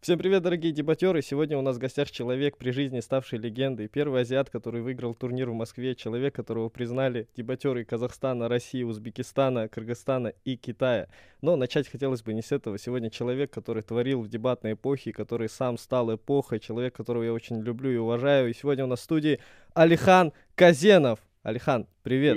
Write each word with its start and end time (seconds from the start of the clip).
Всем 0.00 0.16
привет, 0.16 0.44
дорогие 0.44 0.70
дебатеры! 0.70 1.22
Сегодня 1.22 1.58
у 1.58 1.60
нас 1.60 1.74
в 1.74 1.80
гостях 1.80 2.08
человек, 2.12 2.56
при 2.56 2.70
жизни 2.70 3.00
ставший 3.00 3.40
легендой, 3.40 3.88
первый 3.88 4.20
азиат, 4.22 4.48
который 4.48 4.80
выиграл 4.80 5.12
турнир 5.12 5.50
в 5.50 5.54
Москве, 5.54 5.96
человек, 5.96 6.36
которого 6.36 6.68
признали 6.68 7.26
дебатеры 7.36 7.84
Казахстана, 7.84 8.48
России, 8.48 8.84
Узбекистана, 8.84 9.68
Кыргызстана 9.68 10.34
и 10.44 10.56
Китая. 10.56 11.08
Но 11.42 11.56
начать 11.56 11.88
хотелось 11.88 12.22
бы 12.22 12.32
не 12.32 12.42
с 12.42 12.52
этого. 12.52 12.78
Сегодня 12.78 13.10
человек, 13.10 13.50
который 13.50 13.82
творил 13.82 14.22
в 14.22 14.28
дебатной 14.28 14.74
эпохе, 14.74 15.12
который 15.12 15.48
сам 15.48 15.76
стал 15.76 16.14
эпохой, 16.14 16.60
человек, 16.60 16.94
которого 16.94 17.24
я 17.24 17.32
очень 17.32 17.60
люблю 17.60 17.90
и 17.90 17.96
уважаю. 17.96 18.50
И 18.50 18.54
сегодня 18.54 18.84
у 18.84 18.88
нас 18.88 19.00
в 19.00 19.02
студии 19.02 19.40
Алихан 19.74 20.32
Казенов. 20.54 21.18
Алихан, 21.42 21.88
привет! 22.04 22.36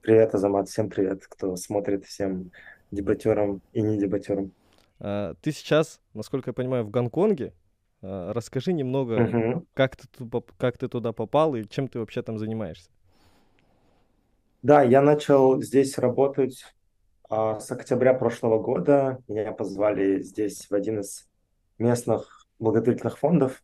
Привет, 0.00 0.34
Азамат, 0.34 0.70
всем 0.70 0.88
привет, 0.88 1.26
кто 1.26 1.54
смотрит, 1.56 2.06
всем 2.06 2.50
дебатерам 2.90 3.60
и 3.74 3.82
не 3.82 3.98
дебатерам. 3.98 4.52
А, 5.00 5.34
ты 5.40 5.52
сейчас, 5.52 6.00
насколько 6.14 6.50
я 6.50 6.54
понимаю, 6.54 6.84
в 6.84 6.90
Гонконге. 6.90 7.54
А, 8.02 8.32
расскажи 8.32 8.72
немного, 8.72 9.32
Мгм. 9.32 9.66
как 9.74 9.96
ты, 9.96 10.08
как 10.56 10.78
ты 10.78 10.88
туда 10.88 11.12
попал 11.12 11.54
и 11.54 11.68
чем 11.68 11.88
ты 11.88 11.98
вообще 12.00 12.22
там 12.22 12.38
занимаешься. 12.38 12.90
Да, 14.62 14.82
я 14.82 15.02
начал 15.02 15.62
здесь 15.62 15.98
работать 15.98 16.64
а, 17.28 17.60
с 17.60 17.70
октября 17.70 18.14
прошлого 18.14 18.60
года. 18.60 19.20
Меня 19.28 19.52
позвали 19.52 20.20
здесь 20.22 20.66
в 20.68 20.74
один 20.74 21.00
из 21.00 21.28
местных 21.78 22.46
благотворительных 22.58 23.18
фондов 23.18 23.62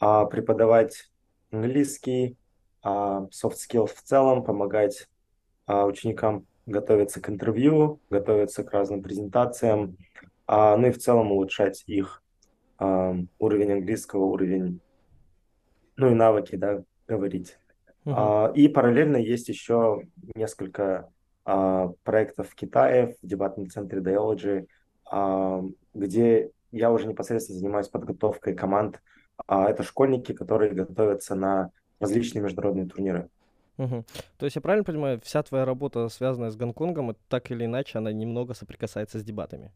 а, 0.00 0.26
преподавать 0.26 1.10
английский, 1.52 2.36
а, 2.82 3.28
soft 3.32 3.56
skills 3.56 3.94
в 3.94 4.02
целом, 4.02 4.44
помогать 4.44 5.08
а, 5.66 5.86
ученикам 5.86 6.46
готовиться 6.66 7.20
к 7.20 7.30
интервью, 7.30 8.00
готовиться 8.10 8.64
к 8.64 8.72
разным 8.72 9.02
презентациям, 9.02 9.98
а, 10.46 10.76
ну 10.76 10.88
и 10.88 10.90
в 10.90 10.98
целом 10.98 11.32
улучшать 11.32 11.82
их 11.86 12.22
а, 12.78 13.14
уровень 13.38 13.72
английского, 13.72 14.24
уровень, 14.24 14.80
ну 15.96 16.10
и 16.10 16.14
навыки, 16.14 16.56
да, 16.56 16.82
говорить. 17.06 17.56
Мгм. 18.04 18.14
А, 18.18 18.52
И 18.54 18.68
параллельно 18.68 19.16
есть 19.16 19.48
еще 19.48 20.02
несколько 20.34 21.10
а, 21.44 21.88
проектов 22.02 22.50
в 22.50 22.54
Китае, 22.54 23.16
в 23.22 23.26
дебатном 23.26 23.68
центре 23.68 24.00
Dialogy, 24.00 24.66
а, 25.10 25.62
где 25.94 26.50
я 26.72 26.90
уже 26.90 27.06
непосредственно 27.06 27.58
занимаюсь 27.58 27.88
подготовкой 27.88 28.54
команд. 28.54 29.00
А, 29.46 29.70
Это 29.70 29.82
школьники, 29.82 30.32
которые 30.32 30.72
готовятся 30.72 31.34
на 31.34 31.70
различные 32.00 32.42
международные 32.42 32.86
турниры. 32.86 33.28
Мгм. 33.76 34.04
То 34.38 34.46
есть 34.46 34.56
я 34.56 34.62
правильно 34.62 34.84
понимаю, 34.84 35.20
вся 35.22 35.42
твоя 35.42 35.64
работа, 35.64 36.08
связанная 36.08 36.50
с 36.50 36.56
Гонконгом, 36.56 37.16
так 37.28 37.50
или 37.50 37.64
иначе, 37.64 37.98
она 37.98 38.12
немного 38.12 38.54
соприкасается 38.54 39.18
с 39.18 39.24
дебатами? 39.24 39.72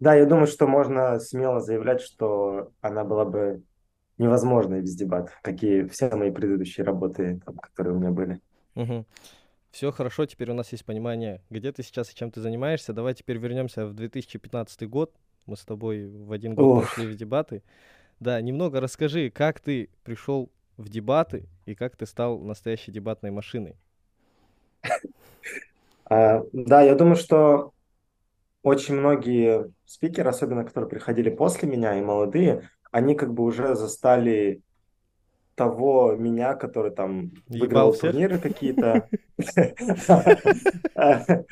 Да, 0.00 0.14
я 0.14 0.24
думаю, 0.24 0.46
что 0.46 0.66
можно 0.66 1.20
смело 1.20 1.60
заявлять, 1.60 2.00
что 2.00 2.72
она 2.80 3.04
была 3.04 3.26
бы 3.26 3.62
невозможной 4.18 4.80
без 4.80 4.94
дебатов, 4.96 5.38
какие 5.42 5.84
все 5.84 6.10
мои 6.16 6.30
предыдущие 6.30 6.84
работы, 6.84 7.40
там, 7.44 7.56
которые 7.56 7.94
у 7.94 7.98
меня 7.98 8.10
были. 8.10 8.40
Все 9.70 9.92
хорошо, 9.92 10.26
теперь 10.26 10.50
у 10.50 10.54
нас 10.54 10.72
есть 10.72 10.84
понимание, 10.84 11.42
где 11.48 11.70
ты 11.70 11.82
сейчас 11.82 12.10
и 12.10 12.14
чем 12.14 12.30
ты 12.30 12.40
занимаешься. 12.40 12.92
Давай 12.92 13.14
теперь 13.14 13.38
вернемся 13.38 13.86
в 13.86 13.94
2015 13.94 14.88
год. 14.88 15.14
Мы 15.46 15.56
с 15.56 15.64
тобой 15.64 16.08
в 16.08 16.32
один 16.32 16.54
год 16.54 16.66
Ух. 16.66 16.90
пошли 16.90 17.06
в 17.06 17.16
дебаты. 17.16 17.62
Да, 18.18 18.40
немного 18.40 18.80
расскажи, 18.80 19.30
как 19.30 19.60
ты 19.60 19.88
пришел 20.02 20.50
в 20.76 20.88
дебаты 20.88 21.46
и 21.66 21.74
как 21.74 21.96
ты 21.96 22.06
стал 22.06 22.40
настоящей 22.40 22.90
дебатной 22.90 23.30
машиной. 23.30 23.76
А, 26.04 26.42
Да, 26.52 26.82
я 26.82 26.96
думаю, 26.96 27.14
что 27.14 27.72
очень 28.62 28.94
многие 28.94 29.72
спикеры, 29.86 30.30
особенно 30.30 30.64
которые 30.64 30.88
приходили 30.90 31.30
после 31.30 31.68
меня 31.68 31.98
и 31.98 32.02
молодые, 32.02 32.68
они 32.90 33.14
как 33.14 33.32
бы 33.32 33.44
уже 33.44 33.74
застали 33.74 34.60
того 35.54 36.14
меня, 36.16 36.54
который 36.54 36.90
там 36.90 37.32
выиграл 37.48 37.94
турниры 37.94 38.38
какие-то. 38.38 39.08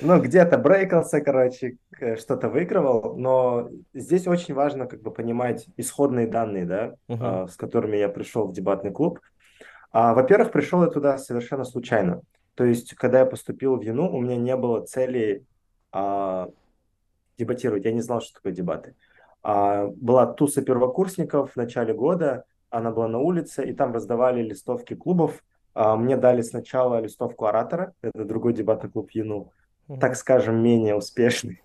Ну, 0.00 0.20
где-то 0.20 0.58
брейкался, 0.58 1.20
короче, 1.20 1.76
что-то 2.18 2.48
выигрывал, 2.48 3.16
но 3.16 3.70
здесь 3.92 4.26
очень 4.26 4.54
важно 4.54 4.86
как 4.86 5.02
бы 5.02 5.10
понимать 5.10 5.66
исходные 5.76 6.26
данные, 6.26 6.64
да, 6.64 6.94
а, 7.08 7.46
с 7.46 7.56
которыми 7.56 7.96
я 7.96 8.08
пришел 8.08 8.46
в 8.46 8.52
дебатный 8.52 8.90
клуб. 8.90 9.20
А, 9.92 10.14
Во-первых, 10.14 10.50
пришел 10.50 10.82
я 10.82 10.88
туда 10.88 11.18
совершенно 11.18 11.64
случайно. 11.64 12.22
То 12.54 12.64
есть, 12.64 12.94
когда 12.94 13.20
я 13.20 13.26
поступил 13.26 13.76
в 13.76 13.82
ЮНУ, 13.82 14.12
у 14.12 14.20
меня 14.20 14.36
не 14.36 14.56
было 14.56 14.84
цели 14.84 15.44
а, 15.94 16.50
дебатировать. 17.38 17.84
Я 17.84 17.92
не 17.92 18.00
знал, 18.00 18.20
что 18.20 18.34
такое 18.34 18.52
дебаты. 18.52 18.94
А, 19.42 19.86
была 19.86 20.26
туса 20.26 20.60
первокурсников 20.62 21.52
в 21.52 21.56
начале 21.56 21.94
года, 21.94 22.44
она 22.68 22.90
была 22.90 23.06
на 23.08 23.18
улице, 23.18 23.64
и 23.64 23.72
там 23.72 23.92
раздавали 23.94 24.42
листовки 24.42 24.94
клубов. 24.94 25.44
А, 25.72 25.96
мне 25.96 26.16
дали 26.16 26.42
сначала 26.42 27.00
листовку 27.00 27.46
оратора, 27.46 27.94
это 28.02 28.24
другой 28.24 28.54
дебатный 28.54 28.90
клуб 28.90 29.10
ЮНУ, 29.12 29.52
так 30.00 30.16
скажем, 30.16 30.62
менее 30.62 30.96
успешный. 30.96 31.62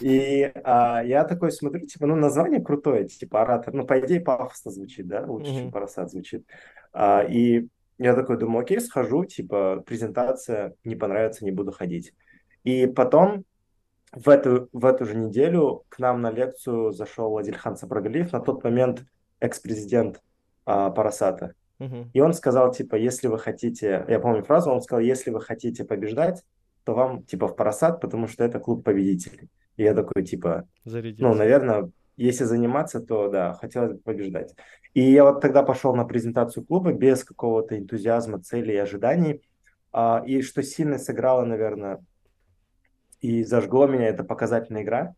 И 0.00 0.50
а, 0.64 1.02
я 1.04 1.24
такой 1.24 1.52
смотрю, 1.52 1.86
типа, 1.86 2.06
ну, 2.06 2.16
название 2.16 2.62
крутое, 2.62 3.06
типа, 3.06 3.42
оратор. 3.42 3.74
Ну, 3.74 3.86
по 3.86 3.98
идее, 4.00 4.20
пафосно 4.20 4.70
звучит, 4.70 5.06
да, 5.06 5.24
лучше, 5.26 5.52
чем 5.52 5.62
Мгм. 5.64 5.72
парасат 5.72 6.10
звучит. 6.10 6.46
А, 6.92 7.22
и 7.22 7.66
я 7.98 8.14
такой 8.14 8.38
думаю, 8.38 8.62
окей, 8.62 8.80
схожу, 8.80 9.24
типа, 9.24 9.82
презентация, 9.86 10.74
не 10.84 10.96
понравится, 10.96 11.44
не 11.44 11.50
буду 11.50 11.72
ходить. 11.72 12.14
И 12.62 12.86
потом 12.86 13.44
в 14.16 14.28
эту, 14.30 14.68
в 14.72 14.86
эту 14.86 15.04
же 15.04 15.14
неделю 15.14 15.84
к 15.90 15.98
нам 15.98 16.22
на 16.22 16.30
лекцию 16.30 16.92
зашел 16.92 17.36
Адильхан 17.36 17.76
Сабрагалиев, 17.76 18.32
на 18.32 18.40
тот 18.40 18.64
момент 18.64 19.04
экс-президент 19.40 20.22
а, 20.64 20.90
Парасата. 20.90 21.52
Мгм. 21.78 22.10
И 22.14 22.20
он 22.20 22.32
сказал, 22.32 22.72
типа, 22.72 22.96
если 22.96 23.28
вы 23.28 23.38
хотите, 23.38 24.06
я 24.08 24.18
помню 24.18 24.42
фразу, 24.42 24.70
он 24.70 24.80
сказал, 24.80 25.00
если 25.00 25.30
вы 25.30 25.42
хотите 25.42 25.84
побеждать, 25.84 26.42
то 26.84 26.94
вам, 26.94 27.24
типа, 27.24 27.46
в 27.46 27.56
Парасат, 27.56 28.00
потому 28.00 28.26
что 28.26 28.42
это 28.42 28.58
клуб 28.58 28.82
победителей. 28.84 29.50
И 29.76 29.82
я 29.82 29.92
такой, 29.94 30.24
типа, 30.24 30.66
ну, 30.86 30.90
Зарядился. 30.90 31.38
наверное, 31.38 31.90
если 32.16 32.44
заниматься, 32.44 33.00
то, 33.00 33.28
да, 33.28 33.52
хотелось 33.52 33.92
бы 33.92 33.98
побеждать. 33.98 34.54
И 34.94 35.02
я 35.02 35.24
вот 35.24 35.42
тогда 35.42 35.62
пошел 35.62 35.94
на 35.94 36.06
презентацию 36.06 36.64
клуба 36.64 36.92
без 36.92 37.22
какого-то 37.22 37.76
энтузиазма, 37.76 38.40
цели 38.40 38.72
и 38.72 38.76
ожиданий. 38.76 39.42
А, 39.92 40.22
И 40.26 40.40
что 40.40 40.62
сильно 40.62 40.96
сыграло, 40.98 41.44
наверное, 41.44 42.02
и 43.20 43.44
зажгло 43.44 43.86
меня, 43.86 44.08
это 44.08 44.24
показательная 44.24 44.82
игра. 44.82 45.14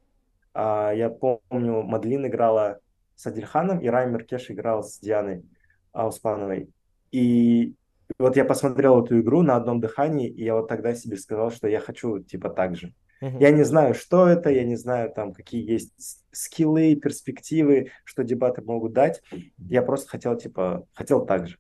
А, 0.55 0.93
Я 0.93 1.11
помню, 1.11 1.83
Мадлин 1.83 2.27
играла 2.27 2.81
с 3.17 3.27
Адильханом, 3.27 3.81
и 3.81 3.89
Раймер 3.89 4.25
Кеш 4.25 4.51
играл 4.51 4.83
с 4.83 4.99
Дианой 4.99 5.45
Ауспановой. 5.93 6.71
И 7.11 7.75
вот 8.19 8.37
я 8.37 8.45
посмотрел 8.45 9.05
эту 9.05 9.21
игру 9.21 9.43
на 9.43 9.57
одном 9.57 9.81
дыхании, 9.81 10.29
и 10.29 10.45
я 10.45 10.55
вот 10.55 10.69
тогда 10.69 10.95
себе 10.95 11.17
сказал, 11.17 11.51
что 11.51 11.69
я 11.69 11.81
хочу 11.81 12.21
типа 12.21 12.51
так 12.51 12.77
же. 12.77 12.95
Я 13.21 13.51
не 13.51 13.65
знаю, 13.65 13.95
что 13.95 14.29
это, 14.29 14.49
я 14.49 14.65
не 14.65 14.77
знаю, 14.77 15.11
там, 15.13 15.33
какие 15.33 15.69
есть 15.69 16.25
скиллы, 16.31 16.95
перспективы, 16.95 17.91
что 18.05 18.23
дебаты 18.23 18.63
могут 18.63 18.93
дать. 18.93 19.23
Я 19.59 19.83
просто 19.83 20.09
хотел, 20.09 20.37
типа, 20.37 20.87
хотел 20.93 21.27
так 21.27 21.49
же. 21.49 21.59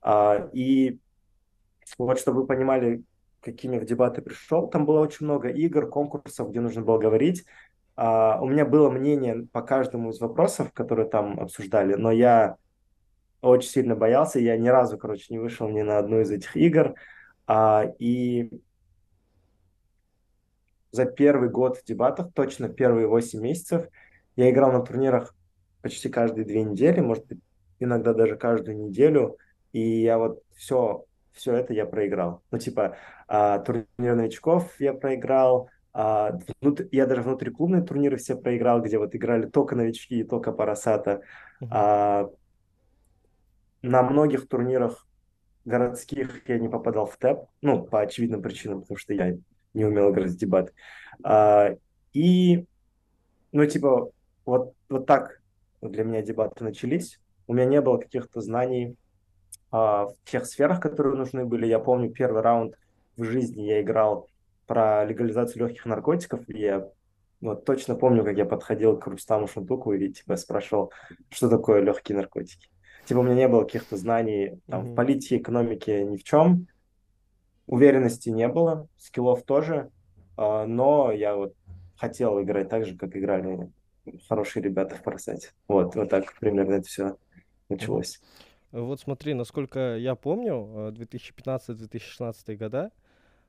А, 0.00 0.50
и 0.52 0.98
вот, 1.96 2.18
чтобы 2.18 2.40
вы 2.40 2.46
понимали, 2.48 3.04
какими 3.46 3.78
в 3.78 3.84
дебаты 3.84 4.22
пришел, 4.22 4.68
там 4.68 4.84
было 4.84 5.00
очень 5.00 5.24
много 5.24 5.48
игр, 5.48 5.88
конкурсов, 5.88 6.50
где 6.50 6.60
нужно 6.60 6.82
было 6.82 6.98
говорить. 6.98 7.44
А, 7.94 8.38
у 8.42 8.48
меня 8.48 8.66
было 8.66 8.90
мнение 8.90 9.46
по 9.52 9.62
каждому 9.62 10.10
из 10.10 10.20
вопросов, 10.20 10.72
которые 10.72 11.08
там 11.08 11.38
обсуждали, 11.38 11.94
но 11.94 12.10
я 12.10 12.56
очень 13.40 13.70
сильно 13.70 13.94
боялся, 13.94 14.40
я 14.40 14.56
ни 14.56 14.68
разу, 14.68 14.98
короче, 14.98 15.26
не 15.30 15.38
вышел 15.38 15.68
ни 15.68 15.82
на 15.82 15.98
одну 15.98 16.20
из 16.20 16.30
этих 16.30 16.56
игр. 16.56 16.94
А, 17.46 17.84
и 18.00 18.50
за 20.90 21.06
первый 21.06 21.48
год 21.48 21.78
в 21.78 21.84
дебатах, 21.84 22.32
точно 22.34 22.68
первые 22.68 23.06
8 23.06 23.40
месяцев, 23.40 23.86
я 24.34 24.50
играл 24.50 24.72
на 24.72 24.82
турнирах 24.82 25.34
почти 25.82 26.08
каждые 26.08 26.44
две 26.44 26.64
недели, 26.64 27.00
может 27.00 27.26
быть, 27.26 27.38
иногда 27.78 28.12
даже 28.12 28.36
каждую 28.36 28.76
неделю, 28.76 29.38
и 29.72 30.02
я 30.02 30.18
вот 30.18 30.42
все, 30.56 31.05
все 31.36 31.54
это 31.54 31.72
я 31.74 31.86
проиграл. 31.86 32.42
Ну, 32.50 32.58
типа, 32.58 32.96
а, 33.28 33.58
турнир 33.60 33.86
новичков 33.98 34.74
я 34.80 34.92
проиграл, 34.94 35.68
а, 35.92 36.32
внут- 36.60 36.88
я 36.90 37.06
даже 37.06 37.22
внутриклубные 37.22 37.82
турниры 37.82 38.16
все 38.16 38.36
проиграл, 38.36 38.82
где 38.82 38.98
вот 38.98 39.14
играли 39.14 39.46
только 39.46 39.76
новички 39.76 40.20
и 40.20 40.24
только 40.24 40.52
Парасата. 40.52 41.20
Мгм. 41.60 41.70
А, 41.72 42.30
на 43.82 44.02
многих 44.02 44.48
турнирах 44.48 45.06
городских 45.64 46.48
я 46.48 46.58
не 46.58 46.68
попадал 46.68 47.06
в 47.06 47.16
ТЭП, 47.16 47.46
ну, 47.62 47.84
по 47.84 48.00
очевидным 48.00 48.42
причинам, 48.42 48.82
потому 48.82 48.98
что 48.98 49.14
я 49.14 49.36
не 49.74 49.84
умел 49.84 50.10
играть 50.12 50.30
в 50.30 50.36
дебат. 50.36 50.72
А, 51.22 51.74
и, 52.12 52.64
ну, 53.52 53.66
типа, 53.66 54.10
вот, 54.44 54.74
вот 54.88 55.06
так 55.06 55.40
для 55.82 56.04
меня 56.04 56.22
дебаты 56.22 56.64
начались. 56.64 57.20
У 57.46 57.54
меня 57.54 57.66
не 57.66 57.80
было 57.80 57.98
каких-то 57.98 58.40
знаний 58.40 58.96
в 59.76 60.16
тех 60.24 60.46
сферах, 60.46 60.80
которые 60.80 61.16
нужны 61.16 61.44
были. 61.44 61.66
Я 61.66 61.78
помню 61.80 62.10
первый 62.12 62.42
раунд 62.42 62.76
в 63.16 63.24
жизни 63.24 63.62
я 63.62 63.80
играл 63.82 64.30
про 64.66 65.04
легализацию 65.04 65.62
легких 65.64 65.86
наркотиков, 65.86 66.48
и 66.48 66.58
я 66.58 66.88
Вот 67.40 67.64
точно 67.66 67.96
помню, 67.96 68.24
как 68.24 68.36
я 68.38 68.46
подходил 68.46 68.98
к 68.98 69.06
Рустаму 69.06 69.46
Шантуку 69.46 69.92
и 69.92 70.12
типа 70.12 70.36
спрашивал, 70.36 70.92
что 71.30 71.50
такое 71.50 71.82
легкие 71.82 72.16
наркотики. 72.16 72.68
Типа 73.04 73.18
у 73.20 73.22
меня 73.22 73.34
не 73.36 73.48
было 73.48 73.64
каких-то 73.64 73.96
знаний 73.96 74.60
там, 74.68 74.84
в 74.86 74.88
Мгм. 74.88 74.94
политике, 74.94 75.36
экономике, 75.38 76.04
ни 76.04 76.16
в 76.16 76.24
чем. 76.24 76.66
Уверенности 77.66 78.30
не 78.30 78.48
было, 78.48 78.88
скиллов 78.96 79.44
тоже. 79.44 79.90
А, 80.36 80.66
но 80.66 81.12
я 81.12 81.36
вот 81.36 81.54
хотел 81.96 82.40
играть 82.42 82.68
так 82.68 82.86
же, 82.86 82.96
как 82.96 83.16
играли 83.16 83.70
хорошие 84.28 84.62
ребята 84.62 84.94
в 84.96 85.02
Парасете. 85.02 85.50
Вот, 85.68 85.94
вот 85.96 86.08
так 86.10 86.38
примерно 86.38 86.74
это 86.74 86.86
все 86.88 87.16
началось. 87.68 88.20
Вот 88.72 89.00
смотри, 89.00 89.34
насколько 89.34 89.96
я 89.96 90.14
помню, 90.14 90.88
э, 90.88 90.92
2015-2016 90.92 92.56
года, 92.56 92.90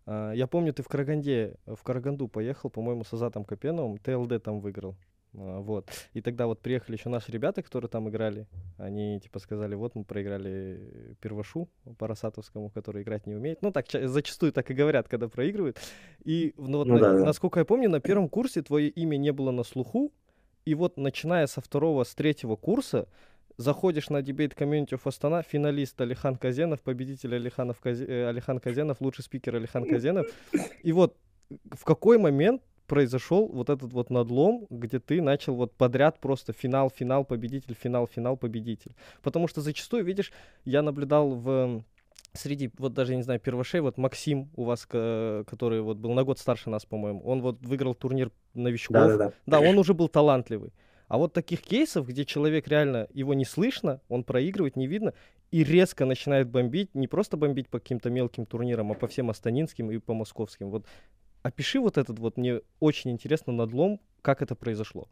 а, 0.05 0.31
я 0.33 0.47
помню, 0.47 0.73
ты 0.73 0.83
в 0.83 0.87
Караганде, 0.87 1.55
в 1.65 1.83
Караганду 1.83 2.27
поехал, 2.27 2.69
по-моему, 2.69 3.03
с 3.03 3.13
Азатом 3.13 3.43
Капеновым, 3.43 3.97
ТЛД 3.97 4.41
там 4.41 4.59
выиграл. 4.61 4.95
А, 5.35 5.59
Вот. 5.59 5.89
И 6.13 6.21
тогда 6.21 6.45
вот 6.47 6.61
приехали 6.61 6.95
еще 6.95 7.09
наши 7.09 7.31
ребята, 7.31 7.61
которые 7.61 7.89
там 7.89 8.07
играли. 8.09 8.47
Они 8.77 9.19
типа 9.19 9.39
сказали, 9.39 9.75
вот 9.75 9.95
мы 9.95 10.03
проиграли 10.05 11.15
Первошу 11.19 11.67
Парасатовскому, 11.97 12.69
который 12.69 13.01
играть 13.03 13.27
не 13.27 13.35
умеет. 13.35 13.61
Ну, 13.61 13.71
так 13.71 13.87
ча- 13.87 14.07
зачастую 14.07 14.51
так 14.53 14.71
и 14.71 14.73
говорят, 14.73 15.09
когда 15.09 15.27
проигрывают. 15.27 15.77
И 16.23 16.53
ну, 16.57 16.77
вот, 16.77 16.87
Ну 16.87 16.93
на- 16.93 16.99
да, 16.99 17.13
да. 17.13 17.25
насколько 17.25 17.59
я 17.59 17.65
помню, 17.65 17.89
на 17.89 17.99
первом 17.99 18.29
курсе 18.29 18.61
твое 18.61 18.87
имя 18.89 19.17
не 19.17 19.31
было 19.33 19.51
на 19.51 19.63
слуху. 19.63 20.11
И 20.65 20.73
вот 20.75 20.97
начиная 20.97 21.47
со 21.47 21.59
второго, 21.61 22.03
с 22.03 22.13
третьего 22.15 22.55
курса, 22.55 23.07
заходишь 23.57 24.09
на 24.09 24.21
дебейт 24.21 24.53
комьюнити 24.53 24.93
of 24.93 25.01
Астана, 25.05 25.41
финалист 25.41 25.99
Алихан 25.99 26.35
Казенов, 26.35 26.81
победитель 26.81 27.35
Алиханов 27.35 27.81
Казе- 27.83 28.05
э, 28.07 28.29
Алихан 28.29 28.59
Казенов, 28.59 29.01
лучший 29.01 29.23
спикер 29.23 29.55
Алихан 29.55 29.85
Казенов. 29.89 30.27
И 30.83 30.91
вот 30.91 31.17
в 31.73 31.83
какой 31.83 32.17
момент 32.17 32.61
произошел 32.87 33.47
вот 33.47 33.69
этот 33.69 33.91
вот 33.93 34.09
надлом, 34.09 34.65
где 34.69 34.99
ты 34.99 35.21
начал 35.21 35.55
вот 35.55 35.73
подряд 35.73 36.19
просто 36.19 36.53
финал, 36.53 36.89
финал, 36.89 37.25
победитель, 37.25 37.73
финал, 37.73 38.07
финал, 38.07 38.37
победитель. 38.37 38.95
Потому 39.21 39.47
что 39.47 39.61
зачастую, 39.61 40.05
видишь, 40.05 40.31
я 40.63 40.81
наблюдал 40.81 41.31
в 41.31 41.83
среди, 42.33 42.69
вот 42.77 42.93
даже, 42.93 43.15
не 43.15 43.23
знаю, 43.23 43.39
первошей, 43.39 43.81
вот 43.81 43.97
Максим 43.97 44.49
у 44.55 44.63
вас, 44.63 44.85
который 44.85 45.81
вот 45.81 45.97
был 45.97 46.13
на 46.13 46.23
год 46.23 46.39
старше 46.39 46.69
нас, 46.69 46.85
по-моему, 46.85 47.21
он 47.25 47.41
вот 47.41 47.61
выиграл 47.61 47.95
турнир 47.95 48.31
новичков. 48.53 48.97
Да-да-да. 48.97 49.33
Да, 49.45 49.59
он 49.59 49.77
уже 49.77 49.93
был 49.93 50.07
талантливый. 50.07 50.71
А 51.07 51.17
вот 51.17 51.33
таких 51.33 51.61
кейсов, 51.61 52.07
где 52.07 52.25
человек 52.25 52.67
реально, 52.67 53.07
его 53.13 53.33
не 53.33 53.45
слышно, 53.45 54.01
он 54.09 54.23
проигрывает, 54.23 54.75
не 54.75 54.87
видно, 54.87 55.13
и 55.51 55.63
резко 55.63 56.05
начинает 56.05 56.49
бомбить, 56.49 56.93
не 56.93 57.07
просто 57.07 57.37
бомбить 57.37 57.69
по 57.69 57.79
каким-то 57.79 58.09
мелким 58.09 58.45
турнирам, 58.45 58.91
а 58.91 58.95
по 58.95 59.07
всем 59.07 59.29
астанинским 59.29 59.89
и 59.89 59.99
по 59.99 60.13
московским. 60.13 60.69
Вот 60.69 60.85
опиши 61.43 61.79
вот 61.79 61.97
этот 61.97 62.19
вот, 62.19 62.35
мне 62.35 62.61
очень 62.79 63.11
интересно 63.11 63.53
надлом, 63.53 64.01
как 64.21 64.41
это 64.41 64.55
произошло. 64.55 65.07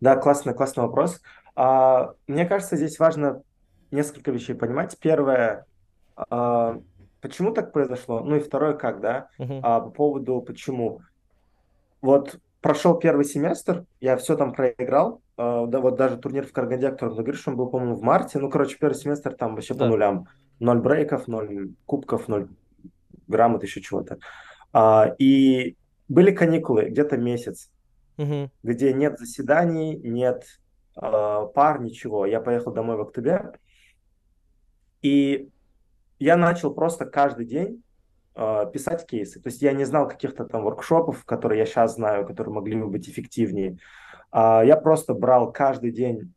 Да, 0.00 0.16
классный, 0.16 0.54
классный 0.54 0.84
вопрос. 0.84 1.20
А, 1.54 2.14
мне 2.26 2.46
кажется, 2.46 2.76
здесь 2.76 2.98
важно 2.98 3.42
несколько 3.90 4.30
вещей 4.30 4.54
понимать. 4.54 4.98
Первое, 4.98 5.66
а, 6.16 6.80
почему 7.20 7.52
так 7.52 7.72
произошло? 7.72 8.20
Ну 8.20 8.36
и 8.36 8.40
второе, 8.40 8.74
как, 8.74 9.00
да? 9.00 9.28
Мгм. 9.38 9.60
А, 9.62 9.80
по 9.80 9.90
поводу 9.90 10.40
почему. 10.40 11.02
Вот 12.00 12.38
прошел 12.60 12.98
первый 12.98 13.24
семестр, 13.24 13.84
я 14.00 14.16
все 14.16 14.36
там 14.36 14.52
проиграл. 14.52 15.22
А, 15.36 15.66
да, 15.66 15.80
вот 15.80 15.96
даже 15.96 16.16
турнир 16.16 16.46
в 16.46 16.52
Караганде, 16.52 16.88
о 16.88 16.90
котором 16.92 17.16
ты 17.16 17.22
говоришь, 17.22 17.46
он 17.46 17.56
был, 17.56 17.68
по-моему, 17.68 17.94
в 17.96 18.02
марте. 18.02 18.38
Ну, 18.38 18.50
короче, 18.50 18.76
первый 18.78 18.94
семестр 18.94 19.34
там 19.34 19.54
вообще 19.54 19.74
по 19.74 19.80
Да. 19.80 19.88
нулям. 19.88 20.26
Ноль 20.60 20.80
брейков, 20.80 21.28
ноль 21.28 21.70
кубков, 21.86 22.26
ноль 22.28 22.48
грамот, 23.28 23.62
еще 23.62 23.80
чего-то. 23.80 24.18
А, 24.72 25.14
и 25.18 25.76
были 26.08 26.30
каникулы, 26.32 26.86
где-то 26.86 27.16
месяц 27.16 27.70
Мгм. 28.16 28.50
где 28.62 28.92
нет 28.92 29.18
заседаний, 29.18 29.96
нет 29.96 30.44
э, 31.00 31.46
пар, 31.54 31.80
ничего. 31.80 32.26
Я 32.26 32.40
поехал 32.40 32.72
домой 32.72 32.96
в 32.96 33.02
октябре, 33.02 33.52
и 35.02 35.48
я 36.18 36.36
начал 36.36 36.74
просто 36.74 37.06
каждый 37.06 37.46
день 37.46 37.68
э, 37.68 37.78
писать 38.72 39.06
кейсы. 39.06 39.40
То 39.40 39.48
есть 39.48 39.62
я 39.62 39.72
не 39.72 39.84
знал 39.84 40.08
каких-то 40.08 40.44
там 40.44 40.62
воркшопов, 40.62 41.24
которые 41.24 41.58
я 41.58 41.66
сейчас 41.66 41.96
знаю, 41.96 42.26
которые 42.26 42.54
могли 42.54 42.76
бы 42.76 42.86
быть 42.86 43.08
эффективнее. 43.08 43.78
А 44.30 44.62
я 44.64 44.76
просто 44.76 45.14
брал 45.14 45.52
каждый 45.52 45.90
день 45.90 46.32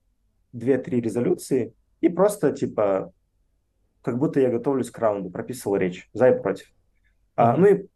две-три 0.52 1.00
резолюции 1.02 1.74
и 2.02 2.10
просто 2.10 2.52
типа 2.52 3.14
как 4.02 4.18
будто 4.18 4.40
я 4.40 4.50
готовлюсь 4.50 4.90
к 4.90 4.98
раунду, 4.98 5.30
прописывал 5.30 5.76
речь 5.76 6.10
за 6.14 6.30
и 6.30 6.42
против. 6.42 6.74
А, 7.36 7.54
Мгм. 7.54 7.62
ну 7.62 7.68
и 7.68 7.88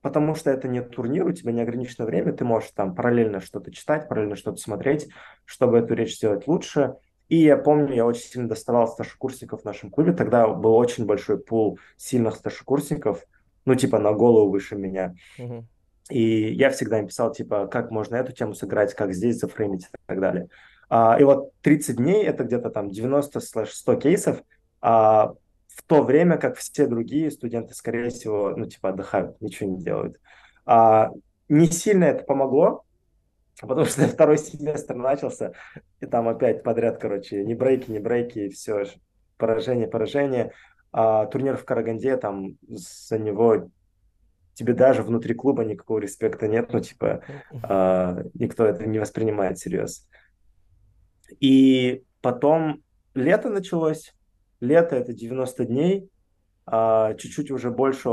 потому 0.00 0.34
что 0.34 0.50
это 0.50 0.68
не 0.68 0.82
турнир, 0.82 1.26
у 1.26 1.32
тебя 1.32 1.52
неограниченное 1.52 2.06
время, 2.06 2.32
ты 2.32 2.44
можешь 2.44 2.70
там 2.70 2.94
параллельно 2.94 3.40
что-то 3.40 3.72
читать, 3.72 4.08
параллельно 4.08 4.36
что-то 4.36 4.58
смотреть, 4.58 5.08
чтобы 5.44 5.78
эту 5.78 5.94
речь 5.94 6.16
сделать 6.16 6.46
лучше. 6.46 6.96
И 7.32 7.44
я 7.44 7.56
помню, 7.56 7.94
я 7.94 8.04
очень 8.04 8.28
сильно 8.28 8.46
доставал 8.46 8.86
старшекурсников 8.86 9.62
в 9.62 9.64
нашем 9.64 9.90
клубе. 9.90 10.12
Тогда 10.12 10.46
был 10.48 10.74
очень 10.74 11.06
большой 11.06 11.38
пул 11.38 11.78
сильных 11.96 12.36
старшекурсников, 12.36 13.24
ну, 13.64 13.74
типа 13.74 13.98
на 13.98 14.12
голову 14.12 14.50
выше 14.50 14.76
меня. 14.76 15.14
Мгм. 15.38 15.66
И 16.10 16.52
я 16.52 16.68
всегда 16.68 16.98
им 16.98 17.06
писал, 17.06 17.32
типа, 17.32 17.68
как 17.68 17.90
можно 17.90 18.16
эту 18.16 18.32
тему 18.32 18.52
сыграть, 18.52 18.92
как 18.92 19.14
здесь 19.14 19.38
зафреймить 19.38 19.84
и 19.84 19.96
так 20.04 20.20
далее. 20.20 20.48
А, 20.90 21.16
и 21.18 21.24
вот 21.24 21.52
30 21.62 21.96
дней, 21.96 22.22
это 22.22 22.44
где-то 22.44 22.68
там 22.68 22.90
90-100 22.90 23.96
кейсов, 23.96 24.42
а, 24.82 25.32
в 25.68 25.82
то 25.86 26.02
время 26.02 26.36
как 26.36 26.58
все 26.58 26.86
другие 26.86 27.30
студенты, 27.30 27.72
скорее 27.72 28.10
всего, 28.10 28.52
ну, 28.54 28.66
типа, 28.66 28.90
отдыхают, 28.90 29.40
ничего 29.40 29.70
не 29.70 29.78
делают. 29.82 30.20
А, 30.66 31.08
не 31.48 31.68
сильно 31.68 32.04
это 32.04 32.24
помогло, 32.24 32.84
потому 33.60 33.84
что 33.84 34.02
второй 34.08 34.38
семестр 34.38 34.94
начался, 34.94 35.52
и 36.00 36.06
там 36.06 36.28
опять 36.28 36.62
подряд, 36.62 36.98
короче, 36.98 37.44
не 37.44 37.54
брейки, 37.54 37.90
не 37.90 37.98
брейки, 37.98 38.40
и 38.40 38.48
все, 38.48 38.84
поражение, 39.36 39.88
поражение. 39.88 40.52
А, 40.92 41.26
турнир 41.26 41.56
в 41.56 41.64
Караганде, 41.64 42.16
там 42.16 42.58
за 42.68 43.18
него 43.18 43.70
тебе 44.54 44.74
даже 44.74 45.02
внутри 45.02 45.34
клуба 45.34 45.64
никакого 45.64 45.98
респекта 45.98 46.48
нет, 46.48 46.72
ну, 46.72 46.80
типа, 46.80 47.24
а, 47.62 48.22
никто 48.34 48.64
это 48.64 48.86
не 48.86 48.98
воспринимает 48.98 49.58
всерьез. 49.58 50.08
И 51.40 52.04
потом 52.20 52.82
лето 53.14 53.48
началось, 53.48 54.14
лето 54.60 54.96
это 54.96 55.12
90 55.12 55.64
дней, 55.64 56.10
а, 56.66 57.14
чуть-чуть 57.14 57.50
уже 57.50 57.70
больше 57.70 58.10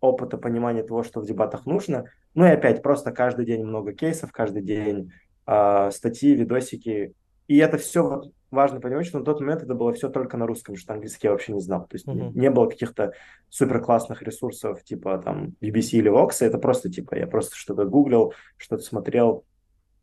опыта, 0.00 0.38
понимания 0.38 0.82
того, 0.82 1.02
что 1.02 1.20
в 1.20 1.26
дебатах 1.26 1.66
нужно. 1.66 2.04
Ну 2.34 2.44
и 2.44 2.50
опять 2.50 2.82
просто 2.82 3.12
каждый 3.12 3.46
день 3.46 3.64
много 3.64 3.92
кейсов, 3.92 4.32
каждый 4.32 4.62
день 4.62 5.12
а, 5.46 5.90
статьи, 5.90 6.34
видосики. 6.34 7.14
И 7.46 7.58
это 7.58 7.78
все 7.78 8.22
важно 8.50 8.80
понимать, 8.80 9.06
что 9.06 9.18
на 9.18 9.24
тот 9.24 9.40
момент 9.40 9.62
это 9.62 9.74
было 9.74 9.92
все 9.92 10.08
только 10.08 10.36
на 10.36 10.46
русском, 10.46 10.76
что 10.76 10.94
английский 10.94 11.26
я 11.26 11.32
вообще 11.32 11.52
не 11.52 11.60
знал. 11.60 11.82
То 11.86 11.96
есть 11.96 12.06
не, 12.06 12.14
Мгм. 12.14 12.38
не 12.38 12.50
было 12.50 12.68
каких-то 12.68 13.12
супер 13.50 13.80
классных 13.82 14.22
ресурсов 14.22 14.82
типа 14.84 15.18
там 15.18 15.54
BBC 15.60 15.98
или 15.98 16.10
Vox. 16.10 16.36
Это 16.40 16.58
просто 16.58 16.90
типа 16.90 17.14
я 17.16 17.26
просто 17.26 17.56
что-то 17.56 17.84
гуглил, 17.84 18.32
что-то 18.56 18.82
смотрел, 18.82 19.44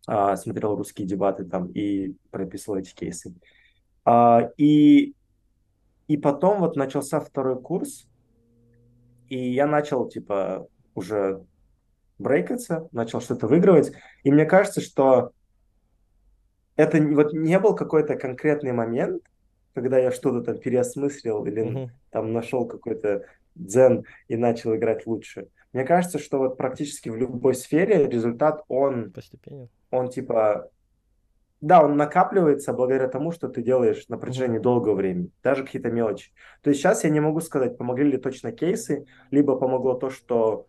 а, 0.07 0.35
смотрел 0.35 0.75
русские 0.75 1.07
дебаты 1.07 1.45
там 1.45 1.67
и 1.67 2.15
прописывал 2.29 2.77
эти 2.77 2.93
кейсы. 2.93 3.33
А, 4.05 4.49
и, 4.57 5.15
и 6.07 6.17
потом 6.17 6.59
вот 6.59 6.75
начался 6.75 7.19
второй 7.19 7.59
курс, 7.61 8.07
и 9.29 9.37
я 9.51 9.65
начал, 9.65 10.07
типа, 10.09 10.67
уже 10.93 11.43
брейкаться, 12.21 12.87
начал 12.91 13.19
что-то 13.21 13.47
выигрывать. 13.47 13.91
И 14.23 14.31
мне 14.31 14.45
кажется, 14.45 14.81
что 14.81 15.31
это 16.75 17.01
вот 17.01 17.33
не 17.33 17.59
был 17.59 17.75
какой-то 17.75 18.15
конкретный 18.15 18.71
момент, 18.71 19.23
когда 19.73 19.97
я 19.97 20.11
что-то 20.11 20.41
там 20.41 20.57
переосмыслил 20.57 21.45
или 21.45 21.61
Мгм. 21.61 21.91
там 22.09 22.33
нашел 22.33 22.65
какой-то 22.65 23.25
дзен 23.55 24.05
и 24.27 24.35
начал 24.37 24.75
играть 24.75 25.05
лучше. 25.05 25.47
Мне 25.73 25.83
кажется, 25.85 26.19
что 26.19 26.37
вот 26.39 26.57
практически 26.57 27.09
в 27.09 27.15
любой 27.15 27.55
сфере 27.55 28.07
результат, 28.07 28.63
он, 28.67 29.11
Постепенно. 29.11 29.69
он 29.89 30.09
типа, 30.09 30.69
да, 31.61 31.83
он 31.83 31.95
накапливается 31.95 32.73
благодаря 32.73 33.07
тому, 33.07 33.31
что 33.31 33.47
ты 33.47 33.61
делаешь 33.61 34.05
на 34.09 34.17
протяжении 34.17 34.57
долгого 34.59 34.95
времени, 34.95 35.29
даже 35.43 35.63
какие-то 35.63 35.89
мелочи. 35.91 36.31
То 36.61 36.69
есть 36.71 36.81
сейчас 36.81 37.03
я 37.03 37.09
не 37.09 37.19
могу 37.19 37.39
сказать, 37.39 37.77
помогли 37.77 38.11
ли 38.11 38.17
точно 38.17 38.51
кейсы, 38.51 39.05
либо 39.29 39.55
помогло 39.57 39.93
то, 39.93 40.09
что 40.09 40.65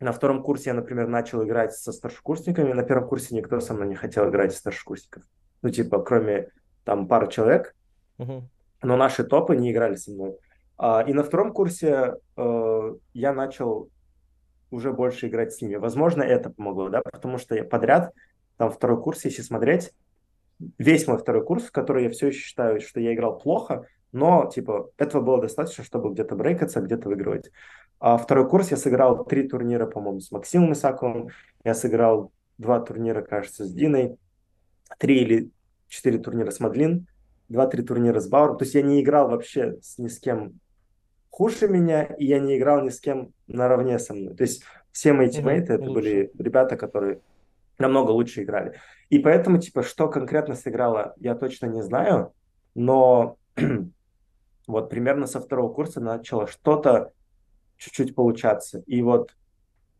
на 0.00 0.12
втором 0.12 0.42
курсе 0.42 0.70
я, 0.70 0.74
например, 0.74 1.06
начал 1.08 1.44
играть 1.44 1.72
со 1.74 1.92
старшекурсниками. 1.92 2.72
На 2.72 2.82
первом 2.82 3.08
курсе 3.08 3.34
никто 3.34 3.60
со 3.60 3.74
мной 3.74 3.88
не 3.88 3.94
хотел 3.94 4.28
играть 4.28 4.52
из 4.52 4.58
старшекурсников. 4.58 5.22
Ну, 5.62 5.70
типа, 5.70 6.02
кроме 6.02 6.50
там 6.84 7.08
пары 7.08 7.28
человек, 7.28 7.74
Мгм. 8.18 8.48
но 8.82 8.96
наши 8.96 9.24
топы 9.24 9.56
не 9.56 9.72
играли 9.72 9.94
со 9.96 10.10
мной. 10.10 10.36
А, 10.76 11.02
и 11.06 11.12
на 11.12 11.22
втором 11.22 11.52
курсе 11.52 12.14
э, 12.36 12.94
я 13.14 13.32
начал 13.32 13.88
уже 14.70 14.92
больше 14.92 15.28
играть 15.28 15.52
с 15.52 15.62
ними. 15.62 15.76
Возможно, 15.76 16.22
это 16.22 16.50
помогло, 16.50 16.88
да, 16.88 17.00
потому 17.00 17.38
что 17.38 17.54
я 17.54 17.64
подряд, 17.64 18.12
там 18.56 18.70
второй 18.70 19.00
курс, 19.00 19.24
если 19.24 19.42
смотреть, 19.42 19.92
весь 20.78 21.06
мой 21.06 21.18
второй 21.18 21.44
курс, 21.44 21.64
в 21.64 21.72
который 21.72 22.04
я 22.04 22.10
все 22.10 22.28
еще 22.28 22.40
считаю, 22.40 22.80
что 22.80 23.00
я 23.00 23.14
играл 23.14 23.38
плохо, 23.38 23.86
но, 24.12 24.50
типа, 24.52 24.90
этого 24.96 25.22
было 25.22 25.40
достаточно, 25.40 25.82
чтобы 25.84 26.12
где-то 26.12 26.36
брейкаться, 26.36 26.80
где-то 26.80 27.08
выигрывать. 27.08 27.50
А 28.00 28.16
второй 28.16 28.48
курс 28.48 28.70
я 28.70 28.76
сыграл 28.76 29.24
три 29.24 29.48
турнира, 29.48 29.86
по-моему, 29.86 30.20
с 30.20 30.30
Максимом 30.30 30.72
Исаковым. 30.72 31.28
Я 31.64 31.74
сыграл 31.74 32.32
два 32.58 32.80
турнира, 32.80 33.22
кажется, 33.22 33.64
с 33.64 33.72
Диной. 33.72 34.16
Три 34.98 35.22
или 35.22 35.50
четыре 35.88 36.18
турнира 36.18 36.50
с 36.50 36.60
Мадлин. 36.60 37.06
Два-три 37.48 37.82
турнира 37.82 38.20
с 38.20 38.28
Бауэром. 38.28 38.58
То 38.58 38.64
есть 38.64 38.74
я 38.74 38.82
не 38.82 39.02
играл 39.02 39.28
вообще 39.28 39.78
с, 39.80 39.98
ни 39.98 40.08
с 40.08 40.18
кем 40.18 40.60
хуже 41.30 41.68
меня, 41.68 42.04
и 42.04 42.26
я 42.26 42.38
не 42.38 42.56
играл 42.56 42.82
ни 42.82 42.90
с 42.90 43.00
кем 43.00 43.32
наравне 43.46 43.98
со 43.98 44.14
мной. 44.14 44.34
То 44.34 44.44
есть 44.44 44.62
все 44.92 45.12
мои 45.12 45.28
тиммейты, 45.28 45.74
это 45.74 45.82
лучше. 45.82 45.94
были 45.94 46.32
ребята, 46.38 46.76
которые 46.76 47.20
намного 47.78 48.12
лучше 48.12 48.42
играли. 48.44 48.78
И 49.10 49.18
поэтому, 49.18 49.58
типа, 49.58 49.82
что 49.82 50.08
конкретно 50.08 50.54
сыграло, 50.54 51.14
я 51.18 51.34
точно 51.34 51.66
не 51.66 51.82
знаю, 51.82 52.32
но 52.74 53.36
вот 54.66 54.90
примерно 54.90 55.26
со 55.26 55.40
второго 55.40 55.72
курса 55.72 56.00
начало 56.00 56.46
что-то 56.46 57.12
чуть-чуть 57.84 58.14
получаться. 58.14 58.82
И 58.86 59.02
вот 59.02 59.36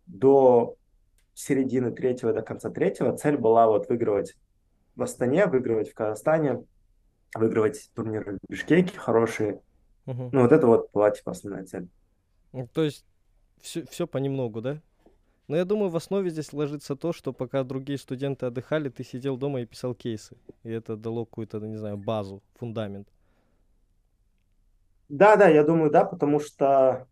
до 0.07 0.77
середины 1.35 1.91
третьего, 1.91 2.33
до 2.33 2.43
конца 2.43 2.71
третьего 2.71 3.17
цель 3.17 3.37
была 3.37 3.67
вот 3.67 3.89
выигрывать 3.89 4.37
в 4.97 5.03
Астане, 5.03 5.47
выигрывать 5.47 5.91
в 5.91 5.95
Казахстане, 5.95 6.65
выигрывать 7.35 7.91
турниры 7.95 8.39
в 8.43 8.51
Бишкеке 8.51 8.99
хорошие. 8.99 9.61
Угу. 10.07 10.31
Ну, 10.33 10.43
вот 10.43 10.53
это 10.53 10.67
вот 10.67 10.91
была, 10.93 11.11
типа, 11.11 11.33
основная 11.33 11.65
цель. 11.65 11.89
То 12.73 12.85
есть 12.85 13.05
все, 13.61 13.85
все 13.87 14.07
понемногу, 14.07 14.61
да? 14.61 14.81
Но 15.49 15.57
я 15.57 15.65
думаю, 15.65 15.91
в 15.91 15.97
основе 15.97 16.31
здесь 16.31 16.53
ложится 16.53 16.97
то, 16.97 17.13
что 17.13 17.33
пока 17.33 17.65
другие 17.65 17.99
студенты 17.99 18.47
отдыхали, 18.47 18.89
ты 18.89 19.05
сидел 19.05 19.37
дома 19.37 19.61
и 19.61 19.67
писал 19.67 19.95
кейсы. 19.95 20.37
И 20.63 20.71
это 20.71 20.97
дало 20.97 21.27
какую-то, 21.27 21.59
не 21.59 21.77
знаю, 21.77 21.99
базу, 21.99 22.43
фундамент. 22.55 23.09
Да, 25.11 25.37
да, 25.37 25.49
я 25.49 25.65
думаю, 25.65 25.91
да, 25.91 26.05
потому 26.05 26.41
что 26.41 27.07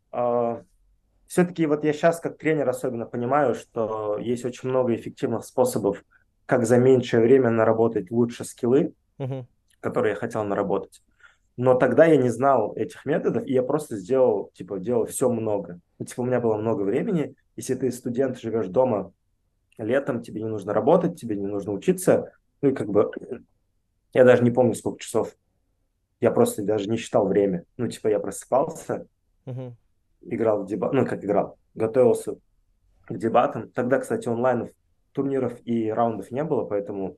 все-таки 1.32 1.66
вот 1.66 1.82
я 1.82 1.92
сейчас 1.92 2.20
как 2.20 2.36
тренер 2.36 2.68
особенно 2.68 3.06
понимаю, 3.06 3.54
что 3.54 4.18
есть 4.18 4.44
очень 4.44 4.68
много 4.68 4.94
эффективных 4.94 5.44
способов, 5.44 6.04
как 6.44 6.66
за 6.66 6.76
меньшее 6.76 7.22
время 7.22 7.48
наработать 7.48 8.10
лучше 8.10 8.44
скиллы, 8.44 8.92
угу. 9.18 9.46
которые 9.80 10.10
я 10.10 10.16
хотел 10.16 10.44
наработать. 10.44 11.02
Но 11.56 11.74
тогда 11.74 12.04
я 12.06 12.16
не 12.16 12.30
знал 12.30 12.74
этих 12.74 13.04
методов, 13.04 13.46
и 13.46 13.52
я 13.52 13.62
просто 13.62 13.96
сделал, 13.96 14.50
типа, 14.54 14.78
делал 14.78 15.06
все 15.06 15.30
много. 15.30 15.80
Ну, 15.98 16.06
типа, 16.06 16.20
у 16.20 16.24
меня 16.24 16.40
было 16.40 16.56
много 16.56 16.82
времени. 16.82 17.34
Если 17.56 17.74
ты 17.74 17.90
студент, 17.92 18.38
живешь 18.38 18.68
дома 18.68 19.12
летом, 19.78 20.22
тебе 20.22 20.42
не 20.42 20.48
нужно 20.48 20.72
работать, 20.72 21.20
тебе 21.20 21.36
не 21.36 21.46
нужно 21.46 21.72
учиться. 21.72 22.32
Ну 22.62 22.70
и 22.70 22.74
как 22.74 22.88
бы, 22.88 23.10
я 24.12 24.24
даже 24.24 24.42
не 24.42 24.50
помню, 24.50 24.74
сколько 24.74 25.00
часов. 25.00 25.34
Я 26.20 26.30
просто 26.30 26.62
даже 26.62 26.90
не 26.90 26.96
считал 26.96 27.26
время. 27.26 27.64
Ну, 27.76 27.88
типа, 27.88 28.08
я 28.08 28.20
просыпался, 28.20 29.06
uh-huh. 29.46 29.72
Играл 30.24 30.62
в 30.62 30.66
дебат, 30.66 30.92
ну, 30.92 31.06
как 31.06 31.24
играл, 31.24 31.58
готовился 31.74 32.36
к 33.06 33.16
дебатам. 33.16 33.70
Тогда, 33.70 33.98
кстати, 33.98 34.28
онлайнов, 34.28 34.70
турниров 35.12 35.58
и 35.64 35.90
раундов 35.90 36.30
не 36.30 36.44
было, 36.44 36.64
поэтому 36.64 37.16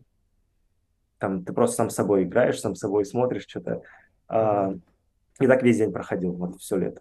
там 1.18 1.44
ты 1.44 1.52
просто 1.52 1.76
сам 1.76 1.90
с 1.90 1.94
собой 1.94 2.24
играешь, 2.24 2.60
сам 2.60 2.74
с 2.74 2.80
собой 2.80 3.04
смотришь 3.04 3.46
что-то. 3.48 3.82
А, 4.28 4.74
и 5.40 5.46
так 5.46 5.62
весь 5.62 5.78
день 5.78 5.92
проходил, 5.92 6.32
вот 6.32 6.60
все 6.60 6.76
лето. 6.76 7.00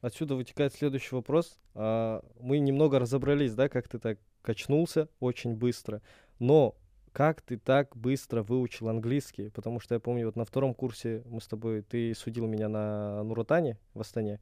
Отсюда 0.00 0.34
вытекает 0.34 0.74
следующий 0.74 1.14
вопрос. 1.14 1.58
А, 1.74 2.22
мы 2.40 2.58
немного 2.58 2.98
разобрались, 2.98 3.54
да, 3.54 3.68
как 3.68 3.88
ты 3.88 3.98
так 3.98 4.18
качнулся 4.42 5.08
очень 5.18 5.54
быстро, 5.54 6.02
но 6.38 6.76
как 7.12 7.40
ты 7.40 7.56
так 7.56 7.96
быстро 7.96 8.42
выучил 8.42 8.88
английский? 8.88 9.48
Потому 9.48 9.80
что 9.80 9.94
я 9.94 10.00
помню, 10.00 10.26
вот 10.26 10.36
на 10.36 10.44
втором 10.44 10.74
курсе 10.74 11.22
мы 11.24 11.40
с 11.40 11.46
тобой, 11.46 11.82
ты 11.82 12.14
судил 12.14 12.46
меня 12.46 12.68
на 12.68 13.22
Нуротане 13.22 13.78
в 13.94 14.00
Астане, 14.02 14.38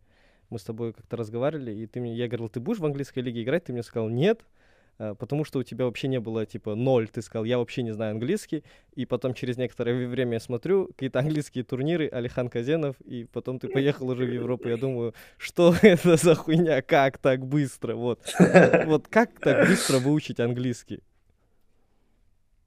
мы 0.55 0.59
с 0.59 0.65
тобой 0.65 0.93
как-то 0.93 1.17
разговаривали, 1.17 1.73
и 1.73 1.87
ты 1.87 2.01
мне, 2.01 2.15
я 2.15 2.27
говорил, 2.27 2.49
ты 2.49 2.61
будешь 2.61 2.81
в 2.81 2.87
английской 2.87 3.21
лиге 3.21 3.43
играть? 3.43 3.65
Ты 3.65 3.73
мне 3.73 3.83
сказал, 3.83 4.09
нет, 4.09 4.45
Э, 4.99 5.15
потому 5.19 5.45
что 5.45 5.59
у 5.59 5.63
тебя 5.63 5.87
вообще 5.87 6.09
не 6.09 6.21
было, 6.21 6.47
типа, 6.47 6.75
ноль, 6.75 7.09
ты 7.09 7.23
сказал, 7.23 7.45
я 7.45 7.59
вообще 7.59 7.83
не 7.83 7.93
знаю 7.93 8.13
английский, 8.13 8.63
и 8.95 9.07
потом 9.07 9.35
через 9.35 9.57
некоторое 9.57 10.07
время 10.07 10.35
я 10.35 10.41
смотрю 10.41 10.89
какие-то 10.89 11.19
английские 11.19 11.65
турниры, 11.65 12.09
Алихан 12.09 12.49
Казенов, 12.49 13.01
и 13.01 13.25
потом 13.25 13.59
ты 13.59 13.69
поехал 13.69 14.09
уже 14.09 14.25
в 14.25 14.33
Европу, 14.33 14.69
я 14.69 14.77
думаю, 14.77 15.15
что 15.37 15.75
это 15.83 16.17
за 16.17 16.35
хуйня, 16.35 16.81
как 16.83 17.19
так 17.19 17.45
быстро, 17.45 17.95
вот. 17.95 18.21
Вот 18.87 19.09
как 19.09 19.41
так 19.41 19.67
быстро 19.67 19.99
выучить 19.99 20.41
английский? 20.41 21.03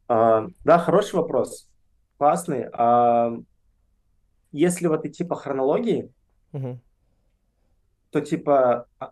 А, 0.10 0.48
да, 0.65 0.79
хороший 0.79 1.15
вопрос, 1.15 1.70
классный. 2.17 2.65
А, 2.74 3.38
если 4.51 4.88
вот 4.88 5.06
идти 5.06 5.24
по 5.24 5.36
хронологии, 5.36 6.12
угу. 6.51 6.79
То 8.12 8.22
типа 8.22 8.88
а, 9.00 9.12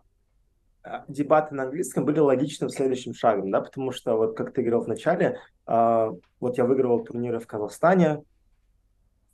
а, 0.82 1.04
дебаты 1.08 1.54
на 1.54 1.64
английском 1.64 2.04
были 2.04 2.20
логичным 2.20 2.70
следующим 2.70 3.12
шагом, 3.12 3.50
да, 3.50 3.60
потому 3.60 3.90
что, 3.90 4.16
вот 4.16 4.36
как 4.36 4.52
ты 4.52 4.62
говорил 4.62 4.82
в 4.82 4.88
начале, 4.88 5.40
э, 5.66 6.12
вот 6.40 6.58
я 6.58 6.64
выигрывал 6.64 7.04
турниры 7.04 7.40
в 7.40 7.46
Казахстане, 7.46 8.22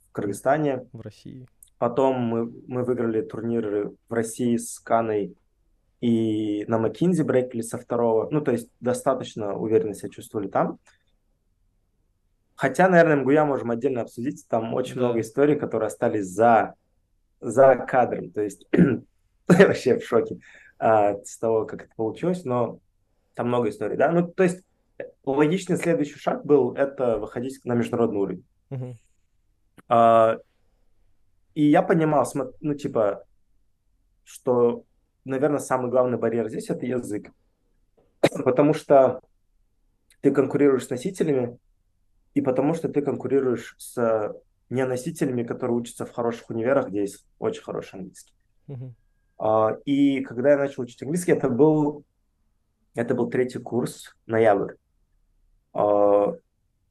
в 0.09 0.11
Кыргызстане. 0.13 0.87
В 0.91 1.01
России. 1.01 1.47
Потом 1.77 2.19
мы, 2.19 2.51
мы 2.67 2.83
выиграли 2.83 3.21
турниры 3.21 3.91
в 4.09 4.13
России 4.13 4.57
с 4.57 4.79
Каной 4.79 5.35
и 6.01 6.65
на 6.67 6.79
Макинзи 6.79 7.21
брейкли 7.21 7.61
со 7.61 7.77
второго. 7.77 8.29
Ну, 8.31 8.41
то 8.41 8.51
есть 8.51 8.69
достаточно 8.79 9.55
уверенно 9.55 9.93
себя 9.93 10.09
чувствовали 10.09 10.47
там. 10.47 10.79
Хотя, 12.55 12.89
наверное, 12.89 13.17
МГУЯ 13.17 13.45
можем 13.45 13.71
отдельно 13.71 14.01
обсудить. 14.01 14.45
Там 14.47 14.73
очень 14.73 14.95
да. 14.95 15.01
много 15.01 15.21
историй, 15.21 15.55
которые 15.55 15.87
остались 15.87 16.25
за, 16.25 16.73
за 17.41 17.75
кадром. 17.75 18.31
То 18.31 18.41
есть 18.41 18.65
я 19.59 19.67
вообще 19.67 19.99
в 19.99 20.05
шоке 20.05 20.39
а, 20.79 21.15
с 21.23 21.37
того, 21.37 21.65
как 21.65 21.83
это 21.83 21.95
получилось, 21.95 22.43
но 22.43 22.79
там 23.35 23.47
много 23.47 23.69
историй, 23.69 23.97
да. 23.97 24.11
Ну, 24.11 24.27
то 24.27 24.43
есть 24.43 24.63
логичный 25.25 25.77
следующий 25.77 26.17
шаг 26.17 26.45
был 26.45 26.73
это 26.73 27.17
выходить 27.17 27.63
на 27.63 27.73
международный 27.73 28.19
уровень. 28.19 28.45
Uh-huh. 28.69 28.95
А, 29.89 30.37
и 31.55 31.65
я 31.65 31.81
понимал, 31.81 32.27
ну, 32.61 32.73
типа, 32.73 33.25
что, 34.23 34.83
наверное, 35.25 35.59
самый 35.59 35.89
главный 35.89 36.17
барьер 36.17 36.49
здесь 36.49 36.69
это 36.69 36.85
язык. 36.85 37.31
Потому 38.43 38.73
что 38.73 39.21
ты 40.21 40.31
конкурируешь 40.31 40.85
с 40.85 40.89
носителями, 40.89 41.57
и 42.33 42.41
потому 42.41 42.73
что 42.73 42.89
ты 42.89 43.01
конкурируешь 43.01 43.75
с 43.77 44.33
не 44.69 44.85
носителями, 44.85 45.43
которые 45.43 45.77
учатся 45.77 46.05
в 46.05 46.11
хороших 46.11 46.49
универах, 46.49 46.87
где 46.87 47.01
есть 47.01 47.27
очень 47.37 47.61
хороший 47.61 47.99
английский. 47.99 48.33
Uh-huh. 48.67 48.93
А, 49.37 49.77
и 49.85 50.21
когда 50.21 50.51
я 50.51 50.57
начал 50.57 50.83
учить 50.83 51.01
английский, 51.01 51.31
это 51.31 51.49
был, 51.49 52.03
это 52.95 53.15
был 53.15 53.29
третий 53.29 53.59
курс, 53.59 54.15
ноябрь. 54.25 54.73
А, 55.73 56.33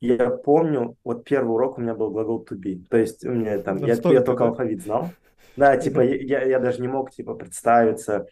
я 0.01 0.31
помню, 0.31 0.97
вот 1.05 1.25
первый 1.25 1.53
урок 1.53 1.79
у 1.79 1.81
меня 1.81 1.95
был 1.95 2.11
глагол 2.11 2.45
to 2.49 2.57
be. 2.59 2.85
То 2.89 2.97
есть 2.97 3.25
у 3.25 3.31
меня 3.31 3.59
там, 3.59 3.79
я, 3.79 3.95
я 3.95 4.21
только 4.21 4.45
алфавит 4.45 4.83
знал. 4.83 5.11
Да, 5.57 5.77
типа, 5.77 6.01
я, 6.01 6.43
я 6.43 6.59
даже 6.59 6.81
не 6.81 6.89
мог, 6.89 7.11
типа, 7.11 7.35
представиться. 7.35 8.27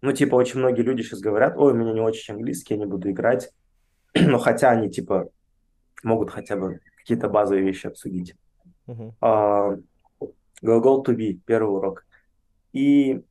Ну, 0.00 0.12
типа, 0.12 0.34
очень 0.34 0.58
многие 0.58 0.82
люди 0.82 1.02
сейчас 1.02 1.20
говорят, 1.20 1.56
ой, 1.56 1.72
у 1.72 1.76
меня 1.76 1.92
не 1.92 2.00
очень 2.00 2.34
английский, 2.34 2.74
я 2.74 2.80
не 2.80 2.86
буду 2.86 3.10
играть. 3.10 3.50
Но 4.14 4.38
хотя 4.38 4.70
они, 4.70 4.90
типа, 4.90 5.30
могут 6.02 6.30
хотя 6.30 6.56
бы 6.56 6.80
какие-то 6.98 7.28
базовые 7.28 7.64
вещи 7.64 7.86
обсудить. 7.86 8.34
Uh-huh. 8.86 9.12
А, 9.20 9.76
глагол 10.60 11.02
to 11.04 11.16
be, 11.16 11.40
первый 11.46 11.76
урок. 11.76 12.04
И 12.74 13.22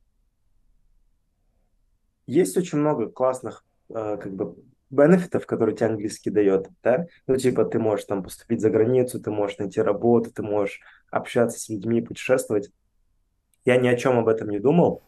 есть 2.26 2.56
очень 2.56 2.78
много 2.78 3.08
классных 3.08 3.64
э, 3.90 4.16
как 4.20 4.34
бы 4.34 4.56
бенефитов, 4.88 5.46
которые 5.46 5.76
тебе 5.76 5.88
английский 5.88 6.30
дает, 6.30 6.70
да? 6.82 7.06
Ну, 7.26 7.36
типа, 7.36 7.66
ты 7.66 7.78
можешь 7.78 8.06
там 8.06 8.22
поступить 8.22 8.62
за 8.62 8.70
границу, 8.70 9.20
ты 9.20 9.30
можешь 9.30 9.58
найти 9.58 9.82
работу, 9.82 10.32
ты 10.32 10.42
можешь 10.42 10.80
общаться 11.10 11.60
с 11.60 11.68
людьми, 11.68 12.00
путешествовать. 12.00 12.70
Я 13.66 13.76
ни 13.76 13.86
о 13.86 13.96
чем 13.96 14.18
об 14.18 14.28
этом 14.28 14.48
не 14.48 14.58
думал. 14.58 15.02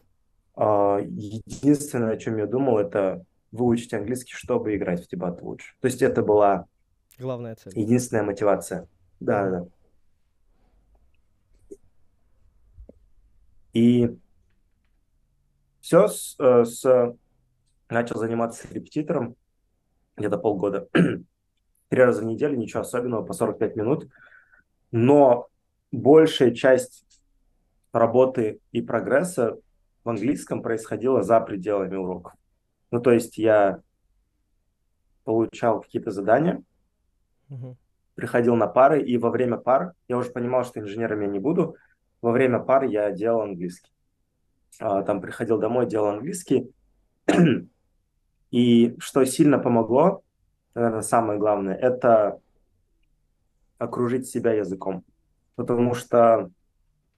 А, 0.54 0.98
единственное, 1.00 2.12
о 2.12 2.16
чем 2.18 2.36
я 2.36 2.46
думал, 2.46 2.78
это 2.78 3.24
выучить 3.52 3.94
английский, 3.94 4.34
чтобы 4.34 4.76
играть 4.76 5.02
в 5.02 5.08
дебаты 5.08 5.44
лучше. 5.44 5.74
То 5.80 5.86
есть 5.86 6.02
это 6.02 6.22
была 6.22 6.66
главная 7.18 7.54
цель. 7.54 7.72
Единственная 7.74 8.24
мотивация. 8.24 8.86
Да, 9.18 9.48
да. 9.48 9.66
И 13.72 14.18
все, 15.86 16.08
с, 16.08 16.34
э, 16.40 16.64
с, 16.64 17.14
начал 17.88 18.18
заниматься 18.18 18.66
репетитором 18.74 19.36
где-то 20.16 20.36
полгода. 20.36 20.88
Три 21.90 22.02
раза 22.02 22.22
в 22.22 22.24
неделю, 22.24 22.56
ничего 22.56 22.80
особенного, 22.80 23.24
по 23.24 23.32
45 23.32 23.76
минут. 23.76 24.08
Но 24.90 25.46
большая 25.92 26.50
часть 26.50 27.06
работы 27.92 28.58
и 28.72 28.82
прогресса 28.82 29.58
в 30.02 30.08
английском 30.08 30.60
происходила 30.60 31.22
за 31.22 31.38
пределами 31.38 31.94
уроков. 31.94 32.32
Ну, 32.90 33.00
то 33.00 33.12
есть 33.12 33.38
я 33.38 33.80
получал 35.22 35.82
какие-то 35.82 36.10
задания, 36.10 36.64
угу. 37.48 37.76
приходил 38.16 38.56
на 38.56 38.66
пары, 38.66 39.02
и 39.02 39.18
во 39.18 39.30
время 39.30 39.56
пар, 39.56 39.92
я 40.08 40.16
уже 40.16 40.30
понимал, 40.30 40.64
что 40.64 40.80
инженером 40.80 41.20
я 41.20 41.28
не 41.28 41.38
буду, 41.38 41.76
во 42.22 42.32
время 42.32 42.58
пар 42.58 42.82
я 42.82 43.12
делал 43.12 43.42
английский. 43.42 43.92
А, 44.78 45.02
там 45.02 45.20
приходил 45.20 45.58
домой, 45.58 45.86
делал 45.86 46.08
английский. 46.08 46.70
И 48.50 48.96
что 48.98 49.24
сильно 49.24 49.58
помогло, 49.58 50.22
наверное, 50.74 51.02
самое 51.02 51.38
главное, 51.38 51.74
это 51.74 52.40
окружить 53.78 54.26
себя 54.28 54.52
языком. 54.52 55.04
Потому 55.56 55.94
что, 55.94 56.50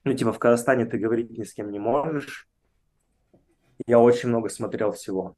ну, 0.05 0.15
типа, 0.15 0.33
в 0.33 0.39
Казахстане 0.39 0.87
ты 0.87 0.99
говорить 0.99 1.31
ни 1.31 1.43
с 1.43 1.53
кем 1.53 1.71
не 1.71 1.79
можешь. 1.79 2.49
Я 3.87 3.99
очень 3.99 4.29
много 4.29 4.49
смотрел 4.49 4.93
всего. 4.93 5.37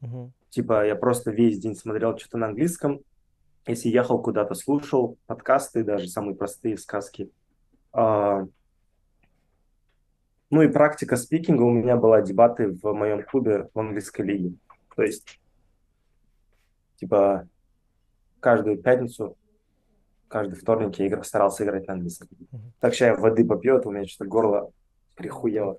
Мгм. 0.00 0.32
Типа, 0.50 0.86
я 0.86 0.96
просто 0.96 1.30
весь 1.30 1.60
день 1.60 1.76
смотрел 1.76 2.16
что-то 2.18 2.38
на 2.38 2.46
английском. 2.46 3.00
Если 3.66 3.88
ехал 3.88 4.20
куда-то, 4.20 4.54
слушал 4.54 5.16
подкасты, 5.26 5.84
даже 5.84 6.08
самые 6.08 6.34
простые 6.34 6.76
сказки. 6.76 7.30
А, 7.92 8.46
ну 10.50 10.62
и 10.62 10.68
практика 10.68 11.16
спикинга 11.16 11.62
у 11.62 11.70
меня 11.70 11.96
была 11.96 12.22
дебаты 12.22 12.76
в 12.82 12.92
моем 12.92 13.22
клубе 13.22 13.68
в 13.72 13.78
английской 13.78 14.22
лиге. 14.22 14.56
То 14.96 15.02
есть, 15.02 15.40
типа, 16.96 17.48
каждую 18.40 18.78
пятницу, 18.78 19.36
каждый 20.26 20.56
вторник 20.56 20.98
я 20.98 21.06
игр- 21.06 21.24
старался 21.24 21.64
играть 21.64 21.86
на 21.86 21.94
английском. 21.94 22.28
Так 22.80 22.94
что 22.94 23.06
я 23.06 23.14
воды 23.14 23.44
попью, 23.44 23.76
а 23.76 23.80
то 23.80 23.88
у 23.88 23.92
меня 23.92 24.04
что-то 24.06 24.28
горло 24.28 24.72
прихуело. 25.16 25.78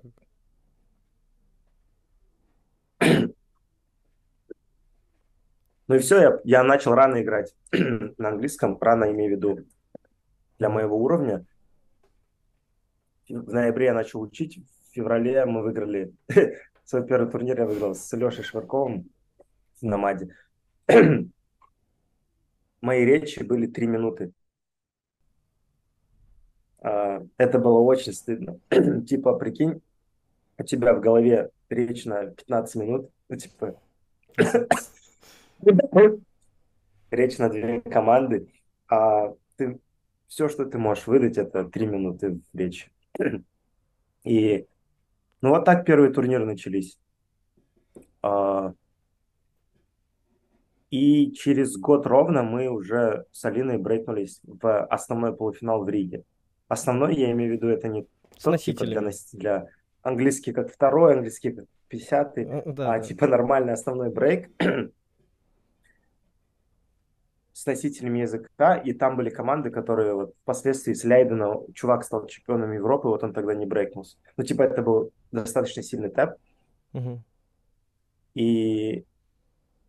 Ну 5.88 5.96
и 5.96 5.98
все, 5.98 6.20
я, 6.22 6.40
я 6.44 6.62
начал 6.62 6.94
рано 6.94 7.20
играть 7.20 7.54
на 7.72 8.28
английском, 8.30 8.78
рано 8.80 9.10
имею 9.10 9.32
в 9.32 9.36
виду 9.36 9.58
для 10.58 10.70
моего 10.70 10.96
уровня. 10.96 11.44
В 13.32 13.50
ноябре 13.54 13.86
я 13.86 13.94
начал 13.94 14.20
учить, 14.20 14.58
в 14.58 14.94
феврале 14.94 15.46
мы 15.46 15.62
выиграли 15.62 16.12
свой 16.84 17.06
первый 17.06 17.30
турнир, 17.30 17.58
я 17.58 17.64
выиграл 17.64 17.94
с 17.94 18.12
Лешей 18.12 18.44
Шварковым 18.44 19.08
в 19.80 19.82
Намаде. 19.82 20.36
Мои 22.82 23.04
речи 23.06 23.42
были 23.42 23.66
три 23.66 23.86
минуты. 23.86 24.32
А, 26.82 27.22
Это 27.38 27.58
было 27.58 27.78
очень 27.78 28.12
стыдно. 28.12 28.60
Типа, 29.08 29.32
прикинь, 29.32 29.80
у 30.58 30.62
тебя 30.64 30.92
в 30.92 31.00
голове 31.00 31.48
речь 31.70 32.04
на 32.04 32.26
15 32.26 32.74
минут, 32.74 33.10
ну, 33.30 33.36
типа, 33.36 33.80
речь 37.10 37.38
на 37.38 37.48
две 37.48 37.80
команды, 37.80 38.52
а 38.88 39.34
ты 39.56 39.80
все, 40.26 40.50
что 40.50 40.66
ты 40.66 40.76
можешь 40.76 41.06
выдать, 41.06 41.38
это 41.38 41.64
три 41.64 41.86
минуты 41.86 42.38
речи. 42.52 42.92
И 44.24 44.66
ну 45.40 45.50
вот 45.50 45.64
так 45.64 45.84
первые 45.84 46.12
турниры 46.12 46.44
начались. 46.44 46.98
А, 48.22 48.72
И 50.90 51.32
через 51.32 51.76
год 51.78 52.06
ровно 52.06 52.42
мы 52.42 52.68
уже 52.68 53.24
с 53.32 53.44
Алиной 53.44 53.78
брейкнулись 53.78 54.40
в 54.44 54.84
основной 54.86 55.34
полуфинал 55.34 55.84
в 55.84 55.88
Риге. 55.88 56.22
Основной, 56.68 57.14
я 57.16 57.32
имею 57.32 57.52
в 57.52 57.54
виду, 57.56 57.68
это 57.68 57.88
не 57.88 58.06
тот 58.42 58.60
типа 58.60 58.84
для, 58.84 59.02
для 59.32 59.66
английский 60.02 60.52
как 60.52 60.70
второй, 60.72 61.14
английский 61.14 61.52
как 61.52 61.64
пятидесятый, 61.88 62.44
Э, 62.44 62.62
Да, 62.66 62.92
а 62.94 62.98
да. 62.98 63.00
типа 63.00 63.26
нормальный 63.26 63.72
основной 63.72 64.10
брейк 64.10 64.50
с 67.62 67.66
носителями 67.66 68.20
языка, 68.20 68.76
и 68.76 68.92
там 68.92 69.16
были 69.16 69.30
команды, 69.30 69.70
которые 69.70 70.14
вот 70.14 70.34
впоследствии 70.42 70.92
с 70.94 71.04
Лейдена 71.04 71.58
чувак 71.74 72.02
стал 72.04 72.26
чемпионом 72.26 72.72
Европы, 72.72 73.06
вот 73.08 73.22
он 73.22 73.32
тогда 73.32 73.54
не 73.54 73.66
брейкнулся. 73.66 74.16
Ну, 74.36 74.42
типа, 74.44 74.62
это 74.62 74.82
был 74.82 75.12
достаточно 75.30 75.82
сильный 75.82 76.10
тэп, 76.10 76.34
Мгм. 76.92 77.22
и 78.34 79.04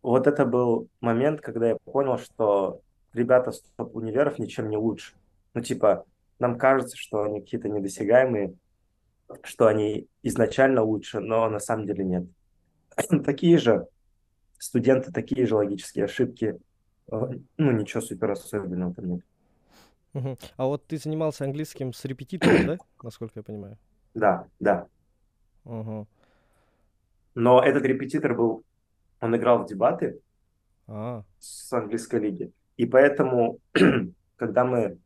вот 0.02 0.26
это 0.26 0.44
был 0.46 0.88
момент, 1.00 1.40
когда 1.40 1.68
я 1.70 1.76
понял, 1.84 2.18
что 2.18 2.80
ребята 3.12 3.50
с 3.52 3.60
топ-универов 3.76 4.38
ничем 4.38 4.68
не 4.70 4.76
лучше. 4.76 5.14
Ну, 5.54 5.60
типа, 5.60 6.04
нам 6.38 6.56
кажется, 6.58 6.96
что 6.96 7.22
они 7.22 7.40
какие-то 7.40 7.68
недосягаемые, 7.68 8.54
что 9.42 9.66
они 9.66 10.06
изначально 10.22 10.82
лучше, 10.82 11.20
но 11.20 11.48
на 11.48 11.58
самом 11.58 11.86
деле 11.86 12.04
нет. 12.04 12.24
Такие 13.24 13.58
же 13.58 13.86
студенты, 14.58 15.12
такие 15.12 15.46
же 15.46 15.56
логические 15.56 16.04
ошибки. 16.04 16.58
Э, 17.10 17.16
Ну, 17.58 17.72
ничего 17.72 18.00
супер 18.00 18.30
особенного 18.30 18.94
там 18.94 19.10
нет. 19.10 19.20
Мгм. 20.12 20.36
А 20.56 20.66
вот 20.66 20.86
ты 20.86 20.96
занимался 20.96 21.44
английским 21.44 21.92
с 21.92 22.04
репетитором, 22.04 22.66
да? 22.66 22.78
Насколько 23.02 23.40
я 23.40 23.42
понимаю. 23.42 23.76
Да, 24.14 24.46
да. 24.60 24.86
Ага. 25.64 26.06
Но 27.34 27.62
этот 27.62 27.84
репетитор 27.84 28.34
был, 28.34 28.62
он 29.20 29.36
играл 29.36 29.64
в 29.64 29.66
дебаты 29.66 30.20
А, 30.86 31.24
с 31.40 31.72
английской 31.72 32.20
лиги. 32.20 32.52
И 32.76 32.86
поэтому, 32.86 33.58
когда 34.36 34.64
мы 34.64 34.98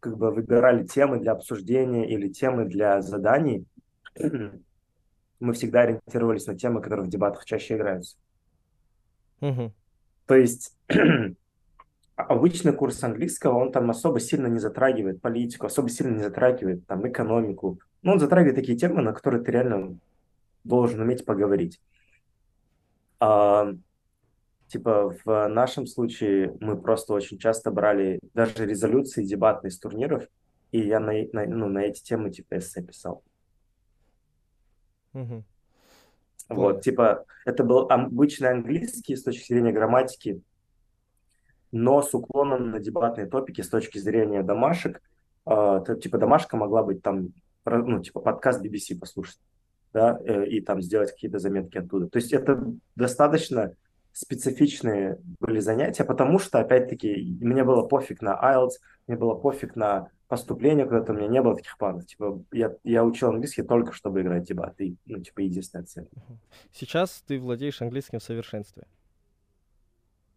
как 0.00 0.16
бы 0.16 0.30
выбирали 0.30 0.86
темы 0.86 1.18
для 1.20 1.32
обсуждения 1.32 2.08
или 2.08 2.28
темы 2.28 2.64
для 2.66 3.00
заданий, 3.00 3.66
мы 5.40 5.52
всегда 5.52 5.82
ориентировались 5.82 6.46
на 6.46 6.56
темы, 6.56 6.82
которые 6.82 7.06
в 7.06 7.10
дебатах 7.10 7.44
чаще 7.44 7.76
играются. 7.76 8.16
Мгм. 9.40 9.72
То 10.30 10.36
есть 10.36 10.78
обычный 12.14 12.72
курс 12.72 13.02
английского, 13.02 13.58
он 13.58 13.72
там 13.72 13.90
особо 13.90 14.20
сильно 14.20 14.46
не 14.46 14.60
затрагивает 14.60 15.20
политику, 15.20 15.66
особо 15.66 15.88
сильно 15.88 16.18
не 16.18 16.22
затрагивает 16.22 16.86
там 16.86 17.04
экономику. 17.08 17.80
Ну, 18.02 18.12
он 18.12 18.20
затрагивает 18.20 18.54
такие 18.54 18.78
темы, 18.78 19.02
на 19.02 19.12
которые 19.12 19.42
ты 19.42 19.50
реально 19.50 19.98
должен 20.62 21.00
уметь 21.00 21.24
поговорить. 21.24 21.80
А, 23.18 23.72
типа 24.68 25.16
в 25.24 25.48
нашем 25.48 25.88
случае 25.88 26.56
мы 26.60 26.80
просто 26.80 27.12
очень 27.12 27.36
часто 27.36 27.72
брали 27.72 28.20
даже 28.32 28.66
резолюции 28.66 29.24
дебатные 29.24 29.72
турниров, 29.82 30.28
и 30.70 30.78
я 30.78 31.00
на, 31.00 31.12
на- 31.32 31.46
ну, 31.46 31.66
на 31.66 31.80
эти 31.80 32.04
темы 32.04 32.30
типа 32.30 32.58
эссе 32.58 32.84
писал. 32.84 33.24
Мгм. 35.12 35.44
Вот, 36.50 36.82
типа, 36.82 37.24
это 37.44 37.62
был 37.62 37.86
обычный 37.88 38.50
английский 38.50 39.14
с 39.14 39.22
точки 39.22 39.52
зрения 39.52 39.72
грамматики, 39.72 40.42
но 41.72 42.02
с 42.02 42.12
уклоном 42.12 42.72
на 42.72 42.80
дебатные 42.80 43.26
топики 43.26 43.60
с 43.60 43.68
точки 43.68 43.98
зрения 43.98 44.42
домашек. 44.42 45.00
То, 45.44 45.96
типа, 46.00 46.18
домашка 46.18 46.56
могла 46.56 46.82
быть 46.82 47.02
там, 47.02 47.28
ну, 47.64 48.02
типа, 48.02 48.20
подкаст 48.20 48.64
BBC 48.64 48.98
послушать, 48.98 49.38
да, 49.92 50.18
э, 50.24 50.46
и 50.46 50.60
там 50.60 50.82
сделать 50.82 51.12
какие-то 51.12 51.38
заметки 51.38 51.78
оттуда. 51.78 52.08
То 52.08 52.18
есть 52.18 52.32
это 52.32 52.62
достаточно 52.96 53.74
специфичные 54.12 55.18
были 55.38 55.60
занятия, 55.60 56.04
потому 56.04 56.38
что, 56.38 56.58
опять-таки, 56.58 57.38
мне 57.40 57.64
было 57.64 57.82
пофиг 57.82 58.22
на 58.22 58.38
IELTS, 58.38 58.72
мне 59.06 59.16
было 59.16 59.34
пофиг 59.34 59.76
на 59.76 60.08
поступление 60.30 60.86
куда-то, 60.86 61.12
у 61.12 61.16
меня 61.16 61.26
не 61.26 61.42
было 61.42 61.56
таких 61.56 61.76
планов. 61.76 62.06
Типа, 62.06 62.40
я, 62.52 62.76
я 62.84 63.04
учил 63.04 63.30
английский 63.30 63.62
только, 63.62 63.92
чтобы 63.92 64.22
играть 64.22 64.44
дебаты. 64.44 64.86
И, 64.86 64.96
Ну, 65.06 65.18
типа, 65.20 65.40
единственная 65.40 65.84
цель. 65.84 66.08
Сейчас 66.72 67.22
ты 67.26 67.40
владеешь 67.40 67.82
английским 67.82 68.20
в 68.20 68.22
совершенстве. 68.22 68.84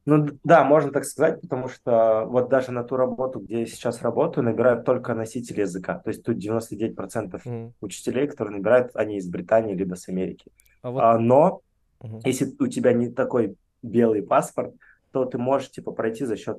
Ну 0.05 0.27
да, 0.43 0.65
можно 0.65 0.91
так 0.91 1.05
сказать, 1.05 1.39
потому 1.41 1.69
что 1.69 2.25
вот 2.27 2.49
даже 2.49 2.71
на 2.71 2.83
ту 2.83 2.97
работу, 2.97 3.39
где 3.39 3.59
я 3.61 3.65
сейчас 3.65 4.01
работаю, 4.01 4.43
набирают 4.43 4.83
только 4.83 5.13
носители 5.13 5.61
языка. 5.61 5.99
То 5.99 6.09
есть 6.09 6.23
тут 6.23 6.37
99% 6.37 7.45
Мгм. 7.45 7.73
учителей, 7.79 8.27
которые 8.27 8.57
набирают, 8.57 8.91
они 8.95 9.17
из 9.17 9.29
Британии 9.29 9.75
либо 9.75 9.95
с 9.95 10.09
Америки. 10.09 10.51
А 10.81 10.89
вот... 10.91 10.99
А, 11.01 11.17
но 11.19 11.61
Мгм. 12.01 12.19
если 12.25 12.51
у 12.59 12.67
тебя 12.67 12.93
не 12.93 13.11
такой 13.11 13.55
белый 13.83 14.23
паспорт, 14.23 14.73
то 15.11 15.23
ты 15.25 15.37
можешь 15.37 15.69
типа 15.71 15.91
пройти 15.91 16.25
за 16.25 16.35
счет 16.35 16.57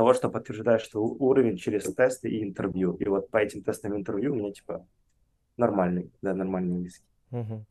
того, 0.00 0.14
что 0.14 0.30
подтверждаешь 0.30 0.82
что 0.82 1.02
уровень 1.02 1.58
через 1.58 1.94
тесты 1.94 2.30
и 2.30 2.42
интервью. 2.42 2.94
И 2.94 3.04
вот 3.04 3.30
по 3.30 3.36
этим 3.36 3.62
тестам 3.62 3.92
и 3.92 3.98
интервью 3.98 4.32
у 4.32 4.36
меня 4.36 4.50
типа 4.50 4.86
нормальный, 5.58 6.10
да, 6.22 6.32
нормальный 6.32 6.74
английский. 6.74 7.04
Мгм. 7.30 7.66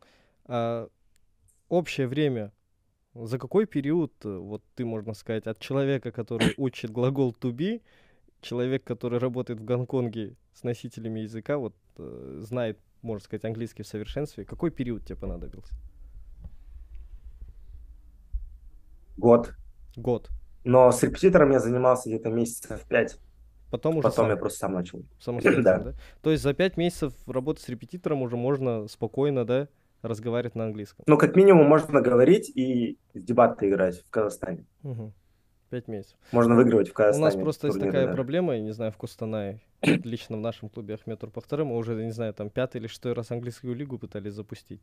А 0.46 0.88
общее 1.70 2.08
время, 2.08 2.52
за 3.16 3.40
какой 3.40 3.66
период, 3.66 4.14
э, 4.26 4.38
вот 4.38 4.62
ты, 4.76 4.86
можно 4.86 5.16
сказать, 5.16 5.48
от 5.48 5.58
человека, 5.58 6.12
который 6.12 6.54
учит 6.58 6.92
глагол 6.92 7.32
to 7.32 7.52
be, 7.52 7.82
человек, 8.42 8.84
который 8.84 9.18
работает 9.18 9.60
в 9.60 9.66
Гонконге 9.66 10.36
с 10.54 10.64
носителями 10.64 11.22
языка, 11.22 11.58
вот 11.58 11.74
э, 11.98 12.42
знает, 12.44 12.78
можно 13.02 13.26
сказать, 13.26 13.46
английский 13.46 13.82
в 13.82 13.88
совершенстве, 13.88 14.46
какой 14.46 14.70
период 14.70 15.04
тебе 15.04 15.16
понадобился? 15.16 15.74
Год. 19.18 19.56
Год. 19.96 20.30
Но 20.64 20.92
с 20.92 21.02
репетитором 21.04 21.52
я 21.52 21.60
занимался 21.60 22.10
где-то 22.10 22.30
месяцев 22.30 22.82
пять. 22.88 23.18
Потом 23.72 23.98
уже 23.98 24.04
Потом 24.04 24.26
сам, 24.26 24.30
я 24.32 24.38
просто 24.38 24.60
сам 24.60 24.74
начал. 24.74 25.04
самостоятельно, 25.20 25.64
да. 25.64 25.80
да? 25.80 25.94
То 26.22 26.32
есть 26.32 26.44
за 26.44 26.54
пять 26.54 26.76
месяцев 26.78 27.14
работы 27.28 27.62
с 27.62 27.70
репетитором 27.70 28.22
уже 28.22 28.36
можно 28.36 28.88
спокойно, 28.88 29.46
да, 29.46 29.68
разговаривать 30.02 30.56
на 30.56 30.66
английском. 30.66 31.04
Ну, 31.08 31.18
как 31.18 31.36
минимум, 31.36 31.68
можно 31.68 32.02
говорить 32.02 32.52
и 32.56 32.98
в 33.14 33.20
дебаты 33.20 33.70
играть 33.70 34.02
в 34.02 34.10
Казахстане. 34.10 34.66
Мгм. 34.82 35.14
Пять 35.70 35.88
месяцев. 35.88 36.18
Можно 36.32 36.56
выигрывать 36.56 36.90
в 36.90 36.94
Казахстане. 36.94 37.24
У 37.24 37.26
нас 37.26 37.36
просто 37.36 37.68
турниры, 37.68 37.86
есть 37.86 37.94
такая 37.94 38.08
да. 38.08 38.14
проблема, 38.14 38.56
я 38.56 38.62
не 38.62 38.72
знаю, 38.72 38.92
в 38.92 38.98
Кустанае, 38.98 39.62
лично 39.84 40.38
в 40.38 40.40
нашем 40.40 40.70
клубе 40.70 40.96
Ахмед 40.96 41.20
Турпахтары, 41.20 41.64
мы 41.64 41.78
уже, 41.78 41.94
не 42.04 42.12
знаю, 42.12 42.34
там 42.34 42.50
пятый 42.50 42.78
или 42.78 42.88
шестой 42.88 43.14
раз 43.14 43.30
английскую 43.30 43.76
лигу 43.76 44.00
пытались 44.00 44.34
запустить. 44.34 44.82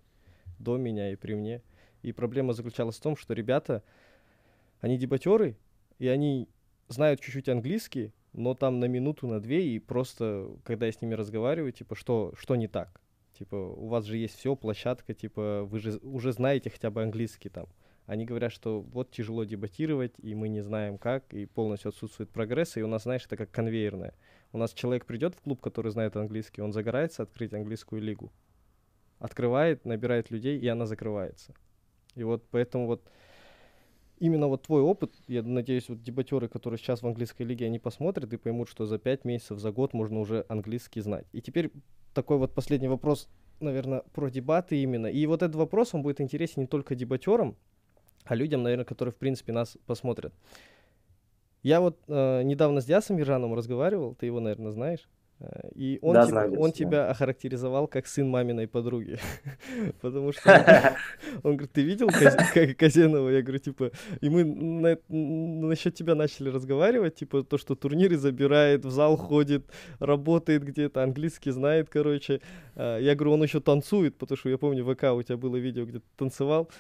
До 0.60 0.76
меня 0.76 1.12
и 1.12 1.16
при 1.16 1.34
мне. 1.34 1.60
И 2.02 2.12
проблема 2.12 2.52
заключалась 2.52 2.96
в 2.96 3.02
том, 3.02 3.16
что 3.16 3.34
ребята, 3.34 3.82
они 4.80 4.96
дебатеры, 4.96 5.56
и 5.98 6.08
они 6.08 6.48
знают 6.88 7.20
чуть-чуть 7.20 7.48
английский, 7.48 8.12
но 8.32 8.54
там 8.54 8.80
на 8.80 8.84
минуту, 8.84 9.26
на 9.26 9.40
две, 9.40 9.66
и 9.66 9.78
просто, 9.78 10.50
когда 10.64 10.86
я 10.86 10.92
с 10.92 11.00
ними 11.00 11.14
разговариваю, 11.14 11.72
типа, 11.72 11.94
что, 11.94 12.32
что 12.36 12.54
не 12.56 12.68
так? 12.68 13.00
Типа, 13.38 13.56
у 13.56 13.88
вас 13.88 14.04
же 14.04 14.16
есть 14.16 14.38
все, 14.38 14.56
площадка, 14.56 15.14
типа, 15.14 15.64
вы 15.64 15.78
же 15.78 15.98
уже 15.98 16.32
знаете 16.32 16.70
хотя 16.70 16.90
бы 16.90 17.02
английский 17.02 17.48
там. 17.48 17.66
Они 18.06 18.24
говорят, 18.24 18.52
что 18.52 18.80
вот 18.80 19.10
тяжело 19.10 19.44
дебатировать, 19.44 20.12
и 20.18 20.34
мы 20.34 20.48
не 20.48 20.60
знаем 20.60 20.96
как, 20.96 21.34
и 21.34 21.44
полностью 21.44 21.88
отсутствует 21.88 22.30
прогресс, 22.30 22.76
и 22.76 22.82
у 22.82 22.86
нас, 22.86 23.02
знаешь, 23.02 23.26
это 23.26 23.36
как 23.36 23.50
конвейерное. 23.50 24.14
У 24.52 24.58
нас 24.58 24.72
человек 24.72 25.06
придет 25.06 25.34
в 25.34 25.40
клуб, 25.40 25.60
который 25.60 25.90
знает 25.90 26.16
английский, 26.16 26.62
он 26.62 26.72
загорается 26.72 27.24
открыть 27.24 27.52
английскую 27.52 28.00
лигу. 28.00 28.32
Открывает, 29.18 29.84
набирает 29.84 30.30
людей, 30.30 30.58
и 30.58 30.68
она 30.68 30.86
закрывается. 30.86 31.54
И 32.14 32.22
вот 32.22 32.46
поэтому 32.50 32.86
вот 32.86 33.02
именно 34.18 34.48
вот 34.48 34.62
твой 34.62 34.82
опыт, 34.82 35.12
я 35.28 35.42
надеюсь, 35.42 35.88
вот 35.88 36.02
дебатеры, 36.02 36.48
которые 36.48 36.78
сейчас 36.78 37.02
в 37.02 37.06
английской 37.06 37.42
лиге, 37.42 37.66
они 37.66 37.78
посмотрят 37.78 38.32
и 38.32 38.36
поймут, 38.36 38.68
что 38.68 38.86
за 38.86 38.98
пять 38.98 39.24
месяцев, 39.24 39.58
за 39.58 39.72
год 39.72 39.92
можно 39.92 40.20
уже 40.20 40.44
английский 40.48 41.00
знать. 41.00 41.26
И 41.32 41.40
теперь 41.40 41.70
такой 42.14 42.38
вот 42.38 42.52
последний 42.52 42.88
вопрос, 42.88 43.28
наверное, 43.60 44.02
про 44.12 44.30
дебаты 44.30 44.80
именно. 44.82 45.06
И 45.06 45.26
вот 45.26 45.42
этот 45.42 45.56
вопрос, 45.56 45.94
он 45.94 46.02
будет 46.02 46.20
интересен 46.20 46.62
не 46.62 46.66
только 46.66 46.94
дебатерам, 46.94 47.56
а 48.24 48.34
людям, 48.34 48.62
наверное, 48.62 48.84
которые, 48.84 49.12
в 49.12 49.16
принципе, 49.16 49.52
нас 49.52 49.76
посмотрят. 49.86 50.32
Я 51.62 51.80
вот 51.80 51.98
э, 52.06 52.42
недавно 52.42 52.80
с 52.80 52.84
Диасом 52.84 53.18
Ержановым 53.18 53.56
разговаривал, 53.56 54.14
ты 54.14 54.26
его, 54.26 54.40
наверное, 54.40 54.70
знаешь. 54.70 55.08
Э, 55.38 55.68
и 55.74 55.98
он, 56.02 56.14
Да, 56.14 56.22
тебя, 56.22 56.30
знаю 56.30 56.60
он 56.60 56.72
тебя 56.72 57.10
охарактеризовал 57.10 57.88
как 57.88 58.06
сын 58.06 58.28
маминой 58.28 58.66
подруги. 58.66 59.18
Потому 60.00 60.32
что 60.32 60.96
он 61.42 61.56
говорит, 61.56 61.72
ты 61.72 61.82
видел 61.82 62.08
Казенова? 62.74 63.28
Я 63.30 63.42
говорю, 63.42 63.58
типа, 63.58 63.90
и 64.20 64.30
мы 64.30 64.98
насчет 65.08 65.94
тебя 65.94 66.14
начали 66.14 66.48
разговаривать, 66.48 67.16
типа, 67.16 67.42
то, 67.42 67.58
что 67.58 67.74
турниры 67.74 68.16
забирает, 68.16 68.84
в 68.84 68.90
зал 68.90 69.16
ходит, 69.16 69.66
работает 69.98 70.64
где-то, 70.64 71.02
английский 71.02 71.50
знает, 71.50 71.88
короче. 71.90 72.40
А, 72.74 72.98
Я 72.98 73.14
говорю, 73.14 73.32
он 73.34 73.42
еще 73.42 73.60
танцует, 73.60 74.16
потому 74.16 74.36
что 74.38 74.48
я 74.48 74.58
помню, 74.58 74.84
в 74.84 74.94
ВК 74.94 75.04
у 75.14 75.22
тебя 75.22 75.36
было 75.36 75.56
видео, 75.56 75.84
где 75.84 75.98
ты 75.98 76.06
танцевал. 76.16 76.70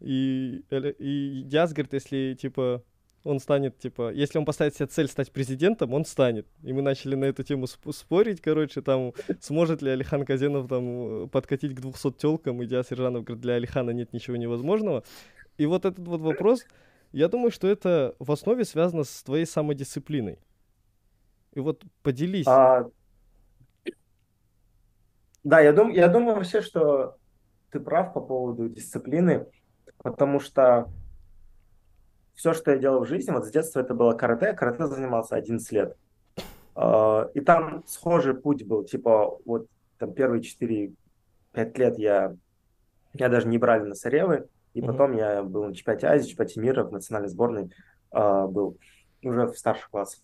И, 0.00 0.62
Эля- 0.70 0.94
и 0.98 1.42
Диас 1.44 1.72
говорит, 1.72 1.92
если, 1.94 2.36
типа, 2.40 2.82
он 3.26 3.40
станет, 3.40 3.78
типа, 3.78 4.12
если 4.12 4.38
он 4.38 4.44
поставит 4.44 4.76
себе 4.76 4.86
цель 4.86 5.08
стать 5.08 5.32
президентом, 5.32 5.92
он 5.92 6.04
станет. 6.04 6.46
И 6.62 6.72
мы 6.72 6.80
начали 6.80 7.16
на 7.16 7.24
эту 7.24 7.42
тему 7.42 7.64
сп- 7.64 7.92
спорить, 7.92 8.40
короче, 8.40 8.82
там, 8.82 9.12
сможет 9.40 9.82
ли 9.82 9.90
Алихан 9.90 10.24
Казенов 10.24 10.68
там 10.68 11.24
э, 11.24 11.28
подкатить 11.28 11.74
к 11.74 11.80
200 11.80 12.12
телкам, 12.12 12.62
и 12.62 12.66
Диас 12.66 12.90
Ержанов 12.90 13.24
говорит, 13.24 13.42
для 13.42 13.54
Алихана 13.54 13.90
нет 13.90 14.12
ничего 14.12 14.36
невозможного. 14.36 15.02
И 15.58 15.66
вот 15.66 15.84
этот 15.84 16.06
вот 16.06 16.20
вопрос, 16.20 16.64
я 17.12 17.28
думаю, 17.28 17.50
что 17.50 17.66
это 17.66 18.14
в 18.18 18.30
основе 18.30 18.64
связано 18.64 19.04
с 19.04 19.22
твоей 19.22 19.46
самодисциплиной. 19.46 20.38
И 21.52 21.60
вот 21.60 21.82
поделись. 22.02 22.46
А, 22.46 22.86
да, 25.42 25.60
я, 25.60 25.72
дум, 25.72 25.90
я 25.90 26.08
думаю 26.08 26.36
вообще, 26.36 26.60
что 26.60 27.16
ты 27.70 27.80
прав 27.80 28.12
по 28.12 28.20
поводу 28.20 28.68
дисциплины, 28.68 29.46
потому 29.98 30.38
что 30.38 30.88
все, 32.36 32.52
что 32.52 32.70
я 32.70 32.76
делал 32.78 33.00
в 33.00 33.08
жизни, 33.08 33.32
вот 33.32 33.46
с 33.46 33.50
детства 33.50 33.80
это 33.80 33.94
было 33.94 34.12
карате, 34.12 34.52
карате 34.52 34.86
занимался 34.86 35.34
11 35.36 35.72
лет. 35.72 35.96
А, 36.74 37.28
И 37.34 37.40
там 37.40 37.82
схожий 37.86 38.34
путь 38.34 38.62
был, 38.64 38.84
типа, 38.84 39.38
вот 39.46 39.66
там 39.98 40.12
первые 40.12 40.42
4-5 40.42 40.92
лет 41.78 41.98
я, 41.98 42.36
я 43.14 43.28
даже 43.30 43.48
не 43.48 43.56
брали 43.56 43.84
на 43.84 43.94
соревы, 43.94 44.48
и 44.74 44.82
Мгм. 44.82 44.92
потом 44.92 45.16
я 45.16 45.42
был 45.42 45.64
на 45.64 45.74
чемпионате 45.74 46.06
Азии, 46.06 46.28
чемпионате 46.28 46.60
мира, 46.60 46.84
в 46.84 46.92
национальной 46.92 47.30
сборной 47.30 47.72
а, 48.10 48.46
был 48.46 48.76
уже 49.22 49.46
в 49.46 49.58
старших 49.58 49.88
классах. 49.88 50.20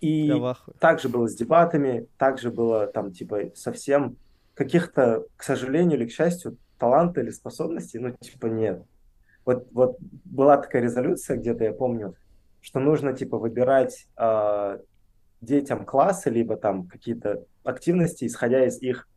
И 0.00 0.28
также 0.78 1.08
было 1.08 1.26
с 1.26 1.34
дебатами, 1.34 2.06
также 2.18 2.50
было 2.52 2.86
там 2.86 3.10
типа 3.12 3.50
совсем 3.56 4.16
каких-то, 4.54 5.24
к 5.36 5.42
сожалению 5.42 5.98
или 5.98 6.06
к 6.06 6.12
счастью, 6.12 6.58
таланта 6.78 7.22
или 7.22 7.30
способностей, 7.30 7.98
ну 7.98 8.14
типа 8.20 8.46
нет. 8.46 8.82
Вот, 9.48 9.66
вот 9.72 9.96
была 10.26 10.58
такая 10.58 10.82
резолюция 10.82 11.38
где-то, 11.38 11.64
я 11.64 11.72
помню, 11.72 12.14
что 12.60 12.80
нужно 12.80 13.14
типа 13.14 13.38
выбирать 13.38 14.06
а, 14.14 14.78
детям 15.40 15.86
классы, 15.86 16.28
либо 16.28 16.58
там 16.58 16.86
какие-то 16.86 17.46
активности, 17.64 18.26
исходя 18.26 18.66
из 18.66 18.82
их, 18.82 19.08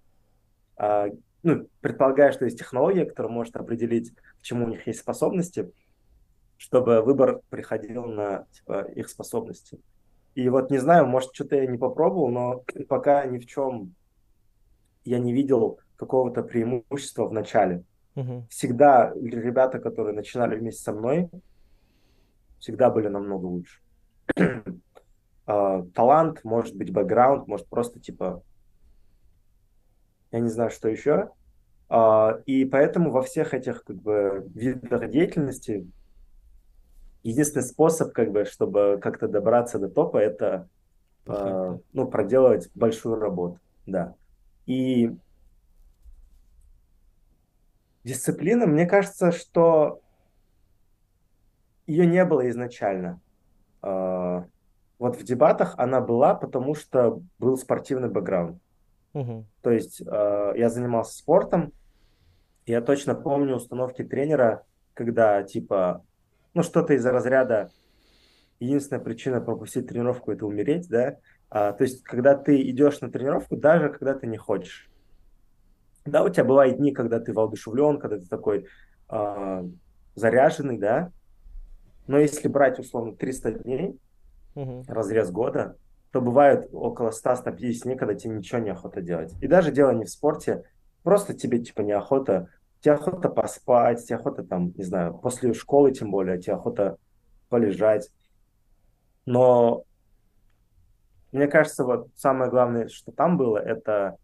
а, 0.78 1.08
ну, 1.44 1.68
предполагая, 1.82 2.32
что 2.32 2.46
есть 2.46 2.58
технология, 2.58 3.04
которая 3.04 3.30
может 3.30 3.58
определить, 3.58 4.16
к 4.16 4.42
чему 4.42 4.68
у 4.68 4.70
них 4.70 4.88
есть 4.88 5.02
способности, 5.02 5.70
чтобы 6.56 7.02
выбор 7.02 7.42
приходил 7.50 8.06
на 8.06 8.46
типа, 8.54 8.84
их 8.84 9.10
способности. 9.10 9.82
И 10.34 10.48
вот 10.48 10.72
не 10.72 10.78
знаю, 10.78 11.08
может, 11.08 11.36
что-то 11.36 11.58
я 11.58 11.66
не 11.66 11.78
попробовал, 11.78 12.30
но 12.30 12.64
пока 12.88 13.26
ни 13.26 13.38
в 13.38 13.46
чем 13.48 13.96
я 15.04 15.20
не 15.20 15.34
видел 15.34 15.82
какого-то 15.98 16.42
преимущества 16.42 17.26
в 17.26 17.34
начале. 17.34 17.84
Мгм. 18.16 18.48
Всегда 18.50 19.14
ребята, 19.16 19.80
которые 19.80 20.14
начинали 20.14 20.56
вместе 20.56 20.84
со 20.84 20.92
мной, 20.92 21.30
всегда 22.60 22.90
были 22.90 23.08
намного 23.08 23.46
лучше. 23.46 23.80
А, 25.48 25.84
Талант, 25.96 26.44
может 26.44 26.76
быть, 26.76 26.94
бэкграунд, 26.94 27.48
может 27.48 27.68
просто 27.68 28.00
типа, 28.00 28.44
я 30.32 30.40
не 30.40 30.50
знаю, 30.50 30.70
что 30.70 30.88
еще. 30.88 31.32
А, 31.90 32.40
И 32.46 32.64
поэтому 32.64 33.12
во 33.12 33.24
всех 33.24 33.54
этих 33.56 33.84
как 33.84 33.98
бы 33.98 34.48
видах 34.54 35.10
деятельности 35.10 35.90
единственный 37.24 37.64
способ, 37.64 38.14
как 38.14 38.32
бы, 38.32 38.46
чтобы 38.46 39.00
как-то 39.02 39.28
добраться 39.28 39.80
до 39.80 39.90
топа, 39.90 40.18
это 40.18 40.70
э, 41.28 41.78
ну, 41.94 42.08
проделывать 42.08 42.70
большую 42.74 43.20
работу, 43.20 43.60
да. 43.86 44.16
И 44.66 45.12
дисциплина, 48.04 48.66
мне 48.66 48.86
кажется, 48.86 49.32
что 49.32 50.02
ее 51.88 52.06
не 52.06 52.24
было 52.26 52.50
изначально. 52.50 53.20
Э, 53.84 54.44
Вот 55.00 55.16
в 55.18 55.24
дебатах 55.24 55.74
она 55.78 56.00
была, 56.00 56.36
потому 56.36 56.76
что 56.76 57.22
был 57.40 57.58
спортивный 57.58 58.10
бэкграунд. 58.10 58.62
Мгм. 59.14 59.46
То 59.62 59.72
есть 59.72 60.02
э, 60.02 60.54
я 60.56 60.70
занимался 60.70 61.18
спортом, 61.18 61.74
я 62.66 62.82
точно 62.82 63.16
помню 63.16 63.56
установки 63.56 64.04
тренера, 64.04 64.64
когда 64.94 65.42
типа, 65.44 66.06
ну 66.54 66.62
что-то 66.64 66.94
из-за 66.94 67.12
разряда 67.12 67.72
единственная 68.60 69.04
причина 69.04 69.42
пропустить 69.42 69.88
тренировку 69.88 70.32
это 70.32 70.46
умереть, 70.46 70.88
да. 70.88 71.18
А, 71.50 71.74
то 71.74 71.84
есть, 71.84 72.04
когда 72.04 72.36
ты 72.36 72.62
идешь 72.70 73.02
на 73.02 73.12
тренировку, 73.12 73.58
даже 73.58 73.90
когда 73.90 74.14
ты 74.14 74.28
не 74.28 74.38
хочешь. 74.38 74.91
Да, 76.06 76.24
у 76.24 76.30
тебя 76.30 76.44
бывают 76.44 76.78
дни, 76.78 76.92
когда 76.92 77.20
ты 77.20 77.34
воодушевлен, 77.34 78.00
когда 78.00 78.18
ты 78.18 78.26
такой 78.28 78.68
а, 79.08 79.64
заряженный, 80.16 80.78
да. 80.78 81.12
Но 82.08 82.18
если 82.18 82.48
брать 82.48 82.80
условно 82.80 83.16
300 83.16 83.52
дней, 83.52 83.98
Мгм. 84.56 84.84
разрез 84.88 85.32
года, 85.32 85.78
то 86.12 86.22
бывает 86.22 86.68
около 86.74 87.12
100-150 87.12 87.84
дней, 87.84 87.96
когда 87.96 88.16
тебе 88.16 88.36
ничего 88.36 88.60
не 88.60 88.72
охота 88.72 89.02
делать. 89.02 89.34
И 89.42 89.48
даже 89.48 89.72
дело 89.72 89.92
не 89.92 90.06
в 90.06 90.10
спорте, 90.10 90.64
просто 91.04 91.34
тебе 91.34 91.60
типа 91.60 91.82
неохота, 91.82 92.50
тебе 92.82 92.96
охота 92.96 93.30
поспать, 93.30 94.06
тебе 94.06 94.18
охота 94.18 94.44
там, 94.44 94.74
не 94.76 94.84
знаю, 94.84 95.14
после 95.14 95.54
школы 95.54 95.92
тем 95.92 96.12
более, 96.12 96.40
тебе 96.40 96.56
охота 96.56 96.98
полежать. 97.50 98.10
Но 99.26 99.86
мне 101.32 101.48
кажется, 101.48 101.86
вот 101.86 102.10
самое 102.16 102.50
главное, 102.50 102.90
что 102.90 103.12
там 103.12 103.38
было, 103.38 103.58
это 103.58 104.18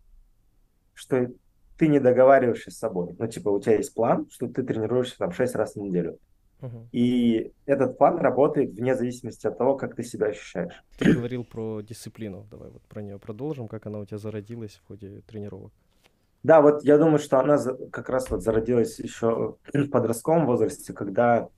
что 0.94 1.28
ты 1.78 1.88
не 1.88 2.00
договариваешься 2.00 2.72
с 2.72 2.78
собой. 2.78 3.16
Ну, 3.18 3.28
типа, 3.28 3.50
у 3.50 3.60
тебя 3.60 3.78
есть 3.78 3.94
план, 3.94 4.28
что 4.32 4.48
ты 4.48 4.63
тренируешься 4.63 5.18
там 5.18 5.32
6 5.32 5.56
раз 5.56 5.74
в 5.74 5.78
неделю. 5.78 6.20
И 6.92 7.52
этот 7.68 8.00
план 8.00 8.18
работает 8.18 8.74
вне 8.74 8.96
зависимости 8.96 9.46
от 9.46 9.60
того, 9.60 9.76
как 9.76 9.96
ты 9.96 10.04
себя 10.04 10.28
ощущаешь. 10.28 10.84
Ты 10.98 11.13
говорил 11.13 11.44
про 11.44 11.82
дисциплину. 11.82 12.48
Давай 12.50 12.70
вот 12.72 12.82
про 12.84 13.04
нее 13.04 13.20
продолжим. 13.20 13.68
Как 13.68 13.86
она 13.86 14.00
у 14.00 14.06
тебя 14.06 14.18
зародилась 14.18 14.82
в 14.84 14.88
ходе 14.88 15.22
тренировок? 15.28 15.72
Да, 16.44 16.62
вот 16.62 16.84
я 16.84 16.98
думаю, 16.98 17.20
что 17.20 17.40
она 17.40 17.60
как 17.92 18.10
раз 18.10 18.30
вот 18.32 18.42
зародилась 18.42 19.00
еще 19.00 19.58
в 19.72 19.90
подростковом 19.90 20.46
возрасте, 20.46 20.94
когда 20.94 21.50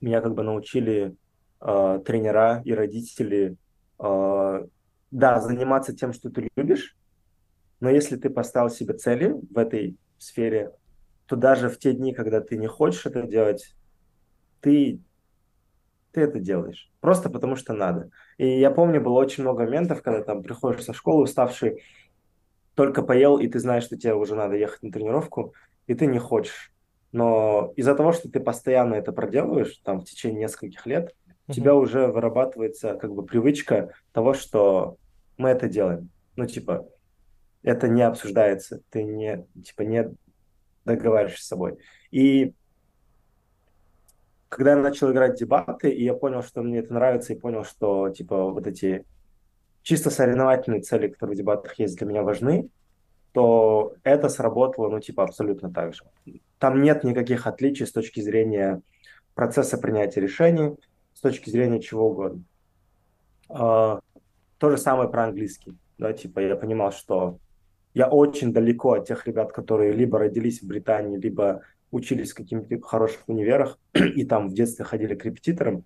меня 0.00 0.20
как 0.20 0.34
бы 0.34 0.42
научили 0.42 1.16
э, 1.60 2.00
тренера 2.04 2.62
и 2.64 2.72
родители, 2.74 3.56
э, 3.98 4.66
да, 5.10 5.40
заниматься 5.40 5.96
тем, 5.96 6.12
что 6.12 6.30
ты 6.30 6.48
любишь, 6.56 6.96
но 7.80 7.90
если 7.90 8.16
ты 8.16 8.30
поставил 8.30 8.70
себе 8.70 8.94
цели 8.94 9.34
в 9.50 9.58
этой 9.58 9.96
сфере, 10.18 10.72
то 11.26 11.36
даже 11.36 11.68
в 11.68 11.78
те 11.78 11.92
дни, 11.92 12.14
когда 12.14 12.40
ты 12.40 12.56
не 12.56 12.66
хочешь 12.66 13.06
это 13.06 13.22
делать, 13.22 13.74
ты 14.60 15.00
ты 16.16 16.22
это 16.22 16.40
делаешь. 16.40 16.90
Просто 17.00 17.28
потому 17.28 17.56
что 17.56 17.74
надо. 17.74 18.08
И 18.38 18.58
я 18.58 18.70
помню, 18.70 19.02
было 19.02 19.18
очень 19.18 19.42
много 19.42 19.64
моментов, 19.64 20.00
когда 20.00 20.22
там 20.22 20.42
приходишь 20.42 20.82
со 20.82 20.94
школы 20.94 21.24
уставший, 21.24 21.82
только 22.74 23.02
поел, 23.02 23.38
и 23.38 23.46
ты 23.48 23.58
знаешь, 23.58 23.84
что 23.84 23.98
тебе 23.98 24.14
уже 24.14 24.34
надо 24.34 24.56
ехать 24.56 24.82
на 24.82 24.90
тренировку, 24.90 25.52
и 25.86 25.94
ты 25.94 26.06
не 26.06 26.18
хочешь. 26.18 26.72
Но 27.12 27.74
из-за 27.76 27.94
того, 27.94 28.12
что 28.12 28.30
ты 28.30 28.40
постоянно 28.40 28.94
это 28.94 29.12
проделываешь, 29.12 29.76
там, 29.84 30.00
в 30.00 30.04
течение 30.04 30.40
нескольких 30.40 30.86
лет, 30.86 31.14
у 31.48 31.52
тебя 31.52 31.74
уже 31.74 32.06
вырабатывается 32.06 32.94
как 32.94 33.14
бы 33.14 33.22
привычка 33.22 33.92
того, 34.12 34.32
что 34.32 34.96
мы 35.36 35.50
это 35.50 35.68
делаем. 35.68 36.08
Ну, 36.36 36.46
типа, 36.46 36.88
это 37.66 37.88
не 37.88 38.02
обсуждается, 38.02 38.80
ты 38.90 39.02
не, 39.02 39.44
типа, 39.64 39.82
не 39.82 40.14
договариваешься 40.84 41.44
с 41.44 41.48
собой. 41.48 41.78
И 42.12 42.54
когда 44.48 44.70
я 44.70 44.76
начал 44.76 45.10
играть 45.10 45.36
дебаты, 45.36 45.90
и 45.90 46.04
я 46.04 46.14
понял, 46.14 46.44
что 46.44 46.62
мне 46.62 46.78
это 46.78 46.94
нравится, 46.94 47.32
и 47.32 47.38
понял, 47.38 47.64
что, 47.64 48.08
типа, 48.10 48.52
вот 48.52 48.68
эти 48.68 49.04
чисто 49.82 50.10
соревновательные 50.10 50.80
цели, 50.80 51.08
которые 51.08 51.34
в 51.34 51.38
дебатах 51.38 51.76
есть, 51.80 51.98
для 51.98 52.06
меня 52.06 52.22
важны, 52.22 52.68
то 53.32 53.94
это 54.04 54.28
сработало, 54.28 54.88
ну, 54.88 55.00
типа, 55.00 55.24
абсолютно 55.24 55.72
так 55.72 55.92
же. 55.92 56.04
Там 56.60 56.80
нет 56.82 57.02
никаких 57.02 57.48
отличий 57.48 57.84
с 57.84 57.92
точки 57.92 58.20
зрения 58.20 58.80
процесса 59.34 59.76
принятия 59.76 60.20
решений, 60.20 60.76
с 61.14 61.20
точки 61.20 61.50
зрения 61.50 61.80
чего 61.80 62.10
угодно. 62.10 62.44
А, 63.48 63.98
то 64.58 64.70
же 64.70 64.78
самое 64.78 65.10
про 65.10 65.24
английский. 65.24 65.76
Да, 65.98 66.12
типа, 66.12 66.38
я 66.38 66.54
понимал, 66.54 66.92
что 66.92 67.40
я 67.96 68.08
очень 68.08 68.52
далеко 68.52 68.92
от 68.92 69.08
тех 69.08 69.26
ребят, 69.26 69.54
которые 69.54 69.92
либо 69.92 70.18
родились 70.18 70.60
в 70.60 70.66
Британии, 70.66 71.16
либо 71.16 71.62
учились 71.90 72.32
в 72.32 72.34
каких-то 72.34 72.78
хороших 72.86 73.26
универах 73.26 73.78
и 73.94 74.22
там 74.26 74.50
в 74.50 74.52
детстве 74.52 74.84
ходили 74.84 75.14
к 75.14 75.24
репетиторам, 75.24 75.82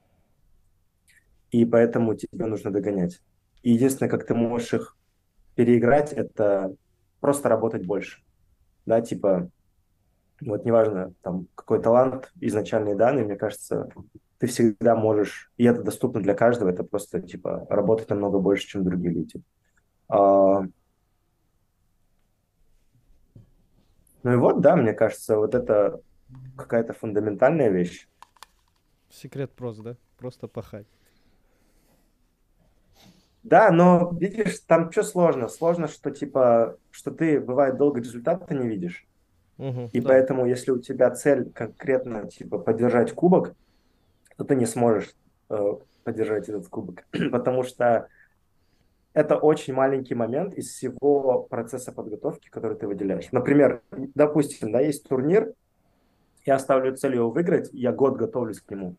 и 1.53 1.65
поэтому 1.65 2.17
тебе 2.17 2.47
нужно 2.47 2.73
догонять. 2.73 3.23
И 3.63 3.71
единственное, 3.71 4.11
как 4.11 4.27
ты 4.27 4.35
можешь 4.35 4.75
их 4.75 4.97
переиграть, 5.55 6.13
это 6.13 6.75
просто 7.21 7.49
работать 7.49 7.87
больше. 7.87 8.21
Да, 8.87 9.01
типа, 9.01 9.49
вот 10.41 10.65
неважно, 10.65 11.15
там, 11.23 11.47
какой 11.55 11.81
талант, 11.81 12.33
изначальные 12.41 12.97
данные, 12.97 13.25
мне 13.25 13.37
кажется, 13.37 13.89
ты 14.39 14.49
всегда 14.49 14.97
можешь, 14.97 15.53
и 15.59 15.65
это 15.65 15.85
доступно 15.85 16.21
для 16.21 16.35
каждого, 16.35 16.71
это 16.71 16.83
просто, 16.83 17.21
типа, 17.21 17.69
работать 17.71 18.11
намного 18.11 18.41
больше, 18.41 18.67
чем 18.67 18.83
другие 18.83 19.15
люди. 19.15 19.41
А... 20.09 20.65
Ну 24.23 24.33
и 24.33 24.37
вот, 24.37 24.61
да, 24.61 24.77
мне 24.77 24.93
кажется, 24.93 25.37
вот 25.37 25.55
это 25.55 26.01
какая-то 26.57 26.93
фундаментальная 26.93 27.69
вещь. 27.69 28.09
Секрет 29.09 29.53
просто, 29.53 29.83
да? 29.83 29.97
Просто 30.19 30.47
пахать. 30.47 30.87
Да, 33.43 33.71
но 33.71 34.11
видишь, 34.19 34.61
там 34.61 34.93
что 34.93 35.03
сложно? 35.03 35.49
Сложно, 35.49 35.89
что 35.89 36.11
типа, 36.11 36.77
что 36.91 37.11
ты 37.11 37.41
бывает 37.41 37.79
долго 37.79 38.01
результата 38.01 38.55
не 38.55 38.69
видишь. 38.69 39.07
Угу, 39.57 39.91
и 39.93 40.01
да. 40.01 40.09
поэтому, 40.09 40.47
если 40.47 40.71
у 40.71 40.79
тебя 40.79 41.11
цель 41.11 41.51
конкретно 41.51 42.29
типа 42.29 42.59
поддержать 42.59 43.13
кубок, 43.13 43.55
то 44.37 44.45
ты 44.45 44.55
не 44.57 44.67
сможешь 44.67 45.15
э, 45.49 45.75
поддержать 46.05 46.49
этот 46.49 46.69
кубок, 46.69 47.05
потому 47.33 47.63
что 47.63 48.09
это 49.21 49.37
очень 49.37 49.75
маленький 49.75 50.15
момент 50.15 50.55
из 50.55 50.71
всего 50.71 51.43
процесса 51.43 51.93
подготовки, 51.93 52.49
который 52.49 52.77
ты 52.77 52.87
выделяешь. 52.87 53.31
Например, 53.33 53.83
допустим, 54.15 54.73
да, 54.73 54.81
есть 54.81 55.07
турнир, 55.07 55.53
я 56.47 56.59
ставлю 56.59 56.97
цель 56.97 57.17
его 57.17 57.31
выиграть, 57.31 57.69
я 57.73 57.93
год 57.93 58.17
готовлюсь 58.17 58.61
к 58.61 58.71
нему. 58.71 58.97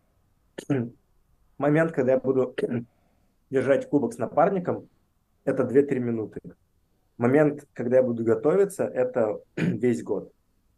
Момент, 1.58 1.92
когда 1.92 2.14
я 2.14 2.20
буду 2.20 2.56
держать 3.50 3.90
кубок 3.90 4.14
с 4.14 4.18
напарником, 4.20 4.88
это 5.44 5.64
2-3 5.64 6.00
минуты. 6.00 6.40
Момент, 7.18 7.68
когда 7.74 7.98
я 7.98 8.04
буду 8.04 8.24
готовиться, 8.24 8.86
это 8.86 9.40
весь 9.56 10.04
год. 10.04 10.32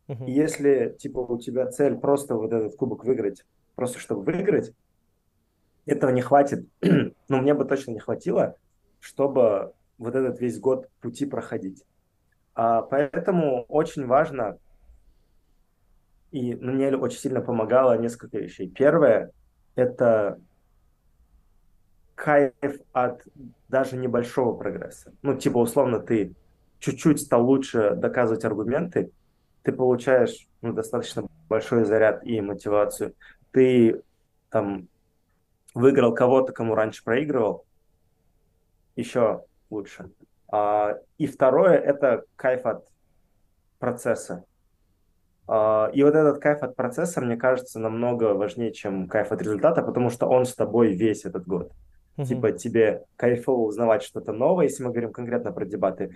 Uh-huh. 0.07 0.25
И 0.25 0.31
если, 0.31 0.95
типа, 0.97 1.19
у 1.19 1.37
тебя 1.37 1.67
цель 1.67 1.97
просто 1.97 2.35
вот 2.35 2.53
этот 2.53 2.75
кубок 2.75 3.03
выиграть, 3.03 3.45
просто 3.75 3.99
чтобы 3.99 4.23
выиграть, 4.23 4.71
этого 5.85 6.11
не 6.11 6.21
хватит. 6.21 6.65
ну, 6.81 7.41
мне 7.41 7.53
бы 7.53 7.65
точно 7.65 7.91
не 7.91 7.99
хватило, 7.99 8.55
чтобы 9.03 9.73
вот 9.97 10.15
этот 10.15 10.39
весь 10.39 10.59
год 10.59 10.89
пути 11.01 11.25
проходить. 11.25 11.83
А, 12.55 12.81
поэтому 12.81 13.63
очень 13.67 14.07
важно, 14.07 14.57
и 16.31 16.55
мне 16.55 16.95
очень 16.95 17.19
сильно 17.19 17.41
помогало 17.41 17.97
несколько 17.97 18.37
вещей. 18.37 18.69
Первое– 18.69 19.31
это 19.75 20.39
кайф 22.15 22.79
от 22.93 23.27
даже 23.67 23.97
небольшого 23.97 24.55
прогресса. 24.55 25.11
Ну, 25.21 25.35
типа, 25.35 25.57
условно, 25.57 25.99
ты 25.99 26.33
чуть-чуть 26.79 27.19
стал 27.19 27.45
лучше 27.45 27.95
доказывать 27.95 28.45
аргументы, 28.45 29.11
ты 29.63 29.73
получаешь 29.73 30.47
ну, 30.61 30.71
достаточно 30.71 31.27
большой 31.49 31.83
заряд 31.83 32.25
и 32.25 32.39
мотивацию. 32.39 33.15
Ты 33.51 34.01
там 34.49 34.87
выиграл 35.73 36.13
кого-то, 36.13 36.53
кому 36.53 36.73
раньше 36.73 37.03
проигрывал, 37.03 37.65
еще 38.95 39.43
лучше. 39.69 40.09
А, 40.51 40.97
и 41.17 41.25
второе– 41.25 41.77
это 41.79 42.25
кайф 42.35 42.65
от 42.65 42.85
процесса. 43.79 44.45
А, 45.47 45.89
и 45.93 46.03
вот 46.03 46.15
этот 46.15 46.39
кайф 46.39 46.63
от 46.63 46.75
процесса, 46.75 47.21
мне 47.21 47.37
кажется, 47.37 47.79
намного 47.79 48.33
важнее, 48.33 48.71
чем 48.71 49.07
кайф 49.07 49.31
от 49.31 49.41
результата, 49.41 49.81
потому 49.81 50.09
что 50.09 50.27
он 50.27 50.45
с 50.45 50.55
тобой 50.55 50.93
весь 50.93 51.25
этот 51.25 51.47
год. 51.47 51.71
Uh-huh. 52.17 52.25
Типа 52.25 52.51
тебе 52.51 53.03
кайфово 53.15 53.61
узнавать 53.61 54.03
что-то 54.03 54.31
новое, 54.31 54.65
если 54.65 54.83
мы 54.83 54.91
говорим 54.91 55.11
конкретно 55.11 55.51
про 55.51 55.65
дебаты. 55.65 56.15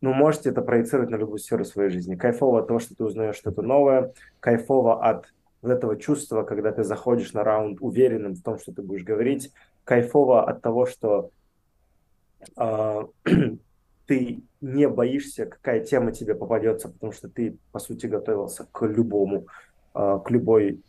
Ну, 0.00 0.12
можете 0.12 0.50
это 0.50 0.60
проецировать 0.60 1.10
на 1.10 1.16
любую 1.16 1.38
сферу 1.38 1.64
своей 1.64 1.90
жизни. 1.90 2.16
Кайфово 2.16 2.60
от 2.60 2.66
того, 2.66 2.80
что 2.80 2.94
ты 2.94 3.04
узнаешь 3.04 3.36
что-то 3.36 3.62
новое, 3.62 4.12
кайфово 4.40 5.02
от 5.02 5.32
вот 5.62 5.70
этого 5.70 5.96
чувства, 5.96 6.42
когда 6.42 6.70
ты 6.72 6.84
заходишь 6.84 7.32
на 7.32 7.44
раунд 7.44 7.78
уверенным 7.80 8.34
в 8.34 8.42
том, 8.42 8.58
что 8.58 8.72
ты 8.72 8.82
будешь 8.82 9.04
говорить, 9.04 9.52
кайфово 9.84 10.44
от 10.44 10.60
того, 10.60 10.86
что 10.86 11.30
ты 14.06 14.42
не 14.60 14.88
боишься, 14.88 15.46
какая 15.46 15.84
тема 15.84 16.12
тебе 16.12 16.34
попадется, 16.34 16.88
потому 16.88 17.12
что 17.12 17.28
ты, 17.28 17.58
по 17.72 17.78
сути, 17.78 18.06
готовился 18.06 18.66
к 18.70 18.86
любому, 18.86 19.46
э, 19.94 20.18
к 20.24 20.30
любой 20.30 20.80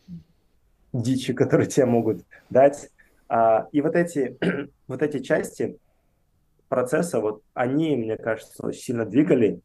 дичи, 0.93 1.33
которую 1.35 1.67
тебе 1.67 1.85
могут 1.85 2.23
дать. 2.49 2.89
А, 3.29 3.67
и 3.71 3.81
вот 3.81 3.95
эти, 3.95 4.37
вот 4.87 5.01
эти 5.01 5.19
части 5.19 5.77
процесса, 6.69 7.19
вот 7.19 7.41
они, 7.53 7.95
мне 7.95 8.17
кажется, 8.17 8.71
сильно 8.73 9.05
двигали. 9.05 9.61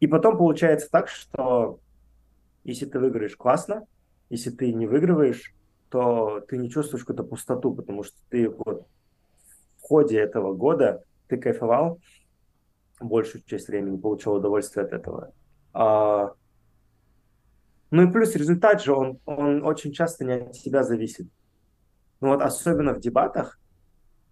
И 0.00 0.06
потом 0.06 0.36
получается 0.36 0.88
так, 0.90 1.08
что 1.08 1.78
если 2.64 2.86
ты 2.86 2.98
выиграешь 2.98 3.36
классно, 3.36 3.86
если 4.30 4.50
ты 4.50 4.72
не 4.72 4.86
выигрываешь, 4.86 5.54
то 5.90 6.40
ты 6.48 6.56
не 6.56 6.70
чувствуешь 6.70 7.04
какую-то 7.04 7.24
пустоту, 7.24 7.74
потому 7.74 8.02
что 8.02 8.16
ты 8.30 8.48
вот 8.48 8.86
в 9.82 9.86
ходе 9.86 10.18
этого 10.18 10.54
года 10.54 11.02
ты 11.28 11.36
кайфовал 11.36 11.98
большую 13.00 13.42
часть 13.44 13.68
времени, 13.68 13.98
получал 13.98 14.34
удовольствие 14.34 14.86
от 14.86 14.92
этого. 14.92 15.32
А, 15.72 16.32
ну 17.90 18.08
и 18.08 18.12
плюс 18.12 18.34
результат 18.36 18.82
же, 18.82 18.92
он, 18.94 19.18
он 19.26 19.64
очень 19.64 19.92
часто 19.92 20.24
не 20.24 20.34
от 20.34 20.52
тебя 20.52 20.82
зависит. 20.84 21.26
Ну 22.20 22.28
вот 22.28 22.42
особенно 22.42 22.94
в 22.94 23.00
дебатах 23.00 23.58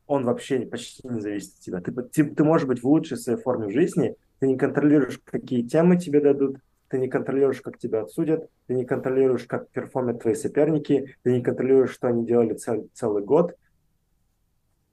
он 0.06 0.24
вообще 0.24 0.60
почти 0.60 1.06
не 1.06 1.20
зависит 1.20 1.54
от 1.54 1.60
тебя. 1.60 1.80
Ты, 1.80 1.92
ты, 1.92 2.24
ты 2.34 2.44
можешь 2.44 2.66
быть 2.66 2.82
в 2.82 2.86
лучшей 2.86 3.16
своей 3.16 3.38
форме 3.38 3.66
в 3.66 3.72
жизни, 3.72 4.16
ты 4.38 4.46
не 4.46 4.56
контролируешь, 4.56 5.20
какие 5.24 5.62
темы 5.62 5.98
тебе 5.98 6.20
дадут, 6.20 6.58
ты 6.88 6.98
не 6.98 7.08
контролируешь, 7.08 7.60
как 7.60 7.78
тебя 7.78 8.02
отсудят, 8.02 8.48
ты 8.66 8.74
не 8.74 8.84
контролируешь, 8.84 9.44
как 9.44 9.68
перформят 9.70 10.22
твои 10.22 10.34
соперники, 10.34 11.14
ты 11.22 11.32
не 11.32 11.42
контролируешь, 11.42 11.92
что 11.92 12.08
они 12.08 12.26
делали 12.26 12.54
цел, 12.54 12.88
целый 12.94 13.22
год. 13.22 13.54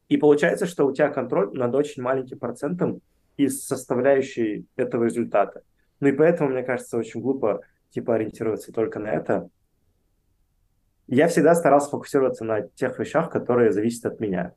И 0.10 0.18
получается, 0.18 0.66
что 0.66 0.86
у 0.86 0.94
тебя 0.94 1.10
контроль 1.10 1.52
над 1.54 1.76
очень 1.76 2.02
маленьким 2.02 2.40
процентом 2.40 3.02
из 3.36 3.66
составляющей 3.66 4.66
этого 4.76 5.06
результата. 5.06 5.62
Ну 6.00 6.08
и 6.08 6.12
поэтому, 6.12 6.50
мне 6.50 6.64
кажется, 6.64 6.98
очень 6.98 7.22
глупо 7.22 7.62
типа 7.90 8.16
ориентироваться 8.16 8.72
только 8.72 9.00
на 9.00 9.08
это, 9.08 9.50
я 11.08 11.28
всегда 11.30 11.56
старался 11.56 11.90
фокусироваться 11.90 12.44
на 12.44 12.62
тех 12.62 13.00
вещах, 13.00 13.30
которые 13.30 13.72
зависят 13.72 14.06
от 14.06 14.20
меня. 14.20 14.54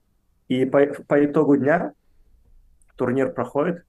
И 0.48 0.64
по, 0.64 0.84
по 1.06 1.24
итогу 1.24 1.56
дня 1.56 1.92
турнир 2.96 3.32
проходит. 3.32 3.84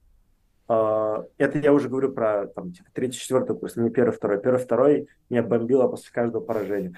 Uh, 0.67 1.28
это 1.38 1.58
я 1.58 1.74
уже 1.74 1.89
говорю 1.89 2.13
про 2.13 2.47
там, 2.47 2.71
типа, 2.71 2.88
третий, 2.93 3.19
четвертый 3.19 3.58
курс, 3.58 3.76
не 3.76 3.89
первый, 3.89 4.12
второй. 4.12 4.39
Первый, 4.39 4.60
второй 4.60 5.08
меня 5.30 5.43
бомбило 5.43 5.88
после 5.88 6.13
каждого 6.13 6.41
поражения. 6.41 6.95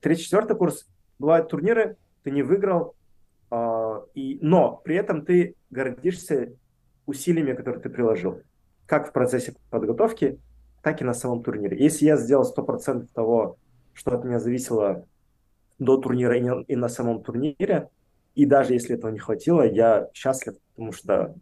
Третий, 0.00 0.24
четвертый 0.24 0.56
курс 0.56 0.88
бывают 1.20 1.48
турниры, 1.48 1.96
ты 2.24 2.32
не 2.32 2.42
выиграл, 2.42 2.96
и, 4.14 4.38
но 4.40 4.80
при 4.84 4.96
этом 4.96 5.24
ты 5.24 5.54
гордишься 5.70 6.52
усилиями, 7.06 7.54
которые 7.54 7.82
ты 7.82 7.90
приложил. 7.90 8.40
Как 8.86 9.08
в 9.08 9.12
процессе 9.12 9.54
подготовки, 9.70 10.38
так 10.82 11.00
и 11.00 11.04
на 11.04 11.14
самом 11.14 11.42
турнире. 11.42 11.78
Если 11.78 12.06
я 12.06 12.16
сделал 12.16 12.44
100% 12.44 13.08
того, 13.14 13.56
что 13.94 14.14
от 14.16 14.24
меня 14.24 14.38
зависело 14.38 15.06
до 15.78 15.96
турнира 15.98 16.36
и, 16.36 16.64
и 16.72 16.76
на 16.76 16.88
самом 16.88 17.22
турнире. 17.22 17.88
И 18.34 18.46
даже 18.46 18.72
если 18.72 18.96
этого 18.96 19.10
не 19.10 19.18
хватило, 19.18 19.62
я 19.62 20.08
счастлив, 20.12 20.56
потому 20.74 20.92
что, 20.92 21.34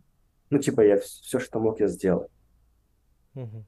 ну, 0.51 0.59
типа, 0.59 0.83
я 0.83 1.01
все, 1.01 1.39
что 1.39 1.59
мог, 1.59 1.81
я 1.81 1.89
сделал. 1.89 2.29
Угу. 3.35 3.65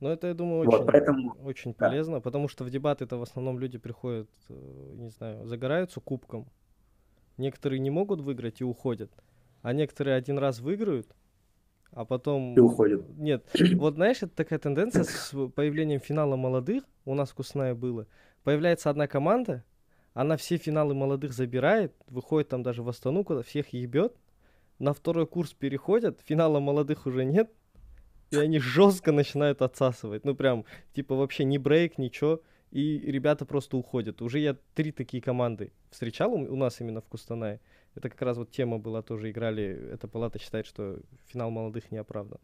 Ну, 0.00 0.08
это, 0.08 0.26
я 0.26 0.34
думаю, 0.34 0.60
очень, 0.60 0.78
вот, 0.78 0.86
поэтому, 0.86 1.36
очень 1.42 1.74
да. 1.74 1.86
полезно, 1.88 2.20
потому 2.20 2.48
что 2.48 2.64
в 2.64 2.70
дебаты 2.70 3.04
это 3.04 3.16
в 3.16 3.22
основном 3.22 3.58
люди 3.58 3.78
приходят, 3.78 4.28
э, 4.48 4.54
не 4.94 5.08
знаю, 5.08 5.46
загораются 5.46 6.00
кубком. 6.00 6.46
Некоторые 7.42 7.80
не 7.80 7.90
могут 7.90 8.20
выиграть 8.20 8.60
и 8.60 8.64
уходят, 8.64 9.10
а 9.62 9.72
некоторые 9.72 10.14
один 10.14 10.38
раз 10.38 10.60
выиграют, 10.60 11.08
а 11.90 12.04
потом... 12.04 12.54
И 12.54 12.60
уходят. 12.60 13.02
Нет, 13.18 13.44
вот 13.74 13.94
знаешь, 13.94 14.18
это 14.18 14.28
такая 14.28 14.60
тенденция 14.60 15.02
с 15.02 15.34
появлением 15.56 15.98
финала 15.98 16.36
молодых, 16.36 16.84
у 17.04 17.14
нас 17.14 17.30
вкусная 17.30 17.74
было, 17.74 18.06
появляется 18.44 18.90
одна 18.90 19.08
команда, 19.08 19.64
она 20.14 20.36
все 20.36 20.56
финалы 20.56 20.94
молодых 20.94 21.32
забирает, 21.32 21.92
выходит 22.06 22.50
там 22.50 22.62
даже 22.62 22.84
в 22.84 22.88
Астану, 22.88 23.24
куда 23.24 23.42
всех 23.42 23.72
ебет, 23.72 24.14
на 24.78 24.94
второй 24.94 25.26
курс 25.26 25.52
переходят, 25.52 26.20
финала 26.24 26.60
молодых 26.60 27.06
уже 27.06 27.24
нет, 27.24 27.50
и 28.30 28.36
они 28.36 28.60
жестко 28.60 29.10
начинают 29.10 29.62
отсасывать. 29.62 30.24
Ну, 30.24 30.36
прям, 30.36 30.64
типа, 30.94 31.16
вообще 31.16 31.42
ни 31.42 31.58
брейк, 31.58 31.98
ничего. 31.98 32.40
И 32.72 32.98
ребята 33.00 33.44
просто 33.44 33.76
уходят. 33.76 34.22
Уже 34.22 34.38
я 34.38 34.56
три 34.74 34.92
такие 34.92 35.22
команды 35.22 35.72
встречал 35.90 36.32
у, 36.32 36.56
нас 36.56 36.80
именно 36.80 37.02
в 37.02 37.06
Кустанае. 37.06 37.60
Это 37.94 38.08
как 38.08 38.22
раз 38.22 38.38
вот 38.38 38.50
тема 38.50 38.78
была, 38.78 39.02
тоже 39.02 39.30
играли. 39.30 39.90
Эта 39.92 40.08
палата 40.08 40.38
считает, 40.38 40.64
что 40.64 40.98
финал 41.26 41.50
молодых 41.50 41.90
не 41.90 41.98
оправдан. 41.98 42.40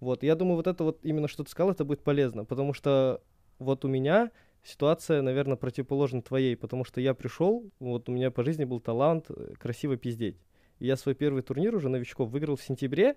Вот, 0.00 0.22
я 0.22 0.36
думаю, 0.36 0.56
вот 0.56 0.66
это 0.66 0.84
вот 0.84 1.00
именно 1.02 1.28
что 1.28 1.44
ты 1.44 1.50
сказал, 1.50 1.72
это 1.72 1.84
будет 1.84 2.02
полезно, 2.02 2.46
потому 2.46 2.72
что 2.72 3.20
вот 3.58 3.84
у 3.84 3.88
меня 3.88 4.30
ситуация, 4.62 5.20
наверное, 5.20 5.56
противоположна 5.56 6.22
твоей, 6.22 6.56
потому 6.56 6.84
что 6.84 7.02
я 7.02 7.12
пришел, 7.12 7.70
вот 7.78 8.08
у 8.08 8.12
меня 8.12 8.30
по 8.30 8.44
жизни 8.44 8.64
был 8.64 8.80
талант 8.80 9.26
э, 9.28 9.54
красиво 9.58 9.98
пиздеть. 9.98 10.38
И 10.78 10.86
я 10.86 10.96
свой 10.96 11.14
первый 11.14 11.42
турнир 11.42 11.74
уже 11.74 11.90
новичков 11.90 12.30
выиграл 12.30 12.56
в 12.56 12.62
сентябре, 12.62 13.16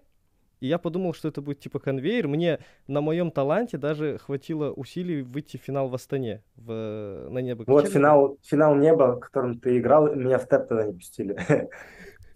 и 0.62 0.68
я 0.68 0.78
подумал, 0.78 1.14
что 1.14 1.28
это 1.28 1.42
будет 1.42 1.60
типа 1.60 1.80
конвейер. 1.80 2.28
Мне 2.28 2.60
на 2.88 3.02
моем 3.02 3.32
таланте 3.32 3.78
даже 3.78 4.20
хватило 4.20 4.72
усилий 4.72 5.24
выйти 5.24 5.58
в 5.58 5.62
финал 5.62 5.90
в 5.90 5.96
Астане, 5.96 6.44
в, 6.56 7.28
на 7.30 7.40
небо. 7.40 7.64
Вот 7.68 7.90
финал, 7.90 8.38
финал 8.44 8.76
неба, 8.76 9.20
которым 9.20 9.60
ты 9.60 9.80
играл, 9.80 10.16
меня 10.16 10.38
в 10.38 10.48
тэп 10.48 10.68
тогда 10.68 10.86
не 10.86 10.94
пустили. 10.94 11.36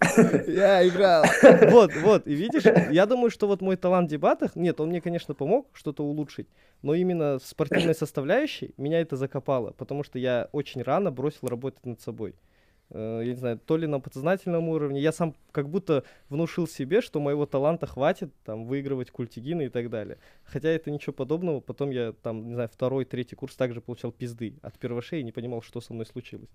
Я 0.47 0.88
играл. 0.88 1.23
Вот, 1.71 1.91
вот, 2.03 2.27
и 2.27 2.33
видишь, 2.33 2.63
я 2.91 3.05
думаю, 3.05 3.29
что 3.29 3.47
вот 3.47 3.61
мой 3.61 3.77
талант 3.77 4.09
в 4.09 4.11
дебатах, 4.11 4.55
нет, 4.55 4.79
он 4.79 4.89
мне, 4.89 5.01
конечно, 5.01 5.33
помог 5.33 5.67
что-то 5.73 6.03
улучшить, 6.03 6.47
но 6.81 6.93
именно 6.93 7.39
в 7.39 7.45
спортивной 7.45 7.95
составляющей 7.95 8.73
меня 8.77 8.99
это 9.01 9.15
закопало, 9.15 9.71
потому 9.71 10.03
что 10.03 10.19
я 10.19 10.49
очень 10.51 10.81
рано 10.81 11.11
бросил 11.11 11.47
работать 11.47 11.85
над 11.85 12.01
собой. 12.01 12.35
Э, 12.91 13.21
я 13.24 13.32
не 13.32 13.38
знаю, 13.38 13.60
то 13.60 13.78
ли 13.78 13.88
на 13.88 14.00
подсознательном 14.00 14.69
уровне. 14.69 15.02
Я 15.02 15.12
сам 15.12 15.36
как 15.52 15.69
будто 15.69 16.04
внушил 16.30 16.67
себе, 16.67 17.02
что 17.02 17.19
моего 17.19 17.45
таланта 17.45 17.88
хватит 17.88 18.32
там 18.43 18.65
выигрывать 18.65 19.12
культигины 19.12 19.65
и 19.65 19.69
так 19.69 19.89
далее. 19.89 20.17
Хотя 20.43 20.69
это 20.69 20.91
ничего 20.91 21.13
подобного. 21.13 21.60
Потом 21.60 21.89
я 21.89 22.13
там, 22.13 22.48
не 22.48 22.54
знаю, 22.54 22.69
второй, 22.71 23.06
третий 23.06 23.36
курс 23.36 23.56
также 23.56 23.82
получал 23.82 24.12
пизды 24.12 24.56
от 24.62 24.78
первошей 24.78 25.21
и 25.21 25.24
не 25.24 25.32
понимал, 25.32 25.62
что 25.62 25.82
со 25.82 25.93
мной 25.93 26.06
случилось. 26.06 26.50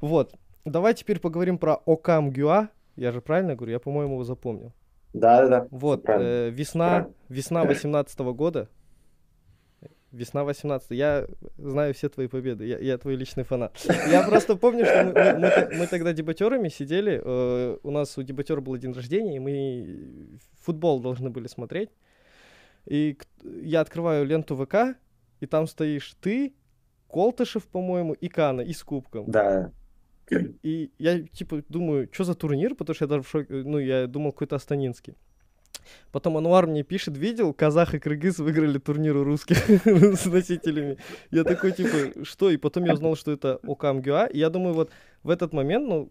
Вот. 0.00 0.34
Давай 0.64 0.94
теперь 0.94 1.20
поговорим 1.20 1.58
про 1.58 1.76
Окам 1.86 2.30
Гюа. 2.30 2.70
Я 2.96 3.12
же 3.12 3.20
правильно 3.20 3.54
говорю? 3.54 3.72
Я, 3.72 3.78
по-моему, 3.78 4.14
его 4.14 4.24
запомнил. 4.24 4.72
Да, 5.12 5.42
да, 5.42 5.48
да. 5.48 5.68
Вот, 5.70 6.04
э, 6.08 6.50
весна, 6.50 6.88
правильно. 6.88 7.14
весна 7.28 7.64
18 7.64 8.18
года. 8.34 8.68
Весна 10.16 10.44
18. 10.44 10.90
Я 10.90 11.26
знаю 11.58 11.92
все 11.92 12.08
твои 12.08 12.26
победы. 12.26 12.66
Я, 12.66 12.78
я 12.78 12.98
твой 12.98 13.16
личный 13.16 13.44
фанат. 13.44 13.78
Я 14.10 14.22
просто 14.22 14.56
помню, 14.56 14.84
что 14.86 15.04
мы, 15.04 15.12
мы, 15.12 15.38
мы, 15.38 15.78
мы 15.80 15.86
тогда 15.86 16.12
дебатерами 16.12 16.68
сидели. 16.68 17.20
Э, 17.22 17.76
у 17.82 17.90
нас 17.90 18.16
у 18.18 18.22
дебатера 18.22 18.60
был 18.60 18.76
день 18.78 18.92
рождения, 18.92 19.36
и 19.36 19.38
мы 19.38 20.38
футбол 20.62 21.00
должны 21.00 21.30
были 21.30 21.48
смотреть. 21.48 21.90
И 22.86 23.18
я 23.42 23.80
открываю 23.80 24.24
ленту 24.24 24.56
ВК, 24.56 24.98
и 25.40 25.46
там 25.46 25.66
стоишь 25.66 26.16
ты, 26.20 26.54
Колтышев, 27.08 27.64
по-моему, 27.64 28.14
и 28.14 28.28
Кана, 28.28 28.62
и 28.62 28.72
с 28.72 28.82
кубком. 28.82 29.30
Да. 29.30 29.72
И 30.62 30.90
я, 30.98 31.20
типа, 31.20 31.62
думаю, 31.68 32.08
что 32.10 32.24
за 32.24 32.34
турнир, 32.34 32.74
потому 32.74 32.94
что 32.94 33.04
я 33.04 33.08
даже 33.08 33.22
в 33.22 33.28
шоке, 33.28 33.52
ну, 33.52 33.78
я 33.78 34.06
думал, 34.06 34.32
какой-то 34.32 34.56
астанинский. 34.56 35.14
Потом 36.12 36.36
Ануар 36.36 36.66
мне 36.66 36.82
пишет, 36.82 37.16
видел, 37.16 37.52
казах 37.52 37.94
и 37.94 37.98
кыргыз 37.98 38.38
выиграли 38.38 38.78
турнир 38.78 39.16
у 39.16 39.24
русских 39.24 39.58
с 39.84 40.26
носителями. 40.26 40.98
Я 41.30 41.44
такой, 41.44 41.72
типа, 41.72 42.24
что? 42.24 42.50
И 42.50 42.56
потом 42.56 42.84
я 42.84 42.94
узнал, 42.94 43.16
что 43.16 43.32
это 43.32 43.58
Окам 43.62 44.00
Гюа. 44.00 44.26
И 44.26 44.38
я 44.38 44.50
думаю, 44.50 44.74
вот 44.74 44.90
в 45.22 45.30
этот 45.30 45.52
момент, 45.52 45.88
ну, 45.88 46.10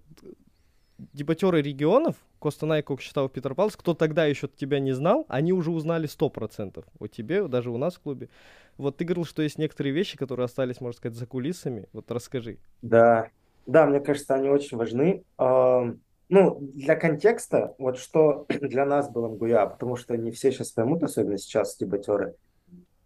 дебатеры 1.14 1.62
регионов, 1.62 2.16
Костанай, 2.40 2.84
Кокшетау, 2.84 3.30
Петропавловск, 3.30 3.80
кто 3.80 3.94
тогда 3.94 4.26
еще 4.26 4.48
тебя 4.48 4.80
не 4.80 4.94
знал, 4.94 5.26
они 5.30 5.54
уже 5.54 5.72
узнали 5.72 6.08
100% 6.08 6.84
о 7.00 7.08
тебе, 7.08 7.48
даже 7.48 7.72
у 7.72 7.78
нас 7.78 7.96
в 7.96 8.02
клубе. 8.02 8.30
Вот 8.78 8.98
ты 8.98 9.06
говорил, 9.06 9.26
что 9.26 9.42
есть 9.42 9.58
некоторые 9.58 9.94
вещи, 9.94 10.18
которые 10.18 10.46
остались, 10.46 10.82
можно 10.82 10.98
сказать, 10.98 11.18
за 11.18 11.26
кулисами. 11.26 11.88
Вот 11.94 12.12
расскажи. 12.12 12.58
Да, 12.82 13.30
да, 13.66 13.86
мне 13.86 14.00
кажется, 14.00 14.36
они 14.36 14.50
очень 14.50 14.78
важны 14.78 15.24
ну, 16.30 16.60
для 16.74 16.96
контекста, 16.96 17.76
вот 17.78 17.98
что 17.98 18.46
для 18.62 18.86
нас 18.86 19.10
было 19.10 19.28
МГУЯ, 19.28 19.66
потому 19.68 19.96
что 19.96 20.18
не 20.18 20.32
все 20.32 20.52
сейчас 20.52 20.72
поймут, 20.72 21.04
особенно 21.04 21.38
сейчас 21.38 21.78
дебатеры. 21.78 22.36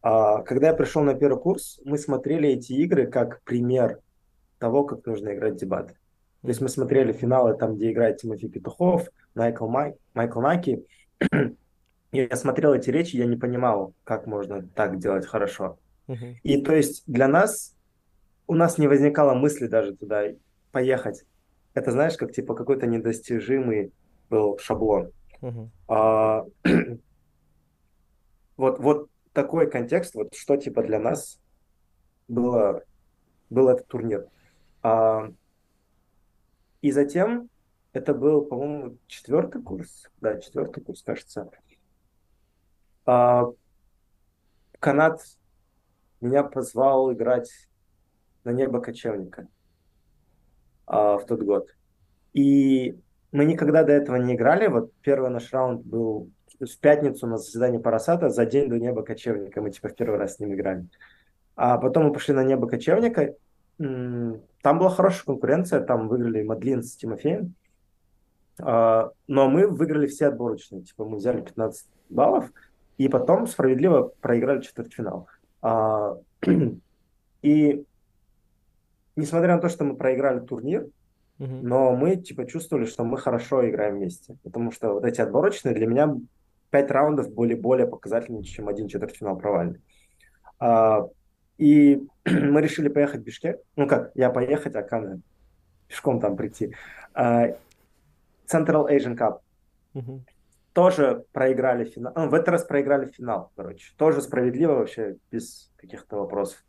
А, 0.02 0.42
когда 0.44 0.68
я 0.68 0.74
пришел 0.74 1.04
на 1.04 1.14
первый 1.14 1.40
курс, 1.40 1.80
мы 1.84 1.98
смотрели 1.98 2.50
эти 2.50 2.74
игры 2.74 3.08
как 3.08 3.42
пример 3.44 4.00
того, 4.58 4.84
как 4.84 5.06
нужно 5.06 5.34
играть 5.34 5.58
дебаты. 5.58 5.96
То 6.42 6.48
есть 6.48 6.62
мы 6.62 6.70
смотрели 6.70 7.12
финалы 7.12 7.58
там, 7.58 7.76
где 7.76 7.92
играет 7.92 8.18
Тимофей 8.18 8.50
Петухов, 8.50 9.10
Майкл, 9.36 9.68
Май, 9.68 9.96
Майкл 10.14 10.40
Наки. 10.40 10.86
я 12.12 12.36
смотрел 12.36 12.74
эти 12.74 12.90
речи, 12.90 13.18
я 13.18 13.26
не 13.26 13.36
понимал, 13.36 13.94
как 14.06 14.26
можно 14.26 14.66
так 14.76 15.00
делать 15.00 15.26
хорошо. 15.26 15.78
И 16.42 16.60
то 16.62 16.74
есть 16.74 17.04
для 17.06 17.28
нас, 17.28 17.76
у 18.48 18.56
нас 18.56 18.80
не 18.80 18.88
возникало 18.88 19.36
мысли 19.36 19.68
даже 19.68 19.96
туда 19.96 20.24
поехать 20.72 21.24
это 21.74 21.92
знаешь, 21.92 22.18
как 22.18 22.32
типа 22.32 22.56
какой-то 22.56 22.88
недостижимый 22.88 23.94
был 24.30 24.58
шаблон. 24.58 25.12
Uh-huh. 25.42 25.70
А, 25.88 26.46
вот, 28.58 28.80
вот 28.80 29.10
такой 29.34 29.70
контекст, 29.70 30.16
вот 30.16 30.34
что 30.36 30.58
типа 30.58 30.84
для 30.84 31.00
нас 31.00 31.40
было, 32.28 32.84
был 33.50 33.70
этот 33.70 33.88
турнир. 33.88 34.28
А, 34.82 35.32
и 36.82 36.92
затем 36.92 37.50
это 37.94 38.14
был, 38.14 38.46
по-моему, 38.46 38.98
четвертый 39.08 39.62
курс, 39.62 40.10
да, 40.22 40.40
четвертый 40.40 40.84
курс, 40.84 41.04
кажется. 41.04 41.50
А, 43.06 43.46
Канат 44.80 45.22
меня 46.22 46.44
позвал 46.44 47.12
играть 47.14 47.52
на 48.44 48.52
небо 48.52 48.82
кочевника 48.82 49.48
в 50.90 51.22
тот 51.28 51.44
год. 51.44 51.70
И 52.34 52.98
мы 53.32 53.46
никогда 53.46 53.84
до 53.84 53.94
этого 53.94 54.16
не 54.18 54.36
играли. 54.36 54.68
Вот 54.68 54.92
первый 55.02 55.30
наш 55.30 55.52
раунд 55.54 55.86
был 55.86 56.30
в 56.60 56.80
пятницу 56.80 57.28
на 57.28 57.38
заседании 57.38 57.78
Парасата 57.78 58.30
за 58.30 58.46
день 58.46 58.70
до 58.70 58.80
неба 58.80 59.04
кочевника. 59.04 59.62
Мы 59.62 59.72
типа 59.72 59.90
в 59.90 59.96
первый 59.96 60.18
раз 60.18 60.36
с 60.36 60.40
ним 60.40 60.54
играли. 60.54 60.88
А 61.56 61.78
потом 61.78 62.06
мы 62.06 62.14
пошли 62.14 62.34
на 62.34 62.44
небо 62.44 62.68
кочевника. 62.68 63.36
Там 63.78 64.80
была 64.80 64.90
хорошая 64.90 65.26
конкуренция. 65.26 65.82
Там 65.82 66.08
выиграли 66.08 66.44
Мадлин 66.44 66.84
с 66.84 66.96
Тимофеем. 66.96 67.54
А, 68.62 69.12
но 69.28 69.48
мы 69.48 69.68
выиграли 69.68 70.08
все 70.08 70.28
отборочные. 70.28 70.82
Типа 70.82 71.06
мы 71.06 71.18
взяли 71.18 71.42
15 71.42 71.88
баллов. 72.10 72.52
И 72.98 73.08
потом 73.08 73.48
справедливо 73.48 74.12
проиграли 74.22 74.62
четвертьфинал. 74.62 75.28
А, 75.62 76.18
и 77.42 77.86
несмотря 79.20 79.56
на 79.56 79.62
то, 79.62 79.70
что 79.70 79.84
мы 79.84 79.96
проиграли 79.96 80.40
турнир, 80.40 80.88
uh-huh. 81.40 81.62
но 81.62 81.96
мы 81.96 82.16
типа 82.16 82.46
чувствовали, 82.46 82.86
что 82.86 83.04
мы 83.04 83.18
хорошо 83.18 83.68
играем 83.70 83.98
вместе. 83.98 84.38
Потому 84.44 84.72
что 84.72 84.94
вот 84.94 85.06
эти 85.06 85.22
отборочные 85.22 85.76
для 85.76 85.88
меня 85.88 86.16
пять 86.70 86.92
раундов 86.92 87.34
были 87.34 87.54
более 87.54 87.88
показательнее, 87.88 88.44
чем 88.44 88.68
один 88.68 88.88
четвертьфинал 88.88 89.38
провальный. 89.38 89.82
А, 90.60 91.08
и 91.58 92.08
мы 92.26 92.62
решили 92.62 92.88
поехать 92.90 93.22
в 93.22 93.24
Бишкек. 93.24 93.60
Ну 93.76 93.88
как, 93.88 94.12
я 94.16 94.30
поехать, 94.30 94.76
а 94.76 94.84
Кана 94.84 95.22
пешком 95.88 96.20
там 96.20 96.36
прийти. 96.36 96.76
А, 97.14 97.48
Central 98.52 98.90
Asian 98.90 99.18
Cup. 99.18 99.40
Uh-huh. 99.96 100.22
Тоже 100.74 101.26
проиграли 101.34 101.86
финал. 101.86 102.14
Ну, 102.16 102.30
в 102.30 102.34
этот 102.34 102.50
раз 102.50 102.64
проиграли 102.64 103.12
финал, 103.12 103.52
короче. 103.56 103.92
Тоже 103.98 104.22
справедливо 104.22 104.74
вообще, 104.76 105.18
без 105.32 105.72
каких-то 105.76 106.18
вопросов. 106.18 106.64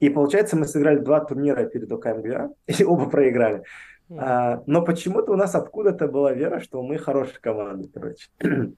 И 0.00 0.08
получается, 0.08 0.56
мы 0.56 0.66
сыграли 0.66 0.98
два 0.98 1.20
турнира 1.20 1.64
перед 1.66 1.92
ОКМГА, 1.92 2.50
и 2.66 2.84
оба 2.84 3.08
проиграли. 3.08 3.64
Mm. 4.08 4.18
А, 4.18 4.62
но 4.66 4.82
почему-то 4.82 5.32
у 5.32 5.36
нас 5.36 5.54
откуда-то 5.54 6.08
была 6.08 6.32
вера, 6.32 6.58
что 6.60 6.82
мы 6.82 6.98
хорошая 6.98 7.38
команда, 7.40 7.88
короче. 7.92 8.28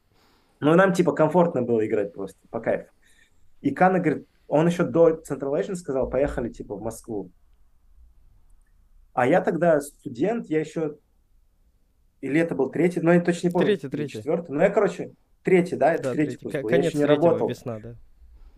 но 0.60 0.74
нам 0.74 0.92
типа 0.92 1.12
комфортно 1.12 1.62
было 1.62 1.86
играть 1.86 2.12
просто, 2.12 2.38
по 2.50 2.60
кайфу. 2.60 2.90
И 3.62 3.70
Кана 3.70 4.00
говорит, 4.00 4.26
он 4.48 4.66
еще 4.66 4.84
до 4.84 5.22
Central 5.28 5.58
Asian 5.58 5.76
сказал, 5.76 6.10
поехали 6.10 6.50
типа 6.50 6.74
в 6.74 6.82
Москву. 6.82 7.30
А 9.14 9.26
я 9.26 9.40
тогда 9.40 9.80
студент, 9.80 10.46
я 10.46 10.60
еще... 10.60 10.96
Или 12.20 12.40
это 12.40 12.54
был 12.54 12.70
третий, 12.70 13.00
но 13.00 13.12
я 13.12 13.20
точно 13.20 13.48
не 13.48 13.52
помню. 13.52 13.66
Третий, 13.66 13.88
третий. 13.88 14.18
Четвертый. 14.18 14.52
Но 14.52 14.62
я, 14.62 14.70
короче, 14.70 15.12
третий, 15.42 15.76
да, 15.76 15.94
это 15.94 16.04
Да, 16.04 16.12
третий 16.12 16.36
третий. 16.36 16.42
курс. 16.42 16.54
Я 16.54 16.62
Конец 16.62 16.86
еще 16.86 16.98
не 16.98 17.04
работал. 17.04 17.48
весна, 17.48 17.78
да. 17.78 17.94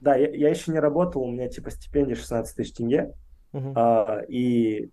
Да, 0.05 0.17
я, 0.17 0.29
я 0.29 0.51
еще 0.51 0.71
не 0.71 0.81
работал, 0.81 1.23
у 1.23 1.33
меня 1.33 1.49
типа 1.49 1.71
стипендия 1.71 2.15
16 2.15 2.55
тысяч 2.55 2.75
тенге. 2.75 3.15
Мгм. 3.53 3.73
А, 3.75 4.21
и, 4.29 4.91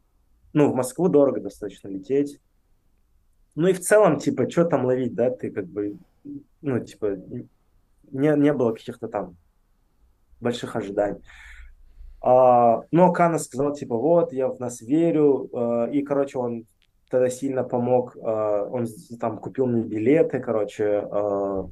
ну, 0.53 0.71
в 0.71 0.75
Москву 0.75 1.09
дорого 1.09 1.41
достаточно 1.41 1.89
лететь. 1.89 2.39
Ну 3.55 3.67
и 3.67 3.73
в 3.73 3.81
целом, 3.81 4.19
типа, 4.19 4.49
что 4.49 4.63
там 4.63 4.85
ловить, 4.85 5.13
да, 5.13 5.29
ты 5.29 5.51
как 5.51 5.65
бы, 5.67 5.97
ну, 6.61 6.79
типа, 6.79 7.17
не, 8.09 8.37
не 8.37 8.53
было 8.53 8.71
каких-то 8.71 9.09
там 9.09 9.35
больших 10.39 10.77
ожиданий. 10.77 11.21
А, 12.21 12.83
но 12.91 13.11
Кана 13.11 13.37
сказал, 13.37 13.73
типа, 13.73 13.97
вот, 13.97 14.31
я 14.31 14.47
в 14.47 14.61
нас 14.61 14.79
верю, 14.79 15.49
а, 15.53 15.87
и, 15.87 16.03
короче, 16.03 16.37
он 16.37 16.67
тогда 17.09 17.29
сильно 17.29 17.65
помог, 17.65 18.15
а, 18.15 18.63
он 18.63 18.87
там 19.19 19.39
купил 19.39 19.65
мне 19.65 19.83
билеты, 19.83 20.39
короче, 20.39 21.05
а, 21.11 21.67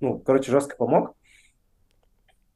ну, 0.00 0.18
короче, 0.18 0.50
жестко 0.50 0.76
помог, 0.76 1.15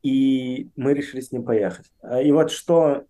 и 0.02 0.68
мы 0.76 0.94
решили 0.94 1.20
с 1.20 1.32
ним 1.32 1.44
поехать. 1.44 1.90
А, 2.02 2.20
И 2.22 2.32
вот 2.32 2.50
что, 2.50 3.04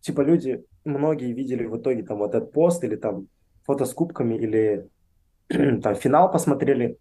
типа, 0.00 0.20
люди, 0.22 0.64
многие 0.84 1.32
видели 1.32 1.64
в 1.64 1.76
итоге 1.78 2.02
там 2.02 2.18
вот 2.18 2.34
этот 2.34 2.52
пост, 2.52 2.84
или 2.84 2.96
там 2.96 3.28
фото 3.64 3.84
с 3.84 3.92
кубками, 3.94 4.34
или 4.34 4.88
там 5.82 5.94
финал 5.94 6.30
посмотрели, 6.30 6.96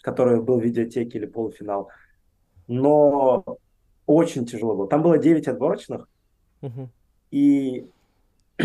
который 0.00 0.40
был 0.42 0.60
в 0.60 0.64
видеотеке, 0.64 1.18
или 1.18 1.26
полуфинал, 1.26 1.90
но 2.68 3.44
очень 4.06 4.46
тяжело 4.46 4.76
было. 4.76 4.88
Там 4.88 5.02
было 5.02 5.18
9 5.18 5.48
отборочных, 5.48 6.08
Мгм. 6.62 6.88
и 7.30 7.86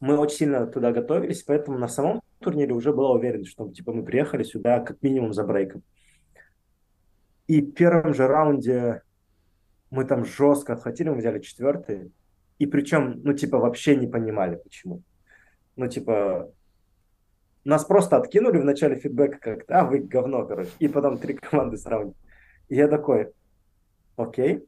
мы 0.00 0.18
очень 0.18 0.36
сильно 0.36 0.66
туда 0.66 0.92
готовились, 0.92 1.42
поэтому 1.42 1.78
на 1.78 1.88
самом 1.88 2.22
турнире 2.40 2.72
уже 2.74 2.92
была 2.92 3.12
уверен, 3.12 3.44
что 3.44 3.68
типа 3.70 3.92
мы 3.92 4.04
приехали 4.04 4.42
сюда 4.42 4.80
как 4.80 5.02
минимум 5.02 5.32
за 5.32 5.44
брейком. 5.44 5.82
И 7.52 7.60
в 7.60 7.74
первом 7.74 8.14
же 8.14 8.26
раунде 8.26 9.02
мы 9.90 10.06
там 10.06 10.24
жестко 10.24 10.72
отхватили, 10.72 11.10
мы 11.10 11.16
взяли 11.16 11.38
четвертый. 11.38 12.10
И 12.58 12.64
причем, 12.64 13.20
ну, 13.24 13.34
типа, 13.34 13.58
вообще 13.58 13.94
не 13.94 14.06
понимали, 14.06 14.56
почему. 14.56 15.02
Ну, 15.76 15.86
типа, 15.86 16.50
нас 17.64 17.84
просто 17.84 18.16
откинули 18.16 18.56
в 18.56 18.64
начале 18.64 18.96
фидбэка 18.96 19.38
как-то, 19.38 19.80
а, 19.80 19.84
вы 19.84 19.98
говно, 19.98 20.46
короче. 20.46 20.70
И 20.78 20.88
потом 20.88 21.18
три 21.18 21.34
команды 21.34 21.76
сравнили. 21.76 22.16
И 22.70 22.76
я 22.76 22.88
такой, 22.88 23.34
окей, 24.16 24.64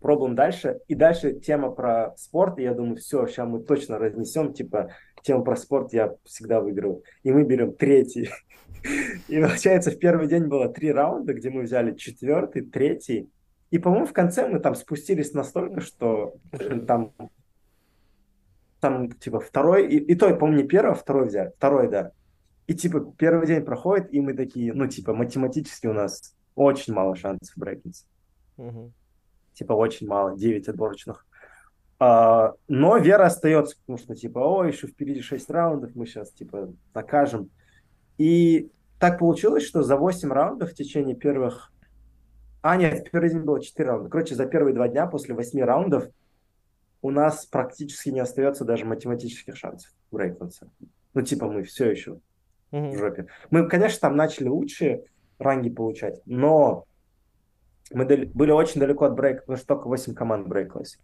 пробуем 0.00 0.34
дальше. 0.34 0.80
И 0.88 0.94
дальше 0.94 1.40
тема 1.40 1.72
про 1.72 2.16
спорт, 2.16 2.58
и 2.58 2.62
я 2.62 2.72
думаю, 2.72 2.96
все, 2.96 3.26
сейчас 3.26 3.46
мы 3.46 3.62
точно 3.62 3.98
разнесем, 3.98 4.54
типа, 4.54 4.92
тему 5.22 5.44
про 5.44 5.56
спорт 5.56 5.92
я 5.92 6.14
всегда 6.24 6.62
выиграю. 6.62 7.02
И 7.22 7.30
мы 7.32 7.44
берем 7.44 7.74
третий. 7.74 8.30
И 9.28 9.40
получается, 9.40 9.90
в 9.90 9.98
первый 9.98 10.26
день 10.28 10.46
было 10.46 10.68
три 10.68 10.92
раунда, 10.92 11.34
где 11.34 11.50
мы 11.50 11.62
взяли 11.62 11.94
четвертый, 11.94 12.62
третий. 12.62 13.30
И, 13.70 13.78
по-моему, 13.78 14.06
в 14.06 14.12
конце 14.12 14.46
мы 14.48 14.58
там 14.60 14.74
спустились 14.74 15.32
настолько, 15.32 15.80
что 15.80 16.34
там, 16.86 17.12
там 18.80 19.12
типа, 19.12 19.40
второй, 19.40 19.86
и, 19.88 19.96
и 19.96 20.14
то, 20.14 20.34
по-моему, 20.34 20.62
не 20.62 20.68
первый, 20.68 20.92
а 20.92 20.94
второй 20.94 21.28
взяли. 21.28 21.52
Второй, 21.56 21.88
да. 21.88 22.12
И, 22.66 22.74
типа, 22.74 23.14
первый 23.16 23.46
день 23.46 23.64
проходит, 23.64 24.12
и 24.12 24.20
мы 24.20 24.34
такие, 24.34 24.72
ну, 24.72 24.86
типа, 24.86 25.14
математически 25.14 25.86
у 25.86 25.92
нас 25.92 26.34
очень 26.54 26.92
мало 26.92 27.16
шансов 27.16 27.56
брейкнуться 27.56 28.04
Мгм. 28.56 28.92
типа 29.54 29.72
очень 29.72 30.06
мало, 30.06 30.36
9 30.36 30.68
отборочных. 30.68 31.26
А, 31.98 32.54
но 32.68 32.98
вера 32.98 33.26
остается, 33.26 33.76
потому 33.78 33.98
что 33.98 34.14
типа, 34.14 34.38
о, 34.40 34.64
еще 34.64 34.86
впереди 34.86 35.22
6 35.22 35.50
раундов, 35.50 35.94
мы 35.94 36.06
сейчас 36.06 36.30
типа 36.32 36.72
накажем. 36.94 37.50
И 38.22 38.70
так 39.00 39.18
получилось, 39.18 39.64
что 39.64 39.82
за 39.82 39.96
8 39.96 40.30
раундов 40.32 40.70
в 40.70 40.74
течение 40.74 41.16
первых... 41.16 41.72
А, 42.60 42.76
нет, 42.76 43.08
в 43.08 43.10
первый 43.10 43.30
день 43.30 43.40
было 43.40 43.60
4 43.60 43.88
раунда. 43.88 44.08
Короче, 44.08 44.36
за 44.36 44.46
первые 44.46 44.72
два 44.74 44.86
дня 44.86 45.08
после 45.08 45.34
8 45.34 45.60
раундов 45.64 46.06
у 47.00 47.10
нас 47.10 47.46
практически 47.46 48.10
не 48.10 48.20
остается 48.20 48.64
даже 48.64 48.84
математических 48.84 49.56
шансов 49.56 49.90
брейкнуться. 50.12 50.70
Ну, 51.14 51.22
типа, 51.22 51.50
мы 51.50 51.64
все 51.64 51.90
еще 51.90 52.20
в 52.70 52.76
Мгм. 52.76 52.96
жопе. 52.96 53.26
Мы, 53.50 53.68
конечно, 53.68 53.98
там 54.02 54.14
начали 54.14 54.46
лучшие 54.46 55.02
ранги 55.40 55.68
получать, 55.68 56.22
но 56.24 56.84
мы 57.92 58.04
были 58.04 58.52
очень 58.52 58.80
далеко 58.80 59.06
от 59.06 59.14
брейка, 59.16 59.40
потому 59.40 59.56
что 59.58 59.66
только 59.66 59.88
8 59.88 60.14
команд 60.14 60.46
брейкалось. 60.46 61.00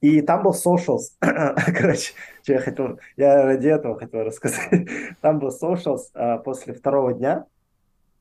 И 0.00 0.22
там 0.22 0.42
был 0.42 0.52
socials. 0.52 1.10
Короче, 1.20 2.14
что 2.42 2.52
я 2.52 2.58
хотел... 2.58 2.98
Я 3.16 3.42
ради 3.44 3.68
этого 3.68 3.98
хотел 3.98 4.20
рассказать. 4.24 4.88
Там 5.20 5.38
был 5.38 5.48
socials 5.48 6.10
а, 6.14 6.38
после 6.38 6.72
второго 6.72 7.12
дня. 7.12 7.46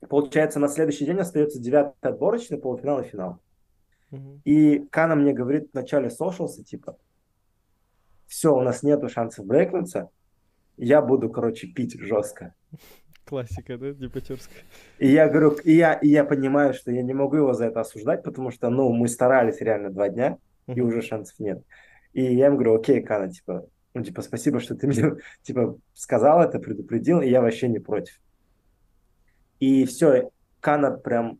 Получается, 0.09 0.59
на 0.59 0.67
следующий 0.67 1.05
день 1.05 1.19
остается 1.19 1.59
девятый 1.59 2.11
отборочный, 2.11 2.57
полуфинал 2.57 2.99
и 3.01 3.07
финал. 3.07 3.39
И 4.43 4.79
Кана 4.89 5.15
мне 5.15 5.33
говорит 5.33 5.69
в 5.71 5.73
начале 5.73 6.09
socials, 6.09 6.61
типа, 6.63 6.97
все, 8.27 8.55
у 8.55 8.61
нас 8.61 8.81
нету 8.81 9.07
шансов 9.07 9.45
брейкнуться, 9.45 10.09
я 10.77 11.01
буду, 11.01 11.29
короче, 11.29 11.67
пить 11.67 11.99
жестко. 11.99 12.55
Классика, 13.25 13.77
да, 13.77 13.91
дебатерская? 13.91 14.63
И 14.97 15.09
я 15.09 15.29
говорю, 15.29 15.51
и 15.63 15.73
я, 15.73 15.93
и 15.93 16.07
я 16.07 16.23
понимаю, 16.23 16.73
что 16.73 16.91
я 16.91 17.03
не 17.03 17.13
могу 17.13 17.35
его 17.35 17.53
за 17.53 17.65
это 17.65 17.81
осуждать, 17.81 18.23
потому 18.23 18.49
что, 18.49 18.69
ну, 18.69 18.91
мы 18.91 19.07
старались 19.07 19.61
реально 19.61 19.91
два 19.91 20.09
дня, 20.09 20.39
и 20.75 20.81
уже 20.81 21.01
шансов 21.01 21.39
нет. 21.39 21.63
И 22.13 22.23
я 22.23 22.47
им 22.47 22.55
говорю, 22.55 22.75
окей, 22.75 23.01
Кана, 23.01 23.31
типа, 23.31 23.65
ну, 23.93 24.03
типа, 24.03 24.21
спасибо, 24.21 24.59
что 24.59 24.75
ты 24.75 24.87
мне, 24.87 25.15
типа, 25.41 25.77
сказал 25.93 26.41
это, 26.41 26.59
предупредил, 26.59 27.21
и 27.21 27.29
я 27.29 27.41
вообще 27.41 27.67
не 27.67 27.79
против. 27.79 28.19
И 29.59 29.85
все, 29.85 30.29
Кана 30.59 30.91
прям 30.91 31.39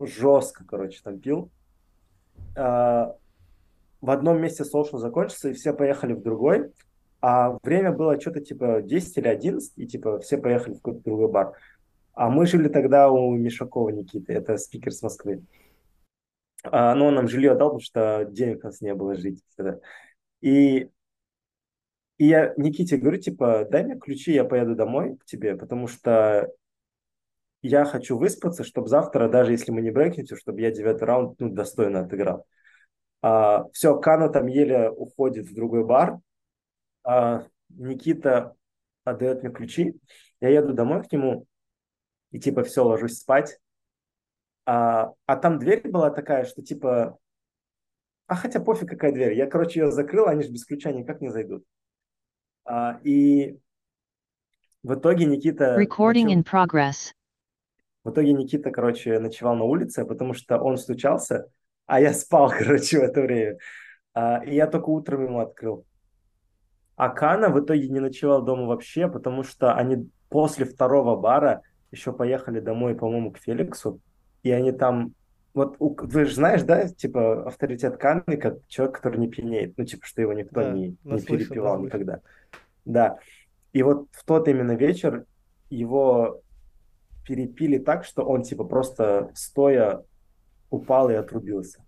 жестко, 0.00 0.64
короче, 0.64 1.00
там 1.02 1.18
пил. 1.18 1.50
А, 2.56 3.14
в 4.00 4.10
одном 4.10 4.40
месте 4.40 4.64
social 4.64 4.98
закончился, 4.98 5.50
и 5.50 5.52
все 5.52 5.72
поехали 5.72 6.12
в 6.12 6.22
другой. 6.22 6.72
А 7.20 7.56
время 7.62 7.92
было 7.92 8.20
что-то 8.20 8.40
типа 8.40 8.82
10 8.82 9.18
или 9.18 9.28
11, 9.28 9.72
и 9.76 9.86
типа 9.86 10.18
все 10.18 10.38
поехали 10.38 10.74
в 10.74 10.76
какой-то 10.78 11.04
другой 11.04 11.30
бар. 11.30 11.52
А 12.14 12.28
мы 12.28 12.46
жили 12.46 12.68
тогда 12.68 13.10
у 13.10 13.30
Мишакова 13.36 13.90
Никиты, 13.90 14.32
это 14.32 14.56
спикер 14.56 14.92
с 14.92 15.02
Москвы. 15.02 15.42
А, 16.62 16.94
но 16.94 17.06
он 17.06 17.14
нам 17.14 17.28
жилье 17.28 17.54
дал, 17.54 17.70
потому 17.70 17.80
что 17.80 18.24
денег 18.30 18.62
у 18.62 18.66
нас 18.66 18.80
не 18.80 18.94
было 18.94 19.14
жить 19.16 19.42
тогда. 19.56 19.80
И, 20.40 20.88
и 22.18 22.26
я 22.26 22.54
Никите 22.56 22.96
говорю, 22.96 23.18
типа, 23.18 23.66
дай 23.70 23.84
мне 23.84 23.98
ключи, 23.98 24.32
я 24.32 24.44
поеду 24.44 24.74
домой 24.74 25.16
к 25.16 25.24
тебе, 25.24 25.56
потому 25.56 25.88
что 25.88 26.48
я 27.62 27.84
хочу 27.84 28.18
выспаться, 28.18 28.64
чтобы 28.64 28.88
завтра, 28.88 29.28
даже 29.28 29.52
если 29.52 29.70
мы 29.70 29.82
не 29.82 29.90
брейкнемся, 29.90 30.36
чтобы 30.36 30.60
я 30.60 30.70
девятый 30.70 31.06
раунд 31.06 31.38
ну, 31.40 31.50
достойно 31.50 32.00
отыграл. 32.00 32.46
А, 33.22 33.68
все, 33.72 33.98
Кана 33.98 34.28
там 34.28 34.46
еле 34.46 34.90
уходит 34.90 35.46
в 35.46 35.54
другой 35.54 35.84
бар. 35.84 36.18
А, 37.04 37.46
Никита 37.68 38.54
отдает 39.04 39.42
мне 39.42 39.52
ключи. 39.52 39.94
Я 40.40 40.48
еду 40.48 40.74
домой 40.74 41.02
к 41.04 41.12
нему 41.12 41.46
и 42.32 42.40
типа 42.40 42.64
все, 42.64 42.84
ложусь 42.84 43.18
спать. 43.18 43.58
А, 44.64 45.12
а 45.26 45.36
там 45.36 45.58
дверь 45.58 45.88
была 45.90 46.10
такая, 46.10 46.44
что 46.44 46.62
типа... 46.62 47.18
А 48.26 48.34
хотя 48.34 48.60
пофиг, 48.60 48.88
какая 48.88 49.12
дверь. 49.12 49.34
Я, 49.34 49.46
короче, 49.46 49.80
ее 49.80 49.90
закрыл, 49.90 50.26
они 50.26 50.42
же 50.42 50.50
без 50.50 50.64
ключа 50.64 50.92
никак 50.92 51.20
не 51.20 51.28
зайдут. 51.28 51.64
А, 52.64 53.00
и 53.02 53.58
в 54.82 54.94
итоге 54.94 55.26
Никита... 55.26 55.80
Recording 55.80 56.28
in 56.28 56.44
progress. 56.44 57.12
В 58.04 58.10
итоге 58.10 58.32
Никита, 58.32 58.70
короче, 58.70 59.18
ночевал 59.18 59.54
на 59.56 59.64
улице, 59.64 60.04
потому 60.04 60.34
что 60.34 60.58
он 60.58 60.76
стучался, 60.76 61.48
а 61.86 62.00
я 62.00 62.12
спал, 62.12 62.50
короче, 62.58 62.98
в 62.98 63.02
это 63.02 63.20
время. 63.20 63.58
А, 64.14 64.42
и 64.44 64.54
я 64.54 64.66
только 64.66 64.86
утром 64.86 65.24
ему 65.24 65.40
открыл. 65.40 65.84
А 66.96 67.08
Кана 67.08 67.48
в 67.48 67.58
итоге 67.60 67.88
не 67.88 68.00
ночевал 68.00 68.42
дома 68.42 68.66
вообще, 68.66 69.08
потому 69.08 69.42
что 69.42 69.74
они 69.74 70.10
после 70.28 70.64
второго 70.64 71.16
бара 71.16 71.62
еще 71.90 72.12
поехали 72.12 72.60
домой, 72.60 72.94
по-моему, 72.94 73.32
к 73.32 73.38
Феликсу. 73.38 74.00
И 74.42 74.50
они 74.50 74.72
там... 74.72 75.14
Вот 75.54 75.76
у- 75.78 75.96
вы 75.98 76.24
же 76.24 76.34
знаешь, 76.34 76.62
да, 76.62 76.88
типа, 76.88 77.46
авторитет 77.46 77.98
Каны, 77.98 78.36
как 78.36 78.66
человек, 78.68 78.96
который 78.96 79.18
не 79.18 79.28
пьянеет. 79.28 79.76
Ну, 79.76 79.84
типа, 79.84 80.06
что 80.06 80.22
его 80.22 80.32
никто 80.32 80.62
Да, 80.62 80.72
не, 80.72 80.96
не 81.04 81.20
перепивал 81.20 81.80
никогда. 81.80 82.20
Да. 82.84 83.18
И 83.72 83.82
вот 83.82 84.08
в 84.12 84.24
тот 84.24 84.48
именно 84.48 84.72
вечер 84.72 85.26
его 85.70 86.42
перепили 87.26 87.78
так, 87.78 88.04
что 88.04 88.24
он, 88.24 88.42
типа, 88.42 88.64
просто 88.64 89.30
стоя 89.34 90.04
упал 90.70 91.10
и 91.10 91.14
отрубился. 91.14 91.84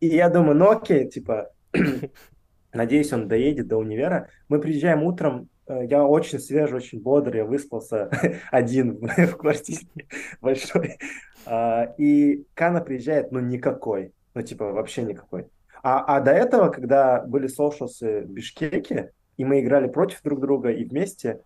И 0.00 0.08
я 0.08 0.28
думаю, 0.28 0.56
ну 0.56 0.70
окей, 0.70 1.08
типа, 1.08 1.52
надеюсь, 2.72 3.12
он 3.12 3.28
доедет 3.28 3.68
до 3.68 3.76
универа. 3.76 4.28
Мы 4.48 4.60
приезжаем 4.60 5.04
утром, 5.04 5.48
я 5.80 6.04
очень 6.04 6.38
свежий, 6.38 6.76
очень 6.76 7.00
бодрый, 7.00 7.38
я 7.38 7.44
выспался 7.44 8.10
один 8.50 8.96
в, 8.96 9.26
в 9.26 9.36
квартире 9.36 9.86
большой. 10.40 10.98
А, 11.46 11.94
И 11.98 12.44
Кана 12.54 12.80
приезжает, 12.80 13.32
ну 13.32 13.40
никакой, 13.40 14.12
ну 14.34 14.42
типа 14.42 14.72
вообще 14.72 15.02
никакой. 15.02 15.46
А, 15.82 16.16
а 16.16 16.20
до 16.20 16.30
этого, 16.30 16.68
когда 16.68 17.22
были 17.22 17.48
соушалсы 17.48 18.22
в 18.22 18.30
Бишкеке, 18.30 19.12
и 19.36 19.44
мы 19.44 19.60
играли 19.60 19.88
против 19.88 20.22
друг 20.22 20.40
друга 20.40 20.70
и 20.70 20.84
вместе, 20.84 21.40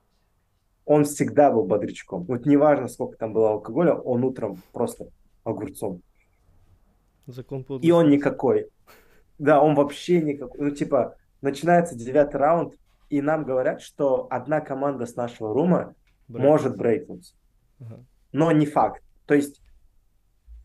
он 0.85 1.05
всегда 1.05 1.51
был 1.51 1.65
бодрячком. 1.65 2.25
Вот 2.25 2.47
неважно, 2.47 2.89
сколько 2.89 3.17
там 3.17 3.33
было 3.33 3.51
алкоголя, 3.51 3.95
он 3.95 4.25
утром 4.25 4.63
просто 4.73 5.09
огурцом. 5.43 6.03
Закон 7.27 7.65
И 7.83 7.91
он 7.91 8.09
никакой. 8.09 8.69
Да, 9.39 9.61
он 9.61 9.75
вообще 9.75 10.23
никакой. 10.23 10.61
Ну, 10.61 10.71
типа, 10.71 11.17
начинается 11.41 11.97
девятый 11.97 12.39
раунд, 12.41 12.75
и 13.09 13.21
нам 13.21 13.45
говорят, 13.45 13.81
что 13.81 14.27
одна 14.31 14.61
команда 14.61 15.07
с 15.07 15.17
нашего 15.17 15.53
рума 15.53 15.95
Брейк. 16.29 16.47
может 16.47 16.77
брейкнуться. 16.77 17.35
Ага. 17.81 18.05
Но 18.33 18.53
не 18.53 18.67
факт. 18.67 19.03
То 19.27 19.35
есть 19.35 19.63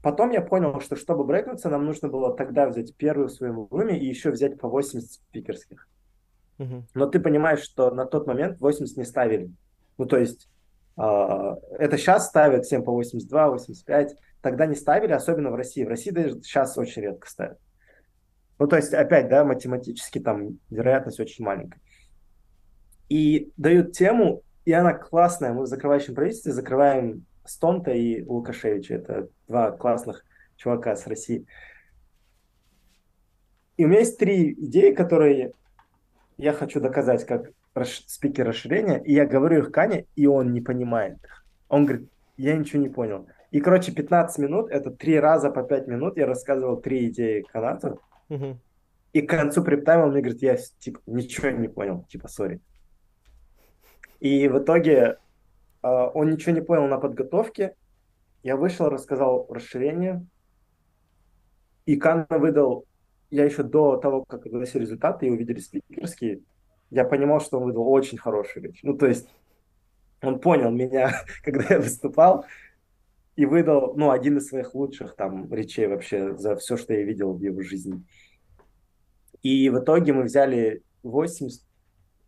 потом 0.02 0.32
я 0.32 0.42
понял, 0.42 0.80
что 0.82 0.96
чтобы 0.96 1.24
брейкнуться, 1.24 1.70
нам 1.70 1.86
нужно 1.86 2.10
было 2.10 2.36
тогда 2.36 2.68
взять 2.68 2.96
первую 2.96 3.28
в 3.28 3.34
своем 3.34 3.68
руме 3.70 4.00
и 4.00 4.06
еще 4.06 4.32
взять 4.32 4.60
по 4.60 4.68
80 4.68 5.12
спикерских. 5.12 5.88
Угу. 6.60 6.86
Но 6.94 7.08
ты 7.08 7.20
понимаешь, 7.20 7.62
что 7.62 7.92
на 7.92 8.06
тот 8.06 8.28
момент 8.28 8.60
80 8.60 8.98
не 8.98 9.06
ставили. 9.06 9.52
Ну, 9.98 10.06
то 10.06 10.18
есть 10.18 10.50
э, 10.98 11.02
это 11.78 11.98
сейчас 11.98 12.28
ставят 12.28 12.66
всем 12.66 12.84
по 12.84 12.92
82, 12.92 13.50
85. 13.50 14.16
Тогда 14.42 14.66
не 14.66 14.76
ставили, 14.76 15.12
особенно 15.12 15.52
в 15.52 15.56
России. 15.56 15.84
В 15.84 15.90
России 15.90 16.12
даже 16.12 16.42
сейчас 16.42 16.78
очень 16.78 17.04
редко 17.04 17.30
ставят. 17.30 17.60
Ну, 18.62 18.68
то 18.68 18.76
есть, 18.76 18.94
опять, 18.94 19.28
да, 19.28 19.44
математически 19.44 20.20
там 20.20 20.60
вероятность 20.70 21.20
очень 21.20 21.44
маленькая. 21.44 21.82
И 23.12 23.52
дают 23.58 23.92
тему, 23.92 24.42
и 24.64 24.72
она 24.72 24.94
классная. 24.94 25.52
Мы 25.52 25.64
в 25.64 25.68
закрывающем 25.68 26.16
правительстве 26.16 26.54
закрываем 26.54 27.26
Стонта 27.44 27.92
и 27.92 28.24
Лукашевича. 28.24 28.94
Это 28.94 29.28
два 29.50 29.72
классных 29.72 30.24
чувака 30.56 30.96
с 30.96 31.06
России. 31.08 31.46
И 33.76 33.84
у 33.84 33.90
меня 33.90 34.00
есть 34.00 34.18
три 34.18 34.54
идеи, 34.54 34.94
которые 34.94 35.52
я 36.38 36.54
хочу 36.54 36.80
доказать 36.80 37.26
как 37.26 37.52
спикер 37.86 38.48
расширения, 38.48 39.04
и 39.04 39.12
я 39.12 39.26
говорю 39.26 39.60
их 39.60 39.74
Кане, 39.74 40.06
и 40.16 40.26
он 40.26 40.54
не 40.54 40.62
понимает 40.62 41.18
их. 41.22 41.46
Он 41.68 41.86
говорит, 41.86 42.10
я 42.38 42.56
ничего 42.56 42.82
не 42.82 42.88
понял. 42.88 43.28
И, 43.52 43.60
короче, 43.60 43.92
15 43.92 44.40
минут, 44.40 44.72
это 44.72 44.90
три 44.90 45.20
раза 45.20 45.52
по 45.52 45.64
5 45.64 45.86
минут 45.88 46.16
я 46.16 46.28
рассказывал 46.28 46.78
три 46.78 47.10
идеи 47.10 47.42
канату. 47.42 48.00
Угу. 48.30 48.58
И 49.12 49.22
к 49.22 49.30
концу 49.30 49.66
приптайма 49.66 50.06
он 50.06 50.12
мне 50.12 50.22
говорит, 50.22 50.42
я 50.42 50.56
типа 50.56 51.02
ничего 51.08 51.50
не 51.50 51.68
понял, 51.68 52.06
типа, 52.10 52.30
сори. 52.30 52.62
И 54.22 54.48
в 54.48 54.60
итоге 54.60 55.18
э, 55.82 55.88
он 55.88 56.30
ничего 56.30 56.54
не 56.54 56.62
понял 56.62 56.88
на 56.88 57.00
подготовке. 57.00 57.76
Я 58.44 58.56
вышел, 58.56 58.88
рассказал 58.88 59.48
расширение. 59.50 60.26
И 61.86 61.98
Канна 61.98 62.28
выдал, 62.30 62.86
я 63.32 63.44
еще 63.46 63.64
до 63.64 63.98
того, 63.98 64.24
как 64.24 64.46
огласили 64.46 64.84
результаты 64.84 65.26
и 65.26 65.32
увидели 65.32 65.60
спикерские, 65.60 66.42
я 66.92 67.04
понимал, 67.04 67.42
что 67.42 67.58
он 67.58 67.66
выдал 67.66 67.90
очень 67.90 68.20
хорошую 68.20 68.66
речь. 68.66 68.80
Ну, 68.84 68.96
то 68.96 69.08
есть 69.08 69.28
он 70.22 70.40
понял 70.40 70.70
меня, 70.70 71.24
когда 71.44 71.66
я 71.70 71.80
выступал, 71.80 72.46
и 73.36 73.46
выдал, 73.48 73.96
ну, 73.96 74.12
один 74.12 74.38
из 74.38 74.50
своих 74.50 74.76
лучших 74.76 75.16
там 75.16 75.52
речей 75.52 75.88
вообще 75.88 76.36
за 76.36 76.56
все, 76.58 76.78
что 76.78 76.94
я 76.94 77.02
видел 77.04 77.34
в 77.34 77.42
его 77.42 77.62
жизни. 77.62 78.04
И 79.42 79.70
в 79.70 79.80
итоге 79.80 80.14
мы 80.14 80.24
взяли 80.24 80.84
80, 81.02 81.64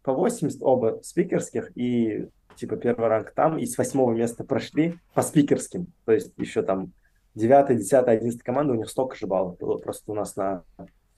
по 0.04 0.14
80 0.14 0.62
оба 0.62 1.00
спикерских, 1.02 1.76
и 1.76 2.28
типа 2.56 2.76
первый 2.76 3.08
ранг 3.08 3.32
там, 3.32 3.58
и 3.58 3.66
с 3.66 3.78
восьмого 3.78 4.14
места 4.14 4.44
прошли 4.44 5.00
по 5.14 5.22
спикерским. 5.22 5.88
То 6.06 6.12
есть 6.12 6.34
еще 6.38 6.62
там 6.62 6.94
9, 7.36 7.78
10, 7.78 7.94
11 7.94 8.44
команда, 8.44 8.74
у 8.74 8.76
них 8.76 8.90
столько 8.90 9.16
же 9.16 9.28
баллов 9.28 9.58
было. 9.58 9.78
Просто 9.78 10.12
у 10.12 10.16
нас 10.16 10.36
на 10.36 10.64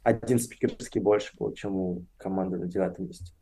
один 0.04 0.40
спикерский 0.40 1.02
больше 1.02 1.36
был, 1.38 1.52
чем 1.54 1.76
у 1.76 2.06
команды 2.18 2.58
на 2.58 2.68
девятом 2.68 3.08
месте. 3.08 3.34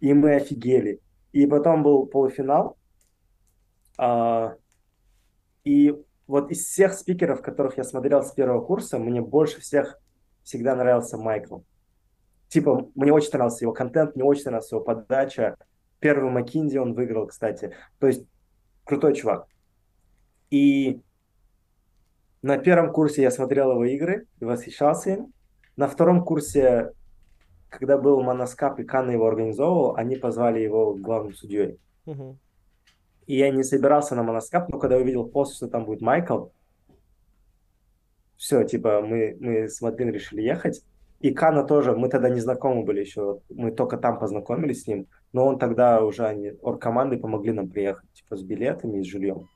И 0.00 0.12
мы 0.12 0.36
офигели. 0.36 1.00
И 1.32 1.46
потом 1.46 1.82
был 1.82 2.06
полуфинал. 2.06 2.76
А, 3.96 4.54
и 5.64 5.96
вот 6.26 6.50
из 6.50 6.64
всех 6.64 6.92
спикеров, 6.92 7.42
которых 7.42 7.78
я 7.78 7.84
смотрел 7.84 8.22
с 8.22 8.32
первого 8.32 8.64
курса, 8.64 8.98
мне 8.98 9.20
больше 9.20 9.60
всех 9.60 9.98
всегда 10.44 10.76
нравился 10.76 11.16
Майкл. 11.16 11.60
Типа, 12.48 12.88
мне 12.94 13.12
очень 13.12 13.30
нравился 13.32 13.64
его 13.64 13.72
контент, 13.72 14.16
мне 14.16 14.24
очень 14.24 14.44
нравилась 14.44 14.72
его 14.72 14.80
подача. 14.80 15.56
Первый 16.00 16.30
Макинди 16.30 16.78
он 16.78 16.94
выиграл, 16.94 17.26
кстати. 17.26 17.74
То 17.98 18.06
есть, 18.06 18.24
крутой 18.84 19.14
чувак. 19.14 19.46
И 20.50 21.02
на 22.40 22.56
первом 22.58 22.92
курсе 22.92 23.22
я 23.22 23.30
смотрел 23.30 23.72
его 23.72 23.84
игры 23.84 24.26
и 24.40 24.44
восхищался 24.44 25.10
им. 25.10 25.32
На 25.76 25.88
втором 25.88 26.24
курсе, 26.24 26.92
когда 27.68 27.98
был 27.98 28.22
Моноскап 28.22 28.78
и 28.80 28.84
Канна 28.84 29.10
его 29.10 29.26
организовывал, 29.26 29.96
они 29.96 30.16
позвали 30.16 30.60
его 30.60 30.94
главным 30.94 31.34
судьей. 31.34 31.78
И 33.26 33.36
я 33.36 33.50
не 33.50 33.62
собирался 33.62 34.14
на 34.14 34.22
Моноскап, 34.22 34.70
но 34.70 34.78
когда 34.78 34.96
увидел 34.96 35.28
пост, 35.28 35.56
что 35.56 35.68
там 35.68 35.84
будет 35.84 36.00
Майкл, 36.00 36.46
все, 38.38 38.64
типа, 38.64 39.02
мы, 39.02 39.36
мы 39.38 39.68
с 39.68 39.82
Мадлин 39.82 40.10
решили 40.10 40.40
ехать. 40.40 40.82
И 41.20 41.32
Кана 41.32 41.64
тоже, 41.64 41.96
мы 41.96 42.08
тогда 42.08 42.28
не 42.28 42.40
знакомы 42.40 42.84
были 42.84 43.00
еще, 43.00 43.40
мы 43.48 43.72
только 43.72 43.96
там 43.96 44.18
познакомились 44.18 44.82
с 44.82 44.86
ним, 44.86 45.08
но 45.32 45.46
он 45.46 45.58
тогда 45.58 46.04
уже, 46.04 46.24
они, 46.24 46.52
оргкомандой 46.62 47.18
помогли 47.18 47.52
нам 47.52 47.68
приехать, 47.68 48.08
типа, 48.12 48.36
с 48.36 48.42
билетами 48.42 48.98
и 48.98 49.02
с 49.02 49.06
жильем. 49.06 49.48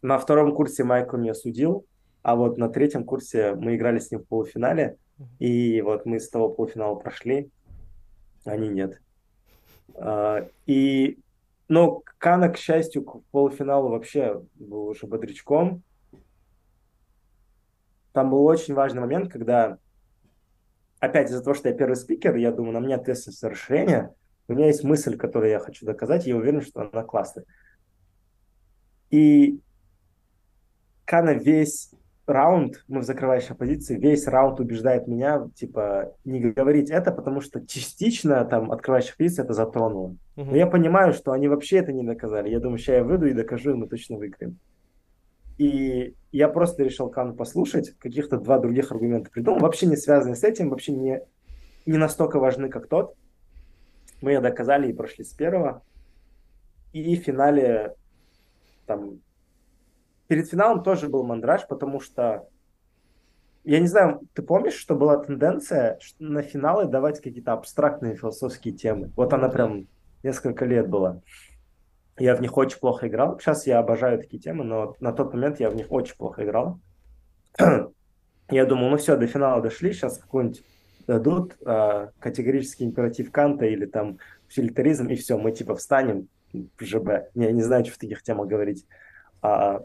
На 0.00 0.18
втором 0.18 0.54
курсе 0.54 0.82
Майкл 0.82 1.18
меня 1.18 1.34
судил, 1.34 1.86
а 2.22 2.36
вот 2.36 2.56
на 2.56 2.70
третьем 2.70 3.04
курсе 3.04 3.54
мы 3.54 3.76
играли 3.76 3.98
с 3.98 4.10
ним 4.10 4.20
в 4.20 4.26
полуфинале, 4.26 4.96
и 5.38 5.82
вот 5.82 6.06
мы 6.06 6.18
с 6.18 6.30
того 6.30 6.48
полуфинала 6.48 6.94
прошли, 6.94 7.50
они 8.44 8.68
нет. 8.68 9.00
А, 9.94 10.48
и, 10.66 11.18
но 11.68 12.02
Кана, 12.18 12.48
к 12.48 12.56
счастью, 12.56 13.04
к 13.04 13.22
полуфиналу 13.30 13.90
вообще 13.90 14.42
был 14.54 14.88
уже 14.88 15.06
бодрячком. 15.06 15.82
Там 18.12 18.30
был 18.30 18.44
очень 18.44 18.74
важный 18.74 19.00
момент, 19.00 19.30
когда, 19.30 19.78
опять 21.04 21.30
из-за 21.30 21.42
того, 21.42 21.54
что 21.54 21.68
я 21.68 21.74
первый 21.74 21.96
спикер, 21.96 22.36
я 22.36 22.52
думаю, 22.52 22.72
на 22.72 22.80
мне 22.80 22.94
ответственность 22.94 23.40
за 23.40 23.50
расширение, 23.50 24.14
у 24.48 24.52
меня 24.52 24.66
есть 24.66 24.84
мысль, 24.84 25.16
которую 25.16 25.50
я 25.50 25.58
хочу 25.58 25.86
доказать, 25.86 26.26
и 26.26 26.30
я 26.30 26.36
уверен, 26.36 26.60
что 26.60 26.82
она 26.82 27.02
классная. 27.02 27.44
И 29.10 29.60
Кана 31.04 31.30
весь 31.30 31.90
раунд, 32.26 32.84
мы 32.88 33.00
в 33.00 33.04
закрывающей 33.04 33.54
позиции, 33.54 33.98
весь 33.98 34.26
раунд 34.26 34.60
убеждает 34.60 35.06
меня, 35.06 35.48
типа, 35.54 36.14
не 36.24 36.40
говорить 36.40 36.90
это, 36.90 37.12
потому 37.12 37.40
что 37.40 37.64
частично 37.66 38.44
там 38.44 38.72
открывающая 38.72 39.14
позиция 39.16 39.44
это 39.44 39.52
затронуло. 39.52 40.16
Uh-huh. 40.36 40.44
Но 40.50 40.56
я 40.56 40.66
понимаю, 40.66 41.12
что 41.12 41.32
они 41.32 41.48
вообще 41.48 41.78
это 41.78 41.92
не 41.92 42.02
доказали. 42.02 42.48
Я 42.48 42.60
думаю, 42.60 42.78
сейчас 42.78 42.96
я 42.96 43.04
выйду 43.04 43.26
и 43.26 43.34
докажу, 43.34 43.72
и 43.72 43.74
мы 43.74 43.86
точно 43.86 44.16
выиграем. 44.16 44.58
И 45.58 46.14
я 46.32 46.48
просто 46.48 46.82
решил 46.82 47.08
Кану 47.08 47.34
послушать, 47.34 47.96
каких-то 47.98 48.38
два 48.38 48.58
других 48.58 48.90
аргумента 48.90 49.30
придумал, 49.30 49.60
вообще 49.60 49.86
не 49.86 49.96
связанные 49.96 50.36
с 50.36 50.42
этим, 50.42 50.70
вообще 50.70 50.92
не, 50.92 51.22
не 51.86 51.96
настолько 51.96 52.38
важны, 52.38 52.68
как 52.68 52.88
тот. 52.88 53.14
Мы 54.20 54.32
ее 54.32 54.40
доказали 54.40 54.90
и 54.90 54.94
прошли 54.94 55.24
с 55.24 55.32
первого. 55.32 55.82
И 56.92 57.16
в 57.16 57.24
финале 57.24 57.94
там 58.86 59.20
перед 60.26 60.48
финалом 60.48 60.82
тоже 60.82 61.08
был 61.08 61.24
мандраж, 61.24 61.66
потому 61.68 62.00
что 62.00 62.48
я 63.64 63.80
не 63.80 63.86
знаю, 63.86 64.20
ты 64.34 64.42
помнишь, 64.42 64.74
что 64.74 64.94
была 64.94 65.16
тенденция 65.16 65.98
на 66.18 66.42
финалы 66.42 66.86
давать 66.86 67.20
какие-то 67.20 67.52
абстрактные 67.52 68.14
философские 68.14 68.74
темы? 68.74 69.10
Вот 69.16 69.32
она 69.32 69.48
прям 69.48 69.86
несколько 70.22 70.66
лет 70.66 70.88
была. 70.88 71.22
Я 72.18 72.36
в 72.36 72.40
них 72.40 72.56
очень 72.56 72.78
плохо 72.78 73.08
играл. 73.08 73.38
Сейчас 73.38 73.66
я 73.66 73.78
обожаю 73.78 74.18
такие 74.18 74.40
темы, 74.40 74.64
но 74.64 74.94
на 75.00 75.12
тот 75.12 75.32
момент 75.32 75.58
я 75.60 75.70
в 75.70 75.74
них 75.74 75.90
очень 75.90 76.16
плохо 76.16 76.44
играл. 76.44 76.78
я 78.50 78.64
думал, 78.66 78.90
ну 78.90 78.96
все, 78.96 79.16
до 79.16 79.26
финала 79.26 79.60
дошли, 79.60 79.92
сейчас 79.92 80.18
какой-нибудь 80.18 80.64
дадут 81.06 81.56
э, 81.66 82.08
категорический 82.18 82.86
императив 82.86 83.30
Канта 83.30 83.66
или 83.66 83.86
там 83.86 84.18
утилитаризм, 84.48 85.08
и 85.08 85.16
все, 85.16 85.36
мы 85.36 85.52
типа 85.52 85.74
встанем 85.74 86.28
в 86.52 86.84
ЖБ. 86.84 87.30
Я 87.34 87.52
не 87.52 87.62
знаю, 87.62 87.84
что 87.84 87.94
в 87.94 87.98
таких 87.98 88.22
темах 88.22 88.48
говорить. 88.48 88.86
А, 89.42 89.82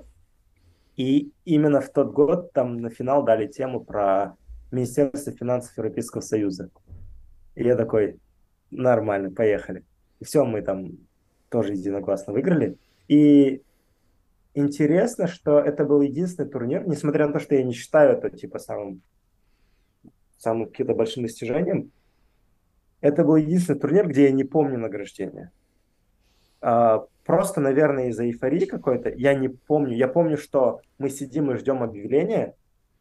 и 0.96 1.32
именно 1.46 1.82
в 1.82 1.90
тот 1.92 2.12
год 2.14 2.54
там 2.54 2.78
на 2.78 2.90
финал 2.90 3.24
дали 3.24 3.48
тему 3.48 3.84
про 3.84 4.36
Министерство 4.72 5.34
финансов 5.34 5.76
Европейского 5.78 6.22
Союза. 6.22 6.70
И 7.56 7.64
я 7.64 7.76
такой, 7.76 8.20
нормально, 8.70 9.32
поехали. 9.32 9.84
И 10.20 10.26
все, 10.26 10.46
мы 10.46 10.62
там 10.62 10.92
тоже 11.50 11.74
единогласно 11.74 12.34
выиграли. 12.34 12.78
И 13.08 13.62
интересно, 14.54 15.28
что 15.28 15.60
это 15.60 15.86
был 15.86 16.02
единственный 16.02 16.50
турнир, 16.50 16.88
несмотря 16.88 17.28
на 17.28 17.34
то, 17.34 17.40
что 17.40 17.56
я 17.56 17.64
не 17.64 17.74
считаю 17.74 18.18
это 18.18 18.30
типа 18.30 18.60
самым, 18.60 19.02
самым 20.38 20.68
каким-то 20.68 20.94
большим 20.94 21.24
достижением, 21.24 21.92
это 23.02 23.24
был 23.24 23.36
единственный 23.38 23.80
турнир, 23.80 24.08
где 24.08 24.24
я 24.24 24.32
не 24.32 24.44
помню 24.44 24.78
награждения. 24.78 25.52
А, 26.62 27.06
просто, 27.26 27.62
наверное, 27.62 28.10
из-за 28.10 28.26
эйфории 28.26 28.66
какой-то, 28.66 29.10
я 29.10 29.34
не 29.34 29.48
помню. 29.48 29.96
Я 29.96 30.08
помню, 30.08 30.38
что 30.38 30.82
мы 30.98 31.10
сидим 31.10 31.52
и 31.52 31.58
ждем 31.58 31.82
объявления, 31.82 32.56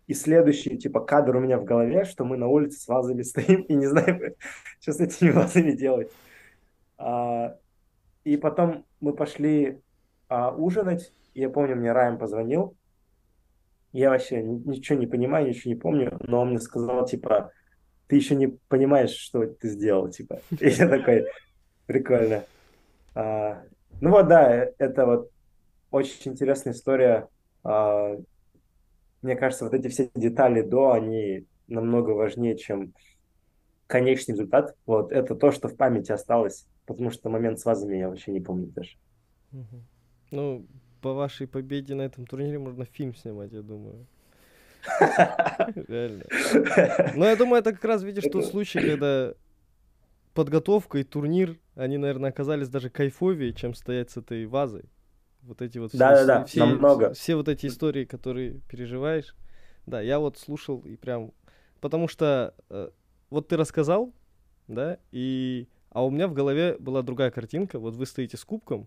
и 0.07 0.15
следующий, 0.15 0.79
типа, 0.79 1.01
кадр 1.01 1.37
у 1.37 1.41
меня 1.41 1.59
в 1.59 1.65
голове, 1.65 2.05
что 2.05 2.25
мы 2.25 2.37
на 2.37 2.47
улице 2.47 2.81
с 2.81 2.89
вазами 2.89 3.23
стоим 3.23 3.63
и 3.63 3.75
не 3.75 3.87
знаем, 3.87 4.35
что 4.81 4.93
с 4.93 5.01
этими 5.01 5.31
вазами 5.31 5.73
делать. 5.73 6.11
А, 6.97 7.57
и 8.29 8.37
потом 8.37 8.85
мы 9.01 9.15
пошли 9.15 9.81
а, 10.29 10.55
ужинать. 10.55 11.13
Я 11.35 11.49
помню, 11.49 11.77
мне 11.77 11.93
Райан 11.93 12.19
позвонил. 12.19 12.77
Я 13.93 14.11
вообще 14.11 14.43
ничего 14.43 14.99
не 14.99 15.07
понимаю, 15.07 15.49
ничего 15.49 15.73
не 15.73 15.81
помню, 15.81 16.19
но 16.21 16.43
он 16.43 16.51
мне 16.51 16.61
сказал, 16.61 17.07
типа, 17.07 17.53
ты 18.07 18.17
еще 18.17 18.35
не 18.35 18.49
понимаешь, 18.69 19.13
что 19.13 19.47
ты 19.47 19.69
сделал, 19.69 20.11
типа. 20.11 20.41
И 20.61 20.69
я 20.69 20.89
такой, 20.89 21.25
прикольно. 21.87 22.45
А, 23.15 23.63
ну 24.03 24.11
вот, 24.11 24.29
да, 24.29 24.73
это 24.77 25.07
вот 25.07 25.31
очень 25.91 26.33
интересная 26.33 26.75
история. 26.75 27.29
А, 27.65 28.15
мне 29.23 29.37
кажется, 29.37 29.65
вот 29.65 29.73
эти 29.73 29.89
все 29.89 30.11
детали 30.15 30.61
до, 30.61 30.93
они 30.93 31.47
намного 31.67 32.11
важнее, 32.11 32.59
чем 32.59 32.93
конечный 33.87 34.33
результат. 34.33 34.77
Вот 34.85 35.13
это 35.13 35.35
то, 35.35 35.51
что 35.51 35.69
в 35.69 35.77
памяти 35.77 36.13
осталось, 36.13 36.67
потому 36.89 37.11
что 37.11 37.29
момент 37.29 37.61
с 37.61 37.65
вазами 37.65 37.97
я 37.97 38.09
вообще 38.09 38.33
не 38.33 38.41
помню 38.41 38.67
даже. 38.67 38.97
Ну, 40.31 40.67
по 41.01 41.13
вашей 41.13 41.47
победе 41.47 41.95
на 41.95 42.03
этом 42.03 42.27
турнире 42.27 42.59
можно 42.59 42.85
фильм 42.85 43.15
снимать, 43.15 43.53
я 43.53 43.63
думаю. 43.63 44.07
Реально. 45.89 46.25
Но 47.15 47.27
я 47.27 47.37
думаю, 47.37 47.61
это 47.61 47.73
как 47.73 47.85
раз, 47.85 48.03
видишь, 48.03 48.25
тот 48.33 48.47
случай, 48.47 48.81
когда 48.81 49.35
подготовка 50.35 50.99
и 50.99 51.05
турнир, 51.05 51.59
они, 51.75 51.99
наверное, 51.99 52.31
оказались 52.31 52.69
даже 52.69 52.91
кайфовее, 52.91 53.53
чем 53.53 53.75
стоять 53.75 54.11
с 54.11 54.17
этой 54.17 54.47
вазой. 54.47 54.85
Вот 55.43 55.63
эти 55.63 55.79
вот 55.79 55.93
да, 55.93 56.15
да, 56.15 56.25
да, 56.25 56.45
все, 56.45 56.65
намного. 56.65 57.13
все 57.13 57.37
вот 57.37 57.49
эти 57.49 57.67
истории, 57.67 58.05
которые 58.05 58.61
переживаешь. 58.69 59.35
Да, 59.87 60.01
я 60.01 60.19
вот 60.19 60.39
слушал 60.39 60.81
и 60.81 60.97
прям... 60.97 61.33
Потому 61.81 62.09
что 62.09 62.55
э, 62.71 62.91
вот 63.31 63.49
ты 63.49 63.57
рассказал, 63.57 64.13
да, 64.67 64.99
и... 65.13 65.69
А 65.91 66.05
у 66.05 66.11
меня 66.11 66.29
в 66.29 66.35
голове 66.35 66.77
была 66.79 67.03
другая 67.03 67.31
картинка. 67.31 67.79
Вот 67.79 67.95
вы 67.95 68.07
стоите 68.07 68.37
с 68.37 68.45
кубком. 68.45 68.87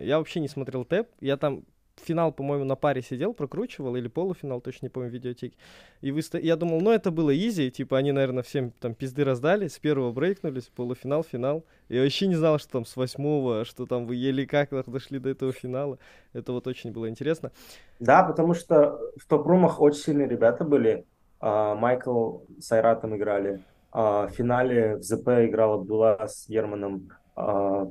Я 0.00 0.18
вообще 0.18 0.40
не 0.40 0.48
смотрел 0.48 0.84
тэп. 0.84 1.08
Я 1.20 1.36
там 1.36 1.64
финал, 1.98 2.32
по-моему, 2.32 2.64
на 2.64 2.76
паре 2.76 3.02
сидел, 3.02 3.34
прокручивал, 3.34 3.96
или 3.96 4.08
полуфинал, 4.08 4.60
точно 4.60 4.86
не 4.86 4.90
помню, 4.90 5.10
видеотеки. 5.10 5.56
И 6.00 6.10
вы, 6.10 6.22
я 6.34 6.56
думал, 6.56 6.80
ну 6.80 6.90
это 6.90 7.10
было 7.10 7.36
изи, 7.36 7.70
типа 7.70 7.98
они, 7.98 8.12
наверное, 8.12 8.42
всем 8.42 8.70
там 8.70 8.94
пизды 8.94 9.24
раздали, 9.24 9.68
с 9.68 9.78
первого 9.78 10.12
брейкнулись, 10.12 10.64
полуфинал, 10.64 11.24
финал. 11.24 11.64
Я 11.88 12.02
вообще 12.02 12.26
не 12.26 12.36
знал, 12.36 12.58
что 12.58 12.72
там 12.72 12.84
с 12.84 12.96
восьмого, 12.96 13.64
что 13.64 13.86
там 13.86 14.06
вы 14.06 14.16
еле 14.16 14.46
как 14.46 14.70
дошли 14.90 15.18
до 15.18 15.30
этого 15.30 15.52
финала. 15.52 15.98
Это 16.32 16.52
вот 16.52 16.66
очень 16.66 16.92
было 16.92 17.08
интересно. 17.08 17.52
Да, 17.98 18.22
потому 18.22 18.54
что 18.54 19.00
в 19.16 19.26
топ-румах 19.26 19.80
очень 19.80 20.00
сильные 20.00 20.28
ребята 20.28 20.64
были. 20.64 21.04
А, 21.40 21.74
Майкл 21.74 22.38
с 22.60 22.70
Айратом 22.72 23.16
играли. 23.16 23.60
А, 23.90 24.26
в 24.26 24.30
финале 24.30 24.96
в 24.96 25.02
ЗП 25.02 25.28
играл 25.46 25.74
Абдулла 25.74 26.26
с 26.26 26.48
Ерманом. 26.48 27.10
А, 27.34 27.90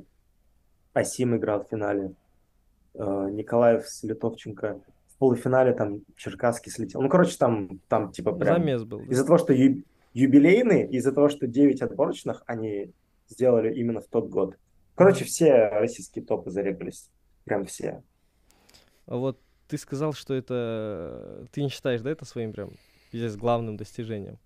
Асим 0.94 1.36
играл 1.36 1.64
в 1.64 1.68
финале. 1.68 2.14
Э, 2.94 3.28
Николаев 3.30 3.86
с 3.86 4.02
Литовченко. 4.02 4.80
В 5.08 5.18
полуфинале 5.18 5.72
там 5.72 6.02
Черкасский 6.16 6.70
слетел. 6.70 7.00
Ну, 7.00 7.08
короче, 7.08 7.36
там, 7.38 7.80
там 7.88 8.12
типа 8.12 8.32
прям... 8.32 8.56
Замес 8.56 8.84
был. 8.84 8.98
Да? 9.00 9.04
Из-за 9.06 9.24
того, 9.24 9.38
что 9.38 9.52
ю... 9.52 9.84
юбилейный, 10.14 10.86
из-за 10.88 11.12
того, 11.12 11.28
что 11.28 11.46
9 11.46 11.82
отборочных 11.82 12.42
они 12.46 12.92
сделали 13.28 13.74
именно 13.74 14.00
в 14.00 14.06
тот 14.06 14.28
год. 14.28 14.56
Короче, 14.94 15.24
все 15.24 15.68
российские 15.68 16.24
топы 16.24 16.50
зарегались. 16.50 17.08
Прям 17.44 17.64
все. 17.66 18.02
А 19.06 19.16
вот 19.16 19.40
ты 19.68 19.78
сказал, 19.78 20.12
что 20.12 20.34
это... 20.34 21.46
Ты 21.52 21.62
не 21.62 21.68
считаешь, 21.68 22.00
да, 22.00 22.10
это 22.10 22.24
своим 22.24 22.52
прям 22.52 22.70
здесь 23.12 23.36
главным 23.36 23.76
достижением? 23.76 24.38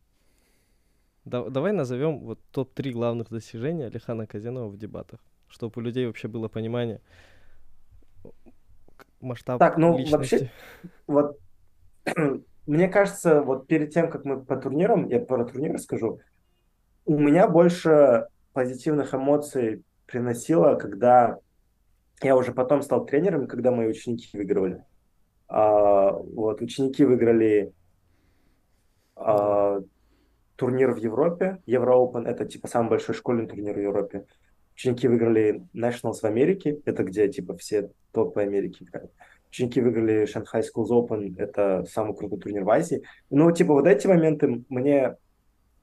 Да, 1.24 1.48
давай 1.48 1.72
назовем 1.72 2.20
вот 2.20 2.40
топ-3 2.50 2.90
главных 2.90 3.30
достижения 3.30 3.86
Алихана 3.86 4.26
Казинова 4.26 4.68
в 4.68 4.76
дебатах, 4.76 5.20
чтобы 5.48 5.72
у 5.76 5.80
людей 5.80 6.06
вообще 6.06 6.28
было 6.28 6.48
понимание, 6.48 7.00
масштаб 9.20 9.58
Так, 9.60 9.76
ну 9.78 9.96
личности. 9.96 10.16
вообще, 10.16 10.50
вот 11.06 11.38
мне 12.66 12.88
кажется, 12.88 13.42
вот 13.42 13.66
перед 13.66 13.90
тем, 13.90 14.10
как 14.10 14.24
мы 14.24 14.44
по 14.44 14.56
турнирам, 14.56 15.06
я 15.08 15.20
про 15.20 15.44
турниры 15.44 15.78
скажу, 15.78 16.20
у 17.04 17.18
меня 17.18 17.48
больше 17.48 18.26
позитивных 18.52 19.14
эмоций 19.14 19.84
приносило, 20.06 20.74
когда 20.74 21.38
я 22.20 22.36
уже 22.36 22.52
потом 22.52 22.82
стал 22.82 23.06
тренером, 23.06 23.46
когда 23.46 23.70
мои 23.70 23.88
ученики 23.88 24.28
выигрывали. 24.36 24.84
А, 25.48 26.12
вот, 26.12 26.60
ученики 26.60 27.04
выиграли 27.04 27.72
а, 29.16 29.80
турнир 30.62 30.92
в 30.92 30.96
Европе, 30.98 31.58
Евро 31.66 31.96
это 32.24 32.44
типа 32.44 32.68
самый 32.68 32.90
большой 32.90 33.16
школьный 33.16 33.48
турнир 33.48 33.74
в 33.74 33.80
Европе. 33.80 34.26
Ученики 34.76 35.08
выиграли 35.08 35.66
Nationals 35.74 36.20
в 36.22 36.24
Америке, 36.24 36.78
это 36.84 37.02
где 37.02 37.28
типа 37.28 37.56
все 37.56 37.90
топы 38.12 38.42
Америки 38.42 38.84
играют. 38.84 39.10
Ученики 39.50 39.80
выиграли 39.80 40.22
Shanghai 40.22 40.62
Schools 40.62 40.90
Open, 40.90 41.34
это 41.36 41.84
самый 41.90 42.16
крутой 42.16 42.38
турнир 42.38 42.62
в 42.62 42.70
Азии. 42.70 43.02
Ну, 43.28 43.50
типа, 43.50 43.72
вот 43.72 43.88
эти 43.88 44.06
моменты 44.06 44.62
мне 44.68 45.16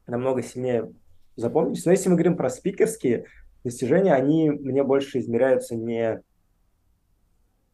намного 0.07 0.43
сильнее 0.43 0.89
запомнились. 1.35 1.83
Но 1.83 1.91
если 1.91 2.07
мы 2.07 2.15
говорим 2.15 2.37
про 2.37 2.49
спикерские 2.49 3.25
достижения, 3.65 4.13
они 4.13 4.49
мне 4.49 4.81
больше 4.81 5.19
измеряются 5.19 5.75
не 5.75 6.21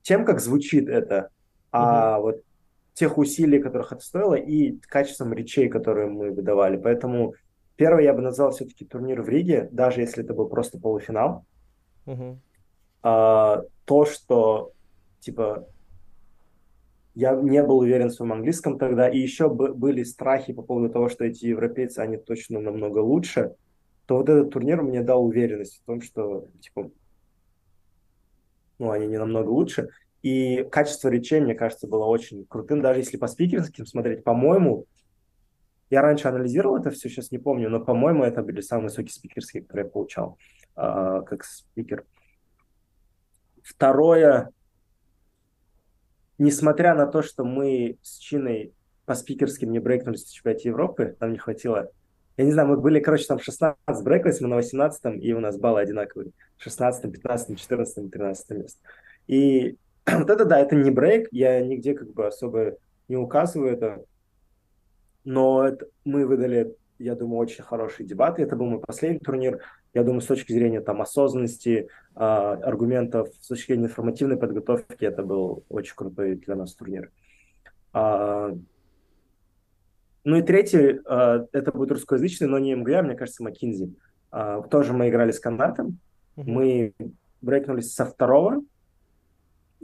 тем, 0.02 0.26
как 0.26 0.40
звучит 0.40 0.90
это, 0.90 1.30
а 1.72 2.18
mm-hmm. 2.18 2.22
вот 2.24 2.42
тех 2.96 3.20
усилий, 3.20 3.60
которых 3.60 3.92
это 3.92 4.04
стоило, 4.04 4.34
и 4.34 4.80
качеством 4.80 5.34
речей, 5.34 5.70
которые 5.70 6.08
мы 6.08 6.32
выдавали. 6.32 6.78
Поэтому 6.78 7.36
Первый 7.76 8.06
я 8.06 8.14
бы 8.14 8.22
назвал 8.22 8.52
все-таки 8.52 8.86
турнир 8.86 9.22
в 9.22 9.30
Риге, 9.30 9.68
даже 9.72 10.02
если 10.02 10.24
это 10.24 10.34
был 10.34 10.48
просто 10.48 10.80
полуфинал. 10.80 11.46
Uh-huh. 12.06 12.38
А, 13.04 13.64
то, 13.84 14.06
что 14.06 14.72
типа 15.20 15.68
я 17.14 17.34
не 17.34 17.62
был 17.64 17.80
уверен 17.80 18.10
в 18.10 18.14
своем 18.14 18.34
английском 18.34 18.78
тогда, 18.78 19.10
и 19.10 19.20
еще 19.20 19.50
были 19.50 20.04
страхи 20.04 20.54
по 20.54 20.62
поводу 20.62 20.90
того, 20.90 21.10
что 21.10 21.26
эти 21.26 21.46
европейцы, 21.46 22.00
они 22.00 22.18
точно 22.18 22.60
намного 22.60 23.00
лучше, 23.00 23.56
то 24.06 24.18
вот 24.18 24.30
этот 24.30 24.52
турнир 24.52 24.82
мне 24.82 25.02
дал 25.02 25.26
уверенность 25.26 25.82
в 25.82 25.86
том, 25.86 26.02
что 26.02 26.48
типа 26.62 26.92
ну, 28.78 28.92
они 28.92 29.08
не 29.08 29.18
намного 29.18 29.50
лучше. 29.50 29.90
И 30.26 30.64
качество 30.72 31.10
речей, 31.10 31.40
мне 31.40 31.54
кажется, 31.54 31.86
было 31.86 32.06
очень 32.06 32.48
крутым. 32.48 32.82
Даже 32.82 33.00
если 33.00 33.16
по 33.16 33.28
спикерским 33.28 33.86
смотреть, 33.86 34.24
по-моему, 34.24 34.88
я 35.92 36.02
раньше 36.02 36.28
анализировал 36.28 36.78
это 36.78 36.90
все, 36.90 37.10
сейчас 37.10 37.30
не 37.30 37.38
помню, 37.38 37.70
но, 37.70 37.80
по-моему, 37.80 38.24
это 38.24 38.42
были 38.42 38.62
самые 38.62 38.86
высокие 38.86 39.12
спикерские, 39.12 39.62
которые 39.62 39.86
я 39.86 39.92
получал 39.92 40.40
э, 40.78 41.22
как 41.28 41.44
спикер. 41.44 42.06
Второе, 43.62 44.50
несмотря 46.40 46.96
на 46.96 47.06
то, 47.06 47.22
что 47.22 47.44
мы 47.44 48.00
с 48.02 48.18
Чиной 48.18 48.74
по 49.06 49.14
спикерским 49.14 49.72
не 49.72 49.78
брейкнулись 49.78 50.24
в 50.24 50.34
чемпионате 50.34 50.70
Европы, 50.70 51.16
нам 51.20 51.34
не 51.34 51.38
хватило. 51.38 51.92
Я 52.36 52.46
не 52.46 52.52
знаю, 52.52 52.70
мы 52.70 52.78
были, 52.78 53.00
короче, 53.00 53.28
там 53.28 53.38
16 53.38 53.78
брейклись, 54.04 54.42
мы 54.42 54.48
на 54.48 54.56
18 54.56 55.24
и 55.24 55.34
у 55.34 55.40
нас 55.40 55.60
баллы 55.60 55.82
одинаковые. 55.82 56.32
16, 56.58 57.12
15, 57.12 57.60
14, 57.60 58.10
13 58.10 58.50
место. 58.50 58.80
И 59.28 59.78
вот 60.06 60.30
это, 60.30 60.46
да, 60.46 60.60
это 60.60 60.76
не 60.76 60.92
брейк, 60.92 61.28
я 61.32 61.62
нигде 61.62 61.94
как 61.94 62.14
бы 62.14 62.28
особо 62.28 62.78
не 63.08 63.18
указываю 63.18 63.72
это 63.72 64.06
но 65.26 65.68
это, 65.68 65.88
мы 66.06 66.26
выдали, 66.26 66.76
я 67.00 67.16
думаю, 67.16 67.40
очень 67.40 67.64
хорошие 67.64 68.08
дебаты. 68.08 68.44
Это 68.44 68.56
был 68.56 68.68
мой 68.68 68.80
последний 68.80 69.20
турнир. 69.20 69.60
Я 69.94 70.04
думаю, 70.04 70.22
с 70.22 70.28
точки 70.28 70.54
зрения 70.54 70.82
там 70.82 71.02
осознанности, 71.02 71.90
э, 72.16 72.20
аргументов, 72.20 73.30
с 73.42 73.48
точки 73.48 73.72
зрения 73.72 73.86
информативной 73.86 74.38
подготовки, 74.38 75.04
это 75.04 75.24
был 75.24 75.64
очень 75.68 75.96
крутой 75.96 76.36
для 76.36 76.56
нас 76.56 76.76
турнир. 76.76 77.12
А, 77.92 78.56
ну 80.24 80.36
и 80.36 80.42
третий, 80.44 81.00
э, 81.04 81.48
это 81.52 81.72
будет 81.72 81.92
русскоязычный, 81.92 82.48
но 82.48 82.60
не 82.60 82.76
МГА, 82.76 83.02
мне 83.02 83.16
кажется, 83.16 83.44
Макинзи. 83.44 83.96
Э, 84.32 84.62
тоже 84.70 84.94
мы 84.94 85.10
играли 85.10 85.32
с 85.32 85.40
канатом. 85.40 86.00
Mm-hmm. 86.36 86.44
Мы 86.46 86.94
брейкнулись 87.42 87.94
со 87.94 88.06
второго. 88.06 88.62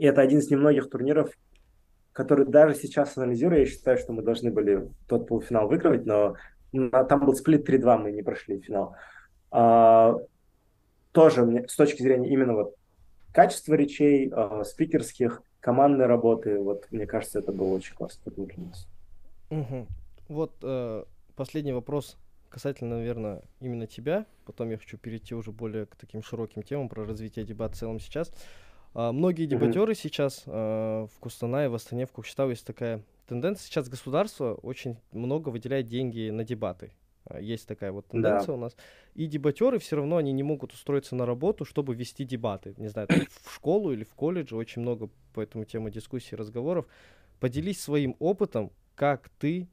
И 0.02 0.04
это 0.04 0.20
один 0.20 0.40
из 0.40 0.50
немногих 0.50 0.90
турниров, 0.90 1.30
который 2.12 2.44
даже 2.44 2.74
сейчас 2.74 3.16
анализируя, 3.16 3.60
я 3.60 3.66
считаю, 3.66 3.98
что 3.98 4.12
мы 4.12 4.22
должны 4.22 4.50
были 4.50 4.90
тот 5.06 5.28
полуфинал 5.28 5.68
выигрывать, 5.68 6.06
но 6.06 6.34
там 6.72 7.24
был 7.24 7.36
сплит 7.36 7.68
3-2, 7.70 7.98
мы 7.98 8.10
не 8.10 8.22
прошли 8.24 8.58
финал. 8.58 8.96
А, 9.52 10.16
тоже 11.12 11.44
мне, 11.44 11.68
с 11.68 11.76
точки 11.76 12.02
зрения 12.02 12.28
именно 12.30 12.54
вот 12.54 12.74
качества 13.32 13.74
речей, 13.74 14.28
а, 14.34 14.64
спикерских, 14.64 15.40
командной 15.60 16.06
работы, 16.06 16.58
вот 16.58 16.88
мне 16.90 17.06
кажется, 17.06 17.38
это 17.38 17.52
было 17.52 17.72
очень 17.72 17.94
классно 17.94 18.32
для 18.32 18.56
нас. 18.56 18.88
Угу. 19.50 19.86
Вот 20.30 20.56
э, 20.64 21.04
последний 21.36 21.74
вопрос 21.74 22.16
касательно, 22.48 22.96
наверное, 22.96 23.42
именно 23.60 23.86
тебя. 23.86 24.26
Потом 24.46 24.68
я 24.70 24.78
хочу 24.78 24.98
перейти 24.98 25.36
уже 25.36 25.52
более 25.52 25.86
к 25.86 25.94
таким 25.94 26.24
широким 26.24 26.64
темам 26.64 26.88
про 26.88 27.06
развитие 27.06 27.44
дебат 27.44 27.76
в 27.76 27.78
целом 27.78 28.00
сейчас. 28.00 28.32
А, 28.94 29.12
многие 29.12 29.46
дебатеры 29.46 29.92
mm-hmm. 29.92 30.02
сейчас 30.02 30.42
а, 30.46 31.06
в 31.06 31.18
Кустанае, 31.18 31.68
в 31.68 31.74
Астане, 31.74 32.06
в 32.06 32.12
Кукчетау 32.12 32.50
есть 32.50 32.66
такая 32.66 33.02
тенденция. 33.26 33.66
Сейчас 33.66 33.88
государство 33.88 34.54
очень 34.54 34.98
много 35.12 35.48
выделяет 35.48 35.88
деньги 35.88 36.30
на 36.30 36.44
дебаты. 36.44 36.92
А, 37.24 37.40
есть 37.40 37.66
такая 37.66 37.92
вот 37.92 38.06
тенденция 38.06 38.48
да. 38.48 38.52
у 38.54 38.56
нас. 38.56 38.76
И 39.14 39.26
дебатеры 39.26 39.78
все 39.78 39.96
равно 39.96 40.16
они 40.16 40.32
не 40.32 40.42
могут 40.42 40.72
устроиться 40.72 41.16
на 41.16 41.24
работу, 41.24 41.64
чтобы 41.64 41.94
вести 41.94 42.24
дебаты. 42.24 42.74
Не 42.76 42.88
знаю, 42.88 43.08
в 43.30 43.50
школу 43.54 43.92
или 43.92 44.04
в 44.04 44.14
колледже 44.14 44.56
очень 44.56 44.82
много 44.82 45.08
по 45.32 45.40
этому 45.40 45.64
тему 45.64 45.90
дискуссий, 45.90 46.36
разговоров. 46.36 46.86
Поделись 47.40 47.80
своим 47.80 48.16
опытом, 48.18 48.70
как 48.94 49.30
ты 49.38 49.68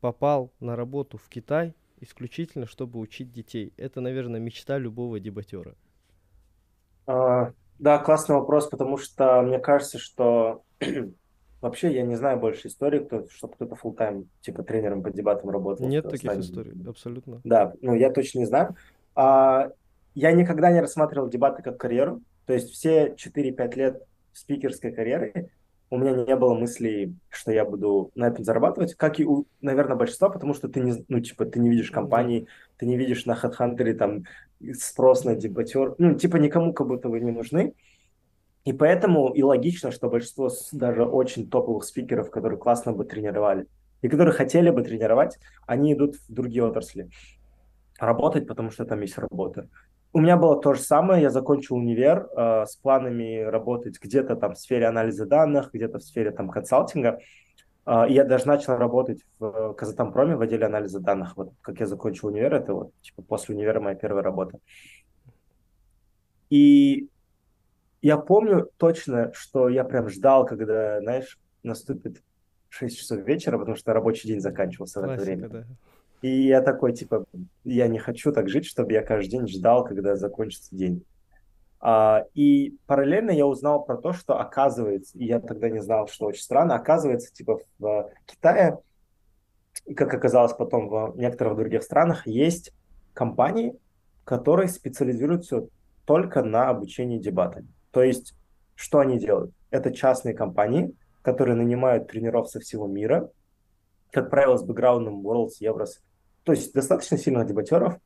попал 0.00 0.52
на 0.60 0.76
работу 0.76 1.16
в 1.16 1.28
Китай 1.28 1.74
исключительно, 2.00 2.66
чтобы 2.66 2.98
учить 2.98 3.32
детей. 3.32 3.72
Это, 3.76 4.00
наверное, 4.00 4.40
мечта 4.40 4.76
любого 4.76 5.20
дебатера. 5.20 5.76
А, 7.06 7.52
да, 7.82 7.98
классный 7.98 8.36
вопрос, 8.36 8.68
потому 8.68 8.96
что 8.96 9.42
мне 9.42 9.58
кажется, 9.58 9.98
что 9.98 10.62
вообще 11.60 11.92
я 11.92 12.02
не 12.02 12.14
знаю 12.14 12.38
больше 12.38 12.68
истории, 12.68 13.00
кто, 13.00 13.26
чтобы 13.28 13.54
кто-то 13.54 13.74
full 13.74 13.96
тайм 13.96 14.28
типа 14.40 14.62
тренером 14.62 15.02
по 15.02 15.10
дебатам 15.10 15.50
работал. 15.50 15.88
Нет 15.88 16.04
таких 16.04 16.30
стане. 16.30 16.40
историй, 16.42 16.88
абсолютно. 16.88 17.40
Да, 17.42 17.72
ну 17.80 17.94
я 17.94 18.12
точно 18.12 18.38
не 18.38 18.44
знаю. 18.44 18.76
А, 19.16 19.72
я 20.14 20.30
никогда 20.30 20.70
не 20.70 20.80
рассматривал 20.80 21.28
дебаты 21.28 21.64
как 21.64 21.76
карьеру. 21.76 22.20
То 22.46 22.52
есть 22.52 22.70
все 22.70 23.16
4-5 23.16 23.74
лет 23.74 24.02
спикерской 24.32 24.92
карьеры 24.92 25.50
у 25.92 25.98
меня 25.98 26.12
не 26.12 26.36
было 26.36 26.54
мыслей, 26.54 27.14
что 27.28 27.52
я 27.52 27.66
буду 27.66 28.10
на 28.14 28.28
этом 28.28 28.44
зарабатывать, 28.44 28.94
как 28.94 29.20
и 29.20 29.26
у, 29.26 29.44
наверное, 29.60 29.94
большинства, 29.94 30.30
потому 30.30 30.54
что 30.54 30.68
ты 30.68 30.80
не, 30.80 31.04
ну, 31.08 31.20
типа, 31.20 31.44
ты 31.44 31.60
не 31.60 31.68
видишь 31.68 31.90
компании, 31.90 32.46
ты 32.78 32.86
не 32.86 32.96
видишь 32.96 33.26
на 33.26 33.34
HeadHunter 33.34 33.92
там 33.92 34.24
спрос 34.72 35.24
на 35.24 35.34
дебатер, 35.34 35.94
ну, 35.98 36.14
типа, 36.14 36.38
никому 36.38 36.72
как 36.72 36.86
будто 36.86 37.10
вы 37.10 37.20
не 37.20 37.30
нужны. 37.30 37.74
И 38.64 38.72
поэтому 38.72 39.34
и 39.34 39.42
логично, 39.42 39.90
что 39.90 40.08
большинство 40.08 40.48
даже 40.72 41.04
очень 41.04 41.50
топовых 41.50 41.84
спикеров, 41.84 42.30
которые 42.30 42.58
классно 42.58 42.94
бы 42.94 43.04
тренировали, 43.04 43.66
и 44.00 44.08
которые 44.08 44.32
хотели 44.32 44.70
бы 44.70 44.82
тренировать, 44.82 45.38
они 45.66 45.92
идут 45.92 46.16
в 46.16 46.32
другие 46.32 46.64
отрасли 46.64 47.10
работать, 47.98 48.48
потому 48.48 48.70
что 48.70 48.86
там 48.86 49.02
есть 49.02 49.18
работа. 49.18 49.68
У 50.14 50.20
меня 50.20 50.36
было 50.36 50.60
то 50.60 50.74
же 50.74 50.80
самое. 50.80 51.22
Я 51.22 51.30
закончил 51.30 51.76
универ 51.76 52.28
э, 52.36 52.66
с 52.66 52.76
планами 52.76 53.40
работать 53.40 53.98
где-то 54.00 54.36
там 54.36 54.54
в 54.54 54.58
сфере 54.58 54.86
анализа 54.86 55.24
данных, 55.24 55.70
где-то 55.72 55.98
в 55.98 56.02
сфере 56.02 56.30
там 56.30 56.50
консалтинга. 56.50 57.18
Э, 57.86 58.04
я 58.08 58.24
даже 58.24 58.46
начал 58.46 58.76
работать 58.76 59.22
в 59.38 59.72
Казатомпроме 59.72 60.36
в 60.36 60.42
отделе 60.42 60.66
анализа 60.66 61.00
данных. 61.00 61.36
Вот 61.36 61.52
как 61.62 61.80
я 61.80 61.86
закончил 61.86 62.28
универ, 62.28 62.54
это 62.54 62.74
вот 62.74 62.92
типа 63.00 63.22
после 63.22 63.54
универа 63.54 63.80
моя 63.80 63.96
первая 63.96 64.22
работа. 64.22 64.58
И 66.50 67.08
я 68.02 68.18
помню 68.18 68.68
точно, 68.76 69.32
что 69.32 69.70
я 69.70 69.84
прям 69.84 70.10
ждал, 70.10 70.44
когда, 70.44 71.00
знаешь, 71.00 71.38
наступит 71.62 72.22
6 72.68 72.98
часов 72.98 73.20
вечера, 73.20 73.56
потому 73.58 73.76
что 73.76 73.94
рабочий 73.94 74.28
день 74.28 74.40
заканчивался 74.40 75.00
Классика, 75.00 75.20
в 75.20 75.22
это 75.22 75.24
время. 75.24 75.48
Да. 75.48 75.64
И 76.22 76.46
я 76.46 76.62
такой, 76.62 76.92
типа, 76.92 77.24
я 77.64 77.88
не 77.88 77.98
хочу 77.98 78.32
так 78.32 78.48
жить, 78.48 78.64
чтобы 78.64 78.92
я 78.92 79.02
каждый 79.02 79.30
день 79.30 79.48
ждал, 79.48 79.84
когда 79.84 80.14
закончится 80.16 80.74
день. 80.74 81.04
А, 81.80 82.24
и 82.34 82.76
параллельно 82.86 83.32
я 83.32 83.44
узнал 83.44 83.84
про 83.84 83.96
то, 83.96 84.12
что 84.12 84.38
оказывается, 84.38 85.18
и 85.18 85.24
я 85.26 85.40
тогда 85.40 85.68
не 85.68 85.80
знал, 85.80 86.06
что 86.06 86.26
очень 86.26 86.42
странно, 86.42 86.76
оказывается, 86.76 87.34
типа 87.34 87.58
в 87.80 88.10
Китае, 88.26 88.78
как 89.96 90.14
оказалось 90.14 90.52
потом 90.52 90.88
в 90.88 91.18
некоторых 91.18 91.56
других 91.56 91.82
странах, 91.82 92.24
есть 92.28 92.72
компании, 93.14 93.76
которые 94.24 94.68
специализируются 94.68 95.66
только 96.04 96.44
на 96.44 96.68
обучении 96.68 97.18
дебатами. 97.18 97.66
То 97.90 98.04
есть, 98.04 98.36
что 98.76 99.00
они 99.00 99.18
делают? 99.18 99.52
Это 99.70 99.92
частные 99.92 100.34
компании, 100.34 100.94
которые 101.22 101.56
нанимают 101.56 102.06
тренеров 102.06 102.48
со 102.48 102.60
всего 102.60 102.86
мира, 102.86 103.28
как 104.12 104.30
правило, 104.30 104.56
с 104.56 104.62
бэкграундом 104.62 105.26
Worlds, 105.26 105.54
Еврос, 105.58 106.00
то 106.44 106.52
есть 106.52 106.72
достаточно 106.72 107.16
сильных 107.16 107.46
дебатеров, 107.46 107.98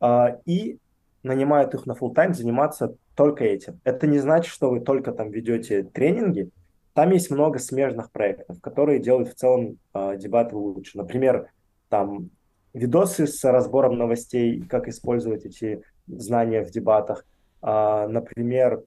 э, 0.00 0.38
и 0.46 0.78
нанимают 1.22 1.74
их 1.74 1.86
на 1.86 1.92
full 1.92 2.14
тайм 2.14 2.34
заниматься 2.34 2.96
только 3.14 3.44
этим. 3.44 3.80
Это 3.84 4.06
не 4.06 4.18
значит, 4.18 4.52
что 4.52 4.70
вы 4.70 4.80
только 4.80 5.12
там 5.12 5.30
ведете 5.30 5.82
тренинги. 5.82 6.50
Там 6.94 7.10
есть 7.10 7.30
много 7.30 7.58
смежных 7.58 8.10
проектов, 8.10 8.60
которые 8.60 8.98
делают 8.98 9.28
в 9.28 9.34
целом 9.34 9.78
э, 9.94 10.16
дебаты 10.16 10.56
лучше. 10.56 10.98
Например, 10.98 11.50
там 11.88 12.30
видосы 12.72 13.26
с 13.26 13.44
разбором 13.44 13.98
новостей, 13.98 14.62
как 14.62 14.88
использовать 14.88 15.44
эти 15.44 15.82
знания 16.06 16.64
в 16.64 16.70
дебатах. 16.70 17.24
Э, 17.62 18.06
например, 18.08 18.82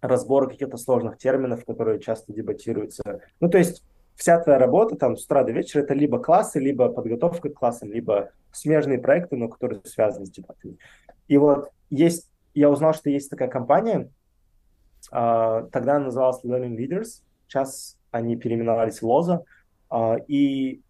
разбор 0.00 0.48
каких-то 0.48 0.76
сложных 0.76 1.18
терминов, 1.18 1.64
которые 1.64 2.00
часто 2.00 2.32
дебатируются. 2.32 3.20
Ну, 3.40 3.48
то 3.48 3.58
есть 3.58 3.84
вся 4.20 4.38
твоя 4.38 4.58
работа 4.58 4.96
там 4.96 5.16
с 5.16 5.24
утра 5.24 5.44
до 5.44 5.52
вечера 5.52 5.80
это 5.80 5.94
либо 5.94 6.18
классы, 6.18 6.60
либо 6.60 6.90
подготовка 6.90 7.48
к 7.48 7.54
классам, 7.54 7.90
либо 7.90 8.32
смежные 8.52 8.98
проекты, 8.98 9.36
но 9.36 9.48
которые 9.48 9.80
связаны 9.84 10.26
с 10.26 10.30
дебатами. 10.30 10.76
И 11.26 11.38
вот 11.38 11.70
есть, 11.88 12.30
я 12.52 12.68
узнал, 12.68 12.92
что 12.92 13.08
есть 13.08 13.30
такая 13.30 13.48
компания, 13.48 14.10
а, 15.10 15.62
тогда 15.72 15.96
она 15.96 16.06
называлась 16.06 16.44
Learning 16.44 16.76
Leaders, 16.76 17.22
сейчас 17.48 17.96
они 18.10 18.36
переименовались 18.36 19.00
в 19.00 19.06
Лоза, 19.06 19.42
а, 19.88 20.16
и 20.28 20.82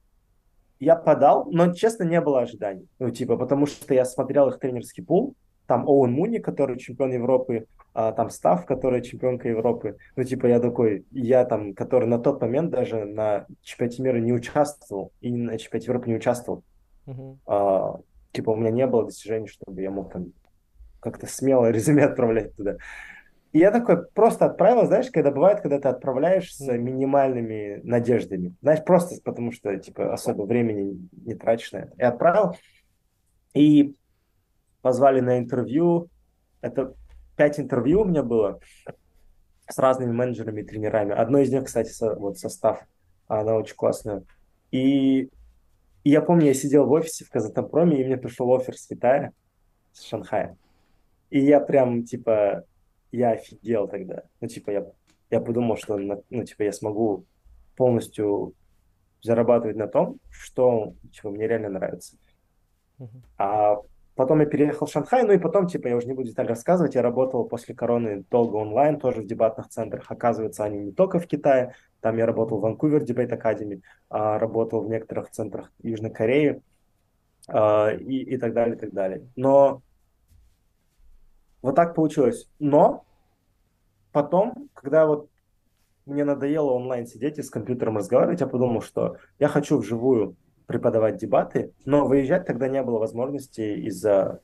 я 0.80 0.96
подал, 0.96 1.46
но, 1.52 1.72
честно, 1.72 2.02
не 2.02 2.20
было 2.20 2.40
ожиданий. 2.40 2.88
Ну, 2.98 3.10
типа, 3.10 3.36
потому 3.36 3.66
что 3.66 3.94
я 3.94 4.04
смотрел 4.06 4.48
их 4.48 4.58
тренерский 4.58 5.04
пул, 5.04 5.36
там 5.70 5.88
Оуэн 5.88 6.10
Муни, 6.10 6.38
который 6.38 6.80
чемпион 6.80 7.12
Европы, 7.12 7.66
а, 7.94 8.10
там 8.10 8.28
Став, 8.28 8.66
которая 8.66 9.02
чемпионка 9.02 9.48
Европы. 9.48 9.98
Ну, 10.16 10.24
типа, 10.24 10.46
я 10.46 10.58
такой, 10.58 11.06
я 11.12 11.44
там, 11.44 11.74
который 11.74 12.08
на 12.08 12.18
тот 12.18 12.40
момент 12.40 12.72
даже 12.72 13.04
на 13.04 13.46
чемпионате 13.62 14.02
мира 14.02 14.16
не 14.18 14.32
участвовал, 14.32 15.12
и 15.20 15.30
на 15.30 15.56
чемпионате 15.58 15.86
Европы 15.86 16.08
не 16.08 16.16
участвовал. 16.16 16.64
Uh-huh. 17.06 17.36
А, 17.46 18.00
типа, 18.32 18.50
у 18.50 18.56
меня 18.56 18.72
не 18.72 18.84
было 18.88 19.04
достижений, 19.04 19.46
чтобы 19.46 19.80
я 19.80 19.92
мог 19.92 20.12
там 20.12 20.32
как-то 20.98 21.28
смело 21.28 21.70
резюме 21.70 22.02
отправлять 22.02 22.56
туда. 22.56 22.78
И 23.52 23.60
я 23.60 23.70
такой 23.70 24.04
просто 24.08 24.46
отправил, 24.46 24.86
знаешь, 24.88 25.08
когда 25.12 25.30
бывает, 25.30 25.60
когда 25.60 25.78
ты 25.78 25.86
отправляешь 25.86 26.52
с 26.52 26.66
минимальными 26.66 27.80
надеждами. 27.84 28.56
Знаешь, 28.60 28.84
просто 28.84 29.22
потому 29.22 29.52
что, 29.52 29.76
типа, 29.76 30.12
особо 30.12 30.42
времени 30.42 31.08
не 31.24 31.34
тратишь 31.34 31.70
на 31.70 31.78
это. 31.78 31.92
И 31.96 32.02
отправил. 32.02 32.56
И 33.54 33.94
позвали 34.82 35.20
на 35.20 35.38
интервью. 35.38 36.08
Это 36.60 36.94
пять 37.36 37.58
интервью 37.58 38.02
у 38.02 38.04
меня 38.04 38.22
было 38.22 38.60
с 39.68 39.78
разными 39.78 40.12
менеджерами 40.12 40.60
и 40.60 40.64
тренерами. 40.64 41.12
Одно 41.12 41.38
из 41.38 41.52
них, 41.52 41.64
кстати, 41.64 41.90
со, 41.90 42.14
вот 42.14 42.38
состав, 42.38 42.84
она 43.28 43.54
очень 43.56 43.76
классная. 43.76 44.24
И, 44.70 45.22
и 46.04 46.10
я 46.10 46.20
помню, 46.20 46.46
я 46.46 46.54
сидел 46.54 46.86
в 46.86 46.92
офисе 46.92 47.24
в 47.24 47.30
Казатомпроме, 47.30 48.00
и 48.00 48.04
мне 48.04 48.16
пришел 48.16 48.52
офер 48.52 48.76
с 48.76 48.86
Китая, 48.86 49.32
с 49.92 50.02
Шанхая. 50.02 50.56
И 51.30 51.40
я 51.40 51.60
прям, 51.60 52.04
типа, 52.04 52.64
я 53.12 53.30
офигел 53.30 53.88
тогда. 53.88 54.24
Ну, 54.40 54.48
типа, 54.48 54.70
я, 54.70 54.86
я 55.30 55.40
подумал, 55.40 55.76
что, 55.76 55.96
ну, 55.96 56.44
типа, 56.44 56.62
я 56.62 56.72
смогу 56.72 57.24
полностью 57.76 58.54
зарабатывать 59.22 59.76
на 59.76 59.86
том, 59.86 60.18
что, 60.30 60.94
типа, 61.12 61.30
мне 61.30 61.46
реально 61.46 61.68
нравится. 61.70 62.16
Uh-huh. 62.98 63.08
А 63.38 63.76
Потом 64.20 64.40
я 64.40 64.44
переехал 64.44 64.86
в 64.86 64.90
Шанхай, 64.90 65.22
ну 65.22 65.32
и 65.32 65.38
потом, 65.38 65.66
типа, 65.66 65.88
я 65.88 65.96
уже 65.96 66.06
не 66.06 66.12
буду 66.12 66.28
детали 66.28 66.48
рассказывать, 66.48 66.94
я 66.94 67.00
работал 67.00 67.46
после 67.46 67.74
короны 67.74 68.22
долго 68.30 68.56
онлайн, 68.56 69.00
тоже 69.00 69.22
в 69.22 69.26
дебатных 69.26 69.70
центрах. 69.70 70.04
Оказывается, 70.10 70.62
они 70.62 70.78
не 70.78 70.92
только 70.92 71.18
в 71.18 71.26
Китае, 71.26 71.74
там 72.02 72.18
я 72.18 72.26
работал 72.26 72.58
в 72.58 72.60
Ванкувер 72.60 73.02
Debate 73.02 73.30
Academy, 73.30 73.80
а, 74.10 74.38
работал 74.38 74.82
в 74.82 74.90
некоторых 74.90 75.30
центрах 75.30 75.72
Южной 75.82 76.10
Кореи 76.10 76.60
а, 77.48 77.92
и, 77.92 78.18
и 78.18 78.36
так 78.36 78.52
далее, 78.52 78.76
и 78.76 78.78
так 78.78 78.92
далее. 78.92 79.26
Но 79.36 79.80
вот 81.62 81.74
так 81.74 81.94
получилось. 81.94 82.46
Но 82.58 83.06
потом, 84.12 84.68
когда 84.74 85.06
вот 85.06 85.30
мне 86.04 86.24
надоело 86.24 86.72
онлайн 86.72 87.06
сидеть 87.06 87.38
и 87.38 87.42
с 87.42 87.48
компьютером 87.48 87.96
разговаривать, 87.96 88.42
я 88.42 88.46
подумал, 88.46 88.82
что 88.82 89.16
я 89.38 89.48
хочу 89.48 89.78
вживую 89.78 90.36
преподавать 90.70 91.16
дебаты, 91.16 91.72
но 91.84 92.06
выезжать 92.06 92.46
тогда 92.46 92.68
не 92.68 92.80
было 92.80 93.00
возможности 93.00 93.60
из-за 93.88 94.40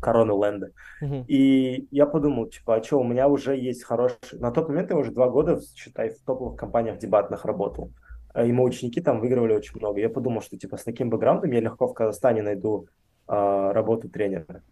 короны 0.00 0.32
Ленда. 0.32 0.70
Uh-huh. 1.02 1.24
И 1.26 1.86
я 1.90 2.06
подумал, 2.06 2.46
типа, 2.46 2.76
а 2.76 2.82
что, 2.82 3.00
у 3.00 3.04
меня 3.04 3.28
уже 3.28 3.54
есть 3.54 3.84
хороший... 3.84 4.16
На 4.32 4.50
тот 4.50 4.68
момент 4.68 4.90
я 4.90 4.96
уже 4.96 5.12
два 5.12 5.28
года, 5.28 5.60
считай, 5.76 6.08
в 6.08 6.22
топовых 6.22 6.58
компаниях 6.58 6.98
дебатных 6.98 7.44
работал. 7.44 7.90
И 8.34 8.50
мои 8.52 8.64
ученики 8.64 9.02
там 9.02 9.20
выигрывали 9.20 9.52
очень 9.52 9.78
много. 9.78 10.00
Я 10.00 10.08
подумал, 10.08 10.40
что, 10.40 10.56
типа, 10.56 10.78
с 10.78 10.84
таким 10.84 11.10
бэкграундом 11.10 11.52
я 11.52 11.60
легко 11.60 11.86
в 11.86 11.92
Казахстане 11.92 12.42
найду 12.42 12.86
э, 13.28 13.72
работу 13.72 14.08
тренера. 14.08 14.62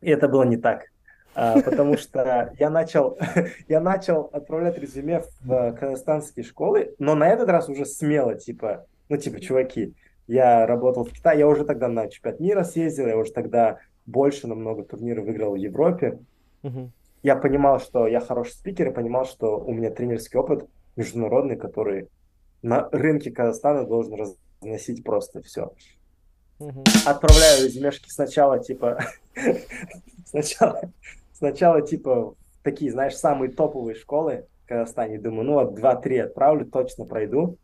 И 0.00 0.10
это 0.10 0.28
было 0.28 0.42
не 0.42 0.56
так. 0.56 0.86
А, 1.38 1.60
потому 1.60 1.98
что 1.98 2.54
я 2.58 2.70
начал, 2.70 3.18
я 3.68 3.78
начал 3.78 4.30
отправлять 4.32 4.78
резюме 4.78 5.22
в 5.42 5.72
казахстанские 5.78 6.46
школы, 6.46 6.94
но 6.98 7.14
на 7.14 7.28
этот 7.28 7.50
раз 7.50 7.68
уже 7.68 7.84
смело, 7.84 8.36
типа, 8.36 8.86
ну, 9.10 9.18
типа, 9.18 9.38
чуваки, 9.38 9.94
я 10.26 10.66
работал 10.66 11.04
в 11.04 11.12
Китае, 11.12 11.40
я 11.40 11.46
уже 11.46 11.66
тогда 11.66 11.88
на 11.88 12.08
чемпионат 12.08 12.40
мира 12.40 12.64
съездил, 12.64 13.06
я 13.06 13.18
уже 13.18 13.32
тогда 13.32 13.80
больше 14.06 14.46
намного 14.46 14.82
турниров 14.82 15.26
выиграл 15.26 15.52
в 15.52 15.56
Европе. 15.56 16.18
Я 17.22 17.36
понимал, 17.36 17.80
что 17.80 18.06
я 18.06 18.20
хороший 18.20 18.52
спикер, 18.52 18.88
и 18.88 18.94
понимал, 18.94 19.26
что 19.26 19.58
у 19.58 19.74
меня 19.74 19.90
тренерский 19.90 20.38
опыт 20.38 20.66
международный, 20.96 21.56
который 21.56 22.08
на 22.62 22.88
рынке 22.90 23.30
Казахстана 23.30 23.84
должен 23.84 24.14
разносить 24.14 25.04
просто 25.04 25.42
все. 25.42 25.70
Отправляю 27.04 27.66
резюмешки 27.66 28.08
сначала, 28.08 28.58
типа, 28.58 29.04
сначала, 30.26 30.80
сначала, 31.36 31.82
типа, 31.82 32.34
такие, 32.62 32.90
знаешь, 32.90 33.16
самые 33.16 33.50
топовые 33.52 33.94
школы 33.94 34.46
в 34.64 34.68
Казахстане. 34.68 35.18
Думаю, 35.18 35.44
ну 35.44 35.52
вот 35.54 35.78
2-3 35.78 36.20
отправлю, 36.20 36.66
точно 36.66 37.04
пройду. 37.04 37.58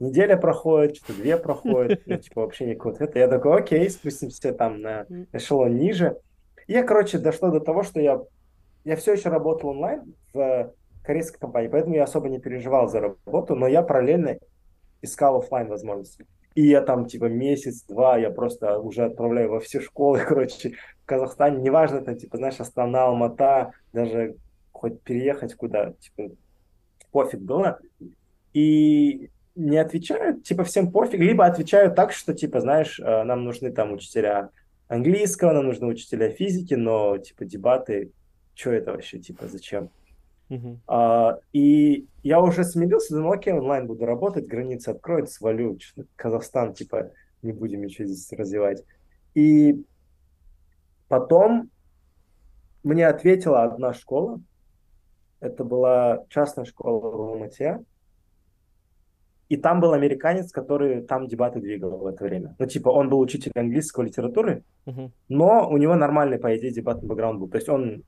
Неделя 0.00 0.36
проходит, 0.36 0.96
что-то 0.96 1.14
две 1.14 1.36
проходит, 1.36 2.02
ну, 2.06 2.16
типа, 2.16 2.42
вообще 2.42 2.66
никакого 2.66 2.94
ответа. 2.94 3.18
Я 3.18 3.28
такой, 3.28 3.58
окей, 3.58 3.88
спустимся 3.90 4.52
там 4.52 4.80
на 4.80 5.06
эшелон 5.32 5.76
ниже. 5.76 6.16
И 6.66 6.72
я, 6.72 6.82
короче, 6.82 7.18
дошло 7.18 7.50
до 7.50 7.60
того, 7.60 7.82
что 7.82 8.00
я, 8.00 8.20
я 8.84 8.96
все 8.96 9.12
еще 9.12 9.28
работал 9.28 9.70
онлайн 9.70 10.14
в 10.32 10.72
корейской 11.04 11.38
компании, 11.38 11.68
поэтому 11.68 11.94
я 11.94 12.04
особо 12.04 12.28
не 12.28 12.40
переживал 12.40 12.88
за 12.88 13.00
работу, 13.00 13.54
но 13.54 13.68
я 13.68 13.82
параллельно 13.82 14.38
искал 15.02 15.38
оффлайн 15.38 15.68
возможности. 15.68 16.26
И 16.54 16.66
я 16.66 16.82
там, 16.82 17.06
типа, 17.06 17.24
месяц-два, 17.24 18.16
я 18.18 18.30
просто 18.30 18.78
уже 18.78 19.04
отправляю 19.04 19.50
во 19.50 19.60
все 19.60 19.80
школы, 19.80 20.20
короче, 20.28 20.74
в 21.02 21.06
Казахстане. 21.06 21.60
Неважно, 21.60 22.00
там, 22.00 22.16
типа, 22.16 22.36
знаешь, 22.36 22.60
Астана, 22.60 23.04
Алмата, 23.04 23.72
даже 23.92 24.36
хоть 24.72 25.00
переехать 25.02 25.54
куда, 25.54 25.92
типа, 25.92 26.34
пофиг 27.10 27.40
было. 27.40 27.78
И 28.52 29.30
не 29.56 29.78
отвечают, 29.78 30.44
типа, 30.44 30.64
всем 30.64 30.90
пофиг, 30.90 31.20
либо 31.20 31.46
отвечают 31.46 31.94
так, 31.94 32.12
что, 32.12 32.34
типа, 32.34 32.60
знаешь, 32.60 33.00
э, 33.00 33.22
нам 33.24 33.44
нужны 33.44 33.72
там 33.72 33.92
учителя 33.92 34.50
английского, 34.88 35.52
нам 35.52 35.66
нужны 35.66 35.86
учителя 35.86 36.30
физики, 36.30 36.74
но, 36.74 37.18
типа, 37.18 37.44
дебаты, 37.44 38.10
что 38.54 38.70
это 38.70 38.92
вообще, 38.92 39.18
типа, 39.18 39.48
зачем? 39.48 39.90
Мгм. 40.54 40.80
А, 40.86 41.38
и 41.52 42.06
я 42.22 42.40
уже 42.40 42.64
смирился, 42.64 43.14
думал, 43.14 43.32
окей, 43.32 43.52
онлайн 43.52 43.86
буду 43.86 44.04
работать, 44.06 44.46
границы 44.46 44.90
откроют, 44.90 45.30
свалю, 45.30 45.78
Казахстан, 46.16 46.74
типа, 46.74 47.10
не 47.42 47.52
будем 47.52 47.82
ничего 47.82 48.06
здесь 48.06 48.32
развивать. 48.38 48.82
И 49.34 49.84
потом 51.08 51.70
мне 52.82 53.06
ответила 53.06 53.64
одна 53.64 53.92
школа, 53.92 54.40
это 55.40 55.64
была 55.64 56.24
частная 56.28 56.64
школа 56.64 57.00
в 57.00 57.20
Алмате, 57.20 57.84
и 59.50 59.56
там 59.56 59.80
был 59.80 59.92
американец, 59.92 60.50
который 60.50 61.02
там 61.02 61.26
дебаты 61.28 61.60
двигал 61.60 61.98
в 61.98 62.06
это 62.06 62.24
время. 62.24 62.56
Ну, 62.58 62.66
типа, 62.66 62.88
он 62.88 63.10
был 63.10 63.20
учитель 63.20 63.52
английской 63.54 64.06
литературы, 64.06 64.64
Мгм. 64.86 65.12
но 65.28 65.68
у 65.68 65.76
него 65.76 65.94
нормальный, 65.94 66.38
по 66.38 66.56
идее, 66.56 66.72
дебатный 66.72 67.08
бэкграунд 67.08 67.40
был. 67.40 67.48
То 67.48 67.58
есть 67.58 67.68
он 67.68 68.04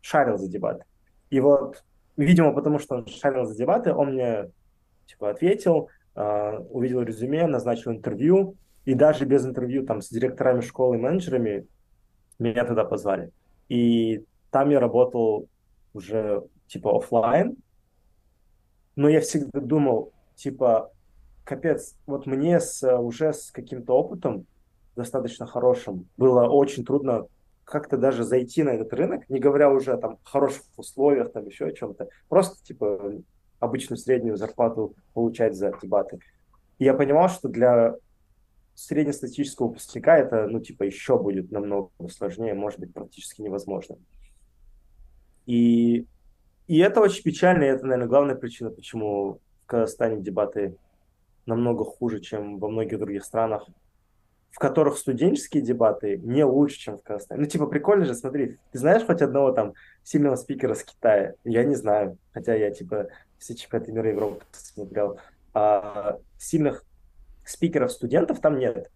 шарил 0.00 0.38
за 0.38 0.48
дебаты. 0.48 0.84
И 1.30 1.40
вот, 1.40 1.84
видимо, 2.16 2.52
потому 2.52 2.78
что 2.78 2.96
он 2.96 3.06
шарил 3.06 3.44
за 3.44 3.56
дебаты, 3.56 3.94
он 3.94 4.14
мне, 4.14 4.50
типа, 5.06 5.30
ответил, 5.30 5.88
а, 6.14 6.58
увидел 6.70 7.02
резюме, 7.02 7.46
назначил 7.46 7.92
интервью, 7.92 8.56
и 8.84 8.94
даже 8.94 9.24
без 9.24 9.46
интервью 9.46 9.86
там 9.86 10.00
с 10.00 10.10
директорами 10.10 10.60
школы 10.60 10.96
и 10.96 11.00
менеджерами 11.00 11.66
меня 12.38 12.64
туда 12.64 12.84
позвали. 12.84 13.30
И 13.68 14.24
там 14.50 14.70
я 14.70 14.80
работал 14.80 15.48
уже, 15.94 16.42
типа, 16.66 16.96
оффлайн, 16.96 17.56
но 18.96 19.08
я 19.08 19.20
всегда 19.20 19.60
думал, 19.60 20.12
типа, 20.34 20.90
капец, 21.44 21.96
вот 22.06 22.26
мне 22.26 22.60
с, 22.60 22.82
уже 22.98 23.32
с 23.32 23.50
каким-то 23.50 23.92
опытом 23.94 24.46
достаточно 24.96 25.46
хорошим 25.46 26.08
было 26.16 26.48
очень 26.48 26.84
трудно 26.84 27.26
как-то 27.70 27.96
даже 27.96 28.24
зайти 28.24 28.62
на 28.62 28.70
этот 28.70 28.92
рынок, 28.92 29.28
не 29.28 29.38
говоря 29.38 29.70
уже 29.70 29.92
о 29.92 29.96
там 29.96 30.18
хороших 30.24 30.64
условиях, 30.76 31.32
там 31.32 31.46
еще 31.46 31.66
о 31.66 31.72
чем-то. 31.72 32.08
Просто, 32.28 32.62
типа, 32.64 33.22
обычную 33.60 33.96
среднюю 33.96 34.36
зарплату 34.36 34.94
получать 35.14 35.54
за 35.56 35.72
дебаты. 35.80 36.18
И 36.78 36.84
я 36.84 36.94
понимал, 36.94 37.28
что 37.28 37.48
для 37.48 37.94
среднестатистического 38.74 39.68
выпускника 39.68 40.18
это, 40.18 40.46
ну, 40.48 40.60
типа, 40.60 40.84
еще 40.84 41.18
будет 41.18 41.50
намного 41.52 41.90
сложнее, 42.10 42.54
может 42.54 42.80
быть, 42.80 42.92
практически 42.92 43.42
невозможно. 43.42 43.96
И, 45.46 46.06
и 46.66 46.78
это 46.78 47.00
очень 47.00 47.22
печально, 47.22 47.64
и 47.64 47.68
это, 47.68 47.84
наверное, 47.84 48.08
главная 48.08 48.34
причина, 48.34 48.70
почему 48.70 49.40
в 49.62 49.66
Казахстане 49.66 50.20
дебаты 50.20 50.76
намного 51.46 51.84
хуже, 51.84 52.20
чем 52.20 52.58
во 52.58 52.68
многих 52.68 52.98
других 52.98 53.24
странах, 53.24 53.68
в 54.50 54.58
которых 54.58 54.98
студенческие 54.98 55.62
дебаты 55.62 56.18
не 56.18 56.44
лучше, 56.44 56.78
чем 56.78 56.98
в 56.98 57.02
Казахстане. 57.02 57.42
Ну, 57.42 57.46
типа, 57.46 57.66
прикольно 57.66 58.04
же, 58.04 58.14
смотри, 58.14 58.58
ты 58.72 58.78
знаешь 58.78 59.04
хоть 59.04 59.22
одного 59.22 59.52
там 59.52 59.74
сильного 60.02 60.36
спикера 60.36 60.74
с 60.74 60.82
Китая? 60.82 61.34
Я 61.44 61.64
не 61.64 61.74
знаю, 61.74 62.18
хотя 62.32 62.54
я, 62.54 62.70
типа, 62.70 63.08
все 63.38 63.54
чемпионаты 63.54 63.92
мира 63.92 64.10
Европы 64.10 64.44
смотрел. 64.52 65.18
А 65.54 66.18
сильных 66.38 66.84
спикеров 67.44 67.92
студентов 67.92 68.40
там 68.40 68.58
нет. 68.58 68.90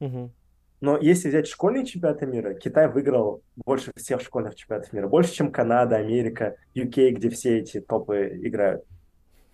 Мгм. 0.00 0.32
Но 0.80 0.98
если 0.98 1.28
взять 1.28 1.46
школьные 1.46 1.86
чемпионаты 1.86 2.26
мира, 2.26 2.54
Китай 2.54 2.88
выиграл 2.88 3.42
больше 3.54 3.92
всех 3.94 4.20
школьных 4.20 4.56
чемпионатов 4.56 4.92
мира. 4.92 5.06
Больше, 5.06 5.32
чем 5.32 5.52
Канада, 5.52 5.96
Америка, 5.96 6.56
UK, 6.74 7.10
где 7.10 7.30
все 7.30 7.58
эти 7.58 7.80
топы 7.80 8.40
играют. 8.42 8.84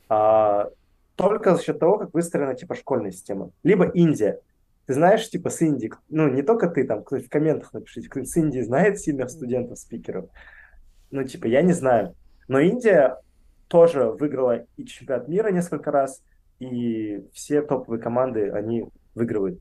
А, 0.08 0.70
только 1.16 1.54
за 1.54 1.62
счет 1.62 1.78
того, 1.78 1.98
как 1.98 2.14
выстроена 2.14 2.54
типа 2.54 2.74
школьная 2.74 3.10
система. 3.10 3.50
Либо 3.62 3.86
Индия. 3.88 4.40
Ты 4.88 4.94
знаешь, 4.94 5.28
типа 5.28 5.50
с 5.50 5.60
Индии, 5.60 5.92
ну 6.08 6.30
не 6.30 6.40
только 6.40 6.66
ты, 6.66 6.84
там, 6.84 7.04
кто-нибудь 7.04 7.28
в 7.28 7.30
комментах 7.30 7.74
напишите, 7.74 8.08
кто 8.08 8.24
с 8.24 8.34
Индии 8.38 8.62
знает 8.62 8.98
сильных 8.98 9.28
студентов, 9.28 9.78
спикеров. 9.78 10.30
Ну, 11.10 11.24
типа, 11.24 11.44
я 11.44 11.60
не 11.60 11.74
знаю. 11.74 12.16
Но 12.48 12.58
Индия 12.58 13.18
тоже 13.68 14.06
выиграла 14.06 14.64
и 14.78 14.86
чемпионат 14.86 15.28
мира 15.28 15.50
несколько 15.50 15.90
раз, 15.90 16.22
и 16.58 17.22
все 17.34 17.60
топовые 17.60 18.00
команды, 18.00 18.50
они 18.50 18.86
выигрывают. 19.14 19.60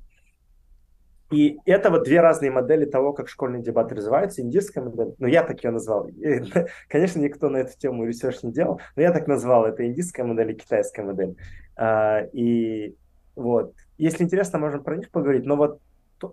И 1.29 1.59
это 1.65 1.89
вот 1.89 2.05
две 2.05 2.21
разные 2.21 2.49
модели 2.49 2.85
того, 2.85 3.11
как 3.11 3.27
школьные 3.27 3.61
дебаты 3.61 3.95
развиваются. 3.95 4.41
Индийская 4.41 4.79
модель, 4.79 5.13
ну 5.17 5.27
я 5.27 5.43
так 5.43 5.61
ее 5.61 5.71
назвал. 5.71 6.07
И, 6.07 6.41
конечно, 6.87 7.19
никто 7.19 7.49
на 7.49 7.57
эту 7.57 7.77
тему 7.77 8.05
research 8.05 8.43
не 8.43 8.53
делал, 8.53 8.79
но 8.95 9.01
я 9.01 9.11
так 9.11 9.27
назвал. 9.27 9.65
Это 9.65 9.85
индийская 9.85 10.23
модель 10.23 10.51
и 10.51 10.55
китайская 10.55 11.03
модель. 11.03 11.35
А, 11.75 12.21
и 12.31 12.95
вот, 13.37 13.73
если 13.97 14.23
интересно, 14.23 14.59
можем 14.59 14.83
про 14.83 14.97
них 14.97 15.11
поговорить. 15.11 15.45
Но 15.45 15.55
вот, 15.55 15.79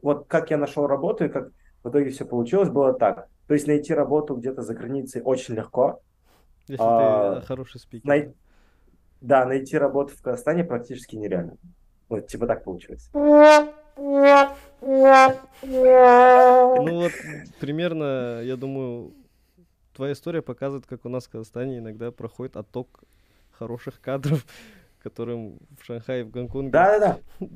вот 0.02 0.26
как 0.26 0.50
я 0.50 0.56
нашел 0.56 0.86
работу 0.86 1.24
и 1.24 1.28
как 1.28 1.50
в 1.82 1.90
итоге 1.90 2.10
все 2.10 2.24
получилось, 2.24 2.70
было 2.70 2.94
так. 2.94 3.28
То 3.46 3.54
есть 3.54 3.66
найти 3.66 3.92
работу 3.92 4.34
где-то 4.34 4.62
за 4.62 4.74
границей 4.74 5.20
очень 5.22 5.54
легко. 5.54 6.00
Если 6.66 6.84
А, 6.84 7.40
ты 7.40 7.46
хороший 7.46 7.78
спикер. 7.78 8.08
Най- 8.08 8.32
Да, 9.20 9.44
найти 9.44 9.76
работу 9.76 10.16
в 10.16 10.22
Казахстане 10.22 10.64
практически 10.64 11.16
нереально. 11.16 11.58
Вот, 12.08 12.26
типа 12.26 12.46
так 12.46 12.64
получилось. 12.64 13.10
Ну 13.12 13.74
вот, 16.94 17.12
примерно, 17.60 18.40
я 18.42 18.56
думаю, 18.56 19.12
твоя 19.94 20.14
история 20.14 20.42
показывает, 20.42 20.86
как 20.86 21.04
у 21.04 21.08
нас 21.08 21.26
в 21.26 21.30
Казахстане 21.30 21.78
иногда 21.78 22.10
проходит 22.10 22.56
отток 22.56 23.04
хороших 23.52 24.00
кадров, 24.00 24.44
которым 25.04 25.58
в 25.80 25.84
Шанхае, 25.84 26.24
в 26.24 26.30
Гонконге 26.30 26.70
Да-да-да. 26.70 27.46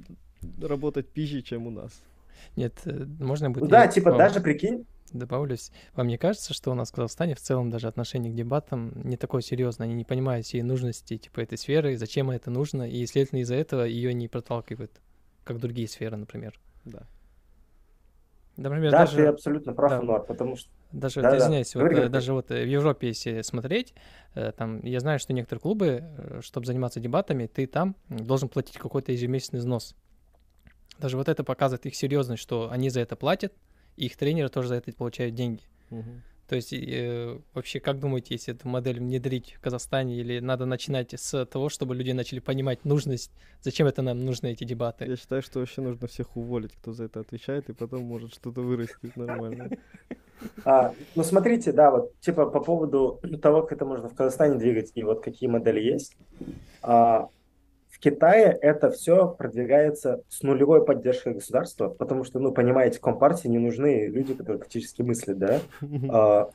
работать 0.68 1.08
пизже, 1.08 1.42
чем 1.42 1.66
у 1.66 1.70
нас. 1.70 2.00
Нет, 2.54 2.74
э, 2.84 3.06
можно 3.18 3.48
Ну 3.48 3.54
будет 3.54 3.70
да, 3.70 3.82
я 3.82 3.88
типа 3.88 4.10
вам 4.10 4.18
даже 4.18 4.40
прикинь, 4.40 4.86
добавлюсь. 5.12 5.72
Вам 5.94 6.06
не 6.06 6.18
кажется, 6.18 6.54
что 6.54 6.70
у 6.70 6.74
нас 6.74 6.90
в 6.90 6.94
Казахстане 6.94 7.34
в 7.34 7.40
целом 7.40 7.70
даже 7.70 7.88
отношение 7.88 8.32
к 8.32 8.36
дебатам 8.36 8.92
не 9.02 9.16
такое 9.16 9.42
серьезное? 9.42 9.86
Они 9.86 9.94
не 9.94 10.04
понимают 10.04 10.46
всей 10.46 10.62
нужности 10.62 11.16
типа 11.16 11.40
этой 11.40 11.58
сферы, 11.58 11.96
зачем 11.96 12.30
это 12.30 12.50
нужно, 12.50 12.88
и, 12.88 13.04
следовательно, 13.06 13.40
из-за 13.40 13.56
этого 13.56 13.82
ее 13.82 14.14
не 14.14 14.28
проталкивают, 14.28 14.92
как 15.44 15.58
другие 15.58 15.88
сферы, 15.88 16.16
например. 16.16 16.58
Да. 16.84 17.02
Например, 18.58 18.90
да, 18.90 19.06
ты 19.06 19.12
даже, 19.12 19.28
абсолютно 19.28 19.72
прав, 19.72 19.90
да. 19.92 19.98
Ануар, 19.98 20.22
потому 20.24 20.56
что... 20.56 20.68
даже 20.90 21.22
Да-да-да. 21.22 21.44
извиняюсь, 21.44 21.72
вот, 21.76 21.84
Говори, 21.84 22.00
э, 22.00 22.08
даже 22.08 22.32
вот 22.32 22.50
э, 22.50 22.64
в 22.64 22.68
Европе, 22.68 23.06
если 23.08 23.42
смотреть, 23.42 23.94
э, 24.34 24.50
там, 24.50 24.80
я 24.84 24.98
знаю, 24.98 25.20
что 25.20 25.32
некоторые 25.32 25.60
клубы, 25.60 26.40
чтобы 26.40 26.66
заниматься 26.66 26.98
дебатами, 26.98 27.46
ты 27.46 27.68
там 27.68 27.94
должен 28.08 28.48
платить 28.48 28.76
какой-то 28.76 29.12
ежемесячный 29.12 29.60
взнос. 29.60 29.94
Даже 30.98 31.16
вот 31.16 31.28
это 31.28 31.44
показывает 31.44 31.86
их 31.86 31.94
серьезность, 31.94 32.42
что 32.42 32.68
они 32.72 32.90
за 32.90 32.98
это 33.00 33.14
платят, 33.14 33.52
и 33.96 34.06
их 34.06 34.16
тренеры 34.16 34.48
тоже 34.48 34.68
за 34.68 34.74
это 34.74 34.92
получают 34.92 35.36
деньги. 35.36 35.62
Мгм. 35.90 36.22
То 36.48 36.56
есть 36.56 36.72
э, 36.72 37.38
вообще, 37.52 37.78
как 37.78 38.00
думаете, 38.00 38.34
если 38.34 38.54
эту 38.54 38.68
модель 38.68 39.00
внедрить 39.00 39.52
в 39.52 39.60
Казахстане, 39.60 40.16
или 40.16 40.40
надо 40.40 40.64
начинать 40.64 41.12
с 41.12 41.44
того, 41.44 41.68
чтобы 41.68 41.94
люди 41.94 42.12
начали 42.12 42.40
понимать 42.40 42.86
нужность, 42.86 43.30
зачем 43.60 43.86
это 43.86 44.00
нам 44.00 44.24
нужны 44.24 44.52
эти 44.52 44.64
дебаты? 44.64 45.04
Я 45.04 45.16
считаю, 45.16 45.42
что 45.42 45.58
вообще 45.58 45.82
нужно 45.82 46.06
всех 46.06 46.36
уволить, 46.38 46.72
кто 46.72 46.94
за 46.94 47.04
это 47.04 47.20
отвечает, 47.20 47.68
и 47.68 47.74
потом 47.74 48.02
может 48.04 48.32
что-то 48.32 48.62
вырастет 48.62 49.14
нормально. 49.16 49.68
А, 50.64 50.94
ну, 51.16 51.24
смотрите, 51.24 51.72
да, 51.72 51.90
вот, 51.90 52.18
типа, 52.20 52.46
по 52.46 52.60
поводу 52.60 53.20
того, 53.42 53.62
как 53.62 53.72
это 53.72 53.84
можно 53.84 54.08
в 54.08 54.14
Казахстане 54.14 54.56
двигать, 54.56 54.92
и 54.94 55.02
вот 55.02 55.20
какие 55.22 55.48
модели 55.48 55.80
есть. 55.80 56.16
А, 56.80 57.28
в 57.98 58.00
Китае 58.00 58.56
это 58.62 58.92
все 58.92 59.28
продвигается 59.28 60.22
с 60.28 60.42
нулевой 60.42 60.84
поддержкой 60.84 61.34
государства, 61.34 61.88
потому 61.88 62.22
что, 62.22 62.38
ну, 62.38 62.52
понимаете, 62.52 63.00
Компартии 63.00 63.48
не 63.48 63.58
нужны 63.58 64.06
люди, 64.06 64.34
которые 64.34 64.60
критически 64.60 65.02
мыслят, 65.02 65.38
да. 65.38 66.48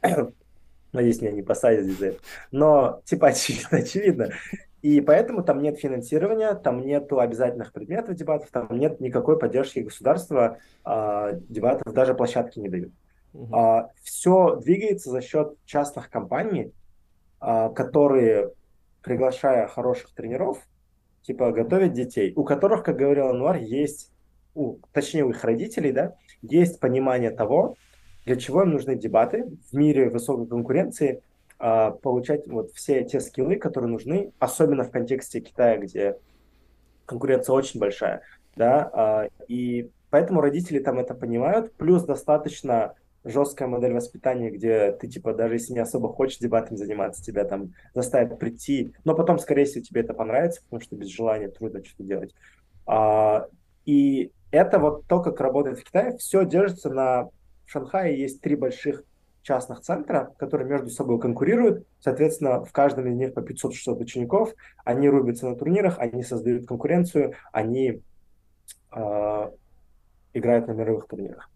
Надеюсь, 0.94 1.22
меня 1.22 1.32
не 1.32 1.42
посадят 1.42 1.86
за 1.86 2.08
это. 2.08 2.20
Но, 2.52 3.02
типа, 3.04 3.28
очевидно, 3.28 3.80
очевидно. 3.80 4.30
И 4.82 5.02
поэтому 5.02 5.44
там 5.44 5.62
нет 5.62 5.80
финансирования, 5.80 6.54
там 6.56 6.86
нет 6.86 7.12
обязательных 7.12 7.74
предметов 7.74 8.16
дебатов, 8.16 8.50
там 8.52 8.68
нет 8.72 9.02
никакой 9.02 9.38
поддержки 9.38 9.80
государства, 9.80 10.60
а, 10.86 11.34
дебатов 11.50 11.94
даже 11.94 12.14
площадки 12.14 12.60
не 12.60 12.70
дают. 12.70 12.94
Угу. 13.34 13.56
А, 13.56 13.90
все 14.02 14.56
двигается 14.58 15.10
за 15.10 15.22
счет 15.22 15.56
частных 15.66 16.10
компаний, 16.10 16.72
а, 17.40 17.70
которые, 17.70 18.52
приглашая 19.02 19.68
хороших 19.68 20.14
тренеров, 20.14 20.60
типа 21.24 21.52
готовят 21.52 21.94
детей, 21.94 22.34
у 22.36 22.44
которых, 22.44 22.84
как 22.84 22.98
говорил 22.98 23.28
Ануар, 23.28 23.58
есть, 23.58 24.12
у, 24.54 24.78
точнее 24.92 25.26
у 25.26 25.32
их 25.32 25.44
родителей, 25.44 25.92
да, 25.92 26.16
есть 26.42 26.80
понимание 26.80 27.32
того, 27.32 27.76
для 28.26 28.36
чего 28.36 28.64
им 28.64 28.72
нужны 28.72 28.96
дебаты 28.96 29.46
в 29.72 29.74
мире 29.74 30.10
высокой 30.10 30.48
конкуренции, 30.48 31.22
а, 31.60 31.92
получать 31.92 32.48
вот 32.48 32.72
все 32.72 33.04
те 33.04 33.20
скиллы, 33.20 33.56
которые 33.56 33.90
нужны, 33.90 34.32
особенно 34.40 34.84
в 34.84 34.92
контексте 34.92 35.40
Китая, 35.40 35.78
где 35.78 36.18
конкуренция 37.06 37.54
очень 37.54 37.80
большая, 37.80 38.22
да, 38.56 38.90
а, 38.94 39.28
и 39.48 39.90
поэтому 40.10 40.42
родители 40.42 40.80
там 40.80 41.00
это 41.00 41.16
понимают, 41.16 41.74
плюс 41.74 42.04
достаточно 42.04 42.96
жесткая 43.24 43.68
модель 43.68 43.94
воспитания, 43.94 44.50
где 44.50 44.92
ты, 44.92 45.08
типа, 45.08 45.34
даже 45.34 45.56
если 45.56 45.74
не 45.74 45.80
особо 45.80 46.10
хочешь 46.10 46.40
дебатами 46.40 46.78
заниматься, 46.78 47.24
тебя 47.24 47.46
там 47.46 47.74
заставят 47.94 48.38
прийти, 48.40 48.94
но 49.04 49.16
потом, 49.16 49.40
скорее 49.40 49.66
всего, 49.66 49.84
тебе 49.84 50.02
это 50.02 50.14
понравится, 50.14 50.62
потому 50.64 50.82
что 50.82 50.96
без 50.96 51.08
желания 51.08 51.50
трудно 51.50 51.84
что-то 51.84 52.04
делать. 52.04 52.36
А, 52.86 53.48
и 53.86 54.32
это 54.52 54.80
вот 54.80 55.06
то, 55.08 55.22
как 55.22 55.40
работает 55.40 55.80
в 55.80 55.84
Китае, 55.84 56.18
все 56.18 56.46
держится 56.46 56.90
на... 56.90 57.30
В 57.66 57.72
Шанхае 57.72 58.20
есть 58.20 58.42
три 58.42 58.56
больших 58.56 59.04
частных 59.42 59.82
центра, 59.82 60.34
которые 60.38 60.68
между 60.68 60.90
собой 60.90 61.20
конкурируют. 61.20 61.86
Соответственно, 62.00 62.64
в 62.64 62.72
каждом 62.72 63.08
из 63.08 63.16
них 63.16 63.34
по 63.34 63.40
500-600 63.40 64.02
учеников. 64.02 64.54
Они 64.84 65.10
рубятся 65.10 65.48
на 65.48 65.56
турнирах, 65.56 66.00
они 66.00 66.24
создают 66.24 66.68
конкуренцию, 66.68 67.34
они 67.52 68.02
э, 68.96 69.52
играют 70.34 70.68
на 70.68 70.72
мировых 70.72 71.08
турнирах. 71.08 71.50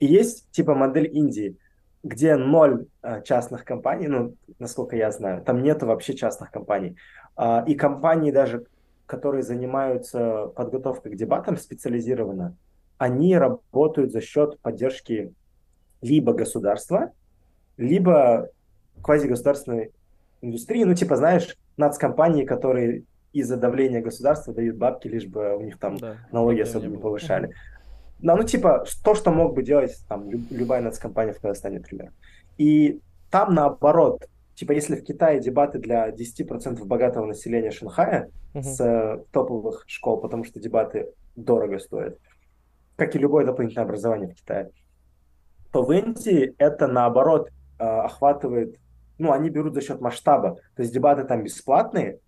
И 0.00 0.06
есть 0.06 0.50
типа 0.50 0.74
модель 0.74 1.08
Индии, 1.12 1.56
где 2.02 2.36
ноль 2.36 2.86
э, 3.02 3.22
частных 3.22 3.64
компаний, 3.64 4.08
ну, 4.08 4.34
насколько 4.58 4.96
я 4.96 5.10
знаю, 5.10 5.42
там 5.42 5.62
нет 5.62 5.82
вообще 5.82 6.14
частных 6.14 6.50
компаний. 6.50 6.96
Э, 7.36 7.64
и 7.66 7.74
компании 7.74 8.30
даже, 8.30 8.66
которые 9.06 9.42
занимаются 9.42 10.46
подготовкой 10.54 11.12
к 11.12 11.16
дебатам 11.16 11.56
специализированно, 11.56 12.56
они 12.98 13.36
работают 13.36 14.12
за 14.12 14.20
счет 14.20 14.58
поддержки 14.60 15.32
либо 16.00 16.32
государства, 16.32 17.12
либо 17.76 18.50
квазигосударственной 19.02 19.92
индустрии, 20.40 20.84
ну, 20.84 20.94
типа, 20.94 21.16
знаешь, 21.16 21.56
нацкомпании, 21.76 22.44
которые 22.44 23.04
из-за 23.32 23.56
давления 23.56 24.00
государства 24.00 24.54
дают 24.54 24.76
бабки, 24.76 25.08
лишь 25.08 25.26
бы 25.26 25.56
у 25.56 25.62
них 25.62 25.78
там 25.78 25.96
да, 25.96 26.16
налоги 26.32 26.60
особо 26.60 26.86
не, 26.86 26.96
повышали. 26.96 27.48
Да, 27.48 27.52
ну, 28.20 28.42
типа, 28.42 28.84
то, 29.04 29.14
что 29.14 29.30
мог 29.30 29.54
бы 29.54 29.62
делать 29.62 29.96
там 30.08 30.30
любая 30.50 30.80
нацкомпания 30.80 31.32
в 31.32 31.40
Казахстане, 31.40 31.78
например. 31.78 32.12
И 32.56 33.00
там 33.30 33.54
наоборот, 33.54 34.26
типа, 34.54 34.72
если 34.72 34.96
в 34.96 35.04
Китае 35.04 35.40
дебаты 35.40 35.78
для 35.78 36.10
10% 36.10 36.84
богатого 36.84 37.26
населения 37.26 37.70
Шанхая 37.70 38.30
uh-huh. 38.54 38.62
с 38.62 38.80
э, 38.80 39.22
топовых 39.30 39.84
школ, 39.86 40.20
потому 40.20 40.44
что 40.44 40.60
дебаты 40.60 41.12
дорого 41.36 41.78
стоят, 41.78 42.18
как 42.96 43.14
и 43.14 43.18
любое 43.18 43.44
дополнительное 43.44 43.84
образование 43.84 44.28
в 44.28 44.34
Китае, 44.34 44.70
то 45.70 45.82
в 45.82 45.92
Индии 45.92 46.54
это 46.58 46.88
наоборот 46.88 47.50
Э, 47.78 48.00
охватывает, 48.00 48.76
ну, 49.18 49.30
они 49.32 49.50
берут 49.50 49.74
за 49.74 49.80
счет 49.82 50.00
масштаба. 50.00 50.58
То 50.74 50.82
есть 50.82 50.92
дебаты 50.92 51.22
там 51.24 51.44
бесплатные, 51.44 52.18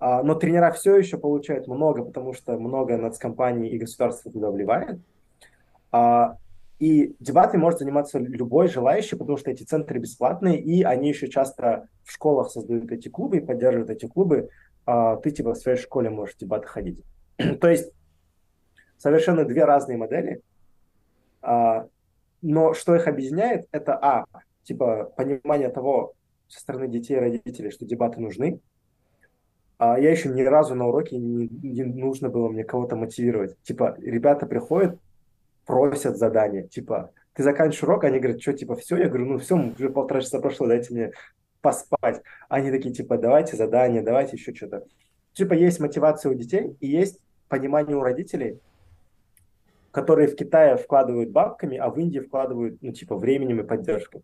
а, 0.00 0.24
но 0.24 0.34
тренера 0.34 0.72
все 0.72 0.96
еще 0.96 1.16
получают 1.16 1.68
много, 1.68 2.02
потому 2.02 2.32
что 2.32 2.58
много 2.58 2.96
нацкомпаний 2.96 3.68
и 3.68 3.78
государство 3.78 4.32
туда 4.32 4.50
вливает. 4.50 4.98
А, 5.92 6.36
и 6.78 7.14
дебаты 7.20 7.58
может 7.58 7.80
заниматься 7.80 8.18
любой 8.18 8.68
желающий, 8.68 9.16
потому 9.16 9.36
что 9.36 9.50
эти 9.50 9.64
центры 9.64 9.98
бесплатные, 9.98 10.60
и 10.60 10.82
они 10.82 11.08
еще 11.08 11.28
часто 11.28 11.88
в 12.04 12.12
школах 12.12 12.50
создают 12.50 12.90
эти 12.90 13.08
клубы 13.08 13.38
и 13.38 13.44
поддерживают 13.44 13.90
эти 13.90 14.06
клубы. 14.06 14.48
А, 14.86 15.16
ты 15.16 15.30
типа 15.30 15.54
в 15.54 15.58
своей 15.58 15.78
школе 15.78 16.10
можешь 16.10 16.36
дебаты 16.36 16.66
ходить. 16.66 17.02
То 17.60 17.68
есть 17.68 17.92
совершенно 18.98 19.44
две 19.44 19.64
разные 19.64 19.98
модели. 19.98 20.42
Но 22.42 22.74
что 22.74 22.94
их 22.94 23.06
объединяет, 23.06 23.66
это 23.70 23.96
А, 23.96 24.24
типа 24.62 25.12
понимание 25.16 25.68
того 25.68 26.14
со 26.48 26.60
стороны 26.60 26.88
детей 26.88 27.16
и 27.16 27.20
родителей, 27.20 27.70
что 27.70 27.86
дебаты 27.86 28.20
нужны. 28.20 28.60
А 29.78 29.98
я 29.98 30.10
еще 30.10 30.28
ни 30.28 30.42
разу 30.42 30.74
на 30.74 30.86
уроке 30.88 31.16
не, 31.16 31.48
не 31.48 31.84
нужно 31.84 32.28
было 32.28 32.48
мне 32.48 32.64
кого-то 32.64 32.96
мотивировать. 32.96 33.56
Типа, 33.62 33.96
ребята 33.98 34.46
приходят, 34.46 34.98
просят 35.70 36.18
задания. 36.18 36.66
Типа, 36.66 37.12
ты 37.32 37.44
заканчиваешь 37.44 37.84
урок, 37.84 38.02
они 38.02 38.18
говорят, 38.18 38.42
что, 38.42 38.52
типа, 38.52 38.74
все? 38.74 38.96
Я 38.96 39.06
говорю, 39.06 39.26
ну 39.26 39.38
все, 39.38 39.54
уже 39.54 39.88
полтора 39.88 40.20
часа 40.20 40.40
прошло, 40.40 40.66
дайте 40.66 40.92
мне 40.92 41.12
поспать. 41.60 42.22
Они 42.48 42.72
такие, 42.72 42.92
типа, 42.92 43.18
давайте 43.18 43.56
задание, 43.56 44.02
давайте 44.02 44.36
еще 44.36 44.52
что-то. 44.52 44.84
Типа, 45.32 45.52
есть 45.52 45.78
мотивация 45.78 46.32
у 46.32 46.34
детей 46.34 46.76
и 46.80 46.88
есть 46.88 47.20
понимание 47.48 47.96
у 47.96 48.00
родителей, 48.00 48.58
которые 49.92 50.26
в 50.26 50.34
Китае 50.34 50.76
вкладывают 50.76 51.30
бабками, 51.30 51.76
а 51.76 51.88
в 51.88 51.98
Индии 51.98 52.18
вкладывают, 52.18 52.82
ну, 52.82 52.90
типа, 52.90 53.14
временем 53.16 53.60
и 53.60 53.64
поддержкой. 53.64 54.22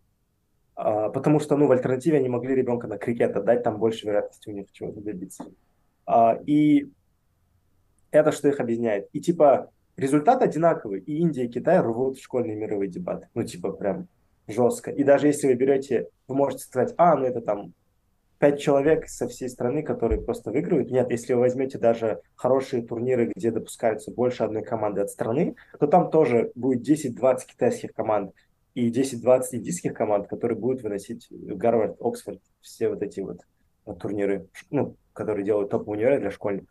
А, 0.75 1.07
потому 1.07 1.39
что, 1.39 1.55
ну, 1.55 1.67
в 1.67 1.71
альтернативе 1.71 2.17
они 2.17 2.27
могли 2.27 2.55
ребенка 2.55 2.87
на 2.87 2.97
крикет 2.97 3.37
отдать, 3.37 3.63
там 3.63 3.77
больше 3.77 4.05
вероятности 4.05 4.49
у 4.49 4.51
них 4.53 4.69
чего-то 4.73 4.99
добиться. 4.99 5.45
А, 6.05 6.37
и 6.45 6.91
это 8.11 8.33
что 8.33 8.49
их 8.49 8.59
объединяет. 8.59 9.07
И 9.13 9.21
типа 9.21 9.71
результат 9.97 10.41
одинаковый. 10.41 11.01
И 11.01 11.17
Индия, 11.17 11.45
и 11.45 11.49
Китай 11.49 11.79
рвут 11.79 12.19
школьные 12.19 12.55
мировые 12.55 12.89
дебаты. 12.89 13.27
Ну, 13.33 13.43
типа 13.43 13.71
прям 13.71 14.07
жестко. 14.47 14.91
И 14.91 15.03
даже 15.03 15.27
если 15.27 15.47
вы 15.47 15.55
берете, 15.55 16.07
вы 16.27 16.35
можете 16.35 16.63
сказать, 16.63 16.93
а, 16.97 17.15
ну 17.15 17.25
это 17.25 17.41
там 17.41 17.73
пять 18.39 18.61
человек 18.61 19.07
со 19.09 19.27
всей 19.27 19.49
страны, 19.49 19.83
которые 19.83 20.21
просто 20.21 20.51
выигрывают. 20.51 20.91
Нет, 20.91 21.09
если 21.11 21.33
вы 21.33 21.41
возьмете 21.41 21.77
даже 21.77 22.21
хорошие 22.35 22.83
турниры, 22.83 23.31
где 23.35 23.51
допускаются 23.51 24.11
больше 24.11 24.43
одной 24.43 24.63
команды 24.63 25.01
от 25.01 25.09
страны, 25.09 25.55
то 25.79 25.87
там 25.87 26.11
тоже 26.11 26.51
будет 26.55 26.87
10-20 26.87 27.39
китайских 27.47 27.93
команд 27.93 28.33
и 28.75 28.91
10-20 28.91 29.41
индийских 29.53 29.93
команд, 29.93 30.27
которые 30.27 30.57
будут 30.57 30.83
выносить 30.83 31.27
Гарвард, 31.31 31.97
Оксфорд, 31.99 32.39
все 32.61 32.89
вот 32.89 33.01
эти 33.01 33.21
вот 33.21 33.41
турниры, 33.99 34.47
ну, 34.69 34.95
которые 35.13 35.45
делают 35.45 35.71
топовые 35.71 35.97
универы 35.97 36.19
для 36.19 36.31
школьников. 36.31 36.69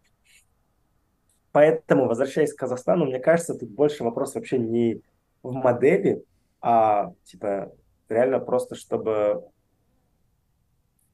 Поэтому, 1.57 2.07
возвращаясь 2.07 2.53
к 2.53 2.59
Казахстану, 2.59 3.07
мне 3.07 3.19
кажется, 3.19 3.55
тут 3.55 3.71
больше 3.71 4.05
вопрос 4.05 4.35
вообще 4.35 4.59
не 4.59 5.01
в 5.43 5.53
модели, 5.53 6.23
а 6.61 7.15
типа 7.25 7.73
реально 8.11 8.41
просто, 8.41 8.75
чтобы 8.75 9.43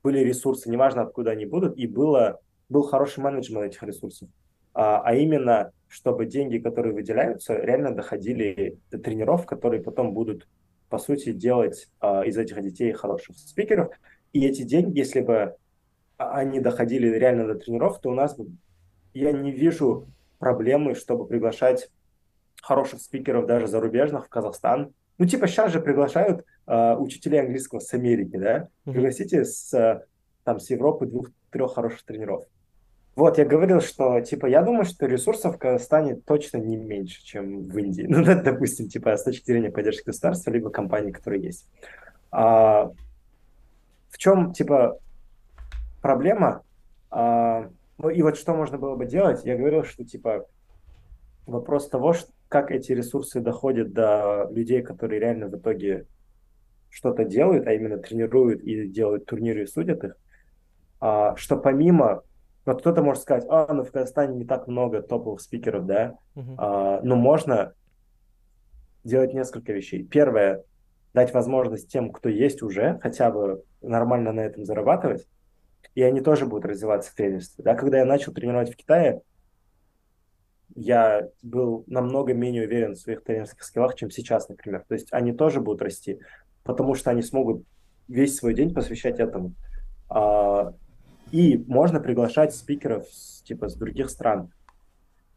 были 0.02 0.18
ресурсы, 0.18 0.68
неважно 0.68 1.02
откуда 1.02 1.30
они 1.30 1.46
будут, 1.46 1.78
и 1.78 1.86
было, 1.86 2.40
был 2.68 2.82
хороший 2.82 3.22
менеджмент 3.22 3.66
этих 3.66 3.84
ресурсов. 3.84 4.28
А, 4.74 5.00
а 5.04 5.14
именно, 5.14 5.70
чтобы 5.86 6.26
деньги, 6.26 6.58
которые 6.58 6.92
выделяются, 6.92 7.54
реально 7.54 7.94
доходили 7.94 8.80
до 8.90 8.98
тренеров, 8.98 9.46
которые 9.46 9.80
потом 9.80 10.12
будут 10.12 10.48
по 10.88 10.98
сути, 10.98 11.30
делать 11.30 11.88
э, 12.00 12.26
из 12.26 12.36
этих 12.36 12.60
детей 12.62 12.90
хороших 12.90 13.38
спикеров. 13.38 13.92
И 14.32 14.44
эти 14.44 14.62
деньги, 14.62 14.98
если 14.98 15.20
бы 15.20 15.54
они 16.16 16.58
доходили 16.58 17.06
реально 17.06 17.46
до 17.46 17.54
тренеров, 17.54 18.00
то 18.00 18.10
у 18.10 18.14
нас 18.14 18.36
я 19.14 19.30
не 19.30 19.52
вижу 19.52 20.08
проблемы, 20.42 20.96
чтобы 20.96 21.24
приглашать 21.24 21.88
хороших 22.60 23.00
спикеров 23.00 23.46
даже 23.46 23.68
зарубежных 23.68 24.26
в 24.26 24.28
Казахстан. 24.28 24.92
Ну, 25.18 25.24
типа 25.24 25.46
сейчас 25.46 25.70
же 25.70 25.80
приглашают 25.80 26.44
э, 26.66 26.96
учителей 26.96 27.42
английского 27.42 27.78
с 27.78 27.94
Америки, 27.94 28.36
да? 28.36 28.66
Пригласите 28.82 29.44
с, 29.44 30.04
там, 30.42 30.58
с 30.58 30.68
Европы 30.68 31.06
двух-трех 31.06 31.72
хороших 31.72 32.02
тренеров. 32.02 32.42
Вот, 33.14 33.38
я 33.38 33.44
говорил, 33.44 33.80
что, 33.80 34.20
типа, 34.20 34.46
я 34.46 34.62
думаю, 34.62 34.84
что 34.84 35.06
ресурсов 35.06 35.54
в 35.54 35.58
Казахстане 35.58 36.16
точно 36.16 36.56
не 36.56 36.76
меньше, 36.76 37.22
чем 37.22 37.68
в 37.68 37.78
Индии. 37.78 38.06
Ну, 38.08 38.24
допустим, 38.24 38.88
типа, 38.88 39.16
с 39.16 39.22
точки 39.22 39.44
зрения 39.44 39.70
поддержки 39.70 40.06
государства, 40.06 40.50
либо 40.50 40.70
компаний, 40.70 41.12
которые 41.12 41.40
есть. 41.44 41.68
А, 42.32 42.90
в 44.10 44.18
чем, 44.18 44.52
типа, 44.52 44.98
проблема? 46.00 46.64
А, 47.12 47.70
ну, 47.98 48.08
и 48.08 48.22
вот 48.22 48.36
что 48.36 48.54
можно 48.54 48.78
было 48.78 48.96
бы 48.96 49.06
делать? 49.06 49.44
Я 49.44 49.56
говорил, 49.56 49.84
что, 49.84 50.04
типа, 50.04 50.46
вопрос 51.46 51.88
того, 51.88 52.12
что, 52.12 52.30
как 52.48 52.70
эти 52.70 52.92
ресурсы 52.92 53.40
доходят 53.40 53.92
до 53.92 54.48
людей, 54.50 54.82
которые 54.82 55.20
реально 55.20 55.48
в 55.48 55.56
итоге 55.56 56.06
что-то 56.90 57.24
делают, 57.24 57.66
а 57.66 57.72
именно 57.72 57.98
тренируют 57.98 58.62
и 58.62 58.86
делают 58.86 59.26
турниры 59.26 59.62
и 59.62 59.66
судят 59.66 60.04
их, 60.04 60.16
а, 61.00 61.34
что 61.36 61.56
помимо 61.56 62.22
вот 62.64 62.80
кто-то 62.80 63.02
может 63.02 63.22
сказать, 63.22 63.44
а, 63.48 63.72
ну 63.72 63.82
в 63.82 63.90
Казахстане 63.90 64.36
не 64.36 64.44
так 64.44 64.68
много 64.68 65.02
топовых 65.02 65.40
спикеров, 65.40 65.86
да, 65.86 66.16
uh-huh. 66.36 66.54
а, 66.58 67.00
но 67.02 67.16
можно 67.16 67.74
делать 69.04 69.34
несколько 69.34 69.72
вещей. 69.72 70.04
Первое, 70.04 70.62
дать 71.12 71.34
возможность 71.34 71.90
тем, 71.90 72.12
кто 72.12 72.28
есть 72.28 72.62
уже, 72.62 72.98
хотя 73.02 73.30
бы 73.30 73.64
нормально 73.80 74.32
на 74.32 74.40
этом 74.40 74.64
зарабатывать, 74.64 75.26
и 75.94 76.02
они 76.02 76.20
тоже 76.20 76.46
будут 76.46 76.64
развиваться 76.64 77.10
в 77.10 77.14
тренерстве. 77.14 77.64
Да? 77.64 77.74
Когда 77.74 77.98
я 77.98 78.04
начал 78.04 78.32
тренировать 78.32 78.72
в 78.72 78.76
Китае, 78.76 79.22
я 80.74 81.28
был 81.42 81.84
намного 81.86 82.32
менее 82.32 82.64
уверен 82.64 82.94
в 82.94 82.98
своих 82.98 83.22
тренерских 83.22 83.62
скиллах, 83.62 83.94
чем 83.94 84.10
сейчас, 84.10 84.48
например. 84.48 84.84
То 84.88 84.94
есть 84.94 85.12
они 85.12 85.32
тоже 85.32 85.60
будут 85.60 85.82
расти, 85.82 86.20
потому 86.64 86.94
что 86.94 87.10
они 87.10 87.22
смогут 87.22 87.64
весь 88.08 88.36
свой 88.36 88.54
день 88.54 88.72
посвящать 88.72 89.20
этому. 89.20 89.54
А, 90.08 90.72
и 91.30 91.58
можно 91.66 92.00
приглашать 92.00 92.54
спикеров 92.54 93.06
типа 93.44 93.68
с 93.68 93.74
других 93.74 94.10
стран. 94.10 94.52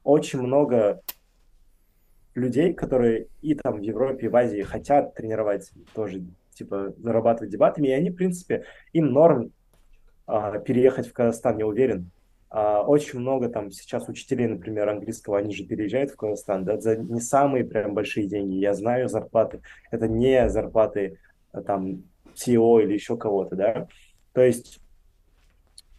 Очень 0.03 0.41
много 0.41 1.01
людей, 2.35 2.73
которые 2.73 3.27
и 3.41 3.55
там 3.55 3.79
в 3.79 3.81
Европе, 3.81 4.25
и 4.25 4.29
в 4.29 4.35
Азии 4.35 4.61
хотят 4.61 5.15
тренировать 5.15 5.71
тоже, 5.93 6.23
типа, 6.53 6.93
зарабатывать 6.97 7.49
дебатами, 7.49 7.87
и 7.87 7.91
они, 7.91 8.09
в 8.09 8.15
принципе, 8.15 8.65
им 8.91 9.07
норм 9.07 9.51
переехать 10.27 11.07
в 11.07 11.13
Казахстан, 11.13 11.57
я 11.57 11.67
уверен. 11.67 12.11
А, 12.49 12.83
очень 12.83 13.19
много 13.19 13.49
там 13.49 13.69
сейчас 13.69 14.07
учителей, 14.07 14.47
например, 14.47 14.87
английского, 14.87 15.37
они 15.37 15.53
же 15.53 15.65
переезжают 15.65 16.11
в 16.11 16.15
Казахстан, 16.15 16.63
да, 16.63 16.79
за 16.79 16.95
не 16.95 17.19
самые 17.19 17.65
прям 17.65 17.93
большие 17.93 18.27
деньги. 18.27 18.55
Я 18.55 18.73
знаю 18.73 19.09
зарплаты. 19.09 19.61
Это 19.91 20.07
не 20.07 20.47
зарплаты 20.49 21.17
а, 21.51 21.61
там 21.61 22.03
CEO 22.33 22.81
или 22.81 22.93
еще 22.93 23.17
кого-то, 23.17 23.55
да. 23.55 23.87
То 24.31 24.41
есть 24.41 24.79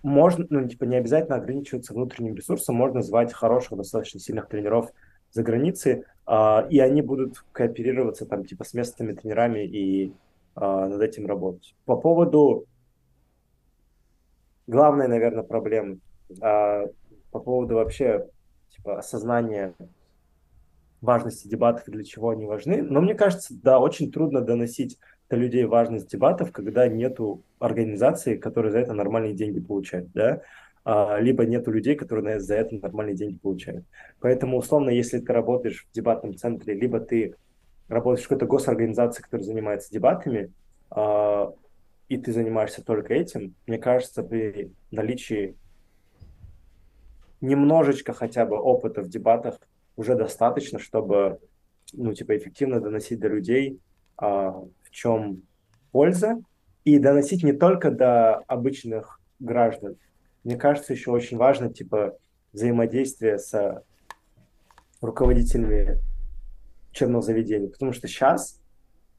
можно, 0.02 0.46
ну, 0.48 0.68
типа, 0.68 0.84
не 0.84 0.96
обязательно 0.96 1.36
ограничиваться 1.36 1.92
внутренним 1.92 2.36
ресурсом, 2.36 2.76
можно 2.76 3.02
звать 3.02 3.32
хороших, 3.32 3.76
достаточно 3.76 4.20
сильных 4.20 4.48
тренеров 4.48 4.90
за 5.32 5.42
границей, 5.42 6.04
э, 6.26 6.68
и 6.70 6.78
они 6.78 7.02
будут 7.02 7.44
кооперироваться 7.52 8.24
там, 8.24 8.44
типа, 8.44 8.64
с 8.64 8.72
местными 8.72 9.14
тренерами 9.14 9.66
и 9.66 10.06
э, 10.06 10.60
над 10.60 11.02
этим 11.02 11.26
работать. 11.26 11.74
По 11.86 11.96
поводу 11.96 12.66
главной, 14.66 15.08
наверное, 15.08 15.42
проблемы 15.42 15.98
а, 16.40 16.84
по 17.30 17.40
поводу 17.40 17.76
вообще 17.76 18.26
типа, 18.70 18.98
осознания 18.98 19.74
важности 21.00 21.48
дебатов 21.48 21.88
и 21.88 21.92
для 21.92 22.04
чего 22.04 22.30
они 22.30 22.46
важны. 22.46 22.82
Но 22.82 23.00
мне 23.00 23.14
кажется, 23.14 23.54
да, 23.62 23.78
очень 23.78 24.10
трудно 24.10 24.40
доносить 24.40 24.98
до 25.28 25.36
людей 25.36 25.64
важность 25.64 26.10
дебатов, 26.10 26.52
когда 26.52 26.88
нету 26.88 27.42
организации, 27.58 28.36
которые 28.36 28.72
за 28.72 28.78
это 28.78 28.92
нормальные 28.92 29.34
деньги 29.34 29.60
получают, 29.60 30.10
да, 30.12 30.42
а, 30.84 31.18
либо 31.18 31.44
нету 31.44 31.70
людей, 31.70 31.96
которые 31.96 32.40
за 32.40 32.54
это 32.54 32.76
нормальные 32.76 33.16
деньги 33.16 33.38
получают. 33.38 33.84
Поэтому, 34.20 34.58
условно, 34.58 34.90
если 34.90 35.18
ты 35.18 35.32
работаешь 35.32 35.86
в 35.90 35.94
дебатном 35.94 36.36
центре, 36.36 36.74
либо 36.74 37.00
ты 37.00 37.34
работаешь 37.88 38.24
в 38.24 38.28
какой-то 38.28 38.46
госорганизации, 38.46 39.22
которая 39.22 39.44
занимается 39.44 39.92
дебатами, 39.92 40.52
а, 40.90 41.52
и 42.08 42.18
ты 42.18 42.32
занимаешься 42.32 42.84
только 42.84 43.14
этим, 43.14 43.54
мне 43.66 43.78
кажется, 43.78 44.22
при 44.22 44.72
наличии 44.90 45.56
немножечко 47.40 48.12
хотя 48.12 48.46
бы 48.46 48.56
опыта 48.56 49.02
в 49.02 49.08
дебатах 49.08 49.58
уже 49.96 50.14
достаточно, 50.14 50.78
чтобы, 50.78 51.40
ну, 51.92 52.12
типа, 52.14 52.36
эффективно 52.36 52.80
доносить 52.80 53.18
до 53.18 53.28
людей, 53.28 53.80
а, 54.16 54.50
в 54.50 54.90
чем 54.90 55.42
польза, 55.90 56.40
и 56.84 56.98
доносить 56.98 57.42
не 57.42 57.52
только 57.52 57.90
до 57.90 58.36
обычных 58.46 59.20
граждан. 59.38 59.96
Мне 60.44 60.56
кажется, 60.56 60.92
еще 60.92 61.10
очень 61.10 61.36
важно, 61.36 61.72
типа, 61.72 62.16
взаимодействие 62.52 63.38
с 63.38 63.82
руководителями 65.00 65.98
учебного 66.92 67.22
заведения, 67.22 67.68
потому 67.68 67.92
что 67.92 68.08
сейчас, 68.08 68.60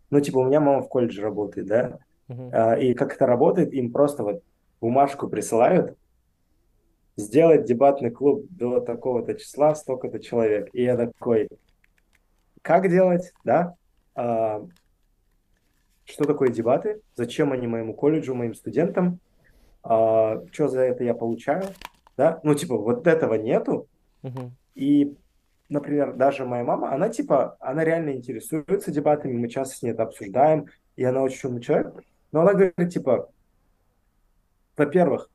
ну, 0.09 0.19
типа, 0.21 0.39
у 0.39 0.45
меня 0.45 0.59
мама 0.59 0.81
в 0.81 0.89
колледже 0.89 1.21
работает, 1.21 1.67
да, 1.67 1.99
uh-huh. 2.29 2.79
и 2.79 2.93
как 2.93 3.13
это 3.15 3.25
работает, 3.25 3.73
им 3.73 3.91
просто 3.91 4.23
вот 4.23 4.43
бумажку 4.81 5.27
присылают, 5.27 5.97
сделать 7.17 7.65
дебатный 7.65 8.11
клуб 8.11 8.45
до 8.49 8.79
такого-то 8.79 9.33
числа, 9.33 9.75
столько-то 9.75 10.19
человек. 10.19 10.69
И 10.73 10.83
я 10.83 10.95
такой, 10.95 11.49
как 12.61 12.89
делать, 12.89 13.33
да? 13.43 13.75
А, 14.15 14.65
что 16.05 16.23
такое 16.25 16.49
дебаты? 16.49 17.01
Зачем 17.15 17.51
они 17.51 17.67
моему 17.67 17.93
колледжу, 17.93 18.35
моим 18.35 18.53
студентам? 18.53 19.19
А, 19.83 20.43
что 20.51 20.67
за 20.67 20.81
это 20.81 21.03
я 21.03 21.15
получаю? 21.15 21.63
Да? 22.15 22.39
Ну, 22.43 22.53
типа, 22.53 22.77
вот 22.77 23.07
этого 23.07 23.33
нету. 23.33 23.87
Uh-huh. 24.21 24.51
И, 24.75 25.15
например, 25.69 26.13
даже 26.13 26.45
моя 26.45 26.63
мама, 26.63 26.93
она, 26.93 27.09
типа, 27.09 27.57
она 27.59 27.83
реально 27.83 28.11
интересуется 28.11 28.91
дебатами, 28.91 29.33
мы 29.33 29.49
часто 29.49 29.75
с 29.75 29.81
ней 29.81 29.91
это 29.91 30.03
обсуждаем, 30.03 30.67
и 30.95 31.03
она 31.03 31.23
очень 31.23 31.49
умный 31.49 31.61
человек. 31.61 31.93
Но 32.37 32.43
она 32.43 32.53
говорит, 32.53 32.93
типа, 32.93 33.31
во-первых, 34.77 35.31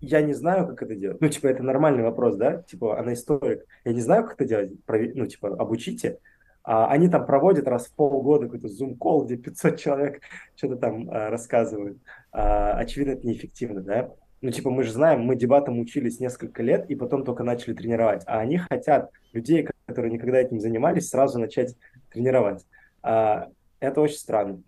я 0.00 0.22
не 0.22 0.32
знаю, 0.32 0.66
как 0.66 0.84
это 0.84 0.94
делать. 0.94 1.20
Ну, 1.20 1.28
типа, 1.28 1.48
это 1.48 1.62
нормальный 1.62 2.02
вопрос, 2.02 2.36
да? 2.36 2.62
Типа, 2.62 2.98
она 2.98 3.12
историк. 3.12 3.66
Я 3.84 3.92
не 3.92 4.00
знаю, 4.00 4.24
как 4.24 4.40
это 4.40 4.46
делать. 4.46 4.72
Ну, 5.14 5.26
типа, 5.26 5.48
обучите. 5.48 6.18
А 6.64 6.86
они 6.86 7.10
там 7.10 7.26
проводят 7.26 7.68
раз 7.68 7.88
в 7.88 7.94
полгода 7.94 8.46
какой-то 8.46 8.68
зум-колл, 8.68 9.26
где 9.26 9.36
500 9.36 9.78
человек 9.78 10.22
что-то 10.56 10.76
там 10.76 11.10
а, 11.10 11.28
рассказывают. 11.28 11.98
А, 12.32 12.72
очевидно, 12.78 13.10
это 13.10 13.26
неэффективно, 13.26 13.82
да? 13.82 14.14
Ну, 14.40 14.50
типа, 14.50 14.70
мы 14.70 14.84
же 14.84 14.92
знаем, 14.92 15.20
мы 15.20 15.36
дебатам 15.36 15.78
учились 15.78 16.20
несколько 16.20 16.62
лет 16.62 16.88
и 16.88 16.94
потом 16.94 17.22
только 17.22 17.44
начали 17.44 17.74
тренировать. 17.74 18.22
А 18.24 18.38
они 18.38 18.56
хотят 18.56 19.10
людей, 19.34 19.68
которые 19.84 20.10
никогда 20.10 20.38
этим 20.38 20.58
занимались, 20.58 21.10
сразу 21.10 21.38
начать 21.38 21.76
тренировать. 22.08 22.64
А, 23.02 23.48
это 23.78 24.00
очень 24.00 24.16
странно. 24.16 24.62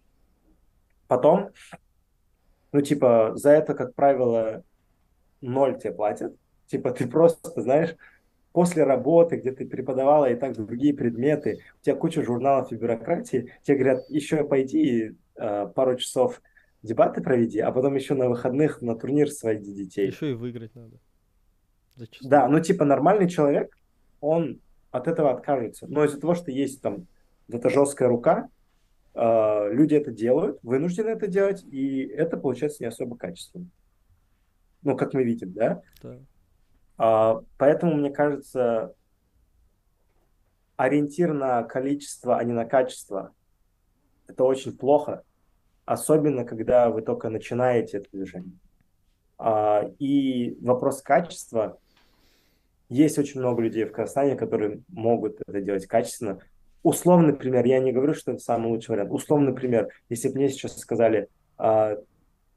Потом, 1.07 1.50
ну, 2.72 2.80
типа, 2.80 3.32
за 3.36 3.50
это, 3.50 3.74
как 3.74 3.94
правило, 3.94 4.62
ноль 5.40 5.78
тебе 5.78 5.92
платят. 5.92 6.34
Типа 6.66 6.90
ты 6.92 7.07
просто, 7.07 7.61
знаешь, 7.61 7.94
после 8.52 8.84
работы, 8.84 9.36
где 9.36 9.52
ты 9.52 9.66
преподавала 9.66 10.30
и 10.30 10.34
так 10.34 10.55
другие 10.55 10.94
предметы, 10.94 11.61
у 11.80 11.84
тебя 11.84 11.96
куча 11.96 12.22
журналов 12.22 12.72
и 12.72 12.76
бюрократии, 12.76 13.52
тебе 13.62 13.76
говорят, 13.76 14.05
еще 14.09 14.44
пойди 14.44 14.82
и 14.82 15.14
э, 15.36 15.66
пару 15.74 15.96
часов 15.96 16.40
дебаты 16.82 17.20
проведи, 17.20 17.59
а 17.61 17.72
потом 17.72 17.94
еще 17.94 18.14
на 18.14 18.28
выходных 18.28 18.80
на 18.80 18.94
турнир 18.94 19.30
своих 19.30 19.62
детей. 19.62 20.09
Еще 20.09 20.30
и 20.30 20.34
выиграть 20.34 20.74
надо. 20.74 20.98
Зачастую. 21.96 22.30
Да, 22.30 22.48
ну 22.48 22.61
типа 22.61 22.84
нормальный 22.84 23.28
человек, 23.28 23.76
он 24.20 24.61
от 24.90 25.09
этого 25.09 25.32
откажется. 25.32 25.86
Но 25.88 26.05
из-за 26.05 26.20
того, 26.20 26.34
что 26.34 26.50
есть 26.50 26.80
там 26.80 27.07
эта 27.48 27.68
жесткая 27.70 28.09
рука, 28.09 28.48
люди 29.14 29.94
это 29.94 30.10
делают, 30.10 30.58
вынуждены 30.62 31.10
это 31.10 31.28
делать, 31.28 31.62
и 31.64 32.02
это 32.02 32.36
получается 32.36 32.82
не 32.82 32.88
особо 32.88 33.16
качественно 33.16 33.68
ну, 34.84 34.96
как 34.96 35.14
мы 35.14 35.24
видим, 35.24 35.53
да? 35.53 35.82
да. 36.03 36.18
А, 36.99 37.41
поэтому, 37.58 37.95
мне 37.95 38.11
кажется, 38.11 38.95
ориентир 40.76 41.32
на 41.32 41.62
количество, 41.64 42.38
а 42.38 42.45
не 42.45 42.53
на 42.53 42.66
качество, 42.66 43.34
это 44.28 44.45
очень 44.45 44.76
плохо, 44.76 45.24
особенно 45.86 46.45
когда 46.45 46.91
вы 46.91 47.03
только 47.03 47.30
начинаете 47.30 47.99
это 47.99 48.11
движение. 48.12 48.58
А, 49.38 49.91
и 49.99 50.57
вопрос 50.61 51.03
качества, 51.03 51.78
есть 52.91 53.18
очень 53.18 53.41
много 53.41 53.62
людей 53.62 53.84
в 53.84 53.92
Казахстане, 53.92 54.36
которые 54.36 54.82
могут 54.88 55.41
это 55.46 55.61
делать 55.62 55.86
качественно. 55.86 56.38
Условный 56.84 57.32
пример, 57.32 57.64
я 57.64 57.78
не 57.80 57.92
говорю, 57.92 58.12
что 58.12 58.32
это 58.32 58.42
самый 58.42 58.68
лучший 58.68 58.90
вариант. 58.90 59.11
Условный 59.11 59.54
пример, 59.54 59.88
если 60.11 60.28
бы 60.28 60.34
мне 60.34 60.50
сейчас 60.50 60.78
сказали, 60.78 61.28
а, 61.56 61.96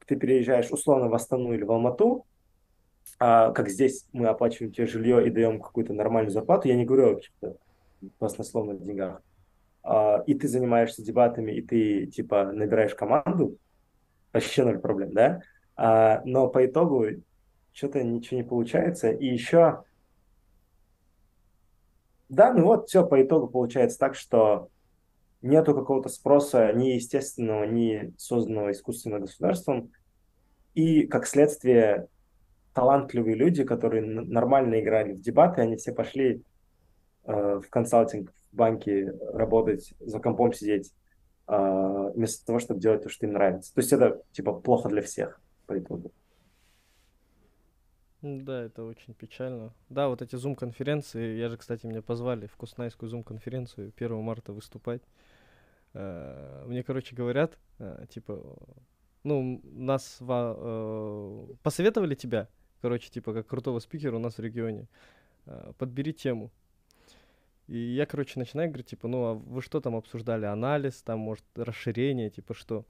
ты 0.05 0.17
переезжаешь 0.17 0.69
условно 0.69 1.07
в 1.07 1.13
Астану 1.15 1.53
или 1.53 1.63
в 1.63 1.71
Алмату, 1.71 2.25
а, 3.19 3.51
как 3.53 3.69
здесь 3.69 4.05
мы 4.11 4.27
оплачиваем 4.27 4.73
тебе 4.73 4.85
жилье 4.85 5.25
и 5.25 5.31
даем 5.31 5.61
какую-то 5.61 5.93
нормальную 5.93 6.33
зарплату, 6.33 6.67
я 6.67 6.75
не 6.75 6.83
говорю 6.83 7.11
о 7.11 7.15
каких-то 7.15 7.55
баснословных 8.19 8.83
деньгах, 8.83 9.21
а, 9.81 10.21
и 10.27 10.33
ты 10.33 10.49
занимаешься 10.49 11.01
дебатами, 11.01 11.53
и 11.53 11.61
ты, 11.61 12.07
типа, 12.07 12.51
набираешь 12.51 12.95
команду, 12.95 13.57
вообще 14.33 14.65
ноль 14.65 14.79
проблем, 14.79 15.13
да? 15.13 15.41
Но 16.25 16.47
по 16.49 16.65
итогу 16.65 17.05
что-то 17.71 18.03
ничего 18.03 18.41
не 18.41 18.43
получается, 18.43 19.09
и 19.09 19.25
еще... 19.25 19.83
Да, 22.29 22.53
ну 22.53 22.65
вот, 22.65 22.89
все 22.89 23.05
по 23.05 23.21
итогу 23.21 23.47
получается 23.47 23.97
так, 23.97 24.15
что 24.15 24.69
нету 25.41 25.73
какого-то 25.73 26.09
спроса 26.09 26.73
ни 26.73 26.89
естественного, 26.89 27.63
ни 27.63 28.13
созданного 28.17 28.71
искусственным 28.71 29.21
государством, 29.21 29.91
и, 30.73 31.07
как 31.07 31.25
следствие, 31.25 32.07
талантливые 32.73 33.35
люди, 33.35 33.63
которые 33.63 34.03
нормально 34.03 34.79
играли 34.79 35.13
в 35.13 35.21
дебаты, 35.21 35.61
они 35.61 35.77
все 35.77 35.91
пошли 35.93 36.43
э, 37.23 37.61
в 37.63 37.67
консалтинг, 37.69 38.31
в 38.31 38.55
банке 38.55 39.11
работать, 39.33 39.93
за 39.99 40.19
компом 40.19 40.53
сидеть, 40.53 40.93
э, 41.47 42.11
вместо 42.13 42.45
того, 42.45 42.59
чтобы 42.59 42.79
делать 42.79 43.03
то, 43.03 43.09
что 43.09 43.25
им 43.25 43.33
нравится. 43.33 43.73
То 43.73 43.81
есть 43.81 43.91
это, 43.93 44.21
типа, 44.31 44.53
плохо 44.53 44.89
для 44.89 45.01
всех 45.01 45.41
по 45.65 45.79
итогу. 45.79 46.11
Да, 48.21 48.63
это 48.63 48.83
очень 48.83 49.13
печально. 49.13 49.73
Да, 49.89 50.07
вот 50.07 50.21
эти 50.21 50.35
зум-конференции, 50.35 51.37
я 51.37 51.49
же, 51.49 51.57
кстати, 51.57 51.85
меня 51.85 52.01
позвали 52.01 52.47
в 52.47 52.55
Куснайскую 52.55 53.09
зум-конференцию 53.09 53.93
1 53.95 54.21
марта 54.21 54.53
выступать. 54.53 55.01
Э, 55.93 56.63
мне, 56.67 56.83
короче, 56.83 57.15
говорят, 57.15 57.57
э, 57.79 58.05
типа, 58.09 58.41
ну, 59.23 59.61
нас 59.63 60.17
во, 60.19 60.55
э, 60.57 61.47
посоветовали 61.61 62.15
тебя, 62.15 62.47
короче, 62.81 63.09
типа, 63.09 63.33
как 63.33 63.47
крутого 63.47 63.79
спикера 63.79 64.15
у 64.15 64.19
нас 64.19 64.37
в 64.37 64.41
регионе. 64.41 64.87
Подбери 65.77 66.11
тему. 66.11 66.51
И 67.67 67.77
я, 67.77 68.05
короче, 68.05 68.39
начинаю 68.39 68.69
говорить, 68.69 68.87
типа, 68.87 69.07
ну, 69.07 69.23
а 69.25 69.33
вы 69.33 69.61
что 69.61 69.79
там 69.79 69.95
обсуждали? 69.95 70.45
Анализ, 70.45 71.01
там, 71.03 71.19
может, 71.19 71.43
расширение, 71.55 72.29
типа, 72.29 72.53
что? 72.53 72.85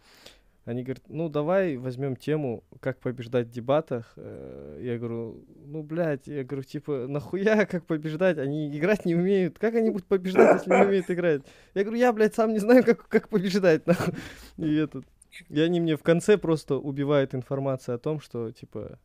Они 0.67 0.83
говорят, 0.83 1.05
ну, 1.07 1.29
давай 1.29 1.77
возьмем 1.77 2.17
тему, 2.17 2.65
как 2.81 2.99
побеждать 2.99 3.47
в 3.47 3.51
дебатах. 3.51 4.11
Э, 4.17 4.77
я 4.81 4.97
говорю, 4.97 5.45
ну, 5.65 5.81
блядь, 5.81 6.27
я 6.27 6.43
говорю, 6.43 6.63
типа, 6.63 7.07
нахуя 7.07 7.65
как 7.65 7.85
побеждать? 7.85 8.37
Они 8.37 8.77
играть 8.77 9.05
не 9.05 9.15
умеют. 9.15 9.59
Как 9.59 9.75
они 9.75 9.91
будут 9.91 10.07
побеждать, 10.07 10.55
если 10.57 10.69
не 10.69 10.85
умеют 10.85 11.09
играть? 11.09 11.43
Я 11.73 11.83
говорю, 11.83 11.97
я, 11.97 12.11
блядь, 12.11 12.35
сам 12.35 12.51
не 12.51 12.59
знаю, 12.59 12.83
как, 12.83 13.07
как 13.07 13.29
побеждать. 13.29 13.87
Нахуй. 13.87 14.13
И 14.57 14.75
этот... 14.75 15.05
И 15.47 15.57
они 15.61 15.79
мне 15.79 15.95
в 15.95 16.03
конце 16.03 16.37
просто 16.37 16.75
убивают 16.75 17.33
информацию 17.33 17.95
о 17.95 17.99
том, 17.99 18.19
что, 18.19 18.51
типа, 18.51 18.99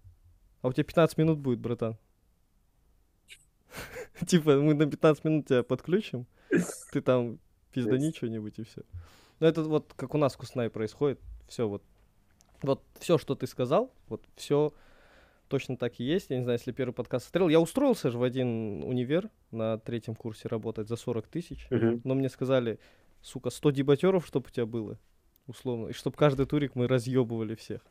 а 0.63 0.69
у 0.69 0.73
тебя 0.73 0.83
15 0.83 1.17
минут 1.17 1.39
будет, 1.39 1.61
братан. 1.61 1.97
Типа, 4.27 4.57
мы 4.57 4.75
на 4.75 4.91
15 4.91 5.25
минут 5.25 5.47
тебя 5.47 5.63
подключим, 5.63 6.27
ты 6.91 7.01
там 7.01 7.39
пиздани 7.71 8.11
что-нибудь 8.11 8.59
и 8.59 8.65
все. 8.65 8.83
Ну, 9.39 9.47
это 9.47 9.63
вот 9.63 9.93
как 9.95 10.13
у 10.17 10.19
нас 10.19 10.35
в 10.35 10.39
Куснай 10.39 10.69
происходит. 10.69 11.21
Все 11.49 11.69
вот. 11.69 11.83
Вот 12.63 12.83
все, 12.99 13.19
что 13.19 13.35
ты 13.35 13.47
сказал, 13.47 13.93
вот 14.09 14.23
все 14.37 14.73
точно 15.49 15.77
так 15.77 16.01
и 16.01 16.05
есть. 16.05 16.31
Я 16.31 16.39
не 16.39 16.45
знаю, 16.45 16.59
если 16.59 16.73
первый 16.73 16.93
подкаст 16.95 17.27
смотрел. 17.27 17.49
Я 17.49 17.61
устроился 17.61 18.11
же 18.11 18.19
в 18.19 18.23
один 18.23 18.83
универ 18.85 19.29
на 19.51 19.79
третьем 19.79 20.15
курсе 20.15 20.49
работать 20.49 20.89
за 20.89 20.97
40 20.97 21.27
тысяч. 21.27 21.67
Но 22.05 22.15
мне 22.15 22.29
сказали, 22.29 22.79
сука, 23.21 23.51
100 23.51 23.71
дебатеров, 23.73 24.27
чтобы 24.27 24.47
у 24.49 24.51
тебя 24.51 24.67
было, 24.67 24.99
условно. 25.47 25.89
И 25.89 25.93
чтобы 25.93 26.17
каждый 26.17 26.47
турик 26.47 26.75
мы 26.75 26.89
разъебывали 26.89 27.55
всех. 27.55 27.83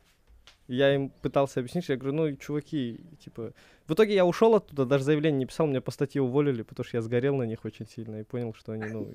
Я 0.66 0.94
им 0.94 1.10
пытался 1.10 1.60
объяснить, 1.60 1.88
я 1.88 1.96
говорю, 1.96 2.16
ну, 2.16 2.36
чуваки, 2.36 3.04
типа... 3.20 3.52
В 3.86 3.94
итоге 3.94 4.14
я 4.14 4.24
ушел 4.24 4.54
оттуда, 4.54 4.86
даже 4.86 5.04
заявление 5.04 5.38
не 5.38 5.46
писал, 5.46 5.66
меня 5.66 5.80
по 5.80 5.90
статье 5.90 6.22
уволили, 6.22 6.62
потому 6.62 6.84
что 6.84 6.96
я 6.96 7.02
сгорел 7.02 7.36
на 7.36 7.44
них 7.44 7.64
очень 7.64 7.86
сильно 7.86 8.20
и 8.20 8.24
понял, 8.24 8.54
что 8.54 8.72
они, 8.72 8.84
ну... 8.86 9.12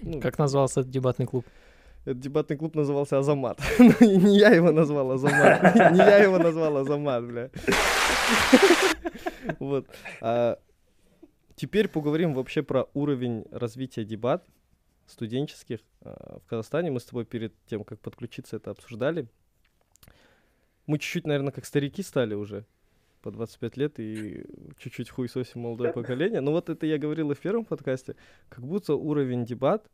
ну 0.00 0.20
как 0.20 0.38
назывался 0.38 0.80
этот 0.80 0.92
дебатный 0.92 1.26
клуб? 1.26 1.44
Этот 2.04 2.20
дебатный 2.20 2.56
клуб 2.56 2.74
назывался 2.74 3.18
Азамат. 3.18 3.60
Ну, 3.78 3.94
не 4.00 4.38
я 4.38 4.50
его 4.50 4.72
назвал 4.72 5.12
Азамат. 5.12 5.74
Не 5.92 5.98
я 5.98 6.18
его 6.18 6.38
назвал 6.38 6.78
Азамат, 6.78 7.24
бля. 7.24 7.50
Вот. 9.58 9.86
А 10.20 10.58
теперь 11.56 11.88
поговорим 11.88 12.34
вообще 12.34 12.62
про 12.62 12.86
уровень 12.94 13.44
развития 13.50 14.04
дебат 14.04 14.44
студенческих 15.06 15.80
а, 16.00 16.38
в 16.40 16.48
Казахстане. 16.48 16.90
Мы 16.90 17.00
с 17.00 17.04
тобой 17.04 17.24
перед 17.24 17.52
тем, 17.66 17.84
как 17.84 18.00
подключиться, 18.00 18.56
это 18.56 18.70
обсуждали 18.70 19.28
мы 20.86 20.98
чуть-чуть, 20.98 21.26
наверное, 21.26 21.52
как 21.52 21.64
старики 21.64 22.02
стали 22.02 22.34
уже 22.34 22.64
по 23.22 23.30
25 23.30 23.76
лет 23.76 24.00
и 24.00 24.44
чуть-чуть 24.78 25.10
хуесосим 25.10 25.60
молодое 25.60 25.92
поколение. 25.92 26.40
Но 26.40 26.50
вот 26.50 26.68
это 26.68 26.86
я 26.86 26.98
говорил 26.98 27.30
и 27.30 27.34
в 27.34 27.40
первом 27.40 27.64
подкасте. 27.64 28.16
Как 28.48 28.64
будто 28.64 28.94
уровень 28.94 29.44
дебат, 29.44 29.88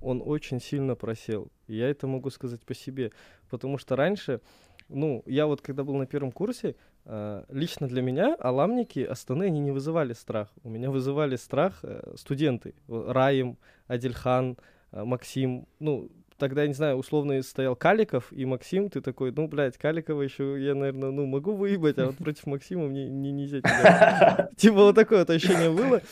он 0.00 0.22
очень 0.24 0.60
сильно 0.60 0.94
просел. 0.94 1.48
И 1.66 1.76
я 1.76 1.88
это 1.88 2.06
могу 2.06 2.30
сказать 2.30 2.60
по 2.62 2.74
себе. 2.74 3.12
Потому 3.50 3.78
что 3.78 3.96
раньше, 3.96 4.40
ну, 4.88 5.22
я 5.26 5.46
вот 5.46 5.60
когда 5.60 5.84
был 5.84 5.94
на 5.94 6.06
первом 6.06 6.32
курсе, 6.32 6.74
э, 7.04 7.44
лично 7.48 7.88
для 7.88 8.02
меня 8.02 8.34
аламники 8.34 9.00
Астаны, 9.00 9.44
они 9.44 9.60
не 9.60 9.70
вызывали 9.70 10.12
страх. 10.12 10.48
У 10.64 10.68
меня 10.68 10.90
вызывали 10.90 11.36
страх 11.36 11.80
э, 11.82 12.14
студенты. 12.16 12.74
Раим, 12.88 13.58
Адильхан, 13.86 14.58
э, 14.90 15.04
Максим. 15.04 15.66
Ну, 15.78 16.10
тогда, 16.42 16.62
я 16.62 16.68
не 16.68 16.74
знаю, 16.74 16.96
условно 16.96 17.40
стоял 17.42 17.76
Каликов 17.76 18.32
и 18.32 18.44
Максим, 18.44 18.90
ты 18.90 19.00
такой, 19.00 19.30
ну, 19.30 19.46
блядь, 19.46 19.78
Каликова 19.78 20.22
еще 20.22 20.60
я, 20.60 20.74
наверное, 20.74 21.12
ну, 21.12 21.24
могу 21.24 21.52
выебать, 21.52 21.98
а 21.98 22.06
вот 22.06 22.16
против 22.16 22.46
Максима 22.46 22.88
мне 22.88 23.08
не, 23.08 23.30
нельзя. 23.30 23.60
Типа 24.56 24.74
вот 24.74 24.96
такое 24.96 25.20
вот 25.20 25.30
ощущение 25.30 25.70
было. 25.70 26.02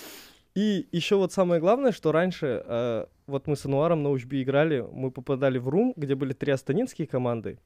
И 0.54 0.88
еще 0.90 1.16
вот 1.16 1.32
самое 1.32 1.60
главное, 1.60 1.92
что 1.92 2.12
раньше, 2.12 2.62
э, 2.64 3.06
вот 3.26 3.46
мы 3.46 3.56
с 3.56 3.64
Ануаром 3.66 4.02
на 4.02 4.10
Учби 4.10 4.42
играли, 4.42 4.84
мы 4.92 5.10
попадали 5.10 5.58
в 5.58 5.68
рум, 5.68 5.92
где 5.96 6.14
были 6.14 6.32
три 6.32 6.52
астанинские 6.52 7.06
команды. 7.06 7.58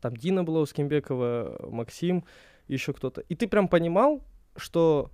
Там 0.00 0.16
Дина 0.16 0.42
была 0.42 0.60
у 0.60 0.66
Скимбекова, 0.66 1.68
Максим, 1.70 2.24
еще 2.68 2.92
кто-то. 2.92 3.20
И 3.20 3.34
ты 3.34 3.46
прям 3.46 3.68
понимал, 3.68 4.22
что 4.56 5.10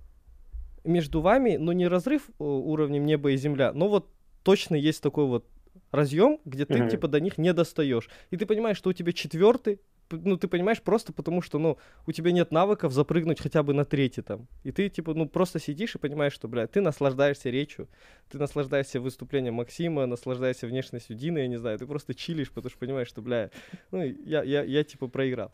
между 0.83 1.21
вами, 1.21 1.57
ну, 1.57 1.71
не 1.73 1.87
разрыв 1.87 2.29
э, 2.29 2.43
уровнем 2.43 3.05
неба 3.05 3.31
и 3.31 3.37
земля, 3.37 3.73
но 3.73 3.87
вот 3.87 4.09
точно 4.43 4.75
есть 4.75 5.01
такой 5.01 5.25
вот 5.25 5.45
разъем, 5.91 6.39
где 6.45 6.65
ты, 6.65 6.75
mm-hmm. 6.75 6.89
типа, 6.89 7.07
до 7.07 7.19
них 7.19 7.37
не 7.37 7.53
достаешь. 7.53 8.09
И 8.31 8.37
ты 8.37 8.45
понимаешь, 8.45 8.77
что 8.77 8.89
у 8.89 8.93
тебя 8.93 9.11
четвертый, 9.11 9.79
ну, 10.11 10.37
ты 10.37 10.47
понимаешь, 10.47 10.81
просто 10.81 11.13
потому 11.13 11.41
что, 11.41 11.59
ну, 11.59 11.77
у 12.05 12.11
тебя 12.11 12.31
нет 12.31 12.51
навыков 12.51 12.93
запрыгнуть 12.93 13.39
хотя 13.39 13.63
бы 13.63 13.73
на 13.73 13.85
третий 13.85 14.21
там. 14.21 14.47
И 14.63 14.71
ты, 14.71 14.89
типа, 14.89 15.13
ну, 15.13 15.27
просто 15.27 15.59
сидишь 15.59 15.95
и 15.95 15.97
понимаешь, 15.97 16.33
что, 16.33 16.47
блядь, 16.47 16.71
ты 16.71 16.81
наслаждаешься 16.81 17.49
речью, 17.49 17.87
ты 18.29 18.37
наслаждаешься 18.37 18.99
выступлением 18.99 19.55
Максима, 19.55 20.05
наслаждаешься 20.05 20.67
внешностью 20.67 21.15
Дины, 21.15 21.39
я 21.39 21.47
не 21.47 21.57
знаю, 21.57 21.79
ты 21.79 21.85
просто 21.85 22.13
чилишь, 22.13 22.51
потому 22.51 22.69
что 22.69 22.79
понимаешь, 22.79 23.07
что, 23.07 23.21
бля, 23.21 23.49
ну, 23.91 24.03
я, 24.03 24.43
я, 24.43 24.63
я, 24.63 24.83
типа, 24.83 25.07
проиграл. 25.07 25.51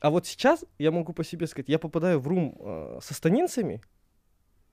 А 0.00 0.10
вот 0.10 0.26
сейчас 0.26 0.64
я 0.78 0.90
могу 0.90 1.12
по 1.12 1.24
себе 1.24 1.46
сказать, 1.46 1.68
я 1.68 1.78
попадаю 1.78 2.20
в 2.20 2.28
рум 2.28 2.56
э, 2.58 2.98
со 3.02 3.14
станинцами, 3.14 3.80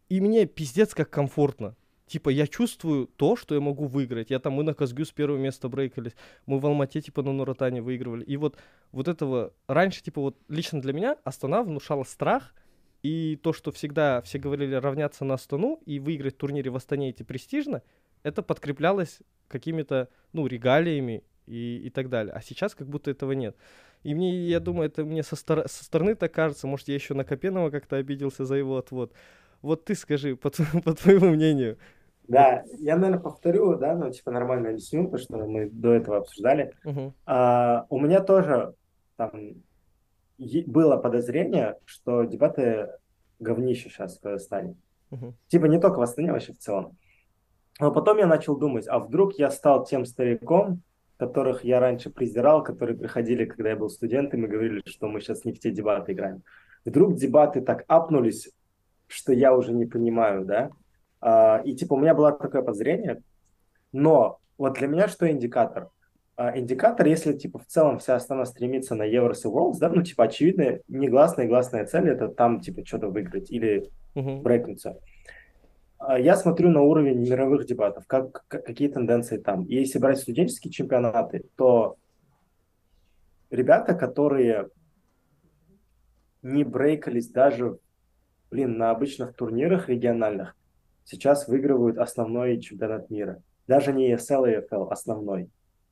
и 0.09 0.19
мне 0.19 0.45
пиздец 0.45 0.93
как 0.93 1.09
комфортно 1.09 1.75
типа, 2.11 2.29
я 2.29 2.47
чувствую 2.47 3.07
то, 3.07 3.35
что 3.35 3.55
я 3.55 3.61
могу 3.61 3.87
выиграть. 3.87 4.29
Я 4.29 4.39
там, 4.39 4.53
мы 4.53 4.63
на 4.63 4.73
Казгю 4.73 5.05
с 5.05 5.11
первого 5.11 5.37
места 5.37 5.69
брейкались, 5.69 6.13
мы 6.45 6.59
в 6.59 6.65
Алмате, 6.65 7.01
типа, 7.01 7.23
на 7.23 7.31
Нуратане 7.31 7.81
выигрывали. 7.81 8.23
И 8.23 8.37
вот, 8.37 8.57
вот 8.91 9.07
этого, 9.07 9.53
раньше, 9.67 10.03
типа, 10.03 10.21
вот 10.21 10.37
лично 10.49 10.81
для 10.81 10.93
меня 10.93 11.17
Астана 11.23 11.63
внушала 11.63 12.03
страх, 12.03 12.53
и 13.03 13.39
то, 13.41 13.53
что 13.53 13.71
всегда 13.71 14.21
все 14.21 14.37
говорили 14.37 14.75
равняться 14.75 15.25
на 15.25 15.35
Астану 15.35 15.81
и 15.85 15.99
выиграть 15.99 16.35
в 16.35 16.37
турнире 16.37 16.69
в 16.69 16.75
Астане 16.75 17.09
эти 17.09 17.23
престижно, 17.23 17.81
это 18.23 18.43
подкреплялось 18.43 19.19
какими-то, 19.47 20.09
ну, 20.33 20.45
регалиями 20.47 21.23
и, 21.47 21.81
и 21.85 21.89
так 21.89 22.09
далее. 22.09 22.33
А 22.33 22.41
сейчас 22.41 22.75
как 22.75 22.87
будто 22.87 23.09
этого 23.09 23.31
нет. 23.31 23.55
И 24.03 24.13
мне, 24.13 24.47
я 24.47 24.59
думаю, 24.59 24.87
это 24.87 25.03
мне 25.03 25.23
со, 25.23 25.35
стор- 25.35 25.67
со 25.67 25.83
стороны 25.83 26.15
так 26.15 26.31
кажется, 26.31 26.67
может, 26.67 26.87
я 26.87 26.95
еще 26.95 27.13
на 27.13 27.23
Копенова 27.23 27.69
как-то 27.69 27.95
обиделся 27.95 28.45
за 28.45 28.55
его 28.55 28.77
отвод. 28.77 29.13
Вот 29.61 29.85
ты 29.85 29.95
скажи, 29.95 30.35
по, 30.35 30.49
по 30.83 30.93
твоему 30.93 31.29
мнению, 31.29 31.77
да, 32.27 32.63
я, 32.79 32.95
наверное, 32.95 33.19
повторю, 33.19 33.75
да, 33.75 33.95
ну, 33.95 34.09
типа, 34.11 34.31
нормально 34.31 34.69
объясню, 34.69 35.05
потому 35.05 35.19
что 35.21 35.37
мы 35.37 35.69
до 35.69 35.93
этого 35.93 36.17
обсуждали. 36.17 36.73
А, 37.25 37.85
у 37.89 37.99
меня 37.99 38.21
тоже 38.21 38.73
там 39.17 39.31
было 40.37 40.97
подозрение, 40.97 41.77
что 41.85 42.23
дебаты 42.23 42.89
говнище 43.39 43.89
сейчас 43.89 44.17
в 44.17 44.21
Казахстане. 44.21 44.75
Типа 45.47 45.65
не 45.65 45.79
только 45.79 45.99
в 45.99 46.01
Астане, 46.01 46.31
вообще 46.31 46.53
в 46.53 46.57
целом. 46.57 46.97
Но 47.79 47.91
потом 47.91 48.17
я 48.17 48.27
начал 48.27 48.57
думать, 48.57 48.87
а 48.87 48.99
вдруг 48.99 49.33
я 49.33 49.49
стал 49.51 49.85
тем 49.85 50.05
стариком, 50.05 50.81
которых 51.17 51.63
я 51.63 51.79
раньше 51.79 52.09
презирал, 52.09 52.63
которые 52.63 52.97
приходили, 52.97 53.45
когда 53.45 53.69
я 53.69 53.75
был 53.75 53.89
студентом, 53.89 54.45
и 54.45 54.47
говорили, 54.47 54.81
что 54.85 55.07
мы 55.07 55.21
сейчас 55.21 55.45
не 55.45 55.53
в 55.53 55.59
те 55.59 55.71
дебаты 55.71 56.13
играем. 56.13 56.43
Вдруг 56.85 57.15
дебаты 57.15 57.61
так 57.61 57.83
апнулись, 57.87 58.49
что 59.07 59.33
я 59.33 59.55
уже 59.55 59.73
не 59.73 59.85
понимаю, 59.85 60.45
да? 60.45 60.71
А, 61.21 61.61
и 61.63 61.75
типа 61.75 61.93
у 61.93 61.97
меня 61.97 62.13
было 62.13 62.31
такое 62.31 62.61
подозрение, 62.61 63.21
но 63.91 64.39
вот 64.57 64.73
для 64.73 64.87
меня 64.87 65.07
что 65.07 65.29
индикатор? 65.29 65.89
А, 66.35 66.57
индикатор, 66.57 67.05
если 67.05 67.33
типа 67.33 67.59
в 67.59 67.65
целом 67.67 67.99
вся 67.99 68.19
страна 68.19 68.45
стремится 68.45 68.95
на 68.95 69.03
Euros 69.03 69.41
и 69.43 69.47
Worlds, 69.47 69.77
да, 69.79 69.89
ну 69.89 70.01
типа 70.01 70.25
очевидно, 70.25 70.79
негласная 70.87 71.45
и 71.45 71.47
гласная 71.47 71.85
цель 71.85 72.09
это 72.09 72.27
там 72.27 72.61
типа 72.61 72.85
что-то 72.85 73.09
выиграть 73.09 73.51
или 73.51 73.89
uh-huh. 74.15 74.41
брейкнуться. 74.41 74.97
А, 75.99 76.17
я 76.19 76.35
смотрю 76.35 76.69
на 76.69 76.81
уровень 76.81 77.19
мировых 77.19 77.65
дебатов, 77.65 78.07
как, 78.07 78.43
какие 78.47 78.87
тенденции 78.87 79.37
там. 79.37 79.63
И 79.65 79.75
если 79.75 79.99
брать 79.99 80.19
студенческие 80.19 80.71
чемпионаты, 80.71 81.43
то 81.55 81.97
ребята, 83.51 83.93
которые 83.93 84.69
не 86.41 86.63
брейкались 86.63 87.29
даже, 87.29 87.77
блин, 88.49 88.77
на 88.77 88.89
обычных 88.89 89.35
турнирах 89.35 89.89
региональных, 89.89 90.55
сейчас 91.11 91.47
выигрывают 91.47 91.97
основной 91.97 92.59
чемпионат 92.59 93.09
мира. 93.09 93.41
Даже 93.67 93.91
не 93.93 94.11
ESL 94.13 94.49
и 94.49 94.57
EFL, 94.57 94.89
основной. 94.89 95.49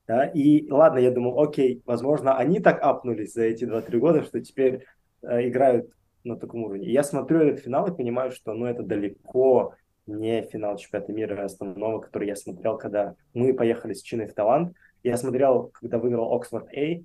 Да? 0.07 0.25
И 0.25 0.69
ладно, 0.71 0.99
я 0.99 1.11
думал, 1.11 1.39
окей, 1.39 1.83
возможно, 1.85 2.37
они 2.37 2.59
так 2.59 2.81
апнулись 2.81 3.33
за 3.33 3.43
эти 3.43 3.65
2-3 3.65 3.99
года, 3.99 4.23
что 4.23 4.41
теперь 4.41 4.85
э, 5.21 5.47
играют 5.47 5.91
на 6.23 6.35
таком 6.35 6.63
уровне. 6.63 6.87
И 6.87 6.91
я 6.91 7.03
смотрю 7.03 7.39
этот 7.39 7.63
финал 7.63 7.87
и 7.87 7.95
понимаю, 7.95 8.31
что 8.31 8.53
ну, 8.53 8.65
это 8.65 8.81
далеко 8.81 9.75
не 10.07 10.41
финал 10.41 10.77
чемпионата 10.77 11.13
мира 11.13 11.43
основного, 11.43 11.99
который 11.99 12.27
я 12.27 12.35
смотрел, 12.35 12.77
когда 12.77 13.15
мы 13.33 13.53
поехали 13.53 13.93
с 13.93 14.01
Чиной 14.01 14.27
в 14.27 14.33
Талант. 14.33 14.73
Я 15.03 15.17
смотрел, 15.17 15.69
когда 15.73 15.99
выиграл 15.99 16.33
Оксфорд 16.33 16.73
A, 16.75 17.01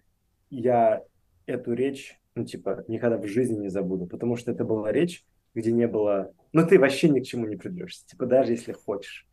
я 0.50 1.02
эту 1.46 1.72
речь, 1.74 2.18
ну, 2.34 2.44
типа, 2.44 2.84
никогда 2.88 3.18
в 3.18 3.26
жизни 3.26 3.58
не 3.58 3.68
забуду, 3.68 4.06
потому 4.06 4.36
что 4.36 4.50
это 4.52 4.64
была 4.64 4.90
речь, 4.92 5.24
где 5.54 5.72
не 5.72 5.86
было... 5.86 6.32
Ну, 6.52 6.66
ты 6.66 6.78
вообще 6.78 7.08
ни 7.08 7.20
к 7.20 7.26
чему 7.26 7.46
не 7.46 7.56
придрешься, 7.56 8.06
типа, 8.06 8.26
даже 8.26 8.52
если 8.52 8.72
хочешь. 8.72 9.26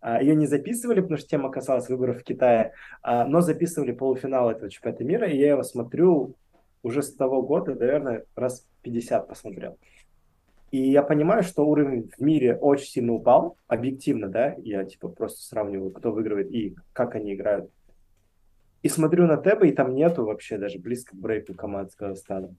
А, 0.00 0.20
ее 0.20 0.34
не 0.34 0.46
записывали, 0.46 1.00
потому 1.00 1.18
что 1.18 1.28
тема 1.28 1.50
касалась 1.50 1.88
выборов 1.88 2.20
в 2.20 2.24
Китае, 2.24 2.72
а, 3.02 3.24
но 3.24 3.40
записывали 3.40 3.92
полуфинал 3.92 4.50
этого 4.50 4.70
чемпионата 4.70 5.04
мира, 5.04 5.28
и 5.28 5.38
я 5.38 5.50
его 5.50 5.62
смотрю 5.62 6.34
уже 6.82 7.02
с 7.02 7.14
того 7.14 7.42
года, 7.42 7.74
наверное, 7.74 8.24
раз 8.34 8.66
50 8.82 9.28
посмотрел. 9.28 9.78
И 10.72 10.90
я 10.90 11.02
понимаю, 11.02 11.42
что 11.42 11.66
уровень 11.66 12.10
в 12.16 12.20
мире 12.20 12.56
очень 12.56 12.86
сильно 12.86 13.12
упал, 13.12 13.56
объективно, 13.68 14.28
да, 14.28 14.54
я 14.58 14.84
типа 14.84 15.08
просто 15.08 15.42
сравниваю, 15.42 15.90
кто 15.90 16.10
выигрывает 16.10 16.50
и 16.50 16.74
как 16.92 17.14
они 17.14 17.34
играют. 17.34 17.70
И 18.82 18.88
смотрю 18.88 19.26
на 19.26 19.36
Теба, 19.36 19.66
и 19.66 19.72
там 19.72 19.94
нету 19.94 20.24
вообще 20.24 20.58
даже 20.58 20.78
близко 20.78 21.14
к 21.14 21.20
брейку 21.20 21.54
команд 21.54 21.92
с 21.92 21.94
Казахстана. 21.94 22.56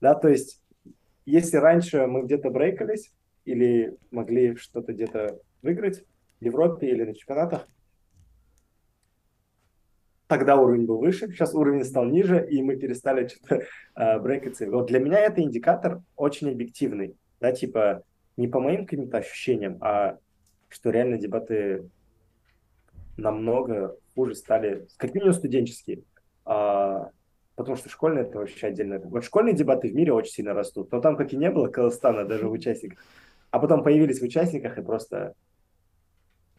Да, 0.00 0.14
то 0.14 0.28
есть, 0.28 0.60
если 1.30 1.56
раньше 1.58 2.06
мы 2.06 2.22
где-то 2.22 2.50
брейкались 2.50 3.12
или 3.44 3.96
могли 4.10 4.56
что-то 4.56 4.92
где-то 4.92 5.38
выиграть 5.62 6.04
в 6.40 6.44
Европе 6.44 6.88
или 6.88 7.04
на 7.04 7.14
чемпионатах, 7.14 7.68
тогда 10.26 10.56
уровень 10.56 10.86
был 10.86 10.98
выше, 10.98 11.28
сейчас 11.28 11.54
уровень 11.54 11.84
стал 11.84 12.04
ниже, 12.04 12.46
и 12.48 12.62
мы 12.62 12.76
перестали 12.76 13.28
что-то 13.28 13.62
э, 13.96 14.18
брейкаться. 14.20 14.70
Вот 14.70 14.86
для 14.86 15.00
меня 15.00 15.20
это 15.20 15.42
индикатор 15.42 16.00
очень 16.16 16.50
объективный, 16.50 17.16
да, 17.40 17.52
типа 17.52 18.02
не 18.36 18.48
по 18.48 18.60
моим 18.60 18.86
каким-то 18.86 19.18
ощущениям, 19.18 19.78
а 19.80 20.18
что 20.68 20.90
реально 20.90 21.18
дебаты 21.18 21.88
намного 23.16 23.96
хуже 24.14 24.34
стали, 24.34 24.86
как 24.96 25.14
минимум 25.14 25.32
студенческие, 25.34 26.02
а, 26.44 27.10
потому 27.58 27.76
что 27.76 27.88
школьные 27.88 28.24
это 28.24 28.38
вообще 28.38 28.68
отдельно. 28.68 29.00
Вот 29.00 29.24
школьные 29.24 29.52
дебаты 29.52 29.88
в 29.88 29.94
мире 29.94 30.12
очень 30.12 30.32
сильно 30.32 30.54
растут, 30.54 30.92
но 30.92 31.00
там 31.00 31.16
как 31.16 31.32
и 31.32 31.36
не 31.36 31.50
было 31.50 31.66
Казахстана 31.66 32.24
даже 32.24 32.46
в 32.46 32.52
участниках, 32.52 33.04
а 33.50 33.58
потом 33.58 33.82
появились 33.82 34.20
в 34.20 34.24
участниках 34.24 34.78
и 34.78 34.82
просто 34.82 35.34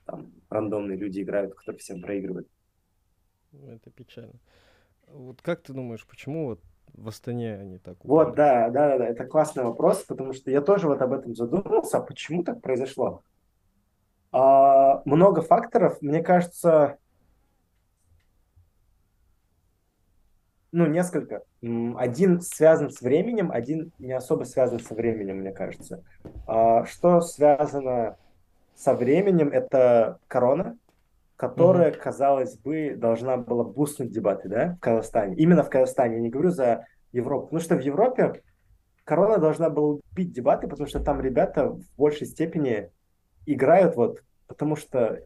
там 0.06 0.34
рандомные 0.50 0.98
люди 0.98 1.22
играют, 1.22 1.56
кто 1.56 1.72
всем 1.78 2.02
проигрывает. 2.02 2.50
Ну, 3.54 3.70
это 3.70 3.90
печально. 3.92 4.34
Вот 5.08 5.42
как 5.42 5.62
ты 5.62 5.72
думаешь, 5.72 6.06
почему 6.06 6.48
вот 6.48 6.62
в 6.94 7.08
Астане 7.08 7.56
они 7.56 7.78
так 7.78 8.04
упали? 8.04 8.26
Вот, 8.26 8.36
да, 8.36 8.70
да, 8.70 8.98
да, 8.98 9.08
это 9.08 9.24
классный 9.24 9.64
вопрос, 9.64 10.04
потому 10.04 10.34
что 10.34 10.52
я 10.52 10.60
тоже 10.60 10.90
вот 10.90 11.02
об 11.02 11.14
этом 11.14 11.34
задумался, 11.34 12.00
а 12.00 12.02
почему 12.02 12.44
так 12.44 12.62
произошло? 12.62 13.24
А, 14.34 15.02
много 15.06 15.44
факторов, 15.44 16.02
мне 16.02 16.22
кажется, 16.22 16.98
ну, 20.72 20.86
несколько. 20.86 21.44
Один 21.62 22.42
связан 22.42 22.92
с 22.92 23.02
временем, 23.02 23.52
один 23.52 23.92
не 24.00 24.14
особо 24.14 24.44
связан 24.44 24.80
со 24.80 24.94
временем, 24.94 25.38
мне 25.38 25.52
кажется. 25.52 26.04
А, 26.46 26.86
что 26.86 27.22
связано 27.22 28.18
со 28.76 28.94
временем, 28.94 29.50
это 29.50 30.20
корона, 30.28 30.78
которая, 31.36 31.92
mm-hmm. 31.92 31.98
казалось 31.98 32.58
бы, 32.58 32.96
должна 32.96 33.38
была 33.38 33.64
бустнуть 33.64 34.12
дебаты, 34.12 34.50
да, 34.50 34.76
в 34.76 34.80
Казахстане. 34.80 35.36
Именно 35.36 35.64
в 35.64 35.70
Казахстане, 35.70 36.16
я 36.16 36.22
не 36.22 36.30
говорю 36.30 36.52
за 36.52 36.86
Европу. 37.12 37.48
Потому 37.48 37.62
что 37.62 37.76
в 37.76 37.82
Европе 37.82 38.42
корона 39.04 39.38
должна 39.38 39.70
была 39.70 40.00
убить 40.12 40.32
дебаты, 40.32 40.68
потому 40.68 40.88
что 40.88 41.00
там 41.00 41.20
ребята 41.20 41.70
в 41.70 41.82
большей 41.98 42.28
степени 42.28 42.92
играют 43.46 43.96
вот, 43.96 44.22
потому 44.48 44.76
что, 44.76 45.20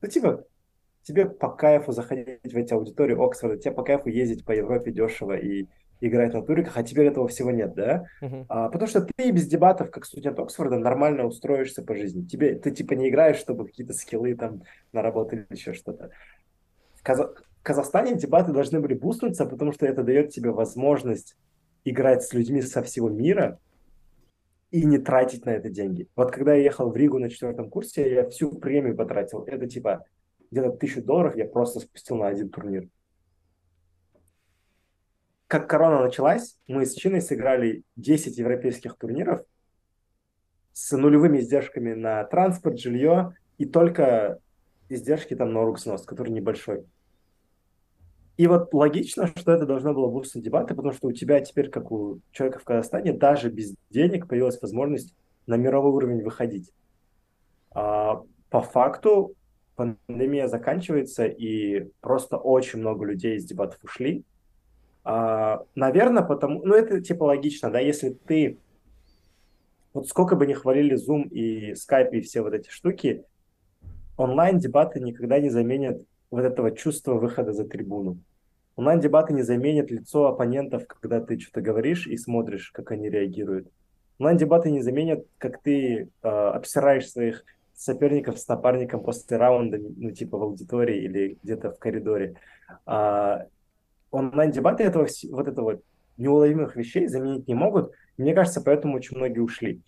ну, 0.00 0.08
типа, 0.08 0.44
тебе 1.08 1.24
по 1.26 1.48
кайфу 1.48 1.92
заходить 1.92 2.52
в 2.52 2.56
эти 2.56 2.74
аудитории 2.74 3.16
Оксфорда, 3.18 3.56
тебе 3.56 3.72
по 3.72 3.82
кайфу 3.82 4.10
ездить 4.10 4.44
по 4.44 4.52
Европе 4.52 4.92
дешево 4.92 5.36
и 5.38 5.66
играть 6.00 6.34
на 6.34 6.42
туриках, 6.42 6.76
а 6.76 6.82
теперь 6.82 7.06
этого 7.06 7.26
всего 7.28 7.50
нет, 7.50 7.74
да? 7.74 8.04
Uh-huh. 8.22 8.44
А, 8.48 8.68
потому 8.68 8.88
что 8.88 9.00
ты 9.00 9.30
без 9.30 9.46
дебатов, 9.48 9.90
как 9.90 10.04
студент 10.04 10.38
Оксфорда, 10.38 10.78
нормально 10.78 11.24
устроишься 11.24 11.82
по 11.82 11.96
жизни. 11.96 12.26
Тебе, 12.26 12.56
ты 12.56 12.70
типа 12.70 12.92
не 12.92 13.08
играешь, 13.08 13.38
чтобы 13.38 13.66
какие-то 13.66 13.94
скиллы 13.94 14.34
там 14.34 14.62
наработать 14.92 15.46
или 15.48 15.58
еще 15.58 15.72
что-то. 15.72 16.10
В, 16.94 17.02
Каза- 17.02 17.34
в 17.34 17.62
Казахстане 17.62 18.14
дебаты 18.14 18.52
должны 18.52 18.80
были 18.80 18.94
бустнуться, 18.94 19.46
потому 19.46 19.72
что 19.72 19.86
это 19.86 20.02
дает 20.02 20.28
тебе 20.28 20.50
возможность 20.50 21.36
играть 21.84 22.22
с 22.22 22.34
людьми 22.34 22.60
со 22.60 22.82
всего 22.82 23.08
мира 23.08 23.58
и 24.70 24.84
не 24.84 24.98
тратить 24.98 25.46
на 25.46 25.50
это 25.50 25.70
деньги. 25.70 26.06
Вот 26.14 26.30
когда 26.30 26.54
я 26.54 26.62
ехал 26.62 26.90
в 26.90 26.96
Ригу 26.96 27.18
на 27.18 27.30
четвертом 27.30 27.70
курсе, 27.70 28.12
я 28.14 28.28
всю 28.28 28.52
премию 28.52 28.94
потратил. 28.94 29.42
Это 29.44 29.66
типа 29.66 30.04
где-то 30.50 30.70
тысячу 30.70 31.02
долларов 31.02 31.36
я 31.36 31.44
просто 31.46 31.80
спустил 31.80 32.16
на 32.16 32.28
один 32.28 32.48
турнир 32.48 32.88
как 35.48 35.68
корона 35.68 36.02
началась, 36.02 36.56
мы 36.68 36.84
с 36.84 36.94
Чиной 36.94 37.22
сыграли 37.22 37.82
10 37.96 38.36
европейских 38.36 38.96
турниров 38.96 39.40
с 40.74 40.94
нулевыми 40.96 41.38
издержками 41.38 41.94
на 41.94 42.22
транспорт, 42.24 42.78
жилье 42.78 43.34
и 43.56 43.64
только 43.64 44.40
издержки 44.90 45.34
там 45.34 45.52
на 45.52 45.76
снос, 45.76 46.04
который 46.04 46.32
небольшой. 46.32 46.84
И 48.36 48.46
вот 48.46 48.72
логично, 48.74 49.26
что 49.26 49.50
это 49.50 49.66
должно 49.66 49.94
было 49.94 50.08
бустить 50.08 50.44
дебаты, 50.44 50.74
потому 50.74 50.92
что 50.92 51.08
у 51.08 51.12
тебя 51.12 51.40
теперь, 51.40 51.70
как 51.70 51.90
у 51.90 52.20
человека 52.30 52.60
в 52.60 52.64
Казахстане, 52.64 53.12
даже 53.12 53.50
без 53.50 53.74
денег 53.90 54.28
появилась 54.28 54.60
возможность 54.60 55.16
на 55.46 55.56
мировой 55.56 55.92
уровень 55.92 56.22
выходить. 56.22 56.70
А 57.70 58.22
по 58.50 58.60
факту 58.60 59.34
пандемия 59.78 60.48
заканчивается, 60.48 61.24
и 61.26 61.88
просто 62.00 62.36
очень 62.36 62.80
много 62.80 63.06
людей 63.06 63.36
из 63.36 63.44
дебатов 63.44 63.78
ушли. 63.84 64.24
А, 65.04 65.62
наверное, 65.76 66.24
потому... 66.24 66.64
Ну, 66.64 66.74
это 66.74 67.00
типа 67.00 67.24
логично, 67.24 67.70
да, 67.70 67.78
если 67.78 68.10
ты... 68.10 68.58
Вот 69.94 70.08
сколько 70.08 70.34
бы 70.34 70.46
ни 70.48 70.52
хвалили 70.52 70.96
Zoom 70.96 71.28
и 71.28 71.72
Skype 71.74 72.10
и 72.10 72.20
все 72.22 72.42
вот 72.42 72.54
эти 72.54 72.68
штуки, 72.70 73.24
онлайн-дебаты 74.16 74.98
никогда 75.00 75.38
не 75.38 75.48
заменят 75.48 76.02
вот 76.32 76.44
этого 76.44 76.72
чувства 76.72 77.14
выхода 77.14 77.52
за 77.52 77.64
трибуну. 77.64 78.18
Онлайн-дебаты 78.74 79.32
не 79.32 79.42
заменят 79.42 79.92
лицо 79.92 80.26
оппонентов, 80.26 80.88
когда 80.88 81.20
ты 81.20 81.38
что-то 81.38 81.60
говоришь 81.60 82.08
и 82.08 82.16
смотришь, 82.16 82.70
как 82.72 82.90
они 82.90 83.08
реагируют. 83.08 83.68
Онлайн-дебаты 84.18 84.72
не 84.72 84.82
заменят, 84.82 85.24
как 85.38 85.62
ты 85.62 86.08
э, 86.22 86.28
обсираешь 86.28 87.08
своих 87.08 87.44
соперников 87.78 88.38
с 88.38 88.48
напарником 88.48 89.02
после 89.02 89.36
раунда, 89.36 89.78
ну, 89.78 90.10
типа 90.10 90.36
в 90.36 90.42
аудитории 90.42 91.04
или 91.04 91.38
где-то 91.42 91.70
в 91.70 91.78
коридоре. 91.78 92.34
А, 92.84 93.46
онлайн-дебаты 94.10 94.82
этого, 94.82 95.06
вот 95.30 95.48
этого 95.48 95.80
неуловимых 96.16 96.74
вещей 96.74 97.06
заменить 97.06 97.46
не 97.46 97.54
могут. 97.54 97.92
Мне 98.16 98.34
кажется, 98.34 98.60
поэтому 98.60 98.96
очень 98.96 99.16
многие 99.16 99.38
ушли. 99.38 99.80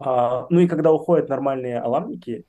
А, 0.00 0.46
ну 0.50 0.58
и 0.58 0.66
когда 0.66 0.92
уходят 0.92 1.28
нормальные 1.28 1.78
аламники 1.78 2.44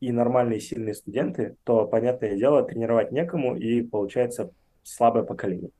и 0.00 0.12
нормальные 0.12 0.60
сильные 0.60 0.94
студенты, 0.94 1.56
то, 1.64 1.86
понятное 1.86 2.36
дело, 2.36 2.62
тренировать 2.62 3.10
некому, 3.10 3.56
и 3.56 3.80
получается 3.80 4.50
слабое 4.82 5.22
поколение. 5.22 5.70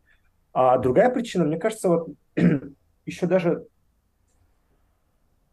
А 0.55 0.79
другая 0.79 1.11
причина, 1.11 1.45
мне 1.45 1.59
кажется, 1.59 1.89
вот 1.91 2.09
еще 3.05 3.27
даже 3.27 3.67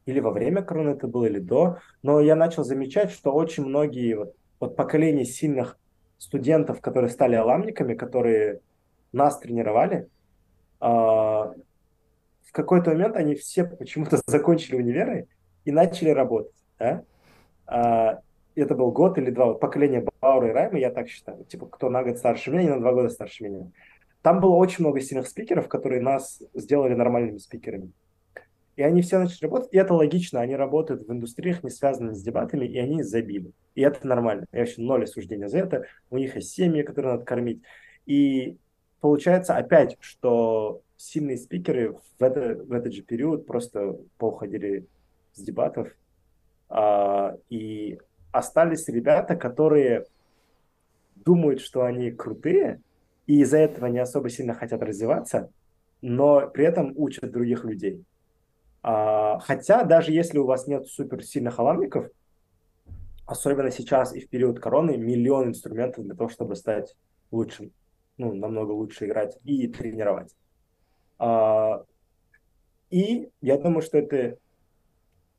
или 0.10 0.20
во 0.20 0.32
время 0.32 0.64
короны 0.64 0.92
это 0.92 1.08
было, 1.08 1.26
или 1.26 1.40
до, 1.40 1.80
но 2.02 2.20
я 2.20 2.36
начал 2.36 2.64
замечать, 2.64 3.12
что 3.12 3.32
очень 3.32 3.66
многие 3.66 4.16
вот, 4.16 4.36
вот 4.60 4.76
поколения 4.76 5.24
сильных 5.24 5.78
студентов, 6.18 6.82
которые 6.82 7.10
стали 7.10 7.36
аламниками, 7.36 7.94
которые 7.94 8.62
нас 9.12 9.40
тренировали, 9.40 10.08
а, 10.80 11.54
в 12.44 12.52
какой-то 12.52 12.92
момент 12.92 13.16
они 13.16 13.36
все 13.36 13.66
почему-то 13.66 14.20
закончили 14.28 14.78
универы 14.78 15.28
и 15.66 15.72
начали 15.72 16.10
работать. 16.10 16.56
Да? 16.80 17.04
А, 17.68 18.20
это 18.56 18.76
был 18.76 18.92
год 18.92 19.18
или 19.20 19.30
два, 19.30 19.54
поколение 19.54 20.04
Баура 20.22 20.50
и 20.50 20.52
Райма, 20.52 20.80
я 20.80 20.90
так 20.90 21.08
считаю, 21.08 21.44
типа 21.46 21.68
кто 21.68 21.90
на 21.90 22.04
год 22.04 22.18
старше 22.18 22.50
меня, 22.50 22.64
не 22.64 22.70
на 22.70 22.80
два 22.80 22.94
года 22.94 23.10
старше 23.10 23.44
меня. 23.44 23.72
Там 24.24 24.42
было 24.42 24.56
очень 24.56 24.84
много 24.84 25.00
сильных 25.00 25.28
спикеров, 25.28 25.68
которые 25.68 26.02
нас 26.02 26.42
сделали 26.54 26.96
нормальными 26.96 27.38
спикерами. 27.38 27.92
И 28.80 28.82
они 28.82 29.02
все 29.02 29.20
начали 29.20 29.44
работать, 29.44 29.74
и 29.74 29.78
это 29.78 29.94
логично, 29.94 30.40
они 30.40 30.56
работают 30.56 31.06
в 31.06 31.12
индустриях, 31.12 31.64
не 31.64 31.70
связанных 31.70 32.16
с 32.16 32.24
дебатами, 32.24 32.66
и 32.66 32.78
они 32.78 33.04
забили. 33.04 33.52
И 33.76 33.82
это 33.82 34.08
нормально. 34.08 34.46
Я 34.54 34.60
вообще 34.60 34.82
ноль 34.82 35.04
осуждения 35.04 35.50
за 35.50 35.58
это. 35.58 35.84
У 36.10 36.18
них 36.18 36.38
есть 36.38 36.52
семьи, 36.52 36.82
которые 36.82 37.16
надо 37.16 37.26
кормить. 37.26 37.62
И 38.06 38.56
получается 39.02 39.58
опять, 39.58 39.98
что 40.00 40.82
сильные 40.96 41.36
спикеры 41.36 41.92
в, 41.92 42.24
это, 42.24 42.64
в 42.64 42.72
этот 42.72 42.94
же 42.94 43.02
период 43.02 43.46
просто 43.46 43.98
поуходили 44.18 44.88
с 45.34 45.42
дебатов. 45.42 45.90
А, 46.70 47.36
и 47.50 48.00
остались 48.32 48.88
ребята, 48.88 49.36
которые 49.36 50.06
думают, 51.18 51.60
что 51.60 51.84
они 51.84 52.12
крутые, 52.12 52.80
и 53.28 53.42
из-за 53.42 53.58
этого 53.58 53.88
не 53.88 54.00
особо 54.00 54.30
сильно 54.30 54.54
хотят 54.54 54.82
развиваться, 54.82 55.52
но 56.02 56.48
при 56.48 56.64
этом 56.64 56.94
учат 56.96 57.30
других 57.30 57.66
людей. 57.66 58.06
А, 58.82 59.40
хотя 59.40 59.84
даже 59.84 60.12
если 60.12 60.38
у 60.38 60.46
вас 60.46 60.68
нет 60.68 60.88
суперсильных 60.88 61.60
аламников, 61.60 62.08
особенно 63.26 63.72
сейчас 63.72 64.16
и 64.16 64.22
в 64.22 64.30
период 64.30 64.60
короны, 64.60 64.98
миллион 64.98 65.50
инструментов 65.50 66.06
для 66.06 66.16
того, 66.16 66.30
чтобы 66.30 66.56
стать 66.56 66.96
лучшим, 67.32 67.72
ну, 68.18 68.34
намного 68.34 68.72
лучше 68.72 69.06
играть 69.06 69.38
и 69.44 69.68
тренировать. 69.68 70.34
А, 71.18 71.84
и 72.90 73.30
я 73.42 73.58
думаю, 73.58 73.82
что 73.82 73.98
это 73.98 74.38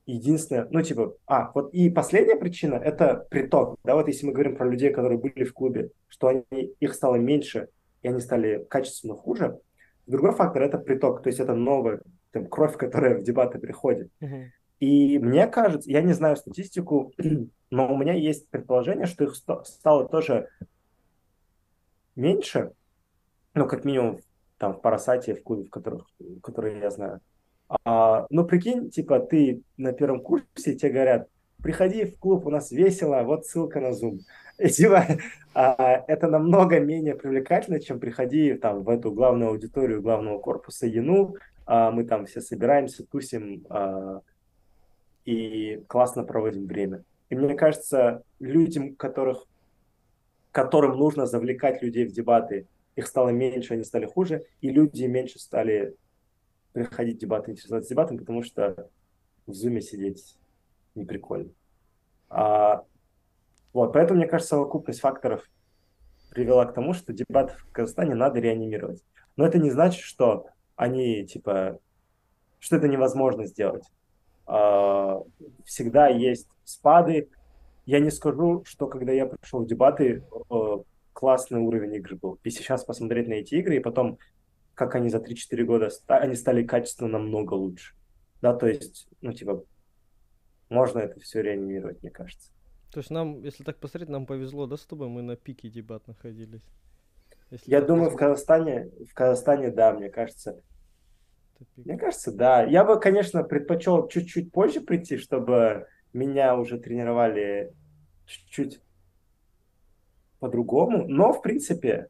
единственное, 0.07 0.69
ну, 0.71 0.83
типа, 0.83 1.15
а, 1.27 1.51
вот 1.55 1.73
и 1.73 1.89
последняя 1.91 2.37
причина– 2.37 2.75
это 2.85 3.27
приток, 3.31 3.79
да, 3.85 3.95
вот 3.95 4.09
если 4.09 4.27
мы 4.27 4.33
говорим 4.33 4.57
про 4.57 4.69
людей, 4.69 4.93
которые 4.93 5.19
были 5.19 5.45
в 5.45 5.55
клубе, 5.55 5.91
что 6.09 6.29
они, 6.29 6.75
их 6.79 6.95
стало 6.95 7.17
меньше, 7.17 7.69
и 8.03 8.09
они 8.09 8.21
стали 8.21 8.65
качественно 8.69 9.15
хуже. 9.15 9.59
Другой 10.07 10.33
фактор– 10.33 10.63
это 10.65 10.79
приток, 10.79 11.23
то 11.23 11.29
есть 11.29 11.41
это 11.41 11.55
новая 11.55 12.01
там, 12.33 12.47
кровь, 12.47 12.77
которая 12.77 13.19
в 13.19 13.23
дебаты 13.23 13.59
приходит. 13.59 14.11
Uh-huh. 14.21 14.47
И 14.81 15.19
мне 15.19 15.47
кажется, 15.47 15.91
я 15.91 16.01
не 16.01 16.13
знаю 16.15 16.37
статистику, 16.37 17.13
но 17.71 17.93
у 17.93 17.97
меня 17.97 18.15
есть 18.15 18.49
предположение, 18.49 19.07
что 19.07 19.25
их 19.25 19.35
стало 19.35 20.09
тоже 20.09 20.49
меньше, 22.17 22.73
ну, 23.55 23.67
как 23.67 23.85
минимум, 23.85 24.21
там, 24.59 24.75
в 24.75 24.81
Парасате, 24.81 25.35
в 25.35 25.43
клубе, 25.43 25.65
в 25.65 25.71
которых, 25.71 26.07
которые 26.43 26.81
я 26.81 26.91
знаю. 26.91 27.21
А, 27.85 28.27
ну, 28.31 28.45
прикинь, 28.45 28.91
типа, 28.91 29.21
ты 29.21 29.63
на 29.77 29.93
первом 29.93 30.21
курсе, 30.21 30.75
тебе 30.75 30.93
говорят, 30.93 31.29
приходи 31.63 32.05
в 32.05 32.19
клуб, 32.19 32.47
у 32.47 32.51
нас 32.51 32.71
весело, 32.71 33.23
вот 33.23 33.47
ссылка 33.47 33.81
на 33.81 33.93
Zoom. 33.93 34.19
И, 34.59 34.69
типа, 34.69 35.07
а, 35.55 36.05
это 36.07 36.27
намного 36.27 36.81
менее 36.81 37.15
привлекательно, 37.15 37.81
чем 37.81 38.01
приходи 38.01 38.55
там 38.55 38.83
в 38.83 38.89
эту 38.89 39.13
главную 39.13 39.51
аудиторию 39.51 40.03
главного 40.03 40.39
корпуса 40.39 40.87
ЕНУ, 40.87 41.37
мы 41.71 42.03
там 42.03 42.27
все 42.27 42.41
собираемся, 42.41 43.07
тусим 43.07 43.65
а, 43.71 44.23
и 45.25 45.85
классно 45.87 46.25
проводим 46.25 46.67
время. 46.67 47.05
И 47.29 47.37
мне 47.37 47.55
кажется, 47.55 48.25
людям, 48.41 48.97
которых, 48.97 49.47
которым 50.51 50.99
нужно 50.99 51.27
завлекать 51.27 51.81
людей 51.81 52.07
в 52.07 52.13
дебаты, 52.13 52.67
их 52.97 53.07
стало 53.07 53.29
меньше, 53.29 53.75
они 53.75 53.85
стали 53.85 54.07
хуже, 54.07 54.43
и 54.61 54.71
люди 54.71 55.05
меньше 55.05 55.39
стали 55.39 55.95
приходить 56.73 57.19
в 57.19 57.21
дебаты, 57.21 57.53
интересоваться 57.53 57.91
дебатом, 57.91 58.19
потому 58.19 58.43
что 58.43 58.91
в 59.47 59.53
зуме 59.53 59.81
сидеть 59.81 60.37
не 60.97 61.05
прикольно. 61.05 61.51
А, 62.29 62.85
вот, 63.73 63.93
поэтому, 63.93 64.19
мне 64.19 64.29
кажется, 64.29 64.57
совокупность 64.57 64.99
факторов 64.99 65.49
привела 66.31 66.67
к 66.67 66.75
тому, 66.75 66.95
что 66.95 67.13
дебаты 67.13 67.55
в 67.59 67.71
Казахстане 67.71 68.17
надо 68.17 68.41
реанимировать. 68.41 69.05
Но 69.37 69.47
это 69.47 69.59
не 69.59 69.71
значит, 69.71 70.03
что 70.03 70.49
они, 70.81 71.27
типа, 71.27 71.79
что 72.59 72.77
это 72.77 72.89
невозможно 72.89 73.45
сделать. 73.45 73.85
А, 74.47 75.21
всегда 75.67 76.09
есть 76.09 76.49
спады. 76.65 77.29
Я 77.85 78.01
не 78.01 78.11
скажу, 78.11 78.65
что 78.65 78.87
когда 78.87 79.13
я 79.13 79.27
пришел 79.27 79.61
в 79.61 79.67
дебаты, 79.67 80.25
э, 80.51 80.77
классный 81.13 81.61
уровень 81.61 81.97
игры 81.97 82.17
был. 82.17 82.39
И 82.45 82.51
сейчас 82.51 82.85
посмотреть 82.85 83.29
на 83.29 83.35
эти 83.35 83.57
игры, 83.57 83.77
и 83.77 83.81
потом, 83.81 84.19
как 84.75 84.95
они 84.95 85.11
за 85.11 85.19
3-4 85.19 85.65
года, 85.65 85.91
они 86.07 86.35
стали 86.35 86.65
качественно 86.65 87.11
намного 87.11 87.53
лучше. 87.53 87.95
Да, 88.41 88.55
то 88.55 88.67
есть, 88.67 89.07
ну, 89.21 89.35
типа, 89.35 89.63
можно 90.71 91.01
это 91.01 91.21
все 91.21 91.43
реанимировать, 91.43 92.03
мне 92.03 92.11
кажется. 92.11 92.51
То 92.91 93.01
есть 93.01 93.11
нам, 93.11 93.43
если 93.43 93.65
так 93.65 93.77
посмотреть, 93.77 94.09
нам 94.09 94.25
повезло, 94.25 94.67
да, 94.67 94.79
с 94.79 94.87
тобой 94.87 95.09
мы 95.09 95.21
на 95.21 95.37
пике 95.37 95.69
дебат 95.69 96.07
находились? 96.07 96.65
Если 97.51 97.71
я 97.71 97.83
думаю, 97.83 98.11
в 98.11 98.17
Казахстане, 98.17 98.91
в 99.11 99.13
Казахстане, 99.13 99.71
да, 99.71 99.93
мне 99.93 100.09
кажется. 100.09 100.63
Мне 101.77 101.97
кажется, 101.97 102.33
да. 102.33 102.63
Я 102.63 102.85
бы, 102.85 102.99
конечно, 102.99 103.43
предпочел 103.43 104.09
чуть-чуть 104.09 104.53
позже 104.53 104.81
прийти, 104.81 105.17
чтобы 105.17 105.87
меня 106.13 106.57
уже 106.57 106.79
тренировали 106.79 107.73
чуть-чуть 108.27 108.81
по-другому. 110.39 111.07
Но, 111.07 111.33
в 111.33 111.43
принципе, 111.43 112.09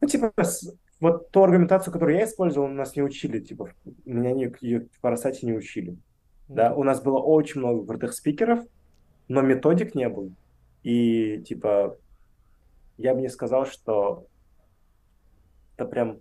ну, 0.00 0.08
типа, 0.08 0.32
вот 1.00 1.30
ту 1.30 1.42
аргументацию, 1.42 1.92
которую 1.92 2.18
я 2.18 2.24
использовал, 2.24 2.68
нас 2.68 2.96
не 2.96 3.02
учили, 3.02 3.40
типа, 3.40 3.70
меня 4.04 4.32
не, 4.32 4.52
ее 4.60 4.88
в 4.92 5.00
Парасате 5.00 5.46
не 5.46 5.54
учили. 5.54 5.92
Mm-hmm. 5.92 6.54
Да, 6.54 6.74
у 6.74 6.82
нас 6.84 7.02
было 7.02 7.18
очень 7.18 7.60
много 7.60 7.86
крутых 7.86 8.12
спикеров, 8.12 8.60
но 9.28 9.42
методик 9.42 9.94
не 9.94 10.08
было. 10.08 10.30
И, 10.82 11.42
типа, 11.42 11.98
я 12.98 13.14
бы 13.14 13.20
не 13.20 13.28
сказал, 13.28 13.66
что 13.66 14.26
это 15.76 15.86
прям 15.86 16.20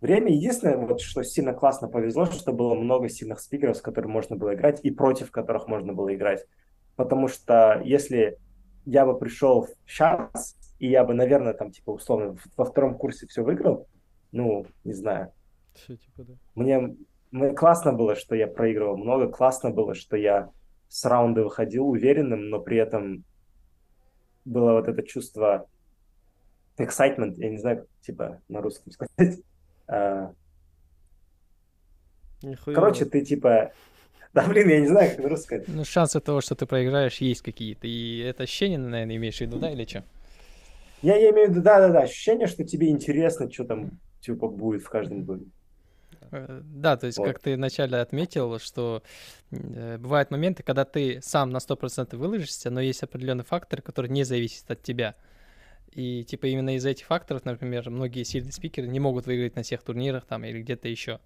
время. 0.00 0.32
Единственное, 0.32 0.76
вот, 0.76 1.00
что 1.00 1.22
сильно 1.22 1.52
классно 1.52 1.88
повезло, 1.88 2.26
что 2.26 2.52
было 2.52 2.74
много 2.74 3.08
сильных 3.08 3.40
спикеров, 3.40 3.76
с 3.76 3.82
которыми 3.82 4.12
можно 4.12 4.36
было 4.36 4.54
играть, 4.54 4.80
и 4.82 4.90
против 4.90 5.30
которых 5.30 5.68
можно 5.68 5.92
было 5.92 6.14
играть. 6.14 6.46
Потому 6.96 7.28
что 7.28 7.80
если 7.84 8.38
я 8.84 9.06
бы 9.06 9.18
пришел 9.18 9.68
сейчас, 9.86 10.56
и 10.78 10.88
я 10.88 11.04
бы, 11.04 11.14
наверное, 11.14 11.54
там, 11.54 11.70
типа, 11.70 11.90
условно, 11.90 12.36
во 12.56 12.64
втором 12.64 12.96
курсе 12.96 13.26
все 13.26 13.42
выиграл, 13.42 13.88
ну, 14.32 14.66
не 14.84 14.92
знаю. 14.92 15.32
Все, 15.74 15.96
типа, 15.96 16.24
да. 16.24 16.34
Мне, 16.54 16.96
мне 17.30 17.50
классно 17.50 17.92
было, 17.92 18.14
что 18.16 18.34
я 18.34 18.46
проигрывал 18.46 18.96
много, 18.96 19.28
классно 19.28 19.70
было, 19.70 19.94
что 19.94 20.16
я 20.16 20.50
с 20.88 21.04
раунда 21.04 21.42
выходил 21.42 21.88
уверенным, 21.88 22.50
но 22.50 22.60
при 22.60 22.76
этом 22.76 23.24
было 24.44 24.74
вот 24.74 24.88
это 24.88 25.02
чувство 25.02 25.66
excitement, 26.78 27.34
я 27.36 27.50
не 27.50 27.58
знаю, 27.58 27.86
типа 28.02 28.40
на 28.48 28.60
русском 28.60 28.92
сказать. 28.92 29.40
А... 29.86 30.32
Короче, 32.64 33.04
ты 33.04 33.24
типа... 33.24 33.72
Да, 34.34 34.48
блин, 34.48 34.68
я 34.68 34.80
не 34.80 34.88
знаю, 34.88 35.14
как 35.14 35.24
русском 35.26 35.60
сказать. 35.60 35.68
Ну, 35.68 35.84
шансы 35.84 36.18
того, 36.18 36.40
что 36.40 36.56
ты 36.56 36.66
проиграешь, 36.66 37.18
есть 37.18 37.42
какие-то. 37.42 37.86
И 37.86 38.18
это 38.18 38.42
ощущение, 38.42 38.78
наверное, 38.78 39.14
имеешь 39.14 39.36
в 39.36 39.40
виду, 39.42 39.60
да, 39.60 39.70
или 39.70 39.84
что? 39.84 40.02
Я, 41.02 41.16
я 41.16 41.30
имею 41.30 41.48
в 41.48 41.50
виду, 41.52 41.62
да-да-да, 41.62 42.00
ощущение, 42.00 42.48
что 42.48 42.64
тебе 42.64 42.88
интересно, 42.88 43.48
что 43.48 43.64
там, 43.64 44.00
типа, 44.20 44.48
будет 44.48 44.82
в 44.82 44.88
каждом 44.88 45.22
боге. 45.22 45.46
Э, 46.32 46.62
да, 46.64 46.96
то 46.96 47.06
есть, 47.06 47.18
вот. 47.18 47.28
как 47.28 47.38
ты 47.38 47.54
вначале 47.54 47.98
отметил, 47.98 48.58
что 48.58 49.02
э, 49.50 49.98
бывают 49.98 50.30
моменты, 50.30 50.62
когда 50.62 50.84
ты 50.84 51.20
сам 51.22 51.50
на 51.50 51.58
100% 51.58 52.16
выложишься, 52.16 52.70
но 52.70 52.80
есть 52.80 53.02
определенный 53.02 53.44
фактор, 53.44 53.82
который 53.82 54.10
не 54.10 54.24
зависит 54.24 54.68
от 54.70 54.82
тебя. 54.82 55.14
И 55.94 56.24
типа 56.24 56.46
именно 56.46 56.74
из-за 56.76 56.90
этих 56.90 57.06
факторов, 57.06 57.44
например, 57.44 57.88
многие 57.88 58.24
сильные 58.24 58.52
спикеры 58.52 58.88
не 58.88 59.00
могут 59.00 59.26
выиграть 59.26 59.54
на 59.54 59.62
всех 59.62 59.82
турнирах 59.82 60.24
там 60.24 60.44
или 60.44 60.60
где-то 60.60 60.88
еще. 60.88 61.20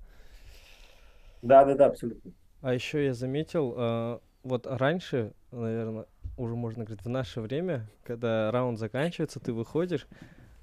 Да, 1.43 1.65
да, 1.65 1.75
да, 1.75 1.87
абсолютно. 1.87 2.33
А 2.61 2.75
еще 2.75 3.05
я 3.05 3.15
заметил, 3.15 3.75
э, 3.77 4.19
вот 4.43 4.67
раньше, 4.67 5.33
наверное, 5.53 6.07
уже 6.37 6.55
можно 6.55 6.85
говорить, 6.85 7.05
в 7.05 7.09
наше 7.09 7.41
время, 7.41 7.89
когда 8.03 8.51
раунд 8.51 8.79
заканчивается, 8.79 9.41
ты 9.41 9.53
выходишь, 9.53 10.07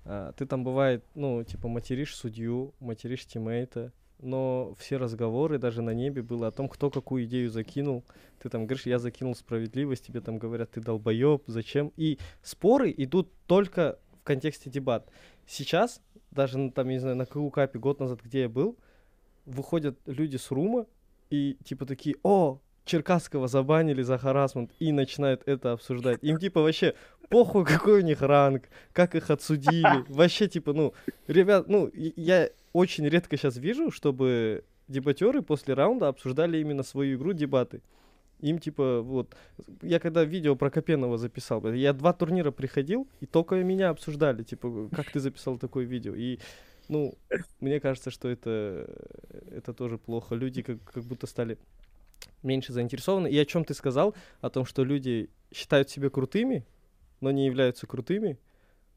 э, 0.03 0.33
ты 0.35 0.45
там 0.45 0.63
бывает, 0.63 1.03
ну, 1.15 1.43
типа, 1.43 1.67
материшь 1.67 2.15
судью, 2.15 2.73
материшь 2.79 3.25
тиммейта, 3.25 3.91
но 4.19 4.73
все 4.77 4.97
разговоры 4.97 5.57
даже 5.57 5.81
на 5.81 5.91
небе 5.91 6.21
было 6.21 6.47
о 6.47 6.51
том, 6.51 6.67
кто 6.69 6.89
какую 6.89 7.25
идею 7.25 7.49
закинул. 7.49 8.03
Ты 8.39 8.49
там 8.49 8.65
говоришь, 8.65 8.85
я 8.85 8.99
закинул 8.99 9.35
справедливость, 9.35 10.07
тебе 10.07 10.21
там 10.21 10.37
говорят, 10.37 10.71
ты 10.71 10.81
долбоеб, 10.81 11.43
зачем? 11.47 11.91
И 11.97 12.19
споры 12.41 12.93
идут 12.95 13.31
только 13.47 13.99
в 14.21 14.23
контексте 14.23 14.69
дебат. 14.69 15.09
Сейчас, 15.47 16.01
даже 16.31 16.71
там, 16.71 16.89
не 16.89 16.99
знаю, 16.99 17.15
на 17.15 17.25
КУ 17.25 17.49
Капе 17.49 17.79
год 17.79 17.99
назад, 17.99 18.21
где 18.23 18.41
я 18.41 18.49
был, 18.49 18.77
выходят 19.45 19.97
люди 20.05 20.37
с 20.37 20.51
рума 20.51 20.87
и 21.29 21.57
типа 21.63 21.85
такие, 21.85 22.15
о, 22.23 22.59
Черкасского 22.85 23.47
забанили 23.47 24.01
за 24.03 24.17
харасмент 24.17 24.71
и 24.79 24.91
начинают 24.91 25.41
это 25.45 25.73
обсуждать. 25.73 26.19
Им 26.21 26.37
типа 26.37 26.61
вообще 26.61 26.93
похуй, 27.29 27.65
какой 27.65 27.99
у 27.99 28.03
них 28.03 28.21
ранг, 28.21 28.69
как 28.93 29.15
их 29.15 29.29
отсудили. 29.29 30.05
Вообще 30.07 30.47
типа, 30.47 30.73
ну, 30.73 30.93
ребят, 31.27 31.67
ну, 31.67 31.89
я 31.93 32.49
очень 32.73 33.07
редко 33.07 33.37
сейчас 33.37 33.57
вижу, 33.57 33.91
чтобы 33.91 34.63
дебатеры 34.87 35.41
после 35.41 35.73
раунда 35.73 36.07
обсуждали 36.07 36.59
именно 36.59 36.83
свою 36.83 37.17
игру 37.17 37.33
дебаты. 37.33 37.81
Им 38.41 38.59
типа 38.59 39.01
вот, 39.01 39.35
я 39.81 39.99
когда 39.99 40.23
видео 40.23 40.55
про 40.55 40.69
Копенова 40.69 41.17
записал, 41.17 41.65
я 41.73 41.93
два 41.93 42.13
турнира 42.13 42.51
приходил, 42.51 43.07
и 43.21 43.25
только 43.25 43.55
меня 43.55 43.89
обсуждали, 43.89 44.43
типа, 44.43 44.89
как 44.93 45.09
ты 45.09 45.19
записал 45.19 45.57
такое 45.57 45.85
видео. 45.85 46.13
И 46.13 46.39
ну, 46.89 47.15
мне 47.59 47.79
кажется, 47.79 48.11
что 48.11 48.27
это, 48.27 48.87
это 49.51 49.73
тоже 49.73 49.97
плохо. 49.97 50.35
Люди 50.35 50.61
как, 50.61 50.83
как 50.83 51.03
будто 51.03 51.27
стали 51.27 51.57
меньше 52.45 52.71
заинтересованы. 52.71 53.27
И 53.27 53.37
о 53.37 53.45
чем 53.45 53.65
ты 53.65 53.73
сказал? 53.73 54.15
О 54.41 54.49
том, 54.49 54.65
что 54.65 54.83
люди 54.83 55.29
считают 55.53 55.89
себя 55.89 56.09
крутыми, 56.09 56.65
но 57.19 57.31
не 57.31 57.45
являются 57.45 57.87
крутыми. 57.87 58.39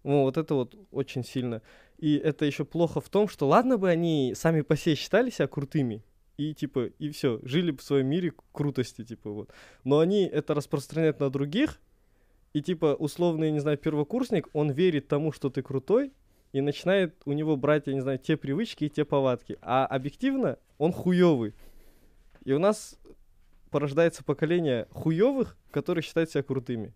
Ну, 0.04 0.22
вот 0.22 0.36
это 0.36 0.54
вот 0.54 0.74
очень 0.90 1.24
сильно. 1.24 1.62
И 1.98 2.16
это 2.16 2.44
еще 2.44 2.64
плохо 2.64 3.00
в 3.00 3.08
том, 3.08 3.28
что 3.28 3.48
ладно 3.48 3.78
бы 3.78 3.90
они 3.90 4.32
сами 4.36 4.60
по 4.60 4.76
себе 4.76 4.94
считали 4.94 5.30
себя 5.30 5.48
крутыми, 5.48 6.04
и 6.36 6.54
типа, 6.54 6.86
и 6.98 7.10
все, 7.10 7.40
жили 7.42 7.72
бы 7.72 7.78
в 7.78 7.82
своем 7.82 8.06
мире 8.06 8.32
крутости, 8.52 9.04
типа 9.04 9.30
вот. 9.30 9.50
Но 9.82 9.98
они 9.98 10.22
это 10.24 10.54
распространяют 10.54 11.18
на 11.18 11.30
других, 11.30 11.80
и 12.52 12.62
типа, 12.62 12.94
условный, 12.98 13.50
не 13.50 13.58
знаю, 13.58 13.76
первокурсник, 13.76 14.48
он 14.52 14.70
верит 14.70 15.08
тому, 15.08 15.32
что 15.32 15.50
ты 15.50 15.62
крутой, 15.62 16.12
и 16.52 16.60
начинает 16.60 17.20
у 17.24 17.32
него 17.32 17.56
брать, 17.56 17.88
я 17.88 17.94
не 17.94 18.00
знаю, 18.00 18.18
те 18.18 18.36
привычки 18.36 18.84
и 18.84 18.88
те 18.88 19.04
повадки. 19.04 19.58
А 19.60 19.84
объективно 19.84 20.58
он 20.78 20.92
хуёвый. 20.92 21.54
И 22.44 22.52
у 22.52 22.58
нас 22.58 22.98
порождается 23.70 24.24
поколение 24.24 24.86
хуёвых, 24.90 25.56
которые 25.70 26.02
считают 26.02 26.30
себя 26.30 26.42
крутыми. 26.42 26.92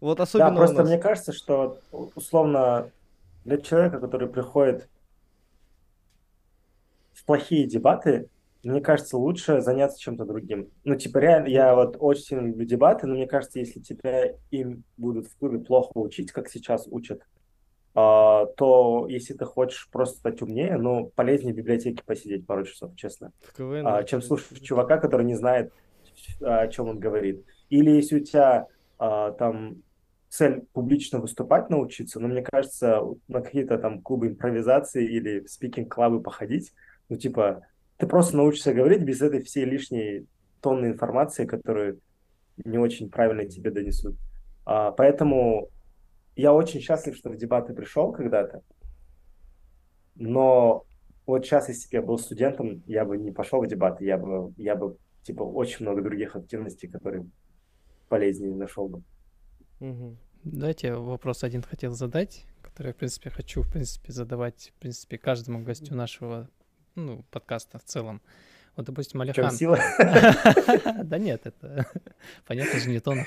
Вот 0.00 0.20
особенно 0.20 0.50
Да, 0.50 0.56
просто 0.56 0.84
мне 0.84 0.98
кажется, 0.98 1.32
что 1.32 1.78
условно 1.92 2.90
для 3.44 3.58
человека, 3.58 4.00
который 4.00 4.28
приходит 4.28 4.88
в 7.12 7.24
плохие 7.24 7.66
дебаты, 7.66 8.28
мне 8.62 8.80
кажется, 8.80 9.18
лучше 9.18 9.60
заняться 9.60 10.00
чем-то 10.00 10.24
другим. 10.24 10.70
Ну, 10.84 10.96
типа, 10.96 11.18
реально, 11.18 11.48
я 11.48 11.74
вот 11.74 11.96
очень 12.00 12.22
сильно 12.22 12.46
люблю 12.46 12.64
дебаты, 12.64 13.06
но 13.06 13.14
мне 13.14 13.26
кажется, 13.26 13.58
если 13.58 13.80
тебя 13.80 14.32
им 14.50 14.84
будут 14.96 15.26
в 15.26 15.36
клубе 15.36 15.58
плохо 15.58 15.92
учить, 15.98 16.32
как 16.32 16.48
сейчас 16.48 16.86
учат, 16.90 17.22
то 17.94 19.06
если 19.08 19.34
ты 19.34 19.44
хочешь 19.44 19.88
просто 19.90 20.18
стать 20.18 20.42
умнее, 20.42 20.76
ну, 20.76 21.12
полезнее 21.14 21.54
в 21.54 21.56
библиотеке 21.56 22.02
посидеть 22.04 22.44
пару 22.46 22.64
часов, 22.64 22.96
честно, 22.96 23.30
КВН. 23.56 23.86
а, 23.86 24.02
чем 24.02 24.20
слушать 24.20 24.62
чувака, 24.62 24.98
который 24.98 25.24
не 25.24 25.36
знает, 25.36 25.72
о 26.40 26.66
чем 26.68 26.88
он 26.88 26.98
говорит. 26.98 27.44
Или 27.70 27.90
если 27.90 28.20
у 28.20 28.24
тебя 28.24 28.66
а, 28.98 29.30
там 29.32 29.76
цель 30.28 30.62
публично 30.72 31.20
выступать 31.20 31.70
научиться, 31.70 32.18
но 32.18 32.26
мне 32.26 32.42
кажется, 32.42 33.00
на 33.28 33.40
какие-то 33.40 33.78
там 33.78 34.02
клубы 34.02 34.26
импровизации 34.26 35.06
или 35.06 35.46
спикинг-клабы 35.46 36.20
походить, 36.20 36.72
ну, 37.08 37.16
типа, 37.16 37.62
ты 37.98 38.08
просто 38.08 38.36
научишься 38.36 38.74
говорить 38.74 39.02
без 39.02 39.22
этой 39.22 39.40
всей 39.42 39.64
лишней 39.64 40.26
тонны 40.60 40.86
информации, 40.86 41.46
которую 41.46 42.00
не 42.64 42.78
очень 42.78 43.10
правильно 43.10 43.44
тебе 43.44 43.70
донесут. 43.70 44.16
А, 44.66 44.90
поэтому 44.90 45.68
я 46.36 46.52
очень 46.52 46.80
счастлив, 46.80 47.16
что 47.16 47.30
в 47.30 47.36
дебаты 47.36 47.74
пришел 47.74 48.12
когда-то, 48.12 48.62
но 50.14 50.84
вот 51.26 51.44
сейчас, 51.44 51.68
если 51.68 51.88
бы 51.88 51.96
я 51.96 52.02
был 52.02 52.18
студентом, 52.18 52.82
я 52.86 53.04
бы 53.04 53.16
не 53.16 53.32
пошел 53.32 53.62
в 53.62 53.66
дебаты, 53.66 54.04
я 54.04 54.18
бы, 54.18 54.52
я 54.56 54.76
бы 54.76 54.96
типа 55.22 55.42
очень 55.42 55.84
много 55.84 56.02
других 56.02 56.36
активностей, 56.36 56.88
которые 56.88 57.26
полезнее 58.08 58.54
нашел 58.54 58.88
бы. 58.88 59.02
Угу. 59.80 60.16
Давайте 60.44 60.94
вопрос 60.94 61.42
один 61.42 61.62
хотел 61.62 61.92
задать, 61.92 62.44
который, 62.62 62.92
в 62.92 62.96
принципе, 62.96 63.30
хочу, 63.30 63.62
в 63.62 63.70
принципе, 63.70 64.12
задавать, 64.12 64.72
в 64.76 64.80
принципе, 64.80 65.16
каждому 65.16 65.64
гостю 65.64 65.94
нашего 65.94 66.48
ну, 66.94 67.24
подкаста 67.30 67.78
в 67.78 67.84
целом. 67.84 68.20
Вот, 68.76 68.86
допустим, 68.86 69.20
Алихан... 69.20 69.50
сила? 69.50 69.78
Да 71.04 71.18
нет, 71.18 71.42
это 71.44 71.86
понятно 72.46 72.78
же 72.80 72.90
не 72.90 73.00
тон. 73.00 73.18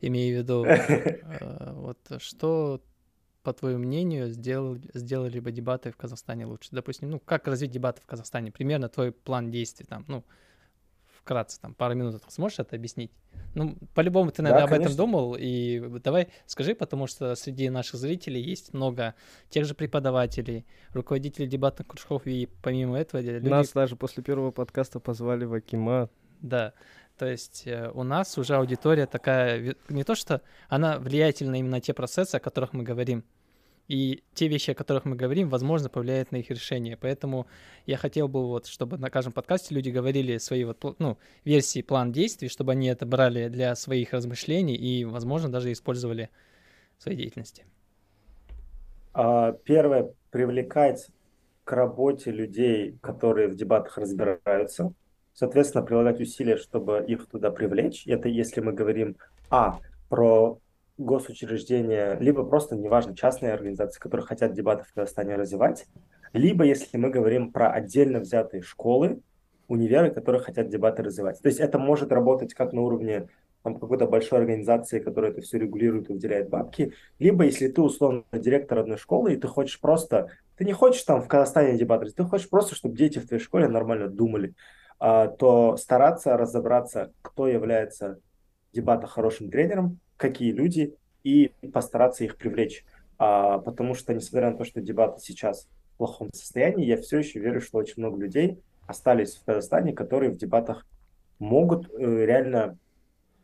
Имею 0.00 0.36
в 0.36 0.38
виду, 0.38 0.64
э, 0.64 1.72
вот 1.74 1.98
что, 2.18 2.80
по 3.42 3.52
твоему 3.52 3.84
мнению, 3.84 4.30
сделал, 4.30 4.78
сделали 4.94 5.40
бы 5.40 5.50
дебаты 5.50 5.90
в 5.90 5.96
Казахстане 5.96 6.46
лучше? 6.46 6.68
Допустим, 6.72 7.10
ну, 7.10 7.20
как 7.20 7.46
развить 7.48 7.70
дебаты 7.70 8.00
в 8.02 8.06
Казахстане? 8.06 8.52
Примерно 8.52 8.88
твой 8.88 9.12
план 9.12 9.50
действий 9.50 9.86
там, 9.86 10.04
ну, 10.06 10.24
вкратце, 11.28 11.60
там, 11.60 11.74
пару 11.74 11.94
минут 11.94 12.22
сможешь 12.28 12.58
это 12.58 12.76
объяснить? 12.76 13.10
Ну, 13.54 13.76
по-любому 13.94 14.30
ты, 14.30 14.40
наверное, 14.42 14.66
да, 14.68 14.74
об 14.76 14.80
этом 14.80 14.96
думал, 14.96 15.36
и 15.38 15.80
давай 16.02 16.28
скажи, 16.46 16.74
потому 16.74 17.06
что 17.06 17.34
среди 17.34 17.68
наших 17.70 17.96
зрителей 17.96 18.40
есть 18.40 18.72
много 18.72 19.14
тех 19.50 19.64
же 19.64 19.74
преподавателей, 19.74 20.64
руководителей 20.90 21.46
дебатных 21.46 21.88
кружков, 21.88 22.26
и 22.26 22.48
помимо 22.62 22.96
этого... 22.98 23.20
Люди... 23.20 23.48
Нас 23.48 23.72
даже 23.72 23.96
после 23.96 24.22
первого 24.22 24.52
подкаста 24.52 25.00
позвали 25.00 25.44
в 25.44 25.52
Акима. 25.52 26.08
Да, 26.40 26.72
то 27.18 27.26
есть 27.26 27.66
э, 27.66 27.90
у 27.92 28.02
нас 28.02 28.38
уже 28.38 28.56
аудитория 28.56 29.06
такая, 29.06 29.74
не 29.88 30.04
то 30.04 30.14
что 30.14 30.40
она 30.68 30.98
влиятельна 30.98 31.56
именно 31.56 31.76
на 31.76 31.80
те 31.80 31.92
процессы, 31.92 32.36
о 32.36 32.40
которых 32.40 32.72
мы 32.72 32.84
говорим, 32.84 33.24
и 33.88 34.22
те 34.34 34.48
вещи, 34.48 34.70
о 34.70 34.74
которых 34.74 35.06
мы 35.06 35.16
говорим, 35.16 35.48
возможно, 35.48 35.88
повлияют 35.88 36.30
на 36.30 36.36
их 36.36 36.50
решение. 36.50 36.96
Поэтому 36.96 37.46
я 37.86 37.96
хотел 37.96 38.28
бы, 38.28 38.46
вот, 38.46 38.66
чтобы 38.66 38.98
на 38.98 39.10
каждом 39.10 39.32
подкасте 39.32 39.74
люди 39.74 39.88
говорили 39.88 40.36
свои 40.38 40.64
вот, 40.64 40.84
ну, 40.98 41.18
версии, 41.44 41.80
план 41.80 42.12
действий, 42.12 42.48
чтобы 42.48 42.72
они 42.72 42.88
это 42.88 43.06
брали 43.06 43.48
для 43.48 43.74
своих 43.74 44.12
размышлений 44.12 44.76
и, 44.76 45.04
возможно, 45.04 45.50
даже 45.50 45.72
использовали 45.72 46.28
в 46.98 47.02
своей 47.02 47.16
деятельности. 47.16 47.64
А, 49.14 49.52
первое, 49.52 50.12
привлекать 50.30 51.08
к 51.64 51.72
работе 51.72 52.30
людей, 52.30 52.98
которые 53.00 53.48
в 53.48 53.54
дебатах 53.54 53.96
разбираются. 53.96 54.92
Соответственно, 55.38 55.84
прилагать 55.84 56.20
усилия, 56.20 56.56
чтобы 56.56 57.04
их 57.06 57.28
туда 57.28 57.52
привлечь. 57.52 58.08
Это 58.08 58.28
если 58.28 58.60
мы 58.60 58.72
говорим, 58.72 59.14
а, 59.50 59.78
про 60.08 60.58
госучреждения, 60.96 62.18
либо 62.18 62.42
просто, 62.42 62.74
неважно, 62.74 63.14
частные 63.14 63.52
организации, 63.52 64.00
которые 64.00 64.26
хотят 64.26 64.52
дебаты 64.52 64.82
в 64.82 64.92
Казахстане 64.92 65.36
развивать, 65.36 65.86
либо, 66.32 66.64
если 66.64 66.96
мы 66.96 67.10
говорим 67.10 67.52
про 67.52 67.70
отдельно 67.70 68.18
взятые 68.18 68.62
школы, 68.62 69.20
универы, 69.68 70.10
которые 70.10 70.42
хотят 70.42 70.70
дебаты 70.70 71.04
развивать. 71.04 71.40
То 71.40 71.46
есть 71.46 71.60
это 71.60 71.78
может 71.78 72.10
работать 72.10 72.52
как 72.52 72.72
на 72.72 72.80
уровне 72.80 73.28
там, 73.62 73.78
какой-то 73.78 74.08
большой 74.08 74.40
организации, 74.40 74.98
которая 74.98 75.30
это 75.30 75.40
все 75.40 75.56
регулирует 75.60 76.10
и 76.10 76.14
выделяет 76.14 76.48
бабки, 76.48 76.94
либо 77.20 77.44
если 77.44 77.68
ты 77.68 77.80
условно 77.80 78.24
директор 78.32 78.80
одной 78.80 78.98
школы, 78.98 79.34
и 79.34 79.36
ты 79.36 79.46
хочешь 79.46 79.78
просто, 79.78 80.30
ты 80.56 80.64
не 80.64 80.72
хочешь 80.72 81.04
там 81.04 81.22
в 81.22 81.28
Казахстане 81.28 81.78
дебаты, 81.78 82.10
ты 82.10 82.24
хочешь 82.24 82.50
просто, 82.50 82.74
чтобы 82.74 82.96
дети 82.96 83.20
в 83.20 83.28
твоей 83.28 83.40
школе 83.40 83.68
нормально 83.68 84.08
думали, 84.08 84.56
то 84.98 85.76
стараться 85.76 86.36
разобраться, 86.36 87.12
кто 87.22 87.46
является 87.46 88.18
в 88.70 88.74
дебатах 88.74 89.10
хорошим 89.10 89.50
тренером, 89.50 90.00
какие 90.16 90.50
люди, 90.52 90.96
и 91.24 91.52
постараться 91.72 92.24
их 92.24 92.36
привлечь. 92.36 92.84
А, 93.18 93.58
потому 93.58 93.94
что, 93.94 94.14
несмотря 94.14 94.50
на 94.50 94.56
то, 94.56 94.64
что 94.64 94.80
дебаты 94.80 95.20
сейчас 95.20 95.68
в 95.94 95.98
плохом 95.98 96.32
состоянии, 96.32 96.86
я 96.86 96.96
все 96.96 97.18
еще 97.18 97.40
верю, 97.40 97.60
что 97.60 97.78
очень 97.78 97.94
много 97.98 98.20
людей 98.20 98.60
остались 98.86 99.36
в 99.36 99.44
Казахстане, 99.44 99.92
которые 99.92 100.30
в 100.30 100.36
дебатах 100.36 100.86
могут 101.38 101.90
э, 101.90 102.24
реально, 102.24 102.78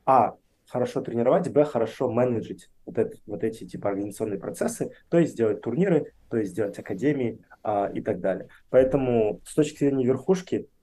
а, 0.06 0.36
хорошо 0.66 1.00
тренировать, 1.00 1.50
б, 1.50 1.64
хорошо 1.64 2.10
менеджить 2.10 2.70
вот, 2.86 2.98
это, 2.98 3.16
вот 3.26 3.44
эти 3.44 3.64
типа 3.66 3.90
организационные 3.90 4.38
процессы, 4.38 4.90
то 5.08 5.18
есть 5.18 5.32
сделать 5.32 5.60
турниры, 5.60 6.12
то 6.30 6.38
есть 6.38 6.52
сделать 6.52 6.78
академии 6.78 7.40
а, 7.62 7.90
и 7.92 8.00
так 8.00 8.20
далее. 8.20 8.48
Поэтому 8.70 9.40
с 9.44 9.54
точки 9.54 9.78
зрения 9.80 10.06
верхушки, 10.06 10.68
а, 10.72 10.73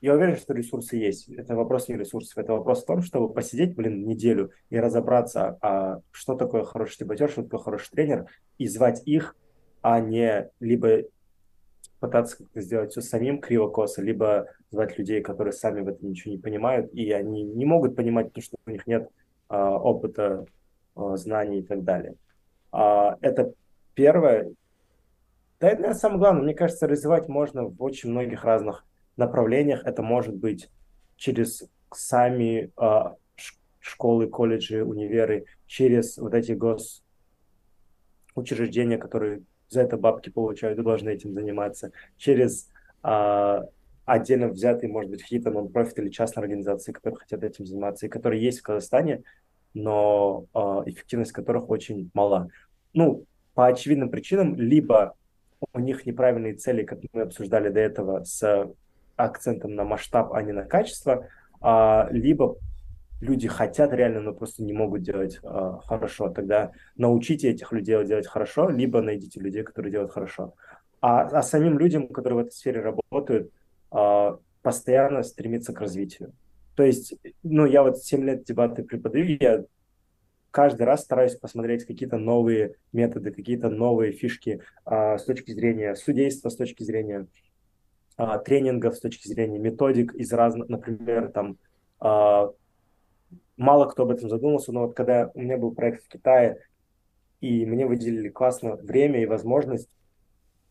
я 0.00 0.14
уверен, 0.14 0.36
что 0.36 0.54
ресурсы 0.54 0.96
есть. 0.96 1.28
Это 1.28 1.54
вопрос 1.54 1.88
не 1.88 1.96
ресурсов, 1.96 2.38
это 2.38 2.52
вопрос 2.52 2.82
в 2.82 2.86
том, 2.86 3.02
чтобы 3.02 3.32
посидеть, 3.32 3.74
блин, 3.76 4.06
неделю 4.06 4.50
и 4.70 4.78
разобраться, 4.78 5.58
а 5.60 6.00
что 6.10 6.36
такое 6.36 6.64
хороший 6.64 7.00
дебатер, 7.00 7.30
что 7.30 7.42
такое 7.42 7.60
хороший 7.60 7.90
тренер, 7.90 8.26
и 8.56 8.66
звать 8.66 9.02
их, 9.04 9.36
а 9.82 10.00
не 10.00 10.50
либо 10.58 11.02
пытаться 12.00 12.38
как-то 12.38 12.60
сделать 12.62 12.92
все 12.92 13.02
самим 13.02 13.40
криво-косо, 13.40 14.02
либо 14.02 14.46
звать 14.70 14.98
людей, 14.98 15.20
которые 15.20 15.52
сами 15.52 15.82
в 15.82 15.88
этом 15.88 16.08
ничего 16.08 16.32
не 16.32 16.40
понимают, 16.40 16.92
и 16.94 17.12
они 17.12 17.42
не 17.42 17.66
могут 17.66 17.94
понимать, 17.94 18.28
потому 18.28 18.42
что 18.42 18.56
у 18.64 18.70
них 18.70 18.86
нет 18.86 19.10
а, 19.48 19.78
опыта, 19.78 20.46
а, 20.96 21.16
знаний 21.16 21.60
и 21.60 21.62
так 21.62 21.84
далее. 21.84 22.14
А, 22.72 23.18
это 23.20 23.52
первое. 23.94 24.52
Да, 25.60 25.68
это, 25.68 25.82
наверное, 25.82 25.98
самое 25.98 26.18
главное. 26.20 26.42
Мне 26.42 26.54
кажется, 26.54 26.88
развивать 26.88 27.28
можно 27.28 27.64
в 27.64 27.82
очень 27.82 28.10
многих 28.10 28.44
разных 28.44 28.86
направлениях. 29.16 29.84
Это 29.84 30.02
может 30.02 30.34
быть 30.34 30.70
через 31.16 31.64
сами 31.92 32.72
э, 32.80 33.00
школы, 33.80 34.28
колледжи, 34.28 34.84
универы, 34.84 35.46
через 35.66 36.18
вот 36.18 36.34
эти 36.34 36.52
госучреждения, 36.52 38.98
которые 38.98 39.42
за 39.68 39.82
это 39.82 39.96
бабки 39.96 40.30
получают 40.30 40.78
и 40.78 40.82
должны 40.82 41.10
этим 41.10 41.32
заниматься, 41.32 41.90
через 42.16 42.68
э, 43.02 43.60
отдельно 44.04 44.48
взятые, 44.48 44.90
может 44.90 45.10
быть, 45.10 45.22
какие-то 45.22 45.50
нон-профит 45.50 45.98
или 45.98 46.10
частные 46.10 46.42
организации, 46.42 46.92
которые 46.92 47.18
хотят 47.18 47.44
этим 47.44 47.66
заниматься, 47.66 48.06
и 48.06 48.08
которые 48.08 48.42
есть 48.42 48.60
в 48.60 48.62
Казахстане, 48.62 49.22
но 49.74 50.46
э, 50.52 50.58
эффективность 50.86 51.32
которых 51.32 51.70
очень 51.70 52.10
мала. 52.14 52.48
Ну, 52.92 53.24
по 53.54 53.66
очевидным 53.66 54.10
причинам, 54.10 54.56
либо 54.56 55.14
у 55.72 55.78
них 55.78 56.06
неправильные 56.06 56.54
цели, 56.54 56.82
как 56.82 56.98
мы 57.12 57.22
обсуждали 57.22 57.68
до 57.68 57.80
этого, 57.80 58.24
с 58.24 58.68
акцентом 59.24 59.74
на 59.74 59.84
масштаб, 59.84 60.32
а 60.32 60.42
не 60.42 60.52
на 60.52 60.64
качество, 60.64 61.28
а, 61.60 62.08
либо 62.10 62.56
люди 63.20 63.48
хотят 63.48 63.92
реально, 63.92 64.20
но 64.20 64.32
просто 64.32 64.62
не 64.62 64.72
могут 64.72 65.02
делать 65.02 65.38
а, 65.42 65.80
хорошо. 65.84 66.30
Тогда 66.30 66.72
научите 66.96 67.50
этих 67.50 67.72
людей 67.72 68.04
делать 68.04 68.26
хорошо, 68.26 68.70
либо 68.70 69.02
найдите 69.02 69.40
людей, 69.40 69.62
которые 69.62 69.92
делают 69.92 70.12
хорошо. 70.12 70.54
А, 71.00 71.22
а 71.22 71.42
самим 71.42 71.78
людям, 71.78 72.08
которые 72.08 72.44
в 72.44 72.46
этой 72.46 72.52
сфере 72.52 72.80
работают, 72.80 73.50
а, 73.90 74.38
постоянно 74.62 75.22
стремиться 75.22 75.72
к 75.72 75.80
развитию. 75.80 76.32
То 76.76 76.84
есть, 76.84 77.14
ну, 77.42 77.66
я 77.66 77.82
вот 77.82 77.98
7 77.98 78.24
лет 78.24 78.44
дебаты 78.44 78.82
преподаю, 78.82 79.36
я 79.40 79.64
каждый 80.50 80.82
раз 80.82 81.02
стараюсь 81.02 81.36
посмотреть 81.36 81.84
какие-то 81.84 82.18
новые 82.18 82.76
методы, 82.92 83.30
какие-то 83.30 83.70
новые 83.70 84.12
фишки 84.12 84.60
а, 84.84 85.18
с 85.18 85.24
точки 85.24 85.52
зрения 85.52 85.94
судейства, 85.94 86.48
с 86.48 86.56
точки 86.56 86.82
зрения 86.82 87.26
а, 88.16 88.38
тренингов 88.38 88.96
с 88.96 89.00
точки 89.00 89.28
зрения 89.28 89.58
методик 89.58 90.14
из 90.14 90.32
разных, 90.32 90.68
например, 90.68 91.30
там 91.32 91.56
а, 91.98 92.50
мало 93.56 93.86
кто 93.86 94.04
об 94.04 94.10
этом 94.10 94.28
задумался, 94.28 94.72
но 94.72 94.86
вот 94.86 94.94
когда 94.94 95.30
у 95.34 95.40
меня 95.40 95.58
был 95.58 95.72
проект 95.72 96.04
в 96.04 96.08
Китае, 96.08 96.58
и 97.40 97.64
мне 97.64 97.86
выделили 97.86 98.28
классное 98.28 98.74
время 98.76 99.22
и 99.22 99.26
возможность 99.26 99.88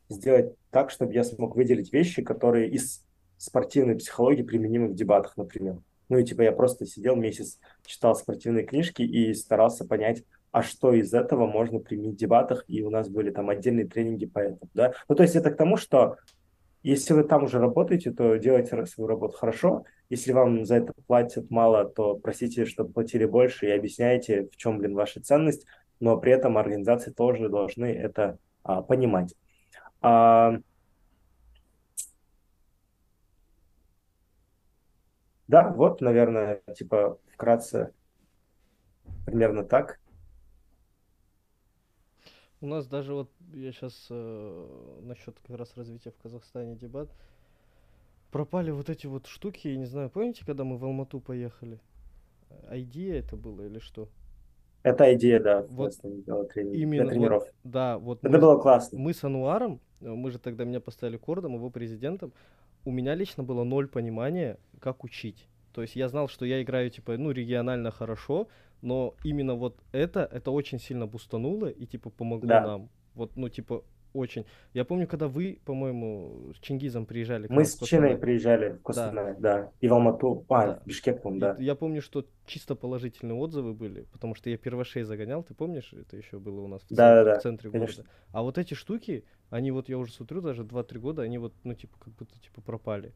сделать 0.10 0.54
так, 0.72 0.90
чтобы 0.90 1.14
я 1.14 1.24
смог 1.24 1.56
выделить 1.56 1.94
вещи, 1.94 2.22
которые 2.22 2.70
из 2.70 3.06
спортивной 3.38 3.96
психологии 3.96 4.44
применимы 4.44 4.90
в 4.90 4.96
дебатах, 4.96 5.38
например. 5.38 5.78
Ну 6.10 6.18
и 6.18 6.24
типа 6.24 6.42
я 6.42 6.52
просто 6.52 6.86
сидел 6.86 7.16
месяц, 7.16 7.60
читал 7.86 8.16
спортивные 8.16 8.66
книжки 8.66 9.04
и 9.04 9.34
старался 9.34 9.86
понять, 9.86 10.24
а 10.52 10.64
что 10.64 10.94
из 10.94 11.14
этого 11.14 11.46
можно 11.46 11.80
применить 11.80 12.16
в 12.16 12.20
дебатах, 12.20 12.66
и 12.68 12.82
у 12.82 12.90
нас 12.90 13.08
были 13.08 13.30
там 13.30 13.50
отдельные 13.50 13.88
тренинги 13.88 14.26
по 14.26 14.40
этому, 14.40 14.70
да. 14.74 14.94
Ну 15.08 15.16
то 15.16 15.24
есть 15.24 15.36
это 15.36 15.52
к 15.52 15.58
тому, 15.58 15.78
что 15.78 16.18
если 16.82 17.14
вы 17.14 17.24
там 17.24 17.44
уже 17.44 17.60
работаете, 17.60 18.12
то 18.12 18.36
делайте 18.38 18.86
свою 18.86 19.08
работу 19.08 19.38
хорошо. 19.38 19.86
Если 20.10 20.32
вам 20.32 20.66
за 20.66 20.76
это 20.76 20.94
платят 21.08 21.50
мало, 21.52 21.86
то 21.86 22.16
просите, 22.16 22.66
чтобы 22.66 22.94
платили 22.94 23.26
больше 23.26 23.68
и 23.68 23.72
объясняйте, 23.72 24.50
в 24.52 24.56
чем, 24.56 24.80
блин, 24.80 24.96
ваша 24.96 25.22
ценность, 25.22 25.66
но 26.00 26.18
при 26.18 26.32
этом 26.32 26.58
организации 26.58 27.12
тоже 27.12 27.50
должны 27.50 27.86
это 27.86 28.40
а, 28.64 28.82
понимать. 28.82 29.36
А, 30.02 30.60
да, 35.48 35.70
вот, 35.70 36.00
наверное, 36.02 36.62
типа 36.76 37.20
вкратце 37.34 37.94
примерно 39.26 39.64
так. 39.64 40.00
У 42.62 42.68
нас 42.68 42.88
даже 42.88 43.14
вот, 43.14 43.30
я 43.54 43.72
сейчас 43.72 44.08
э, 44.10 45.00
насчет 45.02 45.40
как 45.40 45.58
раз 45.58 45.78
развития 45.78 46.12
в 46.12 46.18
Казахстане 46.18 46.76
дебат, 46.76 47.10
пропали 48.32 48.72
вот 48.72 48.90
эти 48.90 49.08
вот 49.08 49.28
штуки, 49.28 49.70
я 49.70 49.78
не 49.78 49.86
знаю, 49.86 50.10
помните, 50.10 50.46
когда 50.46 50.66
мы 50.66 50.78
в 50.78 50.84
Алмату 50.84 51.22
поехали? 51.22 51.80
Идея 52.70 53.20
это 53.20 53.38
было 53.38 53.62
или 53.62 53.80
что? 53.80 54.10
Это 54.84 55.14
идея, 55.14 55.42
да, 55.42 55.62
вот 55.70 55.96
трени... 55.98 56.76
именно 56.76 57.04
для 57.04 57.12
тренеров. 57.12 57.44
Вот, 57.44 57.54
да, 57.64 57.98
вот 57.98 58.20
это 58.20 58.30
мы, 58.30 58.40
было 58.40 58.58
классно. 58.58 58.98
Мы 58.98 59.14
с 59.14 59.24
Ануаром, 59.24 59.80
э, 60.02 60.10
мы 60.10 60.32
же 60.32 60.40
тогда 60.40 60.64
меня 60.64 60.80
поставили 60.80 61.18
кордом, 61.18 61.56
его 61.56 61.70
президентом. 61.70 62.34
У 62.86 62.92
меня 62.92 63.14
лично 63.16 63.44
было 63.44 63.64
ноль 63.64 63.88
понимания, 63.88 64.58
как 64.80 65.04
учить. 65.04 65.48
То 65.74 65.82
есть 65.82 65.96
я 65.96 66.08
знал, 66.08 66.28
что 66.28 66.46
я 66.46 66.62
играю 66.62 66.90
типа 66.90 67.18
ну 67.18 67.32
регионально 67.32 67.92
хорошо, 67.92 68.48
но 68.82 69.16
именно 69.24 69.56
вот 69.56 69.80
это, 69.92 70.22
это 70.32 70.52
очень 70.52 70.80
сильно 70.80 71.08
бустануло 71.08 71.68
и, 71.68 71.86
типа, 71.86 72.10
помогло 72.10 72.48
да. 72.48 72.62
нам. 72.62 72.90
Вот, 73.16 73.36
ну, 73.36 73.50
типа, 73.50 73.84
очень. 74.14 74.46
Я 74.74 74.86
помню, 74.86 75.08
когда 75.08 75.28
вы, 75.28 75.60
по-моему, 75.66 76.52
с 76.56 76.60
Чингизом 76.60 77.06
приезжали. 77.06 77.48
Мы 77.50 77.66
с 77.66 77.78
Чиной 77.80 78.18
приезжали 78.18 78.74
в 78.74 78.82
Костанай, 78.82 79.36
да. 79.38 79.62
да. 79.62 79.72
И 79.82 79.88
в 79.88 79.94
Алмату, 79.94 80.46
а, 80.50 80.68
да. 80.68 80.80
в 80.84 80.88
Бишкек, 80.88 81.22
по 81.22 81.32
да. 81.32 81.56
Я 81.60 81.76
помню, 81.76 82.02
что 82.02 82.26
чисто 82.46 82.76
положительные 82.76 83.36
отзывы 83.36 83.74
были, 83.74 84.04
потому 84.12 84.36
что 84.36 84.50
я 84.50 84.58
первошей 84.58 85.04
загонял, 85.04 85.44
ты 85.44 85.54
помнишь, 85.54 85.94
это 85.94 86.18
еще 86.18 86.40
было 86.40 86.62
у 86.62 86.68
нас 86.68 86.82
в, 86.84 86.94
да, 86.94 87.16
центре, 87.16 87.24
да, 87.24 87.40
в 87.40 87.44
центре 87.44 87.72
конечно. 87.72 88.04
города. 88.04 88.16
А 88.32 88.42
вот 88.42 88.58
эти 88.58 88.74
штуки, 88.74 89.26
они 89.50 89.72
вот, 89.72 89.90
я 89.90 89.98
уже 89.98 90.12
смотрю, 90.12 90.42
даже 90.42 90.64
2-3 90.64 91.00
года, 91.00 91.22
они 91.22 91.38
вот, 91.38 91.54
ну, 91.64 91.74
типа, 91.74 91.98
как 92.00 92.14
будто, 92.16 92.40
типа, 92.40 92.62
пропали. 92.62 93.14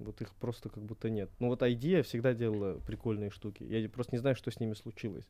Вот 0.00 0.20
их 0.22 0.34
просто 0.34 0.68
как 0.68 0.82
будто 0.82 1.10
нет. 1.10 1.30
Ну 1.38 1.48
вот 1.48 1.62
ID 1.62 2.02
всегда 2.02 2.32
делала 2.32 2.78
прикольные 2.80 3.30
штуки. 3.30 3.62
Я 3.62 3.88
просто 3.88 4.14
не 4.14 4.18
знаю, 4.18 4.34
что 4.34 4.50
с 4.50 4.58
ними 4.58 4.74
случилось. 4.74 5.28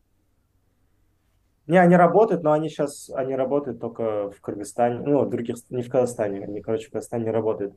Не, 1.66 1.78
они 1.78 1.96
работают, 1.96 2.42
но 2.42 2.52
они 2.52 2.68
сейчас, 2.68 3.10
они 3.10 3.36
работают 3.36 3.80
только 3.80 4.30
в 4.30 4.40
Кыргызстане, 4.40 5.00
ну, 5.06 5.24
в 5.24 5.30
других, 5.30 5.56
не 5.70 5.82
в 5.82 5.90
Казахстане, 5.90 6.42
они, 6.42 6.60
короче, 6.60 6.88
в 6.88 6.90
Казахстане 6.90 7.24
не 7.24 7.30
работают. 7.30 7.74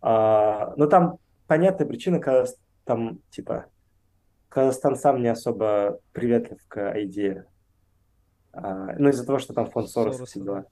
А, 0.00 0.72
но 0.76 0.86
там 0.86 1.18
понятная 1.46 1.86
причина, 1.86 2.18
когда 2.18 2.46
там, 2.84 3.20
типа, 3.30 3.66
Казахстан 4.48 4.96
сам 4.96 5.20
не 5.20 5.28
особо 5.28 6.00
приветлив 6.12 6.58
к 6.68 6.78
ID. 6.78 7.44
А, 8.52 8.94
ну, 8.98 9.10
из-за 9.10 9.26
того, 9.26 9.38
что 9.38 9.52
там 9.52 9.66
фонд 9.66 9.90
Сороса 9.90 10.24
все 10.24 10.40
дела. 10.40 10.66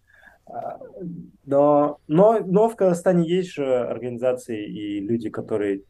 Но, 1.45 1.99
но, 2.07 2.41
но 2.41 2.69
в 2.69 2.77
Казахстане 2.77 3.29
есть 3.29 3.53
же 3.53 3.65
организации 3.65 4.65
и 4.65 5.01
люди, 5.01 5.31
которые 5.31 5.83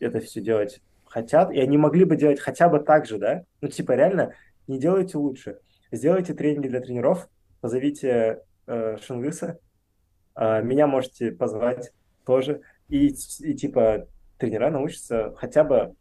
это 0.00 0.20
все 0.20 0.40
делать 0.40 0.80
хотят, 1.06 1.52
и 1.52 1.60
они 1.60 1.76
могли 1.76 2.04
бы 2.04 2.16
делать 2.16 2.40
хотя 2.40 2.68
бы 2.68 2.80
так 2.80 3.06
же, 3.06 3.18
да? 3.18 3.44
Ну, 3.60 3.68
типа, 3.68 3.92
реально, 3.92 4.34
не 4.66 4.78
делайте 4.78 5.18
лучше. 5.18 5.58
Сделайте 5.90 6.34
тренинги 6.34 6.68
для 6.68 6.80
тренеров, 6.80 7.28
позовите 7.60 8.40
э, 8.66 8.96
Шингиса, 8.98 9.58
э, 10.34 10.62
меня 10.62 10.86
можете 10.86 11.32
позвать 11.32 11.92
тоже, 12.24 12.62
и, 12.88 13.08
и, 13.08 13.54
типа, 13.54 14.08
тренера 14.38 14.70
научатся 14.70 15.34
хотя 15.36 15.64
бы... 15.64 15.94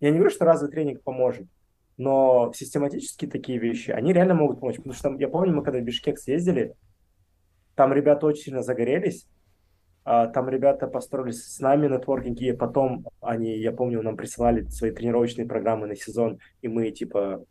Я 0.00 0.10
не 0.10 0.18
говорю, 0.18 0.30
что 0.30 0.44
разовый 0.44 0.72
тренинг 0.72 1.02
поможет, 1.02 1.48
но 1.96 2.52
систематически 2.54 3.26
такие 3.26 3.58
вещи, 3.58 3.90
они 3.90 4.12
реально 4.12 4.34
могут 4.34 4.60
помочь. 4.60 4.76
Потому 4.76 4.94
что 4.94 5.14
я 5.18 5.28
помню, 5.28 5.54
мы 5.54 5.62
когда 5.62 5.80
в 5.80 5.82
Бишкек 5.82 6.18
съездили, 6.18 6.74
там 7.74 7.92
ребята 7.92 8.26
очень 8.26 8.44
сильно 8.44 8.62
загорелись. 8.62 9.26
А, 10.04 10.26
там 10.26 10.48
ребята 10.48 10.86
построились 10.86 11.44
с 11.44 11.60
нами 11.60 11.88
нетворкинги, 11.88 12.48
и 12.48 12.52
потом 12.52 13.06
они, 13.20 13.56
я 13.56 13.72
помню, 13.72 14.02
нам 14.02 14.16
присылали 14.16 14.66
свои 14.68 14.90
тренировочные 14.90 15.46
программы 15.46 15.86
на 15.86 15.96
сезон, 15.96 16.38
и 16.60 16.68
мы, 16.68 16.90
типа, 16.90 17.44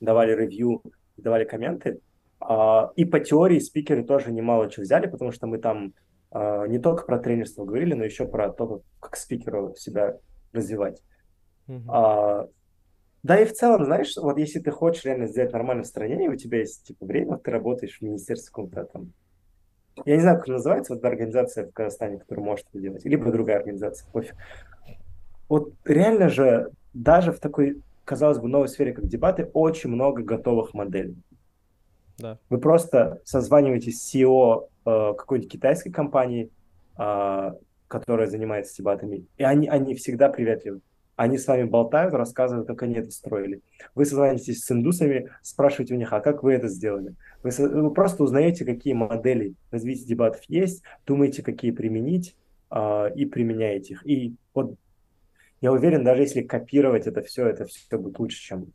давали 0.00 0.34
ревью, 0.34 0.82
давали 1.16 1.44
комменты. 1.44 2.00
А, 2.40 2.90
и 2.96 3.04
по 3.04 3.20
теории 3.20 3.58
спикеры 3.58 4.02
тоже 4.02 4.32
немало 4.32 4.70
чего 4.70 4.84
взяли, 4.84 5.06
потому 5.06 5.30
что 5.30 5.46
мы 5.46 5.58
там 5.58 5.92
а, 6.30 6.66
не 6.66 6.78
только 6.78 7.04
про 7.04 7.18
тренерство 7.18 7.64
говорили, 7.64 7.94
но 7.94 8.04
еще 8.04 8.26
про 8.26 8.50
то, 8.50 8.82
как 8.98 9.16
спикеру 9.16 9.74
себя 9.76 10.18
развивать. 10.52 11.02
Mm-hmm. 11.68 12.50
Да 13.24 13.40
и 13.40 13.46
в 13.46 13.54
целом, 13.54 13.86
знаешь, 13.86 14.14
вот 14.18 14.36
если 14.36 14.60
ты 14.60 14.70
хочешь 14.70 15.06
реально 15.06 15.28
сделать 15.28 15.52
нормальное 15.52 15.84
устранение, 15.84 16.28
у 16.28 16.36
тебя 16.36 16.58
есть 16.58 16.86
типа 16.86 17.06
время, 17.06 17.38
ты 17.38 17.50
работаешь 17.50 17.96
в 17.98 18.02
министерстве 18.02 18.48
каком-то 18.48 18.84
там 18.84 19.14
я 20.04 20.16
не 20.16 20.22
знаю, 20.22 20.38
как 20.38 20.48
называется 20.48 20.94
вот 20.94 21.04
организация 21.04 21.66
в 21.66 21.72
Казахстане, 21.72 22.18
которая 22.18 22.44
может 22.44 22.66
это 22.70 22.80
делать, 22.80 23.04
либо 23.04 23.30
другая 23.30 23.58
организация, 23.58 24.08
пофиг. 24.10 24.34
Вот 25.48 25.72
реально 25.84 26.28
же 26.28 26.70
даже 26.92 27.32
в 27.32 27.38
такой, 27.38 27.82
казалось 28.04 28.38
бы, 28.38 28.48
новой 28.48 28.68
сфере, 28.68 28.92
как 28.92 29.06
дебаты, 29.06 29.50
очень 29.52 29.90
много 29.90 30.22
готовых 30.22 30.74
моделей. 30.74 31.16
Да. 32.18 32.38
Вы 32.48 32.58
просто 32.58 33.20
созваниваетесь 33.24 34.02
с 34.02 34.14
CEO 34.14 34.68
э, 34.86 35.14
какой-нибудь 35.16 35.50
китайской 35.50 35.90
компании, 35.90 36.50
э, 36.98 37.52
которая 37.88 38.28
занимается 38.28 38.76
дебатами, 38.76 39.26
и 39.36 39.44
они, 39.44 39.68
они 39.68 39.94
всегда 39.94 40.28
приветливы. 40.28 40.80
Они 41.16 41.38
с 41.38 41.46
вами 41.46 41.64
болтают, 41.64 42.12
рассказывают, 42.14 42.66
как 42.66 42.82
они 42.82 42.96
это 42.96 43.10
строили. 43.10 43.60
Вы 43.94 44.04
созваниваетесь 44.04 44.64
с 44.64 44.70
индусами, 44.72 45.30
спрашиваете 45.42 45.94
у 45.94 45.96
них, 45.96 46.12
а 46.12 46.20
как 46.20 46.42
вы 46.42 46.54
это 46.54 46.68
сделали? 46.68 47.14
Вы, 47.42 47.50
вы 47.68 47.94
просто 47.94 48.24
узнаете, 48.24 48.64
какие 48.64 48.94
модели 48.94 49.54
развития 49.70 50.06
дебатов 50.06 50.42
есть, 50.48 50.82
думаете, 51.06 51.42
какие 51.42 51.70
применить, 51.70 52.36
э, 52.70 53.14
и 53.14 53.26
применяете 53.26 53.94
их. 53.94 54.06
И 54.06 54.34
вот 54.54 54.76
я 55.60 55.72
уверен, 55.72 56.04
даже 56.04 56.22
если 56.22 56.42
копировать 56.42 57.06
это 57.06 57.22
все, 57.22 57.46
это 57.46 57.64
все 57.64 57.98
будет 57.98 58.18
лучше, 58.18 58.40
чем 58.42 58.72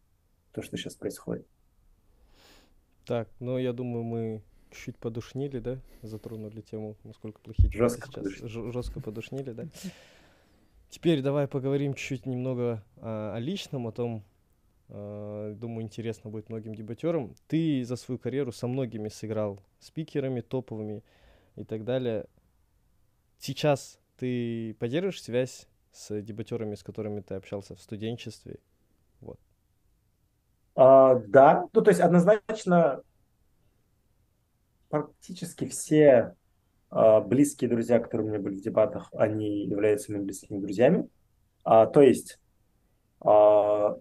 то, 0.53 0.61
что 0.61 0.78
сейчас 0.78 0.95
происходит. 0.95 1.45
Так, 3.06 3.28
ну 3.40 3.57
я 3.57 3.74
думаю, 3.74 4.03
мы 4.03 4.41
чуть 4.72 4.98
подушнили, 4.98 5.60
да? 5.60 5.80
Затронули 6.02 6.61
тему, 6.61 6.95
насколько 7.03 7.40
плохие 7.41 7.72
Жестко 7.72 8.07
сейчас. 8.07 8.16
Подушнили. 8.16 8.72
Жестко 8.72 8.99
подушнили, 9.02 9.52
да? 9.52 9.68
Теперь 10.90 11.22
давай 11.22 11.48
поговорим 11.48 11.94
чуть-чуть 11.94 12.26
немного 12.26 12.84
а, 12.98 13.36
о 13.36 13.40
личном, 13.40 13.88
о 13.88 13.91
том, 13.91 14.24
а, 14.90 15.53
думаю, 15.53 15.84
интересно 15.84 16.32
будет 16.32 16.49
многим 16.49 16.74
дебатерам. 16.74 17.36
Ты 17.48 17.86
за 17.86 17.95
свою 17.95 18.18
карьеру 18.18 18.52
со 18.52 18.68
многими 18.68 19.07
сыграл 19.07 19.61
спикерами, 19.80 20.41
топовыми 20.41 21.03
и 21.56 21.64
так 21.64 21.84
далее. 21.84 22.26
Сейчас 23.38 23.99
ты 24.18 24.74
поддерживаешь 24.80 25.22
связь 25.22 25.68
с 25.91 26.22
дебатерами, 26.22 26.74
с 26.74 26.84
которыми 26.84 27.22
ты 27.22 27.36
общался 27.36 27.76
в 27.76 27.82
студенчестве? 27.82 28.57
Вот. 29.22 29.40
А, 30.76 31.16
да, 31.28 31.68
ну 31.72 31.82
то 31.82 31.91
есть 31.91 32.02
однозначно 32.02 33.03
практически 34.90 35.68
все 35.68 36.36
близкие 36.91 37.70
друзья, 37.70 37.99
которые 37.99 38.28
у 38.28 38.30
меня 38.32 38.41
были 38.41 38.56
в 38.56 38.61
дебатах, 38.61 39.10
они 39.14 39.66
являются 39.66 40.11
моими 40.11 40.26
близкими 40.26 40.60
друзьями. 40.60 41.07
А, 41.64 41.86
то 41.86 42.02
есть, 42.02 42.40
а, 43.22 43.95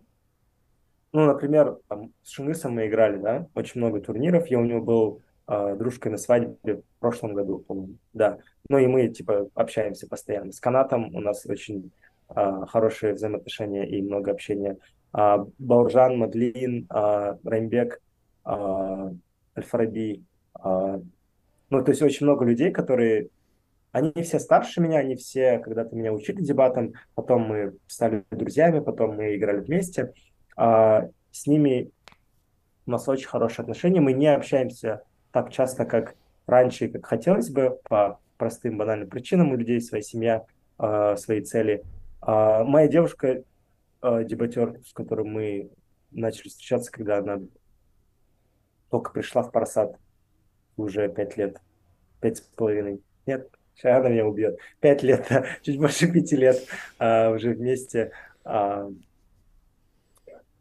ну, 1.13 1.27
например, 1.27 1.79
там, 1.89 2.13
с 2.23 2.31
Шингисом 2.31 2.75
мы 2.75 2.87
играли, 2.87 3.19
да, 3.19 3.47
очень 3.55 3.81
много 3.81 4.01
турниров. 4.01 4.47
Я 4.49 4.59
у 4.59 4.65
него 4.65 4.81
был 4.81 5.23
а, 5.47 5.75
дружкой 5.75 6.13
на 6.13 6.19
свадьбе 6.19 6.77
в 6.77 7.01
прошлом 7.01 7.35
году, 7.35 7.59
по-моему, 7.59 7.97
да. 8.13 8.39
Ну 8.69 8.79
и 8.79 8.87
мы, 8.87 9.09
типа, 9.09 9.49
общаемся 9.55 10.07
постоянно. 10.09 10.53
С 10.53 10.61
Канатом 10.61 11.15
у 11.15 11.21
нас 11.21 11.47
очень 11.47 11.91
а, 12.29 12.67
хорошие 12.67 13.15
взаимоотношения 13.15 13.85
и 13.85 14.03
много 14.03 14.31
общения. 14.31 14.79
А, 15.13 15.45
Бауржан, 15.59 16.19
Мадлин, 16.19 16.87
а, 16.91 17.39
Раймбек, 17.45 18.01
а, 18.45 19.11
Альфараби, 19.57 20.23
а, 20.55 21.01
ну, 21.71 21.85
то 21.85 21.91
есть 21.91 22.03
очень 22.03 22.27
много 22.27 22.45
людей, 22.45 22.71
которые... 22.71 23.29
Они 23.91 24.13
все 24.23 24.39
старше 24.39 24.83
меня, 24.83 24.99
они 24.99 25.17
все 25.17 25.59
когда-то 25.61 25.97
меня 25.97 26.13
учили 26.13 26.43
дебатам, 26.43 26.93
потом 27.15 27.43
мы 27.43 27.79
стали 27.87 28.23
друзьями, 28.31 28.81
потом 28.81 29.17
мы 29.17 29.35
играли 29.35 29.61
вместе. 29.61 30.13
А, 30.57 31.09
с 31.33 31.47
ними 31.47 31.91
у 32.87 32.91
нас 32.91 33.09
очень 33.09 33.29
хорошие 33.29 33.63
отношения. 33.63 34.01
Мы 34.01 34.13
не 34.13 34.27
общаемся 34.27 35.03
так 35.33 35.51
часто, 35.51 35.87
как 35.87 36.17
раньше 36.47 36.89
как 36.89 37.07
хотелось 37.07 37.49
бы, 37.49 37.79
по 37.89 38.21
простым 38.37 38.77
банальным 38.77 39.09
причинам. 39.09 39.53
У 39.53 39.57
людей 39.57 39.81
своя 39.81 40.03
семья, 40.03 40.45
а, 40.77 41.17
свои 41.17 41.41
цели. 41.41 41.83
А, 42.21 42.65
моя 42.65 42.89
девушка, 42.89 43.43
а, 44.01 44.23
дебатер, 44.23 44.81
с 44.87 44.93
которым 44.93 45.33
мы 45.33 45.71
начали 46.11 46.49
встречаться, 46.49 46.93
когда 46.93 47.19
она 47.19 47.41
только 48.91 49.13
пришла 49.13 49.43
в 49.43 49.51
Парасад, 49.51 49.97
уже 50.79 51.09
пять 51.09 51.37
лет, 51.37 51.61
пять 52.21 52.39
с 52.39 52.41
половиной. 52.41 53.03
Нет, 53.27 53.49
Сейчас 53.79 54.01
она 54.01 54.09
меня 54.09 54.27
убьет. 54.27 54.59
Пять 54.81 55.05
лет, 55.05 55.31
чуть 55.63 55.79
больше 55.79 56.11
пяти 56.11 56.35
лет 56.35 56.67
а, 56.99 57.31
уже 57.31 57.53
вместе. 57.53 58.11
А, 58.45 58.91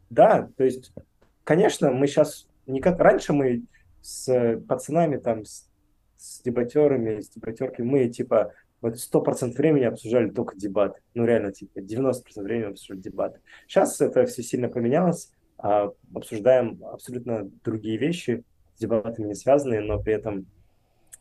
да, 0.08 0.48
то 0.56 0.62
есть, 0.62 0.92
конечно, 1.42 1.90
мы 1.90 2.06
сейчас 2.06 2.46
не 2.66 2.80
как 2.80 3.00
раньше 3.00 3.32
мы 3.32 3.64
с 4.02 4.60
пацанами 4.68 5.16
там, 5.16 5.44
с, 5.44 5.68
с 6.16 6.40
дебатерами, 6.42 7.20
с 7.20 7.28
дебатерками, 7.30 7.86
мы 7.86 8.08
типа 8.08 8.52
вот 8.80 8.98
сто 9.00 9.20
процентов 9.20 9.58
времени 9.58 9.84
обсуждали 9.84 10.30
только 10.30 10.56
дебаты. 10.56 11.00
Ну, 11.14 11.24
реально, 11.24 11.52
типа, 11.52 11.80
90% 11.80 12.22
времени 12.36 12.70
обсуждали 12.70 13.00
дебаты. 13.00 13.40
Сейчас 13.66 14.00
это 14.00 14.26
все 14.26 14.44
сильно 14.44 14.68
поменялось. 14.68 15.32
А, 15.56 15.90
обсуждаем 16.14 16.80
абсолютно 16.84 17.50
другие 17.64 17.96
вещи, 17.96 18.44
с 18.78 18.80
дебатами 18.80 19.26
не 19.26 19.34
связанные, 19.34 19.80
но 19.80 20.00
при 20.00 20.14
этом 20.14 20.46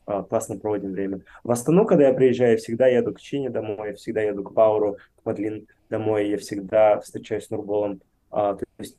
а, 0.06 0.22
классно 0.22 0.58
проводим 0.58 0.92
время. 0.92 1.22
В 1.44 1.52
Астану, 1.52 1.86
когда 1.86 2.08
я 2.08 2.14
приезжаю, 2.14 2.52
я 2.52 2.58
всегда 2.58 2.88
еду 2.88 3.14
к 3.14 3.20
Чине 3.20 3.50
домой, 3.50 3.90
я 3.90 3.96
всегда 3.96 4.22
еду 4.22 4.44
к 4.44 4.54
Пауру, 4.54 4.98
к 5.16 5.26
Мадлин 5.26 5.68
домой, 5.90 6.30
я 6.30 6.38
всегда 6.38 7.00
встречаюсь 7.00 7.48
с 7.48 7.50
Нурболом. 7.50 8.00
А, 8.30 8.54
то 8.54 8.66
есть, 8.78 8.98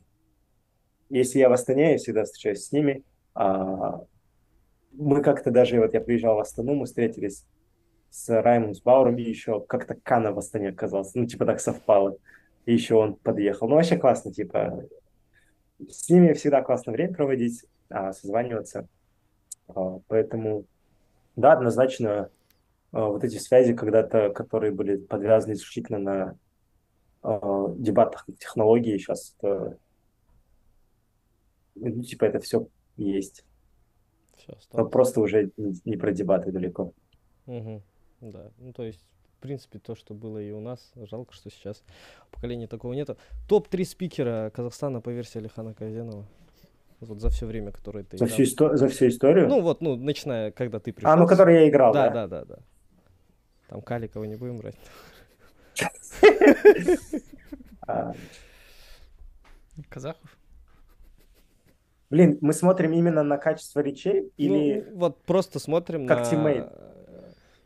если 1.09 1.39
я 1.39 1.49
в 1.49 1.53
Астане, 1.53 1.93
я 1.93 1.99
всегда 1.99 2.25
встречаюсь 2.25 2.65
с 2.65 2.73
ними. 2.73 3.05
А, 3.35 4.01
мы 4.93 5.23
как-то 5.23 5.53
даже, 5.53 5.81
вот 5.81 5.95
я 5.95 6.01
приезжал 6.01 6.35
в 6.35 6.41
Астану, 6.41 6.75
мы 6.75 6.87
встретились 6.87 7.45
с 8.11 8.43
Раймом, 8.43 8.75
с 8.75 8.83
Бауром, 8.83 9.19
и 9.19 9.23
еще 9.23 9.61
как-то 9.61 9.95
Кана 9.95 10.33
в 10.33 10.39
Астане 10.39 10.71
оказался. 10.71 11.13
Ну, 11.15 11.27
типа 11.27 11.47
так 11.47 11.61
совпало. 11.61 12.17
И 12.67 12.73
еще 12.73 12.97
он 12.97 13.15
подъехал. 13.15 13.69
Ну, 13.69 13.77
вообще 13.77 13.97
классно, 13.97 14.33
типа. 14.33 14.85
С 15.89 16.11
ними 16.11 16.33
всегда 16.33 16.61
классно 16.61 16.91
время 16.91 17.15
проводить, 17.15 17.65
созваниваться. 17.91 18.89
А, 19.69 20.01
поэтому, 20.09 20.65
да, 21.37 21.53
однозначно, 21.53 22.31
а, 22.93 23.07
вот 23.07 23.25
эти 23.25 23.39
связи 23.39 23.75
когда-то, 23.75 24.31
которые 24.31 24.73
были 24.73 24.97
подвязаны 24.97 25.53
исключительно 25.53 25.99
на 25.99 26.39
а, 27.23 27.75
дебатах 27.77 28.27
технологии, 28.39 28.99
сейчас 28.99 29.35
это, 29.39 29.79
ну, 31.75 32.03
типа, 32.03 32.25
это 32.25 32.41
все 32.41 32.67
есть. 32.97 33.45
Все 34.37 34.57
Но 34.73 34.87
просто 34.87 35.21
уже 35.21 35.51
не 35.57 35.97
про 35.97 36.13
дебаты 36.13 36.53
далеко. 36.53 36.93
Угу. 37.47 37.83
Да, 38.21 38.51
ну 38.59 38.73
то 38.73 38.83
есть, 38.83 39.05
в 39.37 39.41
принципе, 39.41 39.79
то, 39.79 39.95
что 39.95 40.15
было 40.15 40.39
и 40.39 40.51
у 40.51 40.61
нас, 40.61 40.93
жалко, 40.97 41.33
что 41.33 41.51
сейчас 41.51 41.83
поколения 42.31 42.67
такого 42.67 42.93
нету. 42.93 43.17
Топ-3 43.49 43.85
спикера 43.85 44.51
Казахстана 44.55 45.01
по 45.01 45.11
версии 45.11 45.39
Алихана 45.39 45.75
Казенова. 45.75 46.27
Вот 47.01 47.21
за 47.21 47.31
все 47.31 47.47
время, 47.47 47.71
которое 47.71 48.05
ты 48.05 48.19
за 48.19 48.25
играл. 48.25 48.35
Всю 48.35 48.43
исто- 48.43 48.75
за 48.77 48.89
всю 48.89 49.09
историю? 49.09 49.49
Ну 49.49 49.61
вот, 49.61 49.81
ну, 49.81 49.97
начиная, 49.97 50.51
когда 50.51 50.81
ты 50.81 50.93
пришел. 50.93 51.11
А, 51.11 51.17
ну, 51.17 51.27
который 51.27 51.55
я 51.55 51.69
играл, 51.69 51.93
да? 51.93 52.11
Да, 52.11 52.27
да, 52.27 52.45
да, 52.45 52.57
да. 52.57 52.63
Там 53.69 53.83
Каликова 53.83 54.25
не 54.25 54.37
будем 54.37 54.59
брать. 54.59 54.77
А. 57.91 58.13
Казахов? 59.89 60.37
Блин, 62.11 62.37
мы 62.43 62.53
смотрим 62.53 62.93
именно 62.93 63.23
на 63.23 63.39
качество 63.39 63.81
речей 63.81 64.23
ну, 64.23 64.31
или... 64.37 64.87
Ну, 64.91 64.99
вот 64.99 65.23
просто 65.23 65.59
смотрим 65.59 66.07
как 66.07 66.19
на... 66.19 66.25
Как 66.25 66.31
тиммейт. 66.31 66.67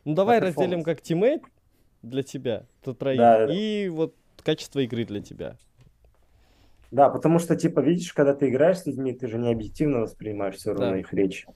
Ну 0.05 0.15
давай 0.15 0.39
разделим 0.39 0.83
как 0.83 1.01
teammate 1.01 1.43
для 2.01 2.23
тебя, 2.23 2.65
то 2.81 2.93
троих, 2.93 3.17
да, 3.17 3.47
да, 3.47 3.53
и 3.53 3.89
вот 3.89 4.15
качество 4.43 4.79
игры 4.79 5.05
для 5.05 5.21
тебя. 5.21 5.57
Да, 6.93 7.09
потому 7.09 7.39
что, 7.39 7.55
типа, 7.55 7.79
видишь, 7.79 8.13
когда 8.13 8.35
ты 8.35 8.49
играешь 8.49 8.77
с 8.77 8.85
людьми, 8.85 9.13
ты 9.13 9.27
же 9.27 9.39
не 9.39 9.51
объективно 9.51 10.01
воспринимаешь 10.01 10.57
все 10.57 10.73
равно 10.73 10.91
да. 10.91 10.99
их 10.99 11.11
речь. 11.11 11.47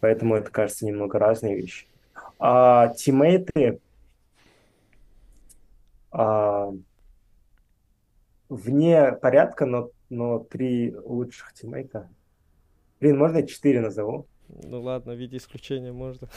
Поэтому 0.00 0.34
это, 0.34 0.50
кажется, 0.50 0.84
немного 0.84 1.18
разные 1.18 1.56
вещи. 1.56 1.86
А 2.38 2.88
teammate 2.88 3.45
'ы... 3.45 3.80
А, 6.10 6.70
вне 8.50 9.12
порядка, 9.12 9.64
но, 9.64 9.88
но 10.10 10.40
три 10.40 10.94
лучших 10.94 11.54
teammate 11.54 11.95
'а. 11.95 12.10
Блин, 13.00 13.16
можно 13.16 13.38
я 13.38 13.46
четыре 13.46 13.80
назову? 13.80 14.26
Ну 14.48 14.82
ладно, 14.82 15.14
в 15.14 15.16
виде 15.16 15.38
исключения 15.38 15.92
можно 15.92 16.28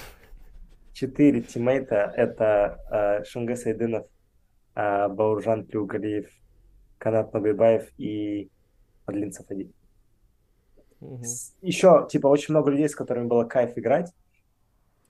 четыре 0.94 1.42
тиммейта. 1.42 2.14
Это 2.16 2.80
э, 2.90 3.26
Шунгас 3.26 3.66
Айдынов, 3.66 4.08
э, 4.74 5.10
Бауржан 5.10 5.66
Триугалиев, 5.66 6.30
Канат 6.98 7.34
Набибаев 7.34 7.92
и 7.98 8.50
Мадлин 9.06 9.32
Сафади. 9.32 9.72
Угу. 11.02 11.24
Еще, 11.62 12.08
типа, 12.10 12.28
очень 12.28 12.54
много 12.54 12.72
людей, 12.72 12.90
с 12.90 12.96
которыми 12.96 13.28
было 13.28 13.44
кайф 13.44 13.78
играть. 13.78 14.14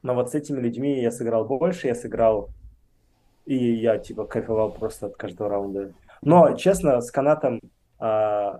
Но 0.01 0.13
вот 0.15 0.31
с 0.31 0.35
этими 0.35 0.59
людьми 0.59 1.01
я 1.01 1.11
сыграл 1.11 1.45
больше, 1.45 1.87
я 1.87 1.95
сыграл... 1.95 2.49
И 3.45 3.55
я, 3.55 3.97
типа, 3.97 4.25
кайфовал 4.25 4.73
просто 4.73 5.05
от 5.05 5.15
каждого 5.15 5.49
раунда. 5.49 5.93
Но, 6.21 6.53
честно, 6.57 6.99
с 6.99 7.09
канатом 7.11 7.61
э, 7.97 8.51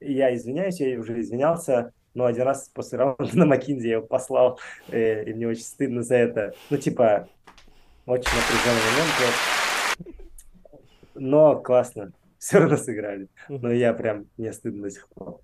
я 0.00 0.34
извиняюсь, 0.34 0.78
я 0.78 0.96
уже 0.98 1.20
извинялся. 1.20 1.92
Но 2.14 2.24
один 2.24 2.44
раз 2.44 2.68
после 2.72 2.98
раунда 2.98 3.28
на 3.36 3.46
McKinsey 3.46 3.88
я 3.88 3.94
его 3.94 4.06
послал, 4.06 4.60
э, 4.90 5.24
и 5.24 5.34
мне 5.34 5.48
очень 5.48 5.64
стыдно 5.64 6.04
за 6.04 6.14
это. 6.14 6.54
Ну, 6.70 6.76
типа, 6.76 7.28
очень 8.06 8.30
напряженный 8.30 8.80
момент. 8.92 10.14
Но 11.14 11.56
классно. 11.60 12.12
Все 12.38 12.58
равно 12.58 12.76
сыграли. 12.76 13.28
Но 13.48 13.72
я 13.72 13.92
прям, 13.92 14.28
мне 14.36 14.52
стыдно 14.52 14.84
до 14.84 14.90
сих 14.90 15.08
пор. 15.08 15.40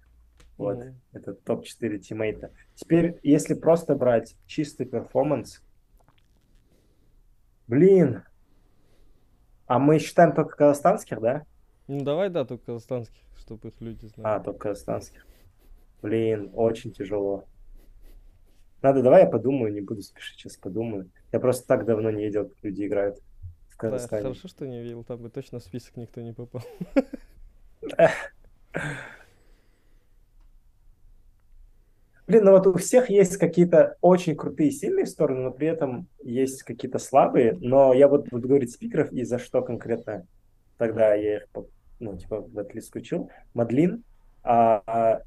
Вот, 0.56 0.78
mm-hmm. 0.78 0.94
это 1.12 1.34
топ-4 1.34 1.98
teammate 1.98 2.38
'а. 2.38 2.52
Теперь, 2.76 3.18
если 3.24 3.54
просто 3.54 3.96
брать 3.96 4.36
чистый 4.46 4.86
performance, 4.86 5.60
блин, 7.66 8.22
а 9.66 9.80
мы 9.80 9.98
считаем 9.98 10.32
только 10.32 10.56
казахстанских, 10.56 11.20
да? 11.20 11.44
Ну 11.88 12.04
давай, 12.04 12.30
да, 12.30 12.44
только 12.44 12.66
казахстанских, 12.66 13.20
чтобы 13.36 13.68
их 13.68 13.80
люди 13.80 14.06
знали. 14.06 14.36
А, 14.36 14.40
только 14.40 14.68
казахстанских. 14.68 15.26
Блин, 16.02 16.50
очень 16.54 16.92
тяжело. 16.92 17.44
Надо, 18.80 19.02
давай 19.02 19.22
я 19.22 19.28
подумаю, 19.28 19.72
не 19.72 19.80
буду 19.80 20.02
спешить, 20.02 20.38
сейчас 20.38 20.56
подумаю. 20.56 21.10
Я 21.32 21.40
просто 21.40 21.66
так 21.66 21.84
давно 21.84 22.10
не 22.10 22.26
видел, 22.26 22.48
как 22.48 22.62
люди 22.62 22.86
играют 22.86 23.20
Казахстане. 23.90 24.22
Да, 24.22 24.28
хорошо, 24.28 24.48
что 24.48 24.66
не 24.66 24.82
видел, 24.82 25.04
там 25.04 25.18
бы 25.18 25.30
точно 25.30 25.58
в 25.58 25.62
список 25.62 25.96
никто 25.96 26.20
не 26.20 26.32
попал. 26.32 26.62
Блин, 32.26 32.44
ну 32.44 32.52
вот 32.52 32.66
у 32.66 32.78
всех 32.78 33.10
есть 33.10 33.36
какие-то 33.36 33.98
очень 34.00 34.34
крутые 34.34 34.70
сильные 34.70 35.04
стороны, 35.04 35.42
но 35.42 35.50
при 35.50 35.68
этом 35.68 36.08
есть 36.22 36.62
какие-то 36.62 36.98
слабые. 36.98 37.58
Но 37.60 37.92
я 37.92 38.08
вот 38.08 38.28
буду 38.30 38.48
говорить 38.48 38.72
спикеров, 38.72 39.12
и 39.12 39.24
за 39.24 39.38
что 39.38 39.60
конкретно 39.60 40.26
тогда 40.78 41.14
я 41.14 41.36
их, 41.36 41.48
ну, 42.00 42.16
типа, 42.16 42.40
в 42.40 42.58
этот 42.58 42.74
лист 42.74 42.88
включил. 42.88 43.30
Мадлин, 43.52 44.04
а, 44.42 44.82
а 44.86 45.22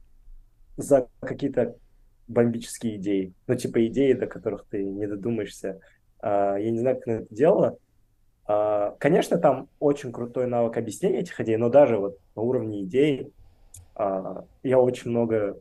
за 0.76 1.08
какие-то 1.20 1.76
бомбические 2.28 2.98
идеи. 2.98 3.34
Ну, 3.46 3.56
типа 3.56 3.86
идеи, 3.88 4.14
до 4.14 4.26
которых 4.26 4.66
ты 4.70 4.84
не 4.84 5.08
додумаешься. 5.08 5.80
А, 6.20 6.58
я 6.58 6.72
не 6.72 6.80
знаю, 6.80 6.98
как 6.98 7.08
она 7.08 7.18
это 7.18 7.36
делала. 7.36 7.78
А, 8.48 8.92
конечно, 9.00 9.38
там 9.38 9.68
очень 9.80 10.12
крутой 10.12 10.48
навык 10.48 10.78
объяснения 10.78 11.20
этих 11.20 11.40
идей, 11.42 11.58
но 11.58 11.70
даже 11.70 11.98
вот 11.98 12.18
на 12.36 12.42
уровне 12.42 12.84
идей 12.84 13.34
а, 13.96 14.46
я 14.64 14.80
очень 14.80 15.12
много 15.12 15.60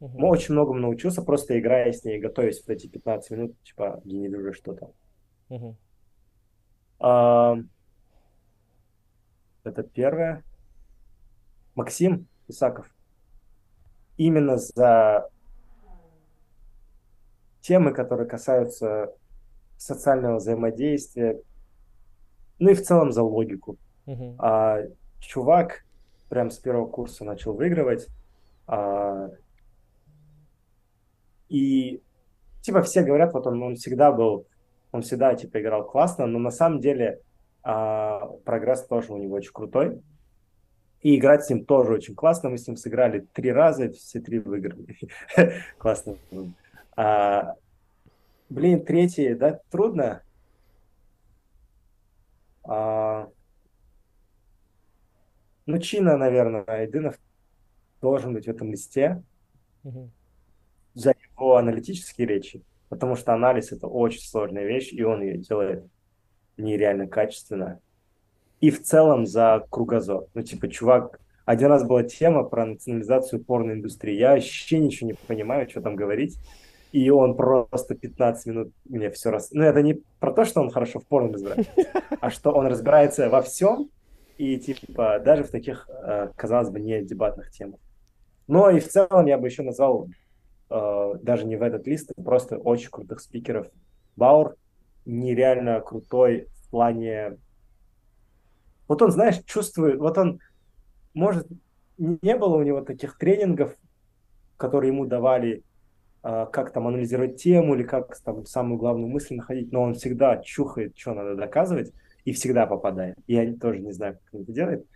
uh-huh. 0.00 0.26
очень 0.26 0.54
многому 0.54 0.78
научился, 0.78 1.22
просто 1.22 1.58
играя 1.58 1.92
с 1.92 2.04
ней, 2.04 2.20
готовясь 2.20 2.62
в 2.62 2.68
эти 2.68 2.86
15 2.86 3.30
минут, 3.32 3.62
типа, 3.62 4.00
генерируя 4.04 4.52
что-то. 4.52 4.92
А, 7.00 7.56
это 9.64 9.82
первое. 9.82 10.44
Максим 11.74 12.28
Исаков 12.46 12.88
именно 14.16 14.58
за 14.58 15.28
темы, 17.60 17.92
которые 17.92 18.28
касаются 18.28 19.12
социального 19.76 20.36
взаимодействия, 20.36 21.40
ну 22.64 22.70
и 22.70 22.74
в 22.74 22.82
целом 22.82 23.12
за 23.12 23.22
логику. 23.22 23.76
Uh-huh. 24.06 24.36
А, 24.38 24.78
чувак 25.20 25.84
прям 26.30 26.50
с 26.50 26.56
первого 26.56 26.86
курса 26.86 27.22
начал 27.22 27.52
выигрывать. 27.52 28.08
А, 28.66 29.28
и 31.50 32.00
типа 32.62 32.80
все 32.80 33.02
говорят, 33.02 33.34
вот 33.34 33.46
он, 33.46 33.62
он 33.62 33.76
всегда 33.76 34.12
был, 34.12 34.46
он 34.92 35.02
всегда 35.02 35.34
типа 35.34 35.60
играл 35.60 35.84
классно, 35.84 36.24
но 36.26 36.38
на 36.38 36.50
самом 36.50 36.80
деле 36.80 37.20
а, 37.62 38.30
прогресс 38.46 38.86
тоже 38.86 39.12
у 39.12 39.18
него 39.18 39.34
очень 39.36 39.52
крутой. 39.52 40.00
И 41.02 41.18
играть 41.18 41.44
с 41.44 41.50
ним 41.50 41.66
тоже 41.66 41.92
очень 41.92 42.14
классно. 42.14 42.48
Мы 42.48 42.56
с 42.56 42.66
ним 42.66 42.78
сыграли 42.78 43.26
три 43.34 43.52
раза, 43.52 43.92
все 43.92 44.20
три 44.20 44.38
выиграли. 44.38 44.96
классно. 45.76 46.16
А, 46.96 47.56
блин, 48.48 48.82
третий, 48.86 49.34
да, 49.34 49.60
трудно. 49.70 50.22
А, 52.64 53.28
ну, 55.66 55.78
Чина, 55.78 56.16
наверное, 56.16 56.64
Айдынов 56.66 57.18
должен 58.00 58.34
быть 58.34 58.46
в 58.46 58.50
этом 58.50 58.70
листе. 58.70 59.22
За 60.94 61.14
его 61.36 61.56
аналитические 61.56 62.26
речи. 62.26 62.62
потому 62.88 63.16
что 63.16 63.34
анализ— 63.34 63.72
это 63.72 63.88
очень 63.88 64.20
сложная 64.22 64.64
вещь, 64.64 64.92
и 64.92 65.02
он 65.02 65.20
ее 65.20 65.38
делает 65.38 65.84
нереально 66.56 67.08
качественно. 67.08 67.80
И 68.60 68.70
в 68.70 68.82
целом 68.82 69.26
за 69.26 69.64
кругозор. 69.68 70.28
Ну, 70.34 70.42
типа, 70.42 70.68
чувак, 70.68 71.20
один 71.44 71.68
раз 71.68 71.84
была 71.84 72.04
тема 72.04 72.44
про 72.44 72.64
национализацию 72.64 73.44
порноиндустрии. 73.44 74.14
Я 74.16 74.34
вообще 74.34 74.78
ничего 74.78 75.08
не 75.08 75.14
понимаю, 75.14 75.68
что 75.68 75.80
там 75.80 75.96
говорить. 75.96 76.38
И 76.94 77.10
он 77.10 77.34
просто 77.34 77.96
15 77.96 78.46
минут 78.46 78.72
мне 78.84 79.10
все 79.10 79.30
раз... 79.30 79.50
Ну, 79.50 79.64
это 79.64 79.82
не 79.82 79.94
про 80.20 80.32
то, 80.32 80.44
что 80.44 80.60
он 80.60 80.70
хорошо 80.70 81.00
в 81.00 81.06
порно 81.08 81.32
разбирается, 81.32 81.72
а 82.20 82.30
что 82.30 82.52
он 82.52 82.68
разбирается 82.68 83.28
во 83.28 83.42
всем, 83.42 83.90
и, 84.38 84.56
типа, 84.58 85.18
даже 85.18 85.42
в 85.42 85.50
таких, 85.50 85.88
э, 85.90 86.30
казалось 86.36 86.70
бы, 86.70 86.78
не 86.78 87.02
дебатных 87.02 87.50
темах. 87.50 87.80
Но 88.46 88.70
и 88.70 88.78
в 88.78 88.88
целом 88.88 89.26
я 89.26 89.38
бы 89.38 89.48
еще 89.48 89.64
назвал, 89.64 90.06
э, 90.70 91.14
даже 91.20 91.46
не 91.46 91.56
в 91.56 91.62
этот 91.62 91.84
лист, 91.88 92.12
а 92.16 92.22
просто 92.22 92.58
очень 92.58 92.90
крутых 92.90 93.18
спикеров. 93.18 93.66
Баур 94.14 94.54
нереально 95.04 95.80
крутой 95.80 96.46
в 96.52 96.70
плане... 96.70 97.38
Вот 98.86 99.02
он, 99.02 99.10
знаешь, 99.10 99.42
чувствует... 99.46 99.98
Вот 99.98 100.16
он, 100.16 100.38
может, 101.12 101.48
не 101.98 102.36
было 102.36 102.54
у 102.54 102.62
него 102.62 102.82
таких 102.82 103.18
тренингов, 103.18 103.74
которые 104.56 104.92
ему 104.92 105.06
давали, 105.06 105.64
как 106.24 106.72
там 106.72 106.88
анализировать 106.88 107.36
тему 107.36 107.74
или 107.74 107.82
как 107.82 108.18
там 108.20 108.46
самую 108.46 108.78
главную 108.78 109.08
мысль 109.08 109.36
находить, 109.36 109.70
но 109.72 109.82
он 109.82 109.94
всегда 109.94 110.38
чухает, 110.38 110.96
что 110.96 111.12
надо 111.12 111.34
доказывать, 111.34 111.92
и 112.24 112.32
всегда 112.32 112.66
попадает. 112.66 113.18
Я 113.26 113.54
тоже 113.56 113.80
не 113.80 113.92
знаю, 113.92 114.14
как 114.14 114.34
он 114.34 114.42
это 114.42 114.52
делает. 114.52 114.86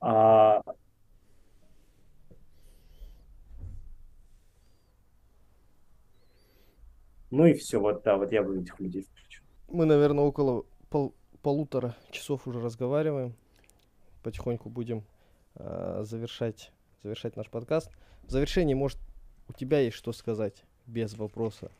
А, 0.00 0.62
Ну 7.32 7.46
и 7.46 7.54
все, 7.54 7.80
вот 7.80 8.02
да, 8.02 8.18
вот 8.18 8.30
я 8.30 8.42
бы 8.42 8.60
этих 8.60 8.78
людей 8.78 9.04
включил. 9.10 9.42
Мы, 9.68 9.86
наверное, 9.86 10.22
около 10.22 10.66
пол 10.90 11.14
полутора 11.40 11.96
часов 12.10 12.46
уже 12.46 12.60
разговариваем. 12.60 13.34
Потихоньку 14.22 14.68
будем 14.68 15.02
э, 15.54 16.02
завершать, 16.04 16.72
завершать 17.02 17.36
наш 17.36 17.48
подкаст. 17.48 17.90
В 18.24 18.30
завершении, 18.30 18.74
может, 18.74 18.98
у 19.52 19.58
тебя 19.58 19.80
есть 19.80 19.96
что 19.96 20.12
сказать 20.12 20.64
без 20.86 21.14
вопроса? 21.14 21.70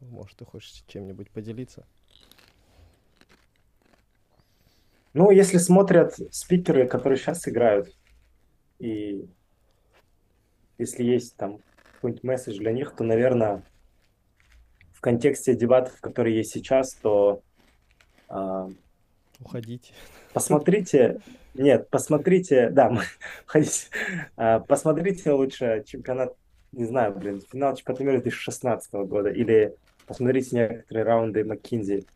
Может, 0.00 0.36
ты 0.36 0.44
хочешь 0.44 0.84
чем-нибудь 0.86 1.30
поделиться? 1.30 1.86
Ну, 5.14 5.30
если 5.30 5.56
смотрят 5.56 6.14
спикеры, 6.30 6.86
которые 6.86 7.16
сейчас 7.16 7.48
играют, 7.48 7.88
и 8.78 9.26
если 10.76 11.04
есть 11.04 11.36
там 11.36 11.60
какой-нибудь 11.94 12.22
месседж 12.22 12.58
для 12.58 12.72
них, 12.72 12.94
то, 12.94 13.02
наверное, 13.02 13.62
в 14.92 15.00
контексте 15.00 15.54
дебатов, 15.54 15.98
которые 16.02 16.36
есть 16.36 16.50
сейчас, 16.50 16.92
то... 16.94 17.40
Э, 18.28 18.68
Уходите. 19.40 19.94
Посмотрите, 20.34 21.22
нет, 21.54 21.88
посмотрите, 21.88 22.68
да, 22.68 22.92
уходите. 23.46 23.86
Э, 24.36 24.60
посмотрите 24.60 25.30
лучше 25.32 25.82
чемпионат, 25.86 26.36
не 26.76 26.84
знаю, 26.84 27.14
блин, 27.14 27.42
финал 27.50 27.74
чемпионата 27.74 28.04
мира 28.04 28.20
2016 28.20 28.92
года, 28.92 29.30
или 29.30 29.74
посмотрите 30.06 30.56
некоторые 30.56 31.04
раунды 31.04 31.44
Маккинзи, 31.44 32.06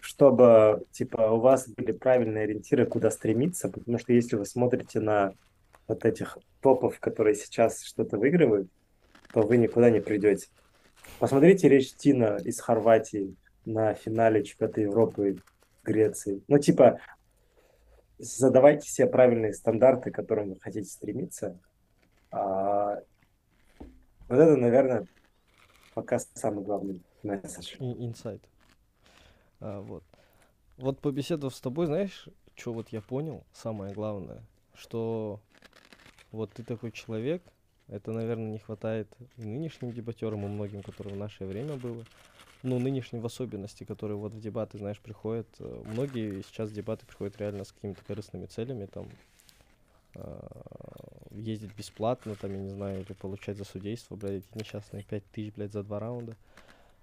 чтобы, 0.00 0.84
типа, 0.92 1.32
у 1.32 1.40
вас 1.40 1.68
были 1.68 1.90
правильные 1.90 2.44
ориентиры, 2.44 2.86
куда 2.86 3.10
стремиться, 3.10 3.68
потому 3.68 3.98
что 3.98 4.12
если 4.12 4.36
вы 4.36 4.46
смотрите 4.46 5.00
на 5.00 5.34
вот 5.88 6.04
этих 6.04 6.38
топов, 6.60 7.00
которые 7.00 7.34
сейчас 7.34 7.82
что-то 7.82 8.16
выигрывают, 8.16 8.68
то 9.32 9.42
вы 9.42 9.56
никуда 9.56 9.90
не 9.90 10.00
придете. 10.00 10.46
Посмотрите 11.18 11.68
речь 11.68 11.94
Тина 11.94 12.38
из 12.44 12.60
Хорватии 12.60 13.34
на 13.64 13.94
финале 13.94 14.44
чемпионата 14.44 14.80
Европы 14.80 15.38
в 15.82 15.84
Греции. 15.84 16.42
Ну, 16.46 16.58
типа, 16.58 17.00
задавайте 18.18 18.88
себе 18.88 19.08
правильные 19.08 19.52
стандарты, 19.52 20.12
к 20.12 20.14
которым 20.14 20.50
вы 20.50 20.60
хотите 20.60 20.88
стремиться. 20.88 21.58
Вот 24.28 24.38
это, 24.38 24.56
наверное, 24.56 25.06
пока 25.94 26.18
самый 26.18 26.64
главный 26.64 27.02
месседж. 27.22 27.76
Инсайт. 27.78 28.42
А, 29.60 29.80
вот. 29.80 30.02
Вот 30.76 31.00
побеседовав 31.00 31.54
с 31.54 31.60
тобой, 31.60 31.86
знаешь, 31.86 32.28
что 32.54 32.72
вот 32.72 32.88
я 32.88 33.00
понял, 33.00 33.44
самое 33.52 33.94
главное, 33.94 34.42
что 34.74 35.40
вот 36.32 36.52
ты 36.52 36.64
такой 36.64 36.92
человек, 36.92 37.42
это, 37.88 38.10
наверное, 38.12 38.50
не 38.50 38.58
хватает 38.58 39.08
и 39.36 39.44
нынешним 39.44 39.92
дебатерам, 39.92 40.44
и 40.44 40.48
многим, 40.48 40.82
которые 40.82 41.14
в 41.14 41.18
наше 41.18 41.44
время 41.44 41.76
было. 41.76 42.04
Ну, 42.62 42.80
нынешним 42.80 43.20
в 43.20 43.26
особенности, 43.26 43.84
которые 43.84 44.16
вот 44.16 44.32
в 44.32 44.40
дебаты, 44.40 44.78
знаешь, 44.78 44.98
приходят. 44.98 45.46
Многие 45.60 46.42
сейчас 46.42 46.72
дебаты 46.72 47.06
приходят 47.06 47.38
реально 47.38 47.64
с 47.64 47.70
какими-то 47.70 48.04
корыстными 48.04 48.46
целями, 48.46 48.86
там, 48.86 49.08
ездить 51.30 51.74
бесплатно, 51.76 52.34
там, 52.34 52.52
я 52.52 52.58
не 52.58 52.70
знаю, 52.70 53.02
или 53.02 53.12
получать 53.12 53.56
за 53.56 53.64
судейство, 53.64 54.16
блядь, 54.16 54.44
эти 54.44 54.58
несчастные 54.58 55.02
5 55.04 55.24
тысяч, 55.32 55.52
блядь, 55.54 55.72
за 55.72 55.82
два 55.82 56.00
раунда. 56.00 56.36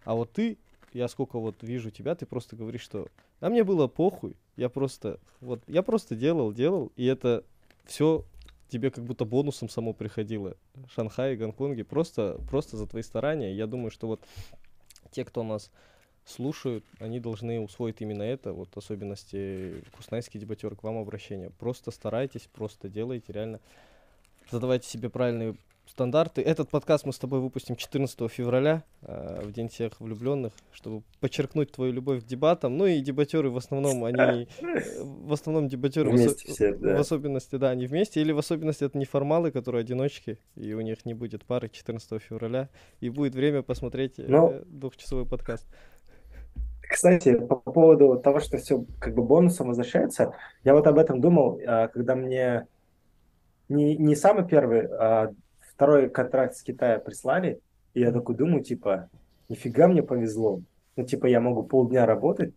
А 0.04 0.16
вот 0.16 0.32
ты, 0.32 0.58
я 0.94 1.08
сколько 1.08 1.40
вот 1.40 1.56
вижу 1.62 1.92
тебя, 1.92 2.16
ты 2.16 2.26
просто 2.26 2.56
говоришь, 2.56 2.82
что 2.82 3.08
а 3.40 3.50
мне 3.50 3.64
было 3.64 3.88
похуй, 3.88 4.36
я 4.56 4.70
просто, 4.70 5.20
вот, 5.42 5.62
я 5.68 5.84
просто 5.84 6.16
делал, 6.16 6.54
делал, 6.54 6.92
и 6.96 7.06
это 7.06 7.44
все 7.86 8.26
тебе 8.70 8.90
как 8.90 9.04
будто 9.04 9.26
бонусом 9.26 9.70
само 9.70 9.94
приходило. 9.94 10.56
Шанхай 10.90 11.34
и 11.34 11.38
Гонконге 11.38 11.84
просто, 11.84 12.40
просто 12.50 12.78
за 12.78 12.88
твои 12.88 13.04
старания. 13.04 13.54
Я 13.54 13.68
думаю, 13.68 13.92
что 13.92 14.08
вот 14.08 14.22
те, 15.12 15.24
кто 15.26 15.44
нас 15.44 15.72
слушают, 16.26 16.86
они 17.00 17.20
должны 17.20 17.60
усвоить 17.60 18.02
именно 18.02 18.24
это, 18.24 18.54
вот 18.54 18.76
особенности 18.76 19.84
куснайский 19.96 20.40
дебатер, 20.40 20.76
к 20.76 20.84
вам 20.84 20.98
обращение. 20.98 21.50
Просто 21.52 21.92
старайтесь, 21.92 22.50
просто 22.52 22.90
делайте, 22.90 23.34
реально 23.34 23.60
задавайте 24.50 24.88
себе 24.88 25.10
правильные 25.10 25.56
стандарты. 25.86 26.42
Этот 26.42 26.70
подкаст 26.70 27.06
мы 27.06 27.14
с 27.14 27.20
тобой 27.20 27.40
выпустим 27.40 27.76
14 27.76 28.30
февраля, 28.32 28.84
э, 29.02 29.42
в 29.44 29.52
День 29.52 29.70
всех 29.70 30.00
влюбленных, 30.00 30.54
чтобы 30.72 31.04
подчеркнуть 31.20 31.72
твою 31.72 31.92
любовь 31.92 32.24
к 32.24 32.26
дебатам. 32.26 32.78
Ну 32.78 32.86
и 32.86 33.00
дебатеры 33.00 33.50
в 33.50 33.58
основном, 33.58 34.04
они... 34.06 34.48
В 35.00 35.34
основном 35.34 35.68
дебатеры 35.68 36.10
вместе 36.10 36.48
в, 36.48 36.56
все, 36.56 36.74
да. 36.74 36.98
в 36.98 37.02
особенности, 37.02 37.58
да, 37.58 37.70
они 37.70 37.86
вместе. 37.86 38.22
Или 38.22 38.32
в 38.32 38.40
особенности 38.40 38.84
это 38.84 38.98
неформалы, 38.98 39.52
которые 39.52 39.82
одиночки, 39.82 40.40
и 40.56 40.74
у 40.74 40.82
них 40.82 41.06
не 41.06 41.14
будет 41.14 41.46
пары 41.46 41.70
14 41.70 42.22
февраля. 42.22 42.70
И 43.00 43.10
будет 43.10 43.36
время 43.36 43.62
посмотреть 43.62 44.18
э, 44.18 44.26
ну, 44.28 44.62
двухчасовой 44.66 45.26
подкаст. 45.26 45.68
Кстати, 46.94 47.36
по 47.40 47.56
поводу 47.56 48.20
того, 48.20 48.40
что 48.40 48.58
все 48.58 48.86
как 49.00 49.16
бы 49.16 49.24
бонусом 49.24 49.70
возвращается, 49.70 50.36
я 50.64 50.76
вот 50.76 50.86
об 50.86 51.00
этом 51.00 51.22
думал, 51.22 51.60
а, 51.66 51.88
когда 51.88 52.16
мне 52.16 52.68
не, 53.68 53.98
не 53.98 54.16
самый 54.16 54.48
первый, 54.48 54.86
а 54.86 55.34
второй 55.60 56.12
контракт 56.12 56.56
с 56.56 56.62
Китая 56.62 57.00
прислали, 57.00 57.60
и 57.96 58.02
я 58.02 58.12
такой 58.12 58.36
думаю, 58.36 58.64
типа, 58.64 59.10
нифига 59.50 59.88
мне 59.88 60.04
повезло. 60.04 60.62
Ну, 60.96 61.04
типа, 61.04 61.26
я 61.26 61.42
могу 61.42 61.64
полдня 61.64 62.06
работать, 62.06 62.54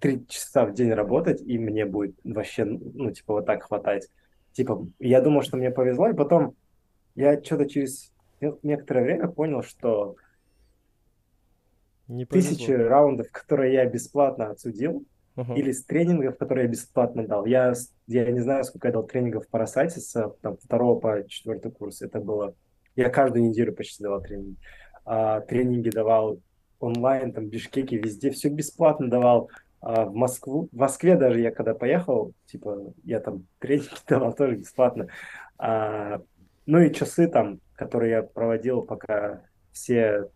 три 0.00 0.26
часа 0.26 0.66
в 0.66 0.74
день 0.74 0.92
работать, 0.92 1.40
и 1.40 1.56
мне 1.56 1.86
будет 1.86 2.16
вообще, 2.24 2.64
ну, 2.64 3.12
типа, 3.12 3.34
вот 3.34 3.46
так 3.46 3.62
хватать. 3.62 4.08
Типа, 4.54 4.84
я 4.98 5.20
думал, 5.20 5.42
что 5.42 5.56
мне 5.56 5.70
повезло, 5.70 6.08
и 6.08 6.14
потом 6.14 6.56
я 7.14 7.40
что-то 7.40 7.68
через 7.68 8.12
некоторое 8.64 9.04
время 9.04 9.28
понял, 9.28 9.62
что 9.62 10.16
Не 12.08 12.26
тысячи 12.26 12.70
раундов, 12.70 13.30
которые 13.30 13.74
я 13.74 13.86
бесплатно 13.86 14.50
отсудил, 14.50 15.04
uh-huh. 15.36 15.56
или 15.56 15.72
с 15.72 15.84
тренингов, 15.84 16.36
которые 16.36 16.64
я 16.64 16.70
бесплатно 16.70 17.26
дал. 17.26 17.46
Я, 17.46 17.74
я 18.06 18.30
не 18.30 18.40
знаю, 18.40 18.64
сколько 18.64 18.88
я 18.88 18.92
дал 18.92 19.04
тренингов 19.04 19.48
по 19.48 19.58
Росайте 19.58 20.00
с 20.00 20.34
там, 20.40 20.56
второго 20.58 20.98
по 20.98 21.28
четвертый 21.28 21.70
курс. 21.70 22.02
Это 22.02 22.20
было... 22.20 22.54
Я 22.96 23.08
каждую 23.08 23.48
неделю 23.48 23.74
почти 23.74 24.02
давал 24.02 24.22
тренинги. 24.22 24.56
А, 25.04 25.40
тренинги 25.40 25.90
давал 25.90 26.40
онлайн, 26.78 27.32
там, 27.32 27.46
в 27.46 27.48
Бишкеке, 27.48 27.96
везде. 27.96 28.30
Все 28.30 28.48
бесплатно 28.48 29.08
давал. 29.08 29.50
А 29.80 30.04
в 30.04 30.14
Москву, 30.14 30.68
в 30.70 30.76
Москве 30.76 31.16
даже 31.16 31.40
я 31.40 31.50
когда 31.50 31.74
поехал, 31.74 32.32
типа, 32.46 32.92
я 33.04 33.20
там 33.20 33.46
тренинги 33.58 33.88
давал 34.06 34.34
тоже 34.34 34.56
бесплатно. 34.56 35.08
А, 35.58 36.20
ну 36.66 36.80
и 36.80 36.92
часы 36.92 37.26
там, 37.28 37.60
которые 37.74 38.10
я 38.12 38.22
проводил, 38.22 38.82
пока 38.82 39.42
все 39.72 40.28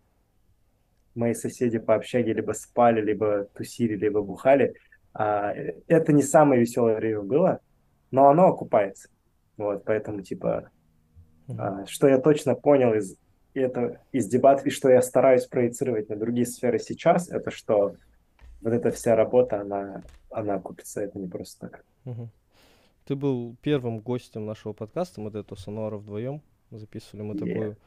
мои 1.17 1.33
соседи 1.33 1.79
по 1.79 1.95
общаге 1.95 2.33
либо 2.33 2.53
спали, 2.53 3.01
либо 3.01 3.45
тусили, 3.53 3.95
либо 3.95 4.21
бухали. 4.21 4.75
А, 5.13 5.53
это 5.87 6.13
не 6.13 6.23
самое 6.23 6.61
веселое 6.61 6.95
время 6.95 7.21
было, 7.21 7.59
но 8.11 8.29
оно 8.29 8.47
окупается. 8.47 9.09
Вот, 9.57 9.83
поэтому, 9.83 10.21
типа, 10.21 10.69
а, 11.57 11.85
что 11.87 12.07
я 12.07 12.19
точно 12.19 12.55
понял 12.55 12.93
из, 12.93 13.17
это, 13.53 13.99
из 14.11 14.27
дебатов, 14.27 14.65
и 14.65 14.69
что 14.69 14.89
я 14.89 15.01
стараюсь 15.01 15.45
проецировать 15.45 16.09
на 16.09 16.15
другие 16.15 16.45
сферы 16.45 16.79
сейчас, 16.79 17.29
это 17.29 17.51
что 17.51 17.95
вот 18.61 18.73
эта 18.73 18.91
вся 18.91 19.15
работа, 19.15 19.61
она, 19.61 20.03
она 20.29 20.55
окупится, 20.55 21.01
это 21.01 21.17
не 21.19 21.27
просто 21.27 21.69
так. 21.69 21.85
Ты 23.05 23.15
был 23.15 23.55
первым 23.61 23.99
гостем 23.99 24.45
нашего 24.45 24.73
подкаста, 24.73 25.21
мы 25.21 25.31
до 25.31 25.39
этого 25.39 25.57
с 25.57 25.67
Ануаром 25.67 25.99
вдвоем 25.99 26.41
записывали, 26.71 27.23
мы 27.23 27.35
yeah. 27.35 27.39
такую 27.39 27.77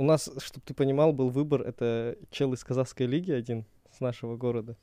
у 0.00 0.02
нас, 0.02 0.30
чтобы 0.38 0.64
ты 0.64 0.72
понимал, 0.72 1.12
был 1.12 1.28
выбор, 1.28 1.60
это 1.60 2.16
чел 2.30 2.54
из 2.54 2.64
казахской 2.64 3.04
лиги 3.04 3.32
один 3.32 3.66
с 3.94 4.00
нашего 4.00 4.34
города. 4.34 4.78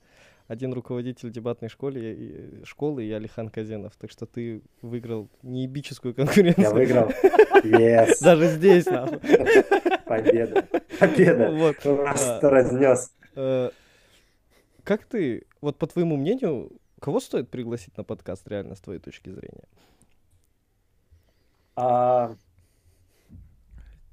Один 0.47 0.73
руководитель 0.73 1.31
дебатной 1.31 1.69
школы, 1.69 1.99
и, 1.99 2.63
школы 2.65 3.03
и 3.03 3.11
Алихан 3.11 3.49
Казенов. 3.49 3.95
Так 3.97 4.11
что 4.11 4.27
ты 4.27 4.61
выиграл 4.83 5.27
неебическую 5.41 6.13
конкуренцию. 6.13 6.63
Я 6.63 6.71
выиграл. 6.71 7.11
Yes. 7.63 8.17
Даже 8.21 8.45
здесь, 8.49 8.85
нахуй. 8.85 9.17
Победа. 10.05 10.67
Победа. 10.99 11.49
Вот. 11.51 11.77
Просто 11.77 12.49
разнес. 12.51 13.11
Э, 13.35 13.71
Как 14.83 15.05
ты, 15.05 15.47
вот 15.61 15.77
по 15.79 15.87
твоему 15.87 16.15
мнению, 16.17 16.71
кого 17.01 17.19
стоит 17.19 17.49
пригласить 17.49 17.97
на 17.97 18.03
подкаст 18.03 18.47
реально 18.47 18.75
с 18.75 18.79
твоей 18.81 18.99
точки 18.99 19.31
зрения? 19.31 19.63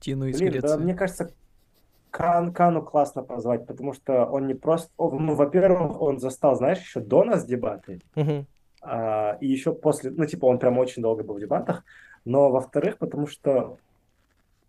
Тину 0.05 0.27
из 0.27 0.39
Блин, 0.39 0.53
да, 0.53 0.59
Греции. 0.61 0.77
мне 0.83 0.95
кажется, 0.95 1.31
Кан, 2.11 2.53
Кану 2.53 2.83
классно 2.83 3.23
позвать, 3.23 3.67
потому 3.67 3.95
что 3.95 4.27
он 4.27 4.47
не 4.47 4.55
просто... 4.55 4.91
Ну, 4.99 5.35
во-первых, 5.35 6.01
он 6.01 6.19
застал, 6.19 6.55
знаешь, 6.57 6.79
еще 6.79 7.01
до 7.01 7.25
нас 7.25 7.45
дебаты, 7.47 8.01
Мгм. 8.15 8.47
а, 8.83 9.39
и 9.41 9.47
еще 9.47 9.73
после... 9.75 10.11
Ну, 10.11 10.27
типа, 10.27 10.45
он 10.45 10.59
прям 10.59 10.79
очень 10.79 11.03
долго 11.03 11.25
был 11.25 11.37
в 11.37 11.41
дебатах, 11.41 11.85
но, 12.25 12.51
во-вторых, 12.51 12.99
потому 12.99 13.27
что 13.27 13.79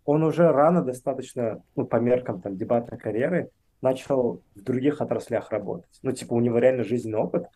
он 0.06 0.22
уже 0.22 0.50
рано 0.50 0.82
достаточно, 0.82 1.62
ну, 1.76 1.84
по 1.86 1.96
меркам 1.96 2.40
там 2.40 2.56
дебатной 2.56 2.98
карьеры, 2.98 3.50
начал 3.82 4.40
в 4.54 4.62
других 4.62 5.00
отраслях 5.02 5.50
работать. 5.52 5.98
Ну, 6.02 6.12
типа, 6.12 6.32
у 6.32 6.40
него 6.40 6.58
реально 6.58 6.82
жизненный 6.82 7.18
опыт, 7.18 7.46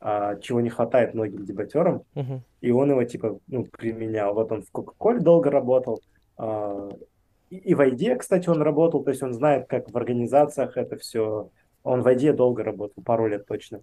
а, 0.00 0.34
чего 0.40 0.60
не 0.60 0.70
хватает 0.70 1.14
многим 1.14 1.44
дебатерам, 1.44 2.02
Мгм. 2.14 2.42
и 2.60 2.72
он 2.72 2.90
его, 2.90 3.04
типа, 3.04 3.38
ну, 3.46 3.64
применял. 3.64 4.34
Вот 4.34 4.50
он 4.50 4.62
в 4.62 4.70
Кока-Коле 4.72 5.20
долго 5.20 5.50
работал, 5.50 6.00
а, 6.36 6.90
и, 7.52 7.56
и 7.56 7.74
в 7.74 7.80
ID, 7.82 8.16
кстати, 8.16 8.48
он 8.48 8.62
работал, 8.62 9.04
то 9.04 9.10
есть 9.10 9.22
он 9.22 9.34
знает, 9.34 9.66
как 9.68 9.90
в 9.90 9.96
организациях 9.96 10.78
это 10.78 10.96
все. 10.96 11.50
Он 11.82 12.00
в 12.00 12.06
ID 12.06 12.32
долго 12.32 12.64
работал, 12.64 13.02
пару 13.02 13.26
лет 13.26 13.46
точно. 13.46 13.82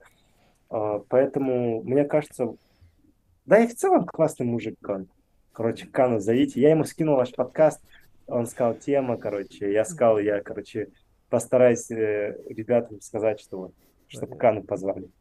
А, 0.70 1.00
поэтому, 1.08 1.84
мне 1.84 2.04
кажется, 2.04 2.56
да 3.46 3.60
и 3.60 3.68
в 3.68 3.76
целом 3.76 4.06
классный 4.06 4.48
мужик 4.48 4.76
он. 4.88 5.08
Короче, 5.52 5.86
Кану 5.86 6.20
зовите. 6.20 6.60
Я 6.60 6.72
ему 6.72 6.84
скинул 6.84 7.18
ваш 7.18 7.32
подкаст, 7.32 7.80
он 8.26 8.48
сказал, 8.48 8.74
тема, 8.74 9.18
короче. 9.18 9.72
Я 9.72 9.86
сказал, 9.86 10.18
я, 10.18 10.41
короче, 10.41 10.90
постараюсь 11.30 11.91
э, 11.91 12.38
ребятам 12.48 13.02
сказать, 13.02 13.40
что 13.40 13.58
вот, 13.58 13.74
чтобы 14.08 14.36
Кану 14.36 14.64
позвали. 14.64 15.12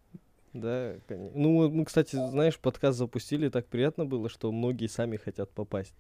Да, 0.55 0.95
конечно. 1.07 1.39
Ну, 1.39 1.69
мы, 1.69 1.85
кстати, 1.85 2.17
знаешь, 2.17 2.59
подкаст 2.59 2.97
запустили, 2.97 3.51
так 3.51 3.67
приятно 3.67 4.07
было, 4.07 4.31
что 4.31 4.51
многие 4.53 4.87
сами 4.87 5.17
хотят 5.17 5.51
попасть 5.51 5.95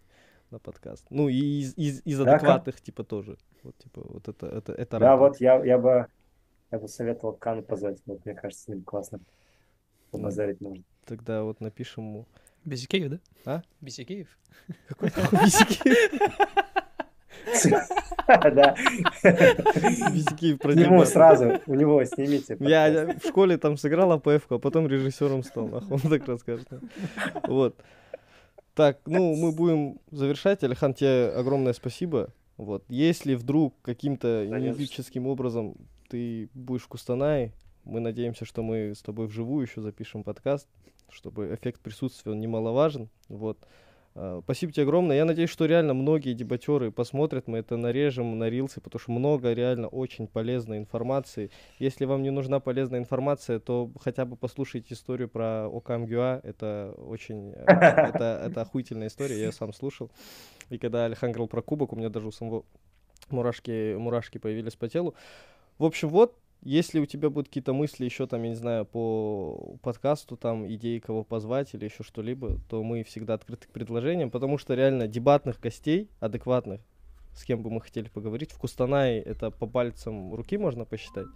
на 0.50 0.58
подкаст. 0.58 1.06
Ну, 1.10 1.28
и 1.28 1.36
из, 1.60 1.76
из, 1.76 2.02
из 2.04 2.18
Да, 2.18 2.24
Кан? 2.24 2.34
адекватных, 2.34 2.80
типа, 2.80 3.04
тоже. 3.04 3.36
Вот, 3.62 3.76
типа, 3.78 4.02
вот 4.04 4.28
это, 4.28 4.46
это, 4.46 4.72
это 4.72 4.98
Да, 4.98 5.10
радует. 5.10 5.32
вот 5.32 5.40
я, 5.40 5.64
я 5.64 5.78
бы 5.78 6.06
я 6.70 6.78
бы 6.78 6.88
советовал 6.88 7.34
Кану 7.34 7.62
позвать. 7.62 7.98
Вот, 8.06 8.24
мне 8.24 8.34
кажется, 8.34 8.64
с 8.64 8.68
ним 8.68 8.82
классно 8.82 9.20
побазарить 10.10 10.60
можно. 10.60 10.84
Тогда 11.04 11.42
вот 11.42 11.60
напишем 11.60 12.04
ему. 12.04 12.26
Бизикеев, 12.64 13.10
да? 13.10 13.18
А? 13.46 13.62
Бизикеев? 13.80 14.28
Какой 14.88 15.10
нахуй 15.16 15.38
Бизикеев? 15.44 16.38
Да. 18.28 18.76
Дебаты. 19.22 21.06
сразу, 21.06 21.60
у 21.66 21.74
него 21.74 22.04
снимите. 22.04 22.58
Я 22.60 23.16
в 23.18 23.26
школе 23.26 23.56
там 23.56 23.78
сыграл 23.78 24.12
АПФ, 24.12 24.52
а 24.52 24.58
потом 24.58 24.86
режиссером 24.86 25.42
стал, 25.42 25.82
он 25.88 25.98
так 25.98 26.28
расскажет. 26.28 26.68
Вот. 27.44 27.74
Так, 28.78 29.00
ну, 29.06 29.34
мы 29.34 29.50
будем 29.50 29.98
завершать. 30.12 30.62
Алихан, 30.62 30.94
тебе 30.94 31.32
огромное 31.34 31.72
спасибо. 31.72 32.32
Вот. 32.56 32.84
Если 32.88 33.34
вдруг 33.34 33.74
каким-то 33.82 34.46
неебическим 34.46 35.26
образом 35.26 35.74
ты 36.08 36.48
будешь 36.54 36.82
в 36.82 36.86
Кустанае, 36.86 37.52
мы 37.82 37.98
надеемся, 37.98 38.44
что 38.44 38.62
мы 38.62 38.94
с 38.94 39.02
тобой 39.02 39.26
вживую 39.26 39.66
еще 39.66 39.80
запишем 39.80 40.22
подкаст, 40.22 40.68
чтобы 41.10 41.52
эффект 41.52 41.80
присутствия 41.80 42.30
он 42.30 42.38
немаловажен. 42.38 43.08
Вот. 43.28 43.58
А, 44.20 44.40
Спасибо 44.42 44.72
тебе 44.72 44.82
огромное. 44.82 45.16
Я 45.16 45.24
надеюсь, 45.24 45.50
что 45.50 45.64
реально 45.66 45.94
многие 45.94 46.32
дебатеры 46.34 46.90
посмотрят, 46.90 47.46
мы 47.46 47.58
это 47.58 47.76
нарежем 47.76 48.36
на 48.38 48.50
рилсы, 48.50 48.80
потому 48.80 49.00
что 49.00 49.12
много 49.12 49.52
реально 49.52 49.86
очень 49.86 50.26
полезной 50.26 50.78
информации. 50.78 51.50
Если 51.78 52.04
вам 52.04 52.22
не 52.22 52.30
нужна 52.30 52.58
полезная 52.58 52.98
информация, 52.98 53.60
то 53.60 53.90
хотя 54.00 54.24
бы 54.24 54.36
послушайте 54.36 54.94
историю 54.94 55.28
про 55.28 55.68
Окамгюа. 55.68 56.40
Это 56.42 56.94
очень... 56.96 57.52
э, 57.52 57.62
Это, 58.08 58.42
это 58.46 58.62
охуительная 58.62 59.06
история, 59.06 59.36
я 59.36 59.44
ее 59.46 59.52
сам 59.52 59.72
слушал. 59.72 60.10
И 60.70 60.78
когда 60.78 61.04
Алихан 61.04 61.30
говорил 61.30 61.48
про 61.48 61.62
кубок, 61.62 61.92
у 61.92 61.96
меня 61.96 62.08
даже 62.08 62.26
у 62.26 62.32
самого 62.32 62.64
мурашки, 63.30 63.94
мурашки 63.94 64.38
появились 64.38 64.74
по 64.74 64.88
телу. 64.88 65.14
В 65.78 65.84
общем, 65.84 66.08
вот, 66.08 66.36
если 66.62 66.98
у 66.98 67.06
тебя 67.06 67.30
будут 67.30 67.48
какие-то 67.48 67.72
мысли 67.72 68.04
еще 68.04 68.26
там, 68.26 68.42
я 68.42 68.50
не 68.50 68.54
знаю, 68.54 68.84
по 68.84 69.76
подкасту, 69.82 70.36
там, 70.36 70.66
идеи, 70.74 70.98
кого 70.98 71.24
позвать 71.24 71.74
или 71.74 71.84
еще 71.84 72.02
что-либо, 72.02 72.58
то 72.68 72.82
мы 72.82 73.04
всегда 73.04 73.34
открыты 73.34 73.68
к 73.68 73.70
предложениям, 73.70 74.30
потому 74.30 74.58
что 74.58 74.74
реально 74.74 75.06
дебатных 75.06 75.60
гостей, 75.60 76.08
адекватных, 76.20 76.80
с 77.34 77.44
кем 77.44 77.62
бы 77.62 77.70
мы 77.70 77.80
хотели 77.80 78.08
поговорить, 78.08 78.52
в 78.52 78.58
Кустанае 78.58 79.22
это 79.22 79.50
по 79.50 79.66
пальцам 79.66 80.34
руки 80.34 80.58
можно 80.58 80.84
посчитать, 80.84 81.26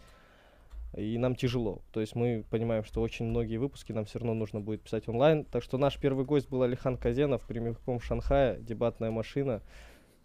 и 0.96 1.16
нам 1.18 1.34
тяжело. 1.36 1.82
То 1.92 2.00
есть 2.00 2.14
мы 2.14 2.44
понимаем, 2.50 2.84
что 2.84 3.00
очень 3.00 3.26
многие 3.26 3.56
выпуски 3.56 3.92
нам 3.92 4.04
все 4.04 4.18
равно 4.18 4.34
нужно 4.34 4.60
будет 4.60 4.82
писать 4.82 5.08
онлайн. 5.08 5.44
Так 5.44 5.62
что 5.62 5.78
наш 5.78 5.98
первый 5.98 6.24
гость 6.24 6.48
был 6.50 6.62
Алихан 6.62 6.98
Казенов, 6.98 7.46
прямиком 7.46 7.98
в 7.98 8.04
Шанхае, 8.04 8.58
дебатная 8.60 9.10
машина. 9.10 9.62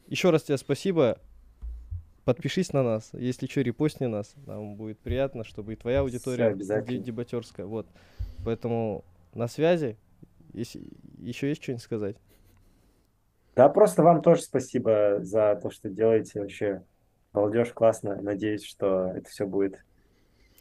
Еще 0.07 0.29
раз 0.29 0.43
тебе 0.43 0.57
спасибо. 0.57 1.19
Подпишись 2.27 2.73
на 2.73 2.83
нас. 2.83 3.11
Если 3.13 3.47
что, 3.47 3.61
репостни 3.61 4.05
нас. 4.05 4.35
Нам 4.45 4.75
будет 4.75 4.99
приятно, 4.99 5.45
чтобы 5.45 5.71
и 5.71 5.75
твоя 5.77 6.01
аудитория 6.01 6.53
дебатерская. 6.53 7.65
Вот. 7.65 7.87
Поэтому 8.43 9.05
на 9.33 9.47
связи. 9.47 9.95
Если 10.51 10.83
еще 11.19 11.47
есть 11.47 11.63
что-нибудь 11.63 11.81
сказать? 11.81 12.17
Да, 13.55 13.69
просто 13.69 14.03
вам 14.03 14.21
тоже 14.21 14.41
спасибо 14.41 15.19
за 15.21 15.57
то, 15.63 15.69
что 15.69 15.89
делаете. 15.89 16.41
Вообще, 16.41 16.83
молодежь 17.31 17.71
классно. 17.71 18.21
Надеюсь, 18.21 18.65
что 18.65 19.13
это 19.15 19.29
все 19.29 19.47
будет. 19.47 19.85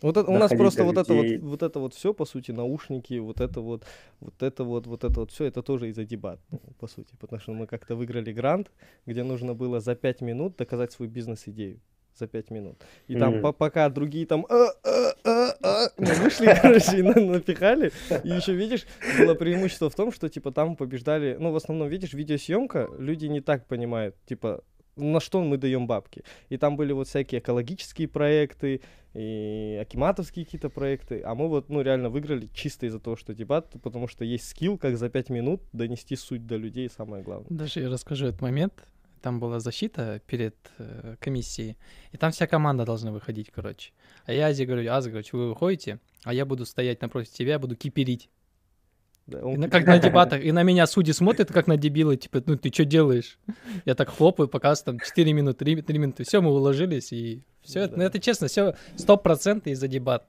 Вот 0.03 0.17
это, 0.17 0.31
у 0.31 0.37
нас 0.39 0.53
просто 0.53 0.85
вот 0.85 0.99
это 0.99 1.15
вот, 1.15 1.27
вот 1.41 1.63
это 1.63 1.79
вот 1.81 1.95
все, 1.95 2.13
по 2.13 2.25
сути, 2.27 2.53
наушники, 2.53 3.19
вот 3.19 3.41
это 3.41 3.61
вот, 3.61 3.85
вот 4.21 4.43
это 4.43 4.65
вот, 4.65 4.87
вот 4.87 5.05
это 5.05 5.21
вот 5.21 5.31
все, 5.31 5.45
это 5.45 5.63
тоже 5.63 5.89
из-за 5.89 6.05
дебат, 6.05 6.39
ну, 6.51 6.61
по 6.79 6.87
сути, 6.87 7.15
потому 7.19 7.41
что 7.41 7.53
мы 7.53 7.67
как-то 7.67 7.97
выиграли 7.97 8.33
грант, 8.33 8.71
где 9.07 9.23
нужно 9.25 9.55
было 9.55 9.81
за 9.81 9.95
пять 9.95 10.21
минут 10.21 10.57
доказать 10.57 10.93
свою 10.93 11.11
бизнес-идею. 11.11 11.81
За 12.19 12.27
пять 12.27 12.51
минут. 12.51 12.77
И 13.09 13.15
там 13.15 13.35
Мгм. 13.35 13.43
по- 13.43 13.53
пока 13.53 13.91
другие 13.91 14.25
там 14.25 14.47
«А, 14.49 14.69
а, 14.85 15.13
а, 15.25 15.53
а», 15.63 15.89
вышли, 15.99 16.47
короче, 16.63 16.99
и 16.99 17.03
на- 17.03 17.21
напихали. 17.21 17.93
И 18.25 18.29
еще, 18.31 18.55
видишь, 18.55 18.87
было 19.19 19.35
преимущество 19.35 19.91
в 19.91 19.95
том, 19.95 20.11
что, 20.13 20.31
типа, 20.31 20.51
там 20.51 20.77
побеждали... 20.77 21.37
Ну, 21.39 21.53
в 21.53 21.57
основном, 21.57 21.89
видишь, 21.89 22.15
видеосъемка, 22.15 22.89
люди 22.99 23.27
не 23.27 23.43
так 23.43 23.67
понимают, 23.67 24.17
типа, 24.25 24.65
на 24.97 25.21
что 25.21 25.43
мы 25.43 25.57
даем 25.59 25.87
бабки. 25.87 26.25
И 26.49 26.57
там 26.57 26.77
были 26.77 26.93
вот 26.93 27.09
всякие 27.09 27.41
экологические 27.41 28.09
проекты, 28.09 28.81
и 29.17 29.79
акиматовские 29.81 30.45
какие-то 30.45 30.69
проекты. 30.69 31.23
А 31.25 31.35
мы 31.35 31.49
вот, 31.49 31.71
ну, 31.71 31.81
реально 31.81 32.11
выиграли 32.11 32.51
чисто 32.53 32.85
из-за 32.87 33.01
того, 33.01 33.17
что 33.17 33.33
дебат, 33.33 33.71
потому 33.83 34.09
что 34.09 34.25
есть 34.25 34.47
скилл, 34.49 34.77
как 34.77 34.99
за 34.99 35.09
пять 35.09 35.31
минут 35.31 35.63
донести 35.73 36.17
суть 36.17 36.47
до 36.47 36.57
людей, 36.57 36.91
самое 36.91 37.23
главное. 37.23 37.47
Даже 37.49 37.81
я 37.81 37.89
расскажу 37.89 38.27
этот 38.27 38.43
момент. 38.43 38.85
Там 39.23 39.41
была 39.41 39.59
защита 39.59 40.21
перед 40.27 40.55
э, 40.79 41.17
комиссией, 41.19 41.77
и 42.13 42.19
там 42.19 42.31
вся 42.31 42.47
команда 42.47 42.85
должна 42.85 43.11
выходить, 43.11 43.51
короче. 43.51 43.93
А 44.27 44.33
я 44.33 44.49
Азе 44.49 44.67
говорю, 44.67 44.93
Аза, 44.93 45.11
короче, 45.11 45.37
вы 45.37 45.49
выходите, 45.49 45.99
а 46.23 46.35
я 46.35 46.45
буду 46.45 46.67
стоять 46.67 47.01
напротив 47.01 47.33
тебя, 47.33 47.59
буду 47.59 47.75
киперить. 47.75 48.29
Да, 49.27 49.41
И 49.41 49.43
он 49.43 49.55
на- 49.61 49.65
кип- 49.67 49.73
как 49.73 49.87
на 49.87 49.99
дебатах, 49.99 50.43
и 50.45 50.53
на 50.53 50.63
меня 50.63 50.87
судьи 50.87 51.13
смотрят, 51.13 51.53
как 51.53 51.67
на 51.67 51.77
дебила, 51.77 52.17
типа, 52.17 52.43
ну 52.47 52.57
ты 52.57 52.73
что 52.73 52.85
делаешь? 52.85 53.39
Я 53.85 53.95
так 53.95 54.09
хлопаю, 54.11 54.49
пока 54.49 54.75
там 54.77 55.01
4 55.01 55.33
минуты, 55.33 55.65
3, 55.83 55.99
минуты, 55.99 56.25
все, 56.25 56.41
мы 56.41 56.51
уложились, 56.51 57.13
и 57.13 57.43
все, 57.63 57.81
это, 57.81 57.93
ну 57.95 57.99
Да. 58.01 58.05
это 58.05 58.19
честно, 58.21 58.47
все, 58.47 58.77
100% 58.97 59.63
из-за 59.71 59.89
дебат. 59.89 60.27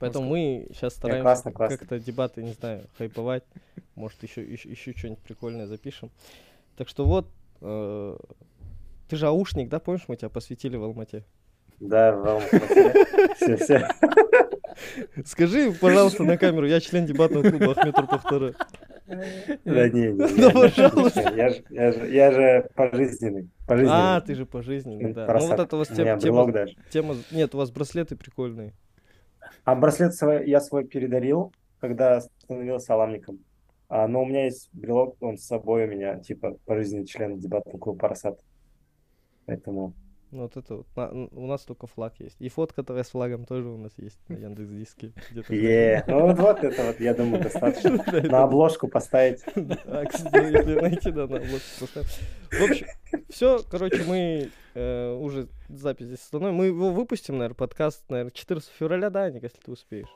Поэтому 0.00 0.28
мы 0.28 0.66
сейчас 0.74 0.94
стараемся 0.94 1.22
классно, 1.22 1.52
классно. 1.52 1.78
как-то 1.78 1.98
дебаты, 2.00 2.42
не 2.42 2.52
знаю, 2.52 2.82
хайповать. 2.98 3.44
Может, 3.94 4.22
еще, 4.24 4.42
еще, 4.42 4.68
еще 4.68 4.92
что-нибудь 4.96 5.20
прикольное 5.22 5.66
запишем. 5.68 6.10
Так 6.76 6.88
что 6.88 7.04
вот, 7.06 7.28
э, 7.60 8.16
ты 9.08 9.16
же 9.16 9.28
аушник, 9.28 9.68
да, 9.68 9.78
помнишь, 9.78 10.02
мы 10.08 10.16
тебя 10.16 10.28
посвятили 10.28 10.76
в 10.76 10.82
Алмате? 10.82 11.24
Да, 11.78 12.12
вам 12.12 12.42
все, 13.36 13.56
все. 13.56 13.88
Скажи, 15.24 15.72
пожалуйста, 15.72 16.24
на 16.24 16.36
камеру, 16.36 16.66
я 16.66 16.80
член 16.80 17.06
дебатного 17.06 17.48
клуба 17.50 17.72
Ахмед 17.72 17.94
Турпахтары. 17.94 18.54
Да 19.06 19.88
не, 19.88 20.12
не, 20.12 20.16
Да, 20.16 20.46
я- 20.46 20.50
пожалуйста. 20.50 21.32
Я 21.36 21.50
же, 21.50 21.62
я 21.70 21.92
же, 21.92 22.10
я 22.10 22.32
же 22.32 22.68
пожизненный. 22.74 23.50
А, 23.60 23.66
Пожизненный. 23.66 24.20
ты 24.26 24.34
же 24.34 24.46
пожизненный, 24.46 25.12
да. 25.12 25.22
Ну 25.22 25.26
Просад. 25.26 25.50
вот 25.50 25.60
это 25.60 25.76
у 25.76 25.78
вас 25.80 25.88
тема, 25.88 26.52
даже. 26.52 26.76
тема... 26.90 27.14
Нет, 27.30 27.54
у 27.54 27.58
вас 27.58 27.70
браслеты 27.70 28.16
прикольные. 28.16 28.72
А 29.64 29.74
браслет 29.74 30.14
свой, 30.14 30.48
я 30.48 30.60
свой 30.60 30.84
передарил, 30.86 31.52
когда 31.80 32.20
становился 32.20 32.94
аламником. 32.94 33.38
А, 33.88 34.08
но 34.08 34.22
у 34.22 34.26
меня 34.26 34.46
есть 34.46 34.70
брелок, 34.72 35.16
он 35.20 35.36
с 35.36 35.44
собой 35.44 35.84
у 35.84 35.88
меня, 35.88 36.18
типа, 36.18 36.56
пожизненный 36.64 37.06
член 37.06 37.38
дебатного 37.38 37.78
клуба 37.78 37.98
Парасат. 37.98 38.40
Поэтому 39.46 39.92
Ну, 40.34 40.42
вот 40.42 40.56
это 40.56 40.74
вот. 40.74 40.86
на- 40.96 41.28
у 41.30 41.46
нас 41.46 41.62
только 41.62 41.86
флаг 41.86 42.14
есть. 42.18 42.34
И 42.40 42.48
фотка 42.48 42.82
твоя 42.82 43.04
с 43.04 43.10
флагом 43.10 43.44
тоже 43.44 43.68
у 43.68 43.76
нас 43.78 43.92
есть 43.98 44.18
на 44.28 44.34
Яндекс 44.34 44.68
Диске. 44.70 45.12
Е, 45.48 46.02
ну 46.08 46.26
вот, 46.26 46.38
вот 46.38 46.64
это 46.64 46.82
вот, 46.82 46.98
я 46.98 47.14
думаю, 47.14 47.40
достаточно. 47.40 48.04
Да, 48.12 48.20
На 48.22 48.42
обложку 48.42 48.88
поставить. 48.88 49.44
А, 49.86 50.04
кстати, 50.06 50.52
если 50.52 50.74
найти, 50.80 51.12
да, 51.12 51.28
на 51.28 51.36
обложку 51.36 51.80
поставим. 51.80 52.08
В 52.50 52.62
общем, 52.68 52.86
все, 53.30 53.60
короче, 53.70 54.02
мы 54.08 54.50
э, 54.74 55.12
уже 55.14 55.46
запись 55.68 56.06
здесь 56.06 56.20
остановим. 56.20 56.56
Мы 56.56 56.66
его 56.66 56.90
выпустим, 56.90 57.38
наверное, 57.38 57.54
подкаст, 57.54 58.02
наверное, 58.08 58.32
14 58.32 58.70
февраля, 58.76 59.10
да, 59.10 59.30
Ник, 59.30 59.44
если 59.44 59.60
ты 59.60 59.70
успеешь. 59.70 60.08